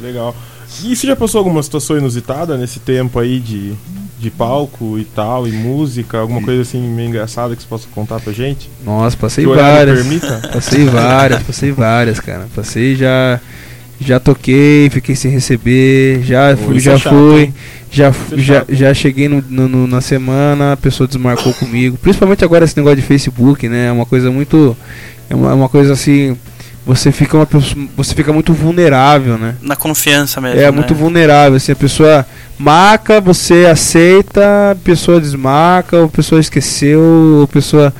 Legal. 0.00 0.34
E 0.82 0.96
você 0.96 1.06
já 1.06 1.14
passou 1.14 1.38
alguma 1.38 1.62
situação 1.62 1.96
inusitada 1.96 2.56
nesse 2.56 2.80
tempo 2.80 3.18
aí 3.20 3.38
de, 3.38 3.74
de 4.18 4.30
palco 4.30 4.98
e 4.98 5.04
tal, 5.04 5.46
e 5.46 5.52
música? 5.52 6.18
Alguma 6.18 6.42
coisa 6.42 6.62
assim 6.62 6.80
meio 6.80 7.08
engraçada 7.08 7.54
que 7.54 7.62
você 7.62 7.68
possa 7.68 7.86
contar 7.94 8.18
pra 8.18 8.32
gente? 8.32 8.68
Nossa, 8.84 9.16
passei 9.16 9.46
várias. 9.46 10.00
permita? 10.00 10.48
Passei 10.52 10.84
várias, 10.86 11.42
passei 11.44 11.70
várias, 11.70 12.18
cara. 12.18 12.48
Passei 12.54 12.96
já 12.96 13.40
já 14.00 14.18
toquei, 14.20 14.88
fiquei 14.90 15.14
sem 15.16 15.30
receber, 15.30 16.22
já 16.22 16.56
Pô, 16.56 16.64
fui, 16.64 16.80
já 16.80 16.92
é 16.92 16.98
chato, 16.98 17.14
fui, 17.14 17.40
hein? 17.42 17.54
já 17.90 18.10
Isso 18.10 18.34
é 18.34 18.38
já, 18.38 18.64
já 18.68 18.94
cheguei 18.94 19.28
no, 19.28 19.42
no- 19.48 19.68
no- 19.68 19.86
na 19.86 20.00
semana, 20.00 20.72
a 20.72 20.76
pessoa 20.76 21.06
desmarcou 21.06 21.52
comigo. 21.54 21.96
Principalmente 21.96 22.44
agora 22.44 22.64
esse 22.64 22.76
negócio 22.76 22.96
de 22.96 23.02
Facebook, 23.02 23.68
né? 23.68 23.86
É 23.88 23.92
uma 23.92 24.04
coisa 24.06 24.30
muito 24.30 24.76
é 25.30 25.34
uma, 25.34 25.50
é 25.50 25.54
uma 25.54 25.68
coisa 25.68 25.92
assim, 25.92 26.36
você 26.84 27.10
fica 27.10 27.36
uma 27.36 27.46
pessoa, 27.46 27.86
você 27.96 28.14
fica 28.14 28.32
muito 28.32 28.52
vulnerável, 28.52 29.38
né? 29.38 29.54
Na 29.62 29.76
confiança 29.76 30.40
mesmo. 30.40 30.60
É 30.60 30.64
né? 30.64 30.70
muito 30.70 30.94
vulnerável, 30.94 31.56
assim, 31.56 31.72
a 31.72 31.76
pessoa 31.76 32.26
marca, 32.58 33.20
você 33.20 33.66
aceita, 33.70 34.72
a 34.72 34.74
pessoa 34.74 35.20
desmarca, 35.20 36.04
a 36.04 36.08
pessoa 36.08 36.40
esqueceu, 36.40 37.42
a 37.44 37.48
pessoa. 37.52 37.94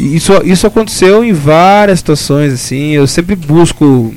Isso, 0.00 0.32
isso 0.44 0.66
aconteceu 0.66 1.22
em 1.22 1.32
várias 1.32 1.98
situações, 2.00 2.52
assim, 2.52 2.92
eu 2.92 3.06
sempre 3.06 3.36
busco 3.36 4.12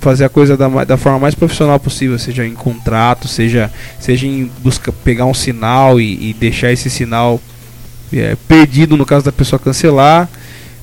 fazer 0.00 0.24
a 0.24 0.28
coisa 0.28 0.56
da, 0.56 0.68
da 0.84 0.96
forma 0.96 1.18
mais 1.18 1.34
profissional 1.34 1.78
possível, 1.78 2.18
seja 2.18 2.46
em 2.46 2.54
contrato, 2.54 3.28
seja, 3.28 3.70
seja 4.00 4.26
em 4.26 4.50
busca 4.62 4.90
pegar 4.90 5.26
um 5.26 5.34
sinal 5.34 6.00
e, 6.00 6.30
e 6.30 6.34
deixar 6.34 6.72
esse 6.72 6.88
sinal 6.90 7.40
é, 8.12 8.36
perdido 8.48 8.96
no 8.96 9.04
caso 9.06 9.24
da 9.24 9.30
pessoa 9.32 9.58
cancelar. 9.60 10.28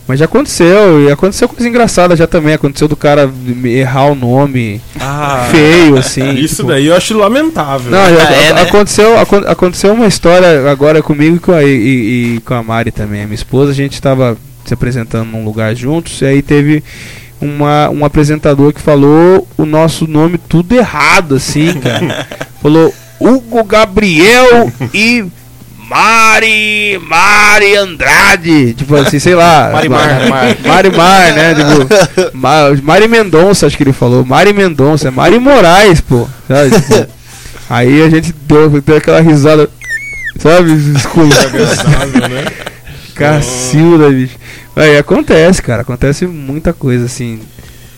Mas 0.07 0.19
já 0.19 0.26
aconteceu, 0.26 1.02
e 1.06 1.11
aconteceu 1.11 1.49
coisa 1.49 1.68
engraçada 1.68 2.15
já 2.15 2.26
também. 2.26 2.53
Aconteceu 2.53 2.88
do 2.88 2.95
cara 2.95 3.30
errar 3.65 4.06
o 4.06 4.15
nome 4.15 4.80
Ah, 4.98 5.49
feio, 5.52 5.98
assim. 5.98 6.30
Isso 6.39 6.57
tipo- 6.57 6.69
daí 6.69 6.85
eu 6.85 6.95
acho 6.95 7.18
lamentável. 7.18 7.91
Não, 7.91 8.15
já- 8.15 8.30
Ah, 8.30 8.34
é, 8.34 8.53
né? 8.53 8.61
aconteceu, 8.61 9.19
acon- 9.19 9.44
aconteceu 9.45 9.91
uma 9.94 10.07
história 10.07 10.72
agora 10.72 11.03
comigo 11.03 11.35
e 11.35 11.39
com 11.39 11.52
a, 11.52 11.61
e- 11.61 12.35
e 12.38 12.41
com 12.45 12.53
a 12.53 12.64
Mari 12.64 12.89
também, 12.91 13.23
a 13.23 13.26
minha 13.26 13.35
esposa. 13.35 13.72
A 13.72 13.76
gente 13.76 14.02
tava 14.02 14.38
se 14.64 14.73
apresentando 14.73 15.27
num 15.30 15.44
lugar 15.44 15.76
juntos, 15.76 16.22
e 16.22 16.26
aí 16.26 16.41
teve 16.41 16.81
uma, 17.41 17.89
um 17.89 18.03
apresentador 18.05 18.73
que 18.73 18.81
falou 18.81 19.47
o 19.57 19.65
nosso 19.65 20.07
nome 20.07 20.38
tudo 20.38 20.73
errado, 20.76 21.35
assim, 21.35 21.73
cara. 21.80 22.27
falou 22.61 22.93
Hugo 23.19 23.64
Gabriel 23.64 24.72
e 24.93 25.26
Mari, 25.89 26.99
Mari 27.07 27.76
Andrade, 27.77 28.73
tipo 28.73 28.93
assim, 28.95 29.19
sei 29.19 29.35
lá. 29.35 29.69
Marimar. 29.72 30.27
Mar, 30.30 30.57
Marimar, 30.65 31.34
né? 31.34 31.55
Tipo, 31.55 32.34
Ma- 32.38 32.76
Mari 32.84 33.07
Mendonça, 33.07 33.65
acho 33.68 33.77
que 33.77 33.84
ele 33.84 33.93
falou. 33.93 34.26
Mari 34.26 34.51
Mendonça, 34.51 35.07
é 35.07 35.11
Mari 35.11 35.39
Moraes, 35.39 36.01
pô. 36.01 36.27
Sabe? 36.47 36.72
Tipo, 36.72 37.07
aí 37.69 38.01
a 38.01 38.09
gente 38.09 38.34
deu, 38.34 38.69
deu 38.81 38.97
aquela 38.97 39.22
risada, 39.22 39.69
sabe? 40.38 40.73
Escuro. 40.95 41.30
Agradável, 41.31 42.30
né? 42.30 42.45
Cacilda, 43.15 44.09
bicho. 44.09 44.35
Aí 44.78 44.98
acontece, 44.98 45.62
cara. 45.62 45.82
Acontece 45.82 46.26
muita 46.26 46.72
coisa, 46.74 47.06
assim. 47.06 47.40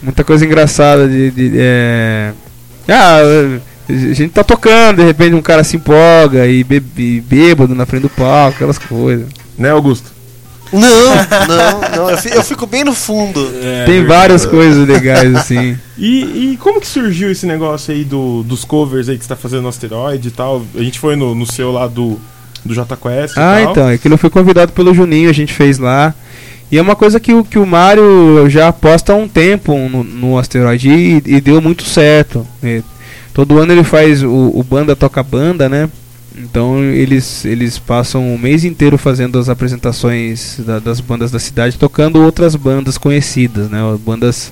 Muita 0.02 0.24
coisa 0.24 0.46
engraçada 0.46 1.08
de. 1.08 1.30
de- 1.32 1.52
é... 1.58 2.32
Ah, 2.88 3.18
a 3.90 3.94
gente 3.94 4.30
tá 4.30 4.44
tocando, 4.44 4.98
de 4.98 5.04
repente 5.04 5.36
um 5.36 5.42
cara 5.42 5.64
se 5.64 5.76
empolga 5.76 6.46
e 6.48 6.64
bebe, 6.64 7.22
bêbado 7.22 7.74
na 7.76 7.86
frente 7.86 8.04
do 8.04 8.10
palco, 8.10 8.56
aquelas 8.56 8.78
coisas. 8.78 9.28
Né, 9.58 9.70
Augusto? 9.72 10.12
Não, 10.72 10.80
não, 11.48 11.82
não. 11.96 12.10
Eu 12.12 12.18
fi- 12.18 12.30
eu 12.34 12.44
fico 12.44 12.66
bem 12.68 12.84
no 12.84 12.94
fundo. 12.94 13.52
Tem 13.88 14.06
várias 14.06 14.46
coisas 14.46 14.88
legais, 14.88 15.34
assim. 15.36 15.78
E, 16.02 16.54
e 16.54 16.58
como 16.58 16.80
que 16.80 16.88
surgiu 16.88 17.30
esse 17.30 17.46
negócio 17.46 17.94
aí 17.94 18.06
do, 18.06 18.42
dos 18.44 18.64
covers 18.64 19.10
aí 19.10 19.18
que 19.18 19.24
você 19.26 19.30
tá 19.30 19.36
fazendo 19.36 19.64
no 19.64 19.68
asteroide 19.68 20.30
e 20.30 20.32
tal? 20.32 20.64
A 20.74 20.82
gente 20.82 20.98
foi 20.98 21.18
no, 21.18 21.36
no 21.36 21.46
seu 21.46 21.74
lá 21.74 21.88
do, 21.88 22.18
do 22.64 22.74
J 22.74 22.96
Quest 22.96 23.36
e 23.36 23.40
Ah, 23.40 23.60
tal. 23.64 23.72
então, 23.72 23.90
é 23.90 23.98
que 23.98 24.08
ele 24.08 24.16
foi 24.16 24.30
convidado 24.30 24.72
pelo 24.72 24.94
Juninho, 24.94 25.30
a 25.30 25.34
gente 25.34 25.52
fez 25.52 25.78
lá. 25.78 26.14
E 26.72 26.78
é 26.78 26.82
uma 26.82 26.96
coisa 26.96 27.20
que, 27.20 27.34
o- 27.34 27.44
que 27.44 27.58
o 27.58 27.66
Mário 27.66 28.48
já 28.50 28.68
aposta 28.68 29.14
há 29.14 29.16
um 29.16 29.28
tempo 29.28 29.76
no, 29.90 30.04
no 30.04 30.38
asteroide 30.38 30.90
e, 30.90 31.24
e 31.26 31.42
deu 31.42 31.60
muito 31.62 31.84
certo. 31.84 32.46
E 32.64 32.84
todo 33.34 33.58
ano 33.58 33.72
ele 33.74 33.84
faz 33.84 34.22
o, 34.24 34.52
o 34.54 34.64
banda 34.64 34.96
toca 34.96 35.24
banda, 35.24 35.68
né? 35.68 35.90
Então 36.38 36.80
eles, 36.84 37.44
eles 37.44 37.78
passam 37.80 38.34
o 38.34 38.38
mês 38.40 38.64
inteiro 38.64 38.98
fazendo 38.98 39.38
as 39.40 39.50
apresentações 39.50 40.60
da- 40.66 40.80
das 40.80 41.00
bandas 41.02 41.32
da 41.32 41.40
cidade, 41.40 41.78
tocando 41.78 42.22
outras 42.22 42.56
bandas 42.56 42.98
conhecidas, 42.98 43.70
né? 43.70 43.80
Bandas, 44.06 44.52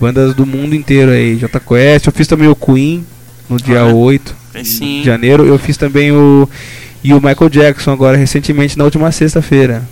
bandas 0.00 0.34
do 0.34 0.46
mundo 0.46 0.74
inteiro 0.74 1.10
aí. 1.12 1.36
J 1.36 1.60
Quest, 1.60 2.06
eu 2.06 2.12
fiz 2.12 2.26
também 2.26 2.48
o 2.48 2.56
Queen 2.56 3.04
no 3.48 3.58
dia 3.58 3.84
8 3.84 4.34
Aí 4.54 4.64
sim. 4.64 5.00
de 5.00 5.04
janeiro. 5.04 5.44
Eu 5.46 5.58
fiz 5.58 5.76
também 5.76 6.10
o. 6.12 6.48
E 7.04 7.12
o 7.12 7.16
Michael 7.20 7.50
Jackson 7.50 7.90
agora 7.92 8.16
recentemente 8.16 8.78
na 8.78 8.84
última 8.84 9.12
sexta-feira. 9.12 9.82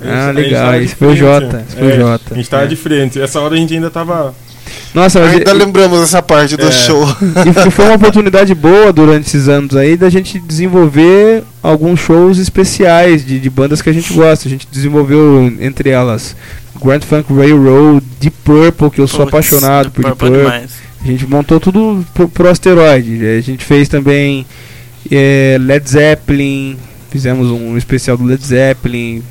Ah, 0.00 0.30
legal. 0.30 0.74
Esse 0.80 0.94
foi 0.94 1.08
o 1.08 1.16
Jota. 1.16 1.64
Esse 1.68 1.76
foi 1.76 1.86
o 1.88 1.90
é, 1.90 1.96
Jota. 1.96 2.34
A 2.34 2.34
gente 2.34 2.50
tava 2.50 2.64
É. 2.64 2.66
de 2.66 2.76
frente. 2.76 3.20
Essa 3.20 3.40
hora 3.40 3.54
a 3.54 3.58
gente 3.58 3.74
ainda 3.74 3.90
tava. 3.90 4.34
Nossa, 4.94 5.20
mas 5.20 5.34
Ainda 5.34 5.50
e- 5.50 5.54
lembramos 5.54 6.02
essa 6.02 6.22
parte 6.22 6.56
do 6.56 6.66
É. 6.66 6.72
show. 6.72 7.04
e, 7.66 7.70
foi 7.70 7.84
uma 7.86 7.94
oportunidade 7.96 8.54
boa 8.54 8.92
durante 8.92 9.26
esses 9.26 9.48
anos 9.48 9.76
aí 9.76 9.96
da 9.96 10.08
gente 10.10 10.38
desenvolver 10.38 11.44
alguns 11.62 12.00
shows 12.00 12.38
especiais 12.38 13.24
de, 13.24 13.38
de 13.38 13.50
bandas 13.50 13.80
que 13.82 13.88
a 13.90 13.92
gente 13.92 14.12
gosta. 14.12 14.48
A 14.48 14.50
gente 14.50 14.66
desenvolveu 14.70 15.52
entre 15.60 15.90
elas 15.90 16.34
Grand 16.82 17.00
Funk 17.00 17.32
Railroad, 17.32 18.04
Deep 18.20 18.36
Purple, 18.44 18.90
que 18.90 19.00
eu 19.00 19.06
sou 19.08 19.20
Putz, 19.20 19.28
apaixonado 19.34 19.90
por 19.90 20.04
Deep 20.04 20.16
Purple 20.16 20.36
é 20.40 20.42
Purple. 20.44 20.68
A 21.04 21.06
gente 21.06 21.26
montou 21.26 21.60
tudo 21.60 22.04
pro, 22.12 22.28
pro 22.28 22.48
asteroide. 22.48 23.24
A 23.24 23.40
gente 23.40 23.64
fez 23.64 23.88
também 23.88 24.44
eh, 25.10 25.56
Led 25.60 25.88
Zeppelin, 25.88 26.76
fizemos 27.10 27.48
um 27.50 27.76
especial 27.76 28.16
do 28.16 28.24
Led 28.24 28.44
Zeppelin, 28.44 29.22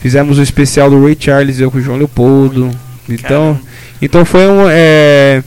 fizemos 0.00 0.38
um 0.38 0.42
especial 0.42 0.90
do 0.90 1.04
Ray 1.04 1.16
Charles, 1.18 1.60
eu 1.60 1.70
com 1.70 1.78
o 1.78 1.80
João 1.80 1.98
Leopoldo. 1.98 2.70
Então, 3.08 3.58
então 4.02 4.24
foi 4.24 4.46
um, 4.46 4.66
é, 4.68 5.42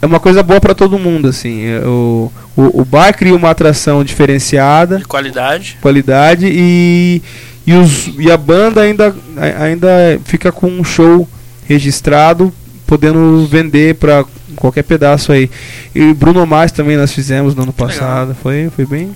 é 0.00 0.06
uma 0.06 0.18
coisa 0.20 0.42
boa 0.42 0.60
pra 0.60 0.74
todo 0.74 0.98
mundo 0.98 1.28
assim. 1.28 1.64
É, 1.64 1.80
O, 1.86 2.32
o, 2.56 2.80
o 2.80 2.84
bar 2.84 3.12
cria 3.12 3.34
uma 3.34 3.50
atração 3.50 4.02
diferenciada, 4.02 4.98
De 4.98 5.04
qualidade. 5.04 5.78
qualidade 5.80 6.46
e 6.50 7.22
e, 7.66 7.74
os, 7.74 8.10
e 8.18 8.30
a 8.30 8.36
banda 8.36 8.80
ainda, 8.80 9.14
ainda 9.58 9.88
fica 10.24 10.50
com 10.50 10.66
um 10.66 10.82
show 10.82 11.28
registrado, 11.68 12.52
podendo 12.86 13.46
vender 13.46 13.94
pra 13.94 14.24
qualquer 14.56 14.82
pedaço 14.82 15.30
aí. 15.30 15.48
E 15.94 16.12
Bruno 16.12 16.44
Mars 16.46 16.72
também 16.72 16.96
nós 16.96 17.12
fizemos 17.12 17.54
no 17.54 17.62
ano 17.62 17.72
passado, 17.72 18.34
foi, 18.42 18.70
foi 18.74 18.86
bem, 18.86 19.14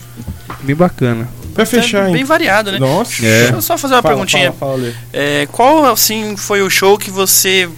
bem 0.62 0.76
bacana. 0.76 1.26
Pra 1.54 1.64
fechar, 1.64 2.08
É 2.08 2.12
bem 2.12 2.16
hein? 2.20 2.24
variado, 2.24 2.72
né? 2.72 2.78
Nossa. 2.78 3.24
É. 3.24 3.40
Deixa 3.42 3.54
eu 3.54 3.62
só 3.62 3.78
fazer 3.78 3.94
uma 3.94 4.02
Fala, 4.02 4.14
perguntinha. 4.14 4.52
fala, 4.52 4.78
fala. 4.78 4.94
É, 5.12 5.46
qual 5.52 5.86
assim 5.86 6.36
foi 6.36 6.62
o 6.62 6.68
show 6.68 6.98
que 6.98 7.10
você 7.10 7.68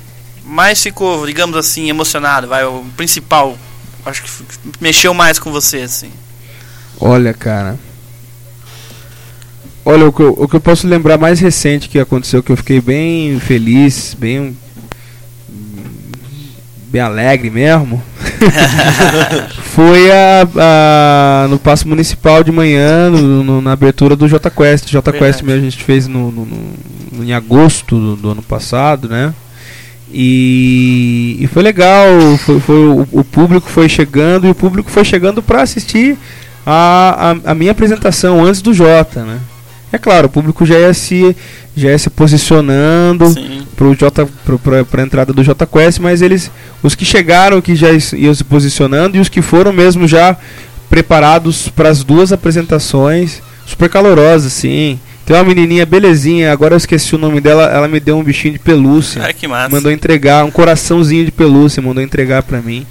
mais 0.44 0.82
ficou, 0.82 1.27
digamos 1.27 1.57
assim, 1.57 1.89
emocionado? 1.89 2.47
Vai, 2.48 2.65
o 2.65 2.85
principal, 2.97 3.57
acho 4.05 4.23
que 4.23 4.31
mexeu 4.81 5.12
mais 5.12 5.39
com 5.39 5.53
você 5.53 5.78
assim. 5.82 6.11
Olha, 6.98 7.35
cara. 7.35 7.78
Olha, 9.85 10.07
o 10.09 10.12
que, 10.12 10.23
eu, 10.23 10.35
o 10.36 10.48
que 10.48 10.57
eu 10.57 10.61
posso 10.61 10.86
lembrar 10.86 11.16
mais 11.19 11.39
recente 11.39 11.89
que 11.89 11.98
aconteceu, 11.98 12.43
que 12.43 12.51
eu 12.51 12.57
fiquei 12.57 12.81
bem 12.81 13.39
feliz, 13.39 14.15
bem. 14.19 14.57
Bem 16.89 17.01
alegre 17.01 17.51
mesmo. 17.51 18.03
foi 19.75 20.11
a, 20.11 20.49
a- 21.45 21.49
no 21.49 21.59
Passo 21.59 21.89
Municipal 21.89 22.43
de 22.45 22.53
manhã, 22.53 23.11
no- 23.11 23.43
no- 23.45 23.61
na 23.63 23.73
abertura 23.73 24.15
do 24.17 24.29
J 24.29 24.51
Quest. 24.51 24.89
J 24.91 25.13
Quest 25.13 25.43
mesmo 25.43 25.61
a 25.67 25.71
gente 25.71 25.83
fez 25.83 26.07
no, 26.07 26.31
no- 26.31 26.47
no- 26.47 27.25
em 27.25 27.33
agosto 27.33 27.99
do, 27.99 28.17
do 28.17 28.31
ano 28.31 28.43
passado, 28.43 29.09
né? 29.09 29.33
E, 30.13 31.37
e 31.41 31.47
foi 31.49 31.63
legal, 31.63 32.07
foi, 32.39 32.61
foi 32.61 32.77
o, 32.89 33.07
o 33.13 33.25
público 33.25 33.69
foi 33.69 33.89
chegando 33.89 34.47
e 34.47 34.51
o 34.51 34.55
público 34.55 34.91
foi 34.91 35.05
chegando 35.05 35.43
para 35.43 35.63
assistir 35.63 36.17
a, 36.65 37.33
a, 37.45 37.51
a 37.51 37.55
minha 37.55 37.73
apresentação 37.73 38.45
antes 38.45 38.63
do 38.63 38.73
Jota, 38.73 39.25
né? 39.25 39.39
É 39.93 39.99
claro, 39.99 40.27
o 40.27 40.31
público 40.31 40.67
já 40.67 40.79
ia 40.79 40.93
se, 40.93 41.37
já 41.77 41.91
ia 41.91 41.99
se 41.99 42.11
posicionando 42.11 43.33
pra, 44.63 44.85
pra 44.85 45.03
entrada 45.03 45.33
do 45.33 45.45
J 45.45 45.67
Quest, 45.67 46.01
mas 46.01 46.23
eles, 46.23 46.51
os 46.83 46.95
que 46.95 47.05
chegaram 47.05 47.61
que 47.61 47.77
já 47.77 47.89
iam 48.15 48.35
se 48.35 48.45
posicionando 48.45 49.17
e 49.17 49.21
os 49.21 49.29
que 49.29 49.41
foram 49.41 49.73
mesmo 49.73 50.07
já 50.09 50.37
preparados 50.91 51.69
para 51.69 51.89
as 51.89 52.03
duas 52.03 52.33
apresentações, 52.33 53.41
super 53.65 53.89
calorosas, 53.89 54.53
sim. 54.53 54.99
Tem 55.25 55.37
uma 55.37 55.45
menininha 55.45 55.85
belezinha, 55.85 56.53
agora 56.53 56.75
eu 56.75 56.77
esqueci 56.77 57.15
o 57.17 57.19
nome 57.19 57.41
dela, 57.41 57.65
ela 57.65 57.89
me 57.89 57.99
deu 57.99 58.17
um 58.17 58.23
bichinho 58.23 58.53
de 58.53 58.61
pelúcia. 58.61 59.23
Ai, 59.25 59.35
que 59.35 59.49
massa. 59.49 59.69
Mandou 59.69 59.91
entregar, 59.91 60.45
um 60.45 60.53
coraçãozinho 60.53 61.25
de 61.25 61.33
pelúcia, 61.33 61.83
mandou 61.83 62.03
entregar 62.03 62.45
pra 62.45 62.63
mim. 62.63 62.87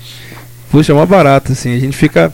Puxa, 0.69 0.91
é 0.91 0.95
uma 0.95 1.05
barata, 1.05 1.53
assim, 1.53 1.73
a 1.73 1.79
gente 1.79 1.95
fica. 1.95 2.33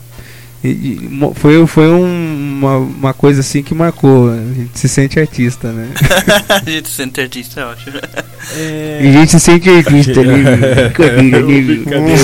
E- 0.63 0.67
e 0.69 1.09
foi 1.35 1.65
foi 1.67 1.87
um- 1.89 2.57
uma, 2.61 2.77
uma 2.77 3.13
coisa 3.13 3.39
assim 3.41 3.63
que 3.63 3.73
marcou, 3.73 4.29
a 4.31 4.35
gente 4.37 4.77
se 4.77 4.87
sente 4.87 5.19
artista, 5.19 5.71
né? 5.71 5.87
a 6.49 6.69
gente 6.69 6.87
sendo 6.89 7.19
artista 7.19 7.61
é 7.61 7.65
ótimo. 7.65 7.95
E 9.01 9.07
a 9.07 9.11
gente 9.11 9.31
se 9.31 9.39
sente 9.39 9.69
artista, 9.69 10.23
né? 10.23 10.43
Brincadeira, 10.93 12.01
né? 12.01 12.15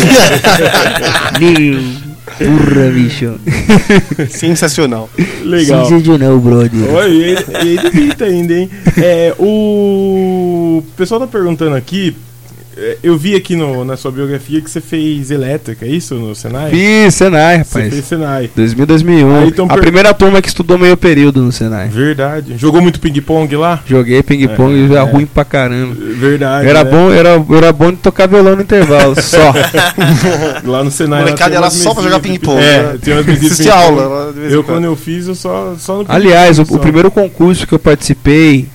Nível. 1.40 2.08
Porra, 2.38 2.92
bicho. 2.92 3.40
Sensacional. 4.30 5.10
Legal. 5.44 5.86
Sensacional, 5.86 6.38
brother. 6.40 6.94
Oi, 6.94 7.16
ele, 7.16 7.46
ele 7.62 7.90
grita 7.90 8.26
ainda, 8.26 8.54
hein? 8.54 8.70
É, 8.98 9.34
o 9.40 10.84
pessoal 10.96 11.22
tá 11.22 11.28
perguntando 11.28 11.76
aqui. 11.76 12.16
É, 12.78 12.98
Eu 13.04 13.18
vi 13.18 13.36
aqui 13.36 13.56
no- 13.56 13.84
na 13.84 13.98
sua 13.98 14.12
biografia 14.12 14.62
que 14.62 14.70
você 14.70 14.80
fez 14.82 15.32
elétrica, 15.32 15.86
é 15.86 15.90
isso? 15.90 16.16
No 16.16 16.36
Senai? 16.36 16.70
Fiz 16.70 17.16
Senai, 17.16 17.64
Você 17.64 17.78
rapaz. 17.80 17.94
fez 17.94 18.06
Senai. 18.06 18.50
2000, 18.56 18.86
2001. 18.86 19.36
Aí 19.40 19.54
a 19.58 19.66
per- 19.68 19.80
primeira 19.82 20.14
turma 20.14 20.42
que 20.42 20.48
estudou 20.48 20.78
meio 20.78 20.96
período 20.98 21.42
no 21.42 21.52
Senai. 21.52 21.88
Verdade. 21.90 22.56
Jogou 22.58 22.82
muito 22.82 23.00
ping-pong 23.00 23.56
lá? 23.56 23.82
Joguei 23.86 24.22
ping-pong 24.24 24.74
É, 24.74 24.78
e 24.78 24.92
era 24.92 25.00
é. 25.08 25.12
ruim 25.12 25.26
pra 25.26 25.44
caramba. 25.46 25.96
Verdade. 25.98 26.68
Era 26.68 26.84
né? 26.84 26.92
bom, 26.92 27.12
era, 27.12 27.30
era 27.58 27.74
bom 27.74 27.92
de 27.92 27.98
tocar 27.98 28.28
violão 28.28 28.56
no 28.56 28.62
intervalo, 28.62 29.16
só. 29.22 29.54
Lá 30.64 30.84
no 30.84 30.92
Senai. 30.92 31.22
Molecada 31.24 31.56
era 31.56 31.70
só 31.70 31.94
pra 31.94 32.04
jogar 32.04 32.20
ping-pong, 32.20 32.62
É, 32.62 32.84
né? 32.84 33.00
tem 33.02 33.14
umas 33.14 33.26
mesinhas 33.26 33.40
de 33.58 33.64
Assistir 33.64 33.72
ping-pong. 33.72 34.02
aula 34.02 34.34
Eu, 34.50 34.64
quando. 34.64 34.86
eu 34.86 34.96
fiz, 34.96 35.28
eu 35.28 35.36
só, 35.36 35.76
só 35.78 35.98
no 35.98 36.06
Aliás, 36.08 36.60
o, 36.60 36.62
ping-pong 36.64 36.74
o 36.74 36.78
só. 36.78 36.82
primeiro 36.84 37.12
concurso 37.12 37.66
que 37.68 37.74
eu 37.74 37.80
participei, 37.80 38.68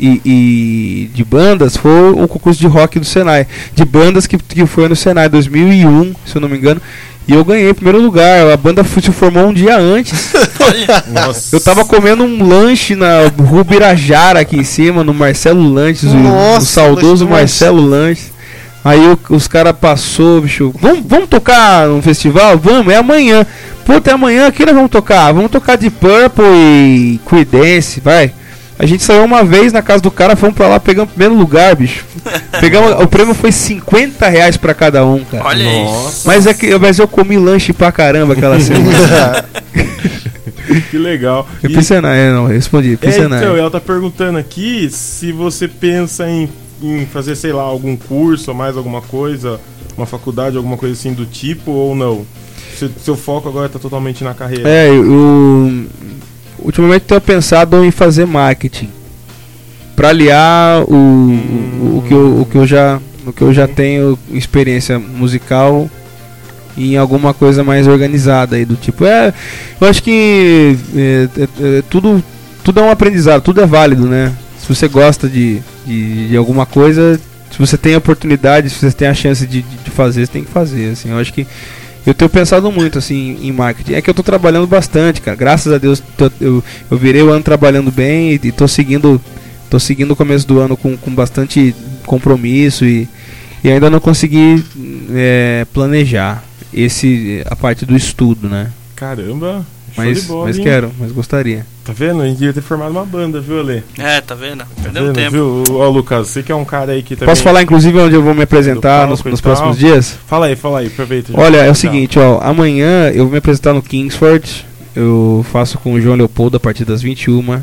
e, 0.00 0.20
e 0.24 1.10
de 1.14 1.24
bandas 1.24 1.76
foi 1.76 2.10
o 2.10 2.26
concurso 2.26 2.58
de 2.60 2.66
rock 2.66 2.98
do 2.98 3.04
Senai. 3.06 3.46
De 3.74 3.84
bandas 3.84 4.26
que, 4.26 4.36
que 4.36 4.66
foi 4.66 4.88
no 4.88 4.96
Senai 4.96 5.28
2001, 5.28 6.14
se 6.26 6.36
eu 6.36 6.40
não 6.40 6.48
me 6.48 6.56
engano. 6.58 6.80
E 7.28 7.34
eu 7.34 7.44
ganhei 7.44 7.70
em 7.70 7.74
primeiro 7.74 8.00
lugar. 8.02 8.50
A 8.50 8.56
banda 8.56 8.82
se 8.82 9.12
formou 9.12 9.46
um 9.46 9.52
dia 9.52 9.76
antes. 9.78 10.32
Nossa. 11.08 11.54
Eu 11.54 11.60
tava 11.60 11.84
comendo 11.84 12.24
um 12.24 12.46
lanche 12.46 12.96
na 12.96 13.28
Rua 13.38 13.62
Birajara 13.62 14.40
aqui 14.40 14.56
em 14.56 14.64
cima, 14.64 15.04
no 15.04 15.14
Marcelo 15.14 15.72
Lanches, 15.72 16.12
o- 16.12 16.16
o, 16.16 16.20
Nossa, 16.20 16.66
saudoso 16.66 17.24
lanche 17.24 17.30
Marcelo 17.36 17.80
Lanches. 17.86 18.32
Aí 18.84 18.98
o- 19.06 19.18
os 19.34 19.46
caras 19.46 19.72
passou, 19.80 20.40
bicho. 20.40 20.74
Vamos, 20.80 21.04
vamos 21.06 21.28
tocar 21.28 21.86
no 21.86 22.02
festival? 22.02 22.58
Vamos, 22.58 22.92
é 22.92 22.96
amanhã. 22.96 23.46
Puta, 23.84 24.10
é 24.10 24.14
amanhã, 24.14 24.48
aqui 24.48 24.64
nós 24.66 24.74
vamos 24.74 24.90
tocar. 24.90 25.30
Vamos 25.32 25.50
tocar 25.52 25.76
de 25.76 25.90
Purple 25.90 26.44
e 26.44 27.20
Creedence, 27.24 28.00
vai. 28.00 28.32
A 28.78 28.86
gente 28.86 29.02
saiu 29.02 29.24
uma 29.24 29.44
vez 29.44 29.72
na 29.72 29.80
casa 29.82 30.02
do 30.02 30.10
cara, 30.10 30.34
fomos 30.34 30.56
pra 30.56 30.66
lá, 30.66 30.80
pegamos 30.80 31.10
o 31.10 31.14
primeiro 31.14 31.34
lugar, 31.38 31.76
bicho. 31.76 32.04
Pegamos, 32.60 33.00
o 33.02 33.06
prêmio 33.06 33.34
foi 33.34 33.52
50 33.52 34.28
reais 34.28 34.56
pra 34.56 34.74
cada 34.74 35.04
um, 35.06 35.24
cara. 35.24 35.44
Olha. 35.44 35.64
Nossa, 35.84 36.28
Mas, 36.28 36.46
é 36.46 36.54
que, 36.54 36.76
mas 36.78 36.98
eu 36.98 37.06
comi 37.08 37.36
lanche 37.38 37.72
pra 37.72 37.92
caramba 37.92 38.32
aquela 38.34 38.58
semana. 38.60 39.44
que 40.90 40.98
legal. 40.98 41.46
Eu 41.62 41.70
E- 41.70 41.82
Senai, 41.84 42.18
é, 42.28 42.32
não, 42.32 42.46
respondi, 42.46 42.96
fiz 42.96 43.16
É, 43.16 43.24
então, 43.24 43.56
ela 43.56 43.70
tá 43.70 43.80
perguntando 43.80 44.38
aqui 44.38 44.88
se 44.90 45.32
você 45.32 45.66
pensa 45.68 46.28
em, 46.28 46.48
em 46.82 47.06
fazer, 47.06 47.36
sei 47.36 47.52
lá, 47.52 47.62
algum 47.62 47.96
curso 47.96 48.50
ou 48.50 48.56
mais 48.56 48.76
alguma 48.76 49.00
coisa, 49.02 49.60
uma 49.96 50.06
faculdade, 50.06 50.56
alguma 50.56 50.76
coisa 50.76 50.94
assim 50.94 51.12
do 51.12 51.26
tipo, 51.26 51.70
ou 51.70 51.94
não? 51.94 52.24
Se- 52.78 52.90
seu 53.04 53.16
foco 53.16 53.48
agora 53.48 53.68
tá 53.68 53.78
totalmente 53.78 54.22
na 54.24 54.34
carreira. 54.34 54.68
É, 54.68 54.88
eu. 54.88 55.86
Ultimamente 56.64 57.02
tenho 57.02 57.20
pensado 57.20 57.84
em 57.84 57.90
fazer 57.90 58.26
marketing. 58.26 58.88
Pra 59.94 60.08
aliar 60.08 60.82
o, 60.84 60.94
o, 60.94 61.98
o 61.98 62.04
que 62.06 62.14
eu, 62.14 62.40
o 62.40 62.46
que 62.46 62.56
eu 62.56 62.66
já. 62.66 63.00
O 63.24 63.32
que 63.32 63.42
eu 63.42 63.54
já 63.54 63.68
tenho 63.68 64.18
experiência 64.32 64.98
musical 64.98 65.88
em 66.76 66.96
alguma 66.96 67.34
coisa 67.34 67.62
mais 67.62 67.86
organizada 67.86 68.56
aí 68.56 68.64
do 68.64 68.76
tipo. 68.76 69.04
É. 69.04 69.32
Eu 69.80 69.86
acho 69.86 70.02
que 70.02 70.76
é, 70.96 71.28
é, 71.38 71.78
é, 71.78 71.82
tudo, 71.88 72.22
tudo 72.64 72.80
é 72.80 72.82
um 72.82 72.90
aprendizado, 72.90 73.42
tudo 73.42 73.60
é 73.60 73.66
válido, 73.66 74.06
né? 74.06 74.32
Se 74.58 74.68
você 74.68 74.88
gosta 74.88 75.28
de, 75.28 75.60
de, 75.86 76.28
de 76.28 76.36
alguma 76.36 76.64
coisa, 76.64 77.20
se 77.50 77.58
você 77.58 77.76
tem 77.76 77.94
a 77.94 77.98
oportunidade, 77.98 78.70
se 78.70 78.78
você 78.78 78.92
tem 78.92 79.08
a 79.08 79.14
chance 79.14 79.46
de, 79.46 79.62
de 79.62 79.90
fazer, 79.90 80.26
você 80.26 80.32
tem 80.32 80.44
que 80.44 80.50
fazer. 80.50 80.92
Assim, 80.92 81.10
eu 81.10 81.18
acho 81.18 81.32
que 81.32 81.46
eu 82.06 82.14
tenho 82.14 82.28
pensado 82.28 82.70
muito 82.72 82.98
assim 82.98 83.38
em 83.42 83.52
marketing. 83.52 83.94
É 83.94 84.02
que 84.02 84.10
eu 84.10 84.14
tô 84.14 84.22
trabalhando 84.22 84.66
bastante, 84.66 85.20
cara. 85.20 85.36
Graças 85.36 85.72
a 85.72 85.78
Deus 85.78 86.02
tô- 86.16 86.30
eu, 86.40 86.62
eu 86.90 86.98
virei 86.98 87.22
o 87.22 87.30
ano 87.30 87.42
trabalhando 87.44 87.90
bem 87.90 88.32
e, 88.32 88.40
e 88.48 88.52
tô 88.52 88.66
seguindo 88.68 89.20
tô 89.70 89.78
seguindo 89.80 90.10
o 90.12 90.16
começo 90.16 90.46
do 90.46 90.58
ano 90.60 90.76
com, 90.76 90.96
com 90.96 91.14
bastante 91.14 91.74
compromisso 92.04 92.84
e, 92.84 93.08
e 93.64 93.70
ainda 93.70 93.88
não 93.88 94.00
consegui 94.00 94.62
é, 95.14 95.64
planejar 95.72 96.44
esse 96.74 97.42
a 97.46 97.56
parte 97.56 97.86
do 97.86 97.96
estudo, 97.96 98.48
né? 98.48 98.70
Caramba, 98.94 99.66
Mas, 99.96 100.26
bola, 100.26 100.44
mas 100.46 100.58
hein? 100.58 100.64
quero, 100.64 100.92
mas 100.98 101.12
gostaria. 101.12 101.66
Tá 101.84 101.92
vendo? 101.92 102.22
A 102.22 102.26
gente 102.26 102.38
devia 102.38 102.52
ter 102.52 102.60
formado 102.60 102.92
uma 102.92 103.04
banda, 103.04 103.40
viu, 103.40 103.58
Ale? 103.58 103.82
É, 103.98 104.20
tá 104.20 104.36
vendo? 104.36 104.58
Tá 104.60 104.66
Perdeu 104.84 105.06
vendo, 105.06 105.14
tempo. 105.16 105.30
viu? 105.32 105.64
Ó, 105.78 105.88
Lucas, 105.88 106.28
você 106.28 106.40
que 106.42 106.52
é 106.52 106.54
um 106.54 106.64
cara 106.64 106.92
aí 106.92 107.02
que 107.02 107.16
também... 107.16 107.26
Posso 107.28 107.42
falar 107.42 107.60
inclusive 107.62 107.98
onde 107.98 108.14
eu 108.14 108.22
vou 108.22 108.34
me 108.34 108.42
apresentar 108.42 109.08
nos, 109.08 109.22
nos 109.24 109.40
próximos 109.40 109.76
dias? 109.76 110.16
Fala 110.28 110.46
aí, 110.46 110.54
fala 110.54 110.78
aí, 110.78 110.86
aproveita. 110.86 111.32
já. 111.32 111.38
Olha, 111.40 111.56
é 111.58 111.64
o 111.64 111.68
Tá. 111.68 111.74
seguinte, 111.74 112.20
ó, 112.20 112.38
amanhã 112.40 113.08
eu 113.08 113.24
vou 113.24 113.32
me 113.32 113.38
apresentar 113.38 113.72
no 113.72 113.82
Kingsford. 113.82 114.64
Eu 114.94 115.44
faço 115.50 115.76
com 115.78 115.94
o 115.94 116.00
João 116.00 116.14
Leopoldo 116.16 116.56
a 116.56 116.60
partir 116.60 116.84
das 116.84 117.02
21. 117.02 117.60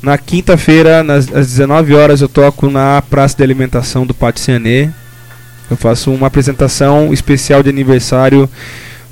Na 0.00 0.16
quinta-feira, 0.16 1.02
nas 1.02 1.26
às 1.32 1.48
19 1.48 1.94
horas, 1.94 2.20
eu 2.20 2.28
toco 2.28 2.70
na 2.70 3.02
Praça 3.02 3.36
de 3.36 3.42
Alimentação 3.42 4.06
do 4.06 4.14
Pátio 4.14 4.44
Cianê. 4.44 4.90
Eu 5.68 5.76
faço 5.76 6.12
uma 6.12 6.28
apresentação 6.28 7.12
especial 7.12 7.64
de 7.64 7.68
aniversário 7.68 8.48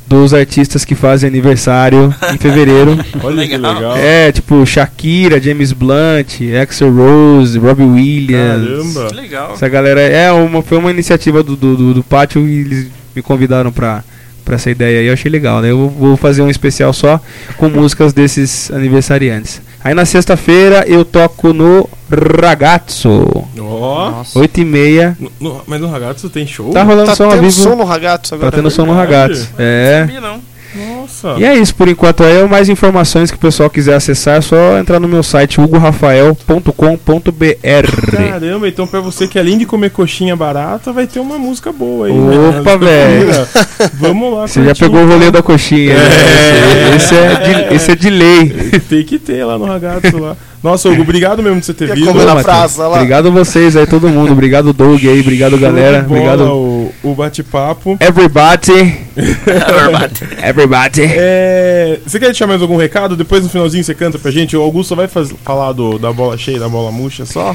dos 0.06 0.32
artistas 0.32 0.84
que 0.84 0.94
fazem 0.94 1.28
aniversário 1.28 2.14
em 2.32 2.38
fevereiro. 2.38 2.96
Olha 3.22 3.46
que 3.46 3.56
legal. 3.56 3.96
É, 3.96 4.30
tipo 4.30 4.64
Shakira, 4.64 5.40
James 5.40 5.72
Blunt, 5.72 6.40
Axel 6.62 6.92
Rose, 6.94 7.58
Robbie 7.58 7.82
Williams. 7.84 8.94
Caramba. 8.94 9.08
Que 9.10 9.14
legal. 9.16 9.52
Essa 9.54 9.68
galera 9.68 10.00
é 10.00 10.30
uma, 10.32 10.62
foi 10.62 10.78
uma 10.78 10.90
iniciativa 10.90 11.42
do, 11.42 11.56
do, 11.56 11.76
do, 11.76 11.94
do 11.94 12.02
pátio 12.04 12.46
e 12.46 12.60
eles 12.60 12.86
me 13.14 13.22
convidaram 13.22 13.72
pra, 13.72 14.04
pra 14.44 14.54
essa 14.54 14.70
ideia 14.70 15.00
aí. 15.00 15.06
Eu 15.06 15.12
achei 15.12 15.30
legal, 15.30 15.60
né? 15.60 15.70
Eu 15.70 15.78
vou- 15.78 15.90
vou 15.90 16.16
fazer 16.16 16.42
um 16.42 16.50
especial 16.50 16.92
só 16.92 17.20
com 17.56 17.68
músicas 17.68 18.12
desses 18.12 18.70
aniversariantes. 18.70 19.60
Aí 19.86 19.94
na 19.94 20.04
sexta-feira 20.04 20.84
eu 20.88 21.04
toco 21.04 21.52
no 21.52 21.88
Ragazzo. 22.10 23.46
Ó. 23.60 24.24
8 24.34 24.60
e 24.60 24.64
meia. 24.64 25.16
No- 25.20 25.30
no- 25.38 25.62
mas 25.64 25.80
no 25.80 25.86
Ragazzo 25.88 26.28
tem 26.28 26.44
show? 26.44 26.70
Tá 26.72 26.82
rolando 26.82 27.06
Tá 27.06 27.14
som 27.14 27.24
ao 27.26 27.30
tendo 27.30 27.42
vivo. 27.42 27.52
som 27.52 27.76
no 27.76 27.84
Ragazzo 27.84 28.34
agora, 28.34 28.50
Tá 28.50 28.56
tendo 28.56 28.66
é 28.66 28.70
som 28.72 28.84
no? 28.84 28.92
Ragazzo. 28.92 29.48
É. 29.56 30.00
Sabia 30.00 30.20
não. 30.20 30.40
Nossa. 30.76 31.34
E 31.38 31.44
é 31.44 31.54
isso 31.54 31.74
por 31.74 31.88
enquanto. 31.88 32.22
Aí 32.22 32.46
mais 32.48 32.68
informações 32.68 33.30
que 33.30 33.36
o 33.36 33.40
pessoal 33.40 33.70
quiser 33.70 33.94
acessar 33.94 34.36
é 34.36 34.40
só 34.40 34.78
entrar 34.78 35.00
no 35.00 35.08
meu 35.08 35.22
site 35.22 35.60
hugorafael.com.br. 35.60 38.16
Caramba, 38.16 38.68
então 38.68 38.86
pra 38.86 39.00
você 39.00 39.26
que 39.26 39.38
além 39.38 39.58
de 39.58 39.66
comer 39.66 39.90
coxinha 39.90 40.36
barata, 40.36 40.92
vai 40.92 41.06
ter 41.06 41.20
uma 41.20 41.38
música 41.38 41.72
boa 41.72 42.06
aí. 42.06 42.12
Opa, 42.12 42.76
né? 42.76 42.86
velho. 42.86 43.48
Vamos 43.94 44.34
lá. 44.34 44.46
Você 44.46 44.64
já 44.64 44.74
pegou 44.74 45.00
o 45.02 45.08
rolê 45.08 45.30
da 45.30 45.42
coxinha. 45.42 45.94
né? 45.94 46.96
Esse, 46.96 46.96
esse 46.96 47.14
é 47.14 47.34
de, 47.36 47.74
esse 47.74 47.90
é 47.92 47.96
de 47.96 48.10
lei. 48.10 48.48
Tem 48.88 49.04
que 49.04 49.18
ter 49.18 49.44
lá 49.44 49.58
no 49.58 49.64
Ragazzo 49.64 50.18
lá. 50.18 50.36
Nossa, 50.66 50.88
Hugo, 50.88 51.02
obrigado 51.02 51.40
mesmo 51.44 51.60
de 51.60 51.66
você 51.66 51.72
ter 51.72 51.94
vindo. 51.94 52.12
na 52.12 52.42
praça 52.42 52.88
lá. 52.88 52.96
Obrigado 52.96 53.28
a 53.28 53.30
vocês 53.30 53.76
aí, 53.76 53.86
todo 53.86 54.08
mundo. 54.08 54.32
Obrigado, 54.32 54.72
Doug 54.72 55.00
aí. 55.04 55.20
Obrigado, 55.20 55.56
galera. 55.56 56.02
bola, 56.02 56.18
Obrigado. 56.20 56.42
O, 56.52 56.92
o 57.04 57.14
bate-papo. 57.14 57.96
Everybody. 58.00 58.96
Everybody. 60.42 61.02
É, 61.04 62.00
você 62.04 62.18
quer 62.18 62.26
deixar 62.26 62.48
mais 62.48 62.60
algum 62.60 62.76
recado? 62.76 63.14
Depois 63.16 63.44
no 63.44 63.48
finalzinho 63.48 63.84
você 63.84 63.94
canta 63.94 64.18
pra 64.18 64.30
gente. 64.32 64.56
O 64.56 64.60
Augusto 64.62 64.96
vai 64.96 65.06
faz- 65.06 65.32
falar 65.44 65.70
do, 65.72 66.00
da 66.00 66.12
bola 66.12 66.36
cheia, 66.36 66.58
da 66.58 66.68
bola 66.68 66.90
murcha 66.90 67.24
só? 67.24 67.54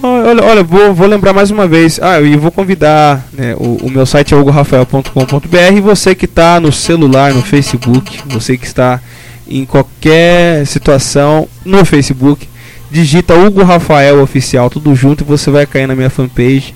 Olha, 0.00 0.44
olha 0.44 0.62
vou, 0.62 0.94
vou 0.94 1.08
lembrar 1.08 1.32
mais 1.32 1.50
uma 1.50 1.66
vez. 1.66 1.98
Ah, 2.00 2.20
e 2.20 2.36
vou 2.36 2.52
convidar. 2.52 3.26
né, 3.32 3.56
o, 3.58 3.78
o 3.86 3.90
meu 3.90 4.06
site 4.06 4.32
é 4.32 4.36
hugorafael.com.br. 4.36 5.80
Você 5.82 6.14
que 6.14 6.24
está 6.26 6.60
no 6.60 6.70
celular, 6.70 7.34
no 7.34 7.42
Facebook, 7.42 8.20
você 8.28 8.56
que 8.56 8.64
está 8.64 9.00
em 9.48 9.64
qualquer 9.64 10.66
situação 10.66 11.48
no 11.64 11.84
Facebook, 11.84 12.48
digita 12.90 13.34
Hugo 13.34 13.62
Rafael 13.62 14.20
Oficial, 14.22 14.68
tudo 14.70 14.94
junto, 14.94 15.22
e 15.22 15.26
você 15.26 15.50
vai 15.50 15.66
cair 15.66 15.86
na 15.86 15.94
minha 15.96 16.10
fanpage. 16.10 16.74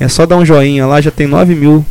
É 0.00 0.08
só 0.08 0.26
dar 0.26 0.36
um 0.36 0.44
joinha 0.44 0.86
lá, 0.86 1.00
já 1.00 1.10
tem 1.10 1.26
9 1.26 1.54
mil. 1.54 1.84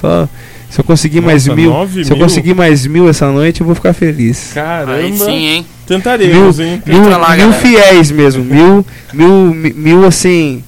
Só, 0.00 0.28
se 0.70 0.80
eu 0.80 0.84
conseguir 0.84 1.20
mais 1.20 1.46
Nossa, 1.46 1.56
mil. 1.60 1.70
9 1.70 2.04
Se 2.04 2.10
eu 2.12 2.16
mil? 2.16 2.24
conseguir 2.26 2.54
mais 2.54 2.86
mil 2.86 3.08
essa 3.08 3.30
noite, 3.30 3.60
eu 3.60 3.66
vou 3.66 3.74
ficar 3.74 3.92
feliz. 3.92 4.52
Caramba. 4.54 4.94
Aí 4.94 5.16
sim, 5.16 5.46
hein? 5.46 5.66
Tentaremos, 5.86 6.60
hein? 6.60 6.82
Mil, 6.86 7.08
lá, 7.08 7.34
mil 7.36 7.52
fiéis 7.52 8.10
mesmo, 8.10 8.44
mil, 8.44 8.84
mil, 9.12 9.54
mi- 9.54 9.72
mil 9.72 10.04
assim, 10.06 10.62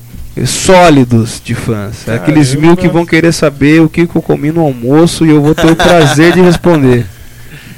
sólidos 0.44 1.40
de 1.44 1.54
fãs. 1.54 2.08
Aqueles 2.08 2.54
mil 2.54 2.76
que 2.76 2.88
vão 2.88 3.04
querer 3.04 3.32
saber 3.32 3.80
o 3.82 3.88
que, 3.88 4.06
que 4.06 4.16
eu 4.16 4.22
comi 4.22 4.50
no 4.50 4.60
almoço 4.62 5.24
e 5.26 5.30
eu 5.30 5.40
vou 5.42 5.54
ter 5.54 5.70
o 5.70 5.76
prazer 5.76 6.32
de 6.32 6.40
responder. 6.40 7.06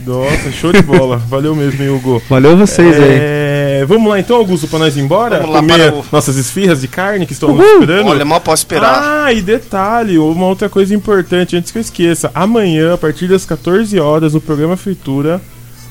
Nossa, 0.06 0.50
show 0.52 0.72
de 0.72 0.82
bola. 0.82 1.16
Valeu 1.28 1.54
mesmo, 1.54 1.82
hein, 1.82 1.90
Hugo. 1.90 2.22
Valeu 2.28 2.56
vocês 2.56 2.94
aí. 3.00 3.08
É, 3.20 3.84
Vamos 3.86 4.08
lá 4.10 4.18
então, 4.20 4.36
Augusto, 4.36 4.68
pra 4.68 4.78
nós 4.78 4.96
ir 4.96 5.00
embora? 5.00 5.38
Vamos 5.38 5.54
lá 5.54 5.60
Comer 5.60 5.90
para 5.90 6.00
o- 6.00 6.04
nossas 6.12 6.36
esfirras 6.36 6.80
de 6.80 6.88
carne 6.88 7.26
que 7.26 7.32
estão 7.32 7.50
esperando. 7.60 8.08
Olha, 8.08 8.24
mal 8.24 8.40
posso 8.40 8.60
esperar. 8.62 9.24
Ah, 9.26 9.32
e 9.32 9.42
detalhe, 9.42 10.18
uma 10.18 10.46
outra 10.46 10.68
coisa 10.68 10.94
importante, 10.94 11.56
antes 11.56 11.72
que 11.72 11.78
eu 11.78 11.82
esqueça. 11.82 12.30
Amanhã, 12.34 12.94
a 12.94 12.98
partir 12.98 13.26
das 13.26 13.44
14 13.44 13.98
horas, 13.98 14.34
no 14.34 14.40
programa 14.40 14.76
Fritura, 14.76 15.40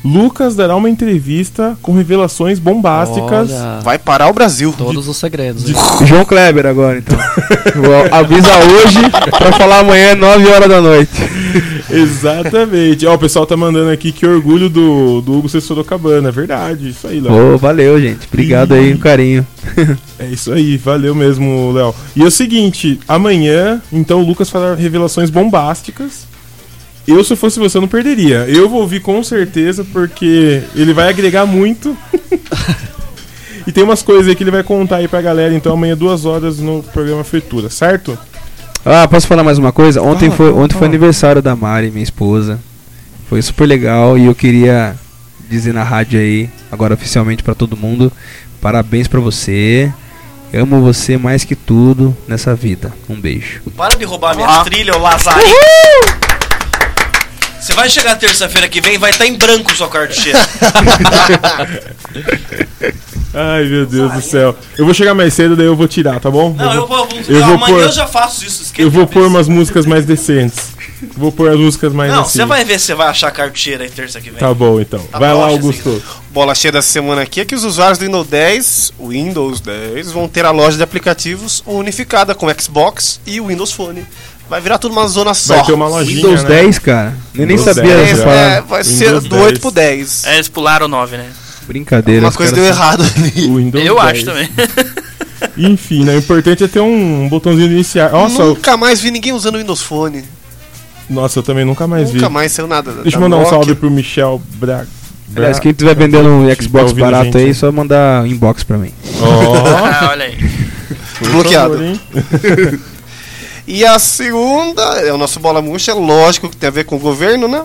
Lucas 0.04 0.56
dará 0.56 0.76
uma 0.76 0.90
entrevista 0.90 1.78
com 1.82 1.94
revelações 1.94 2.58
bombásticas. 2.60 3.52
Olha, 3.52 3.80
Vai 3.84 4.00
parar 4.00 4.30
o 4.30 4.34
Brasil. 4.34 4.74
todos 4.76 5.08
os 5.08 5.18
segredos. 5.18 5.70
hein? 5.70 5.76
João 6.08 6.26
Kleber 6.26 6.66
agora, 6.66 6.98
então. 6.98 7.18
Vou 7.76 7.94
avisar 8.12 8.62
hoje 8.64 9.00
pra 9.38 9.52
falar 9.52 9.80
amanhã, 9.80 10.16
9 10.16 10.48
horas 10.48 10.70
da 10.70 10.82
noite. 10.82 11.12
Exatamente. 11.90 13.06
Ó, 13.06 13.16
o 13.16 13.20
pessoal 13.20 13.46
tá 13.46 13.56
mandando 13.58 13.90
aqui 13.90 14.12
que 14.12 14.26
orgulho 14.26 14.70
do, 14.70 15.22
do 15.22 15.38
Hugo 15.38 15.50
ser 15.50 15.62
Sorocabana. 15.62 16.30
É 16.30 16.32
verdade, 16.32 16.90
isso 16.90 17.08
aí, 17.08 17.20
Léo. 17.20 17.58
Valeu, 17.58 18.00
gente. 18.00 18.28
Obrigado 18.28 18.74
aí, 18.74 18.94
um 18.94 18.98
carinho. 18.98 19.46
É 20.20 20.28
isso 20.28 20.52
aí, 20.52 20.78
valeu 20.78 21.16
mesmo, 21.16 21.72
Léo. 21.72 21.96
E 22.16 22.22
é 22.22 22.26
o 22.26 22.32
seguinte, 22.32 23.00
amanhã, 23.08 23.82
então 23.92 24.22
o 24.22 24.26
Lucas 24.26 24.50
fará 24.50 24.76
revelações 24.76 25.30
bombásticas. 25.30 26.28
Eu, 27.08 27.24
se 27.24 27.36
fosse 27.36 27.60
você, 27.60 27.80
não 27.80 27.88
perderia. 27.88 28.46
Eu 28.48 28.70
vou 28.70 28.82
ouvir 28.82 29.00
com 29.00 29.24
certeza, 29.24 29.84
porque 29.92 30.62
ele 30.76 30.94
vai 30.94 31.10
agregar 31.10 31.46
muito. 31.46 31.98
e 33.66 33.72
tem 33.72 33.84
umas 33.84 34.02
coisas 34.02 34.28
aí 34.28 34.36
que 34.36 34.44
ele 34.44 34.52
vai 34.52 34.64
contar 34.64 34.98
aí 34.98 35.08
pra 35.08 35.22
galera, 35.22 35.54
então 35.54 35.74
amanhã, 35.74 35.98
duas 35.98 36.26
horas 36.26 36.60
no 36.60 36.84
programa 36.84 37.24
Fritura, 37.24 37.70
certo? 37.70 38.18
Ah, 38.86 39.08
posso 39.08 39.28
falar 39.28 39.44
mais 39.44 39.58
uma 39.58 39.72
coisa? 39.72 40.02
Ontem, 40.02 40.26
Fala, 40.30 40.38
foi, 40.38 40.52
fala, 40.52 40.64
ontem 40.64 40.78
foi 40.78 40.88
aniversário 40.88 41.42
da 41.42 41.56
Mari, 41.56 41.92
minha 41.92 42.04
esposa. 42.04 42.60
Foi 43.30 43.42
super 43.42 43.66
legal 43.66 44.18
e 44.18 44.26
eu 44.26 44.36
queria 44.36 44.96
dizer 45.50 45.74
na 45.74 45.84
rádio 45.84 46.20
aí, 46.20 46.50
agora 46.72 46.94
oficialmente 46.94 47.44
pra 47.44 47.54
todo 47.56 47.78
mundo, 47.78 48.12
Parabéns 48.62 49.08
pra 49.08 49.20
você. 49.20 49.92
Amo 50.54 50.82
você 50.82 51.18
mais 51.18 51.44
que 51.44 51.56
tudo 51.56 52.16
nessa 52.28 52.54
vida. 52.54 52.94
Um 53.10 53.20
beijo. 53.20 53.60
Para 53.76 53.98
de 53.98 54.06
roubar 54.06 54.36
minhas 54.36 54.52
Ah. 54.52 54.64
trilhas, 54.64 54.96
ô 54.96 55.00
Lazari. 55.00 55.42
Você 57.60 57.74
vai 57.74 57.90
chegar 57.90 58.16
terça-feira 58.18 58.70
que 58.70 58.80
vem 58.80 59.00
vai 59.00 59.10
estar 59.10 59.26
em 59.26 59.36
branco 59.36 59.76
sua 59.76 59.90
cartucheira. 59.90 60.38
Ai, 63.34 63.64
meu 63.66 63.86
Deus 63.86 64.12
do 64.14 64.22
céu. 64.22 64.56
Eu 64.78 64.86
vou 64.86 64.94
chegar 64.94 65.14
mais 65.14 65.34
cedo, 65.34 65.56
daí 65.56 65.66
eu 65.66 65.76
vou 65.76 65.88
tirar, 65.88 66.20
tá 66.20 66.30
bom? 66.30 66.54
Não, 66.54 66.74
eu 66.74 66.86
vou. 66.88 67.08
eu 67.28 67.46
vou 67.46 67.56
amanhã 67.56 67.76
pôr- 67.76 67.84
eu 67.84 67.92
já 67.92 68.06
faço 68.08 68.46
isso. 68.46 68.72
Eu 68.78 68.92
vou 68.92 69.08
pôr 69.08 69.26
umas 69.28 69.48
músicas 69.48 69.86
mais 69.86 70.06
decentes. 70.06 70.72
Vou 71.18 71.32
pôr 71.32 71.50
as 71.50 71.58
músicas 71.58 71.92
mais 71.94 72.12
Não, 72.12 72.22
assim. 72.22 72.38
você 72.40 72.46
vai 72.46 72.64
ver 72.64 72.80
se 72.80 72.88
você 72.88 72.94
vai 72.96 73.08
achar 73.08 73.32
cartucheira 73.32 73.84
aí 73.84 73.90
terça 73.90 74.22
que 74.22 74.30
vem. 74.30 74.38
Tá 74.40 74.54
bom, 74.54 74.80
então. 74.80 75.00
Tá 75.12 75.18
vai 75.18 75.34
lá, 75.34 75.48
Augusto. 75.48 76.02
Bola 76.30 76.54
cheia 76.54 76.72
dessa 76.72 76.90
semana 76.90 77.22
aqui 77.24 77.42
é 77.42 77.46
que 77.46 77.56
os 77.56 77.64
usuários 77.64 77.98
do 77.98 78.06
Windows 78.06 78.28
10, 78.28 78.94
o 79.00 79.08
Windows 79.08 79.62
10, 79.62 80.12
vão 80.12 80.28
ter 80.28 80.46
a 80.46 80.52
loja 80.52 80.78
de 80.78 80.84
aplicativos 80.84 81.64
unificada 81.66 82.36
com 82.36 82.46
o 82.46 82.62
Xbox 82.62 83.20
e 83.26 83.42
o 83.42 83.48
Windows 83.48 83.72
Phone. 83.72 84.06
Vai 84.50 84.60
virar 84.62 84.78
tudo 84.78 84.92
uma 84.92 85.08
zona 85.08 85.34
só. 85.34 85.56
Vai 85.56 85.66
ter 85.66 85.74
uma 85.74 85.88
lojinha, 85.88 86.18
Windows 86.18 86.44
né? 86.44 86.50
10, 86.50 86.80
cara. 86.80 87.16
Eu 87.34 87.48
nem 87.48 87.58
Windows 87.58 87.76
sabia 87.76 87.96
10, 87.96 88.18
dessa 88.18 88.30
é. 88.30 88.58
É, 88.58 88.62
vai 88.62 88.84
ser 88.84 89.06
Windows 89.06 89.24
do 89.24 89.36
8 89.38 89.48
10. 89.54 89.60
pro 89.60 89.72
10. 89.72 90.24
É, 90.26 90.34
eles 90.36 90.50
pularam 90.50 90.86
o 90.86 90.90
9, 90.90 91.18
né? 91.18 91.26
Brincadeira. 91.72 92.26
Uma 92.26 92.32
coisa 92.32 92.54
deu 92.54 92.66
errado 92.66 93.04
ali. 93.04 93.72
Eu 93.86 93.96
10. 93.96 94.08
acho 94.08 94.26
também. 94.26 94.50
Enfim, 95.58 96.04
né? 96.06 96.16
O 96.16 96.20
importante 96.20 96.64
é 96.64 96.68
ter 96.68 96.80
um 96.82 97.28
botãozinho 97.30 97.68
de 97.70 97.74
iniciar. 97.76 98.12
Nossa, 98.12 98.42
eu- 98.42 98.50
Nunca 98.50 98.78
mais 98.78 99.00
vi 99.02 99.10
ninguém 99.12 99.34
usando 99.34 99.56
o 99.56 99.58
Windows 99.58 99.82
Phone. 99.82 100.24
nossa, 101.10 101.40
eu 101.40 101.44
também 101.44 101.66
nunca 101.66 101.88
mais 101.88 102.12
Nunca 102.14 102.28
vi. 102.28 102.34
mais 102.34 102.52
saiu 102.52 102.68
nada. 102.68 102.92
Deixa 103.02 103.18
eu 103.18 103.22
da 103.22 103.28
mandar 103.28 103.38
um 103.38 103.40
Nokia. 103.40 103.58
salve 103.58 103.76
pro 103.76 103.90
Michel 103.90 104.42
Braga. 104.56 104.88
Aliás, 105.36 105.60
quem 105.60 105.72
tiver 105.74 105.96
vendendo 105.96 106.28
um 106.30 106.48
Tá 106.48 106.62
Xbox 106.62 106.92
a 106.92 106.94
barato 106.96 107.24
gente, 107.26 107.38
aí, 107.38 107.46
né? 107.48 107.54
só 107.54 107.72
mandar 107.72 108.28
inbox 108.28 108.64
pra 108.64 108.78
mim. 108.78 108.92
Ah, 109.24 110.10
olha 110.12 110.26
aí. 110.26 110.38
Bloqueado. 111.32 112.00
E 113.68 113.86
a 113.86 113.98
segunda 114.00 114.82
é 115.00 115.14
o 115.14 115.18
nosso 115.18 115.40
bola 115.40 115.62
murcha, 115.62 115.94
lógico 115.94 116.50
que 116.50 116.58
tem 116.58 116.68
a 116.68 116.72
ver 116.72 116.84
com 116.84 116.96
o 116.98 117.00
governo, 117.00 117.48
né? 117.48 117.62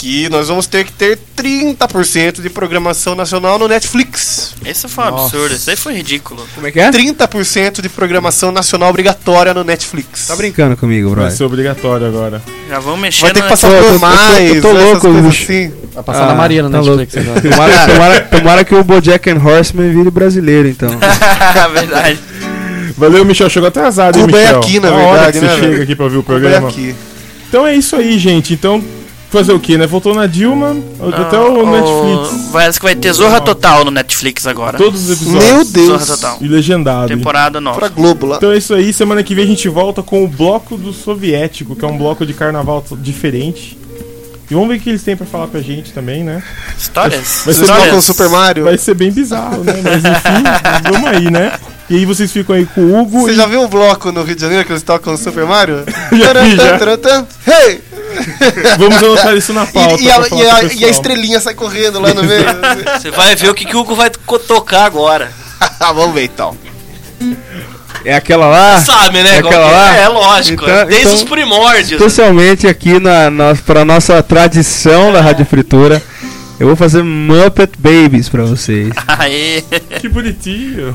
Que 0.00 0.28
nós 0.28 0.46
vamos 0.46 0.66
ter 0.68 0.84
que 0.84 0.92
ter 0.92 1.18
30% 1.36 2.40
de 2.40 2.48
programação 2.48 3.16
nacional 3.16 3.58
no 3.58 3.66
Netflix. 3.66 4.54
Esse 4.64 4.86
foi 4.86 5.04
um 5.04 5.08
absurdo, 5.08 5.52
isso 5.56 5.68
aí 5.68 5.74
foi 5.76 5.94
ridículo. 5.94 6.46
Como 6.54 6.68
é 6.68 6.70
que 6.70 6.78
é? 6.78 6.88
30% 6.88 7.80
de 7.82 7.88
programação 7.88 8.52
nacional 8.52 8.90
obrigatória 8.90 9.52
no 9.52 9.64
Netflix. 9.64 10.28
Tá 10.28 10.36
brincando 10.36 10.76
comigo, 10.76 11.08
Vai 11.08 11.16
brother. 11.16 11.36
ser 11.36 11.42
obrigatório 11.44 12.06
agora. 12.06 12.40
Já 12.68 12.78
vamos 12.78 13.00
mexer 13.00 13.22
Vai 13.22 13.32
ter 13.32 13.40
que 13.40 13.44
no- 13.44 13.50
passar 13.50 13.68
por 13.70 13.76
eu 13.76 13.92
tô- 13.94 13.98
mais, 13.98 14.54
eu 14.54 14.62
tô 14.62 14.72
louco, 14.72 15.00
coisas 15.00 15.22
bicho. 15.24 15.42
assim. 15.42 15.72
Vai 15.94 16.04
passar 16.04 16.26
na 16.28 16.34
Maria 16.36 16.62
no 16.62 16.70
tá 16.70 16.78
Netflix 16.80 17.14
louco. 17.16 17.30
agora. 17.30 17.50
Tomara, 17.50 17.86
tomara, 17.92 18.20
tomara 18.20 18.64
que 18.64 18.74
o 18.76 18.84
Bojack 18.84 19.28
and 19.30 19.42
Horseman 19.44 19.90
vire 19.92 20.10
brasileiro, 20.12 20.68
então. 20.68 20.90
Verdade. 21.74 22.18
Valeu, 22.96 23.24
Michel. 23.24 23.50
Chegou 23.50 23.66
atrasado, 23.68 24.16
hein, 24.16 24.26
Cuba 24.26 24.38
é 24.38 24.42
Michel? 24.42 24.58
aqui, 24.60 24.78
na 24.80 24.88
A 24.88 24.92
hora 24.92 25.06
verdade, 25.12 25.32
que 25.32 25.38
você 25.40 25.44
né, 25.46 25.54
chega 25.56 25.68
velho? 25.72 25.82
aqui 25.82 25.94
pra 25.96 26.04
ouvir 26.04 26.16
o 26.18 26.22
Cuba 26.22 26.38
é 26.38 26.40
programa. 26.40 26.68
aqui. 26.68 26.94
Então 27.48 27.66
é 27.66 27.74
isso 27.74 27.96
aí, 27.96 28.18
gente. 28.18 28.52
Então, 28.54 28.82
fazer 29.30 29.52
o 29.52 29.60
quê, 29.60 29.76
né? 29.76 29.86
Voltou 29.86 30.14
na 30.14 30.26
Dilma, 30.26 30.76
até 31.12 31.38
o 31.38 31.64
Não, 31.64 31.72
Netflix. 31.72 32.50
Parece 32.52 32.78
que 32.78 32.84
vai 32.84 32.94
ter 32.94 33.12
Zorra 33.12 33.40
Total 33.40 33.84
no 33.84 33.90
Netflix 33.90 34.46
agora. 34.46 34.78
Todos 34.78 35.08
os 35.08 35.10
episódios. 35.10 35.44
Meu 35.44 35.64
Zorra 35.64 35.64
Deus. 35.72 36.06
Total. 36.06 36.38
E 36.40 36.48
legendado. 36.48 37.08
Temporada 37.08 37.60
nova. 37.60 37.78
Pra 37.78 37.88
Globo 37.88 38.26
lá. 38.26 38.36
Então 38.36 38.52
é 38.52 38.56
isso 38.56 38.74
aí, 38.74 38.92
semana 38.92 39.22
que 39.22 39.34
vem 39.34 39.44
a 39.44 39.48
gente 39.48 39.68
volta 39.68 40.02
com 40.02 40.24
o 40.24 40.28
bloco 40.28 40.76
do 40.76 40.92
soviético, 40.92 41.76
que 41.76 41.84
é 41.84 41.88
um 41.88 41.98
bloco 41.98 42.24
de 42.24 42.32
carnaval 42.32 42.84
diferente. 42.98 43.78
E 44.50 44.54
vamos 44.54 44.70
ver 44.70 44.76
o 44.76 44.80
que 44.80 44.88
eles 44.88 45.02
têm 45.02 45.14
pra 45.14 45.26
falar 45.26 45.46
pra 45.48 45.60
gente 45.60 45.92
também, 45.92 46.24
né? 46.24 46.42
Histórias? 46.76 47.42
Vai 47.44 47.52
ser, 47.52 47.66
Vocês 47.66 47.68
tocam 47.68 47.84
Histórias. 47.84 48.04
Super 48.04 48.28
Mario? 48.30 48.64
vai 48.64 48.78
ser 48.78 48.94
bem 48.94 49.10
bizarro, 49.12 49.62
né? 49.62 49.74
Mas 49.84 50.02
enfim, 50.02 50.88
vamos 50.90 51.10
aí, 51.10 51.30
né? 51.30 51.52
E 51.90 51.96
aí 51.96 52.06
vocês 52.06 52.32
ficam 52.32 52.56
aí 52.56 52.64
com 52.66 52.80
o 52.80 53.00
Hugo 53.00 53.22
Você 53.22 53.32
e 53.32 53.34
já 53.34 53.46
viu 53.46 53.62
um 53.62 53.68
bloco 53.68 54.10
no 54.10 54.22
Rio 54.22 54.34
de 54.34 54.40
Janeiro 54.40 54.64
que 54.64 54.72
eles 54.72 54.82
tocam 54.82 55.16
Super 55.18 55.44
Mario? 55.44 55.84
Já 56.12 56.34
já. 56.78 57.26
Hey! 57.46 57.80
vamos 58.78 58.96
anotar 59.02 59.36
isso 59.36 59.52
na 59.52 59.66
pauta. 59.66 60.00
E, 60.00 60.04
e 60.06 60.10
a, 60.10 60.18
e 60.18 60.46
a- 60.48 60.62
e 60.74 60.84
a 60.84 60.88
estrelinha 60.88 61.40
sai 61.40 61.54
correndo 61.54 62.00
lá 62.00 62.12
no 62.14 62.22
meio. 62.24 62.44
Você 63.00 63.10
vai 63.10 63.34
ver 63.36 63.50
o 63.50 63.54
que, 63.54 63.64
que 63.64 63.76
o 63.76 63.80
Hugo 63.80 63.94
vai 63.94 64.10
tocar 64.10 64.84
agora. 64.84 65.30
Vamos 65.80 66.14
ver 66.14 66.24
então. 66.24 66.56
É 68.04 68.14
aquela 68.14 68.46
lá? 68.46 68.80
Sabe, 68.80 69.22
né? 69.22 69.36
É 69.36 69.38
aquela 69.38 69.50
que 69.66 69.72
lá? 69.72 69.96
É, 69.96 70.08
lógico. 70.08 70.64
Então- 70.64 70.86
desde 70.86 71.00
então- 71.02 71.14
os 71.14 71.24
primórdios. 71.24 72.00
Especialmente 72.00 72.66
aqui 72.66 72.98
na, 73.00 73.30
na, 73.30 73.54
pra 73.54 73.84
nossa 73.84 74.22
tradição 74.22 75.12
da 75.12 75.20
Rádio 75.20 75.44
Fritura, 75.44 76.00
eu 76.60 76.66
vou 76.68 76.76
fazer 76.76 77.02
Muppet 77.02 77.72
Babies 77.78 78.28
pra 78.28 78.44
vocês. 78.44 78.92
Aê. 79.06 79.62
Que 80.00 80.08
bonitinho. 80.08 80.94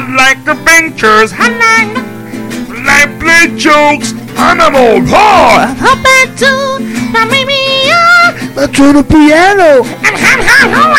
I 0.00 0.08
like 0.16 0.38
adventures. 0.48 1.30
I 1.36 1.48
like, 1.60 1.92
I 2.88 3.04
play 3.20 3.54
jokes. 3.58 4.14
I'm 4.34 4.58
an 4.58 4.74
old 4.74 5.04
whore. 5.04 5.76
Hop 5.76 6.02
back 6.02 6.34
to 6.38 6.80
the 7.12 7.28
baby. 7.28 7.92
I 8.56 8.66
turn 8.72 8.96
the 8.96 9.04
piano. 9.04 9.84
And 9.84 10.16
hop, 10.16 10.40
hop, 10.40 10.96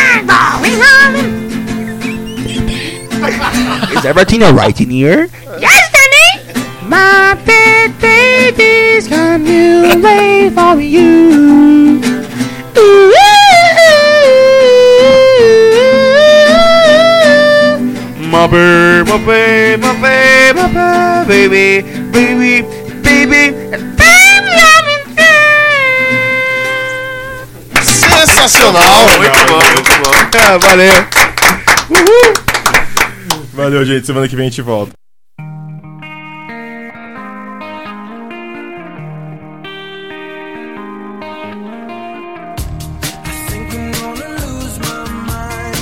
hop, 3.17 3.97
Is 3.97 4.05
everything 4.05 4.43
alright 4.43 4.79
in 4.79 4.91
here? 4.91 5.29
Yes, 5.59 5.91
Danny. 5.91 6.53
My 6.87 7.41
pet 7.43 7.99
baby's 7.99 9.07
coming 9.07 9.97
away 9.97 10.51
for 10.53 10.79
you. 10.79 12.01
Ooh. 12.77 13.10
My 18.31 18.47
baby, 18.47 19.11
my 19.11 19.17
baby, 19.25 19.81
my 19.81 19.91
baby, 20.01 20.61
my 20.73 21.25
baby, 21.27 21.81
baby, 22.11 22.61
baby. 23.03 23.51
baby, 23.51 24.55
I'm 24.55 24.87
in 24.87 25.03
Sensacional! 27.83 29.03
Muito 29.17 29.41
bom, 29.47 29.59
muito 29.73 29.91
bom. 29.99 30.11
Ah, 30.39 30.57
valeu. 30.57 30.93
Valeu, 33.53 33.83
gente. 33.85 34.05
Semana 34.07 34.29
que 34.29 34.35
vem 34.37 34.47
a 34.47 34.49
gente 34.49 34.61
volta. 34.61 35.00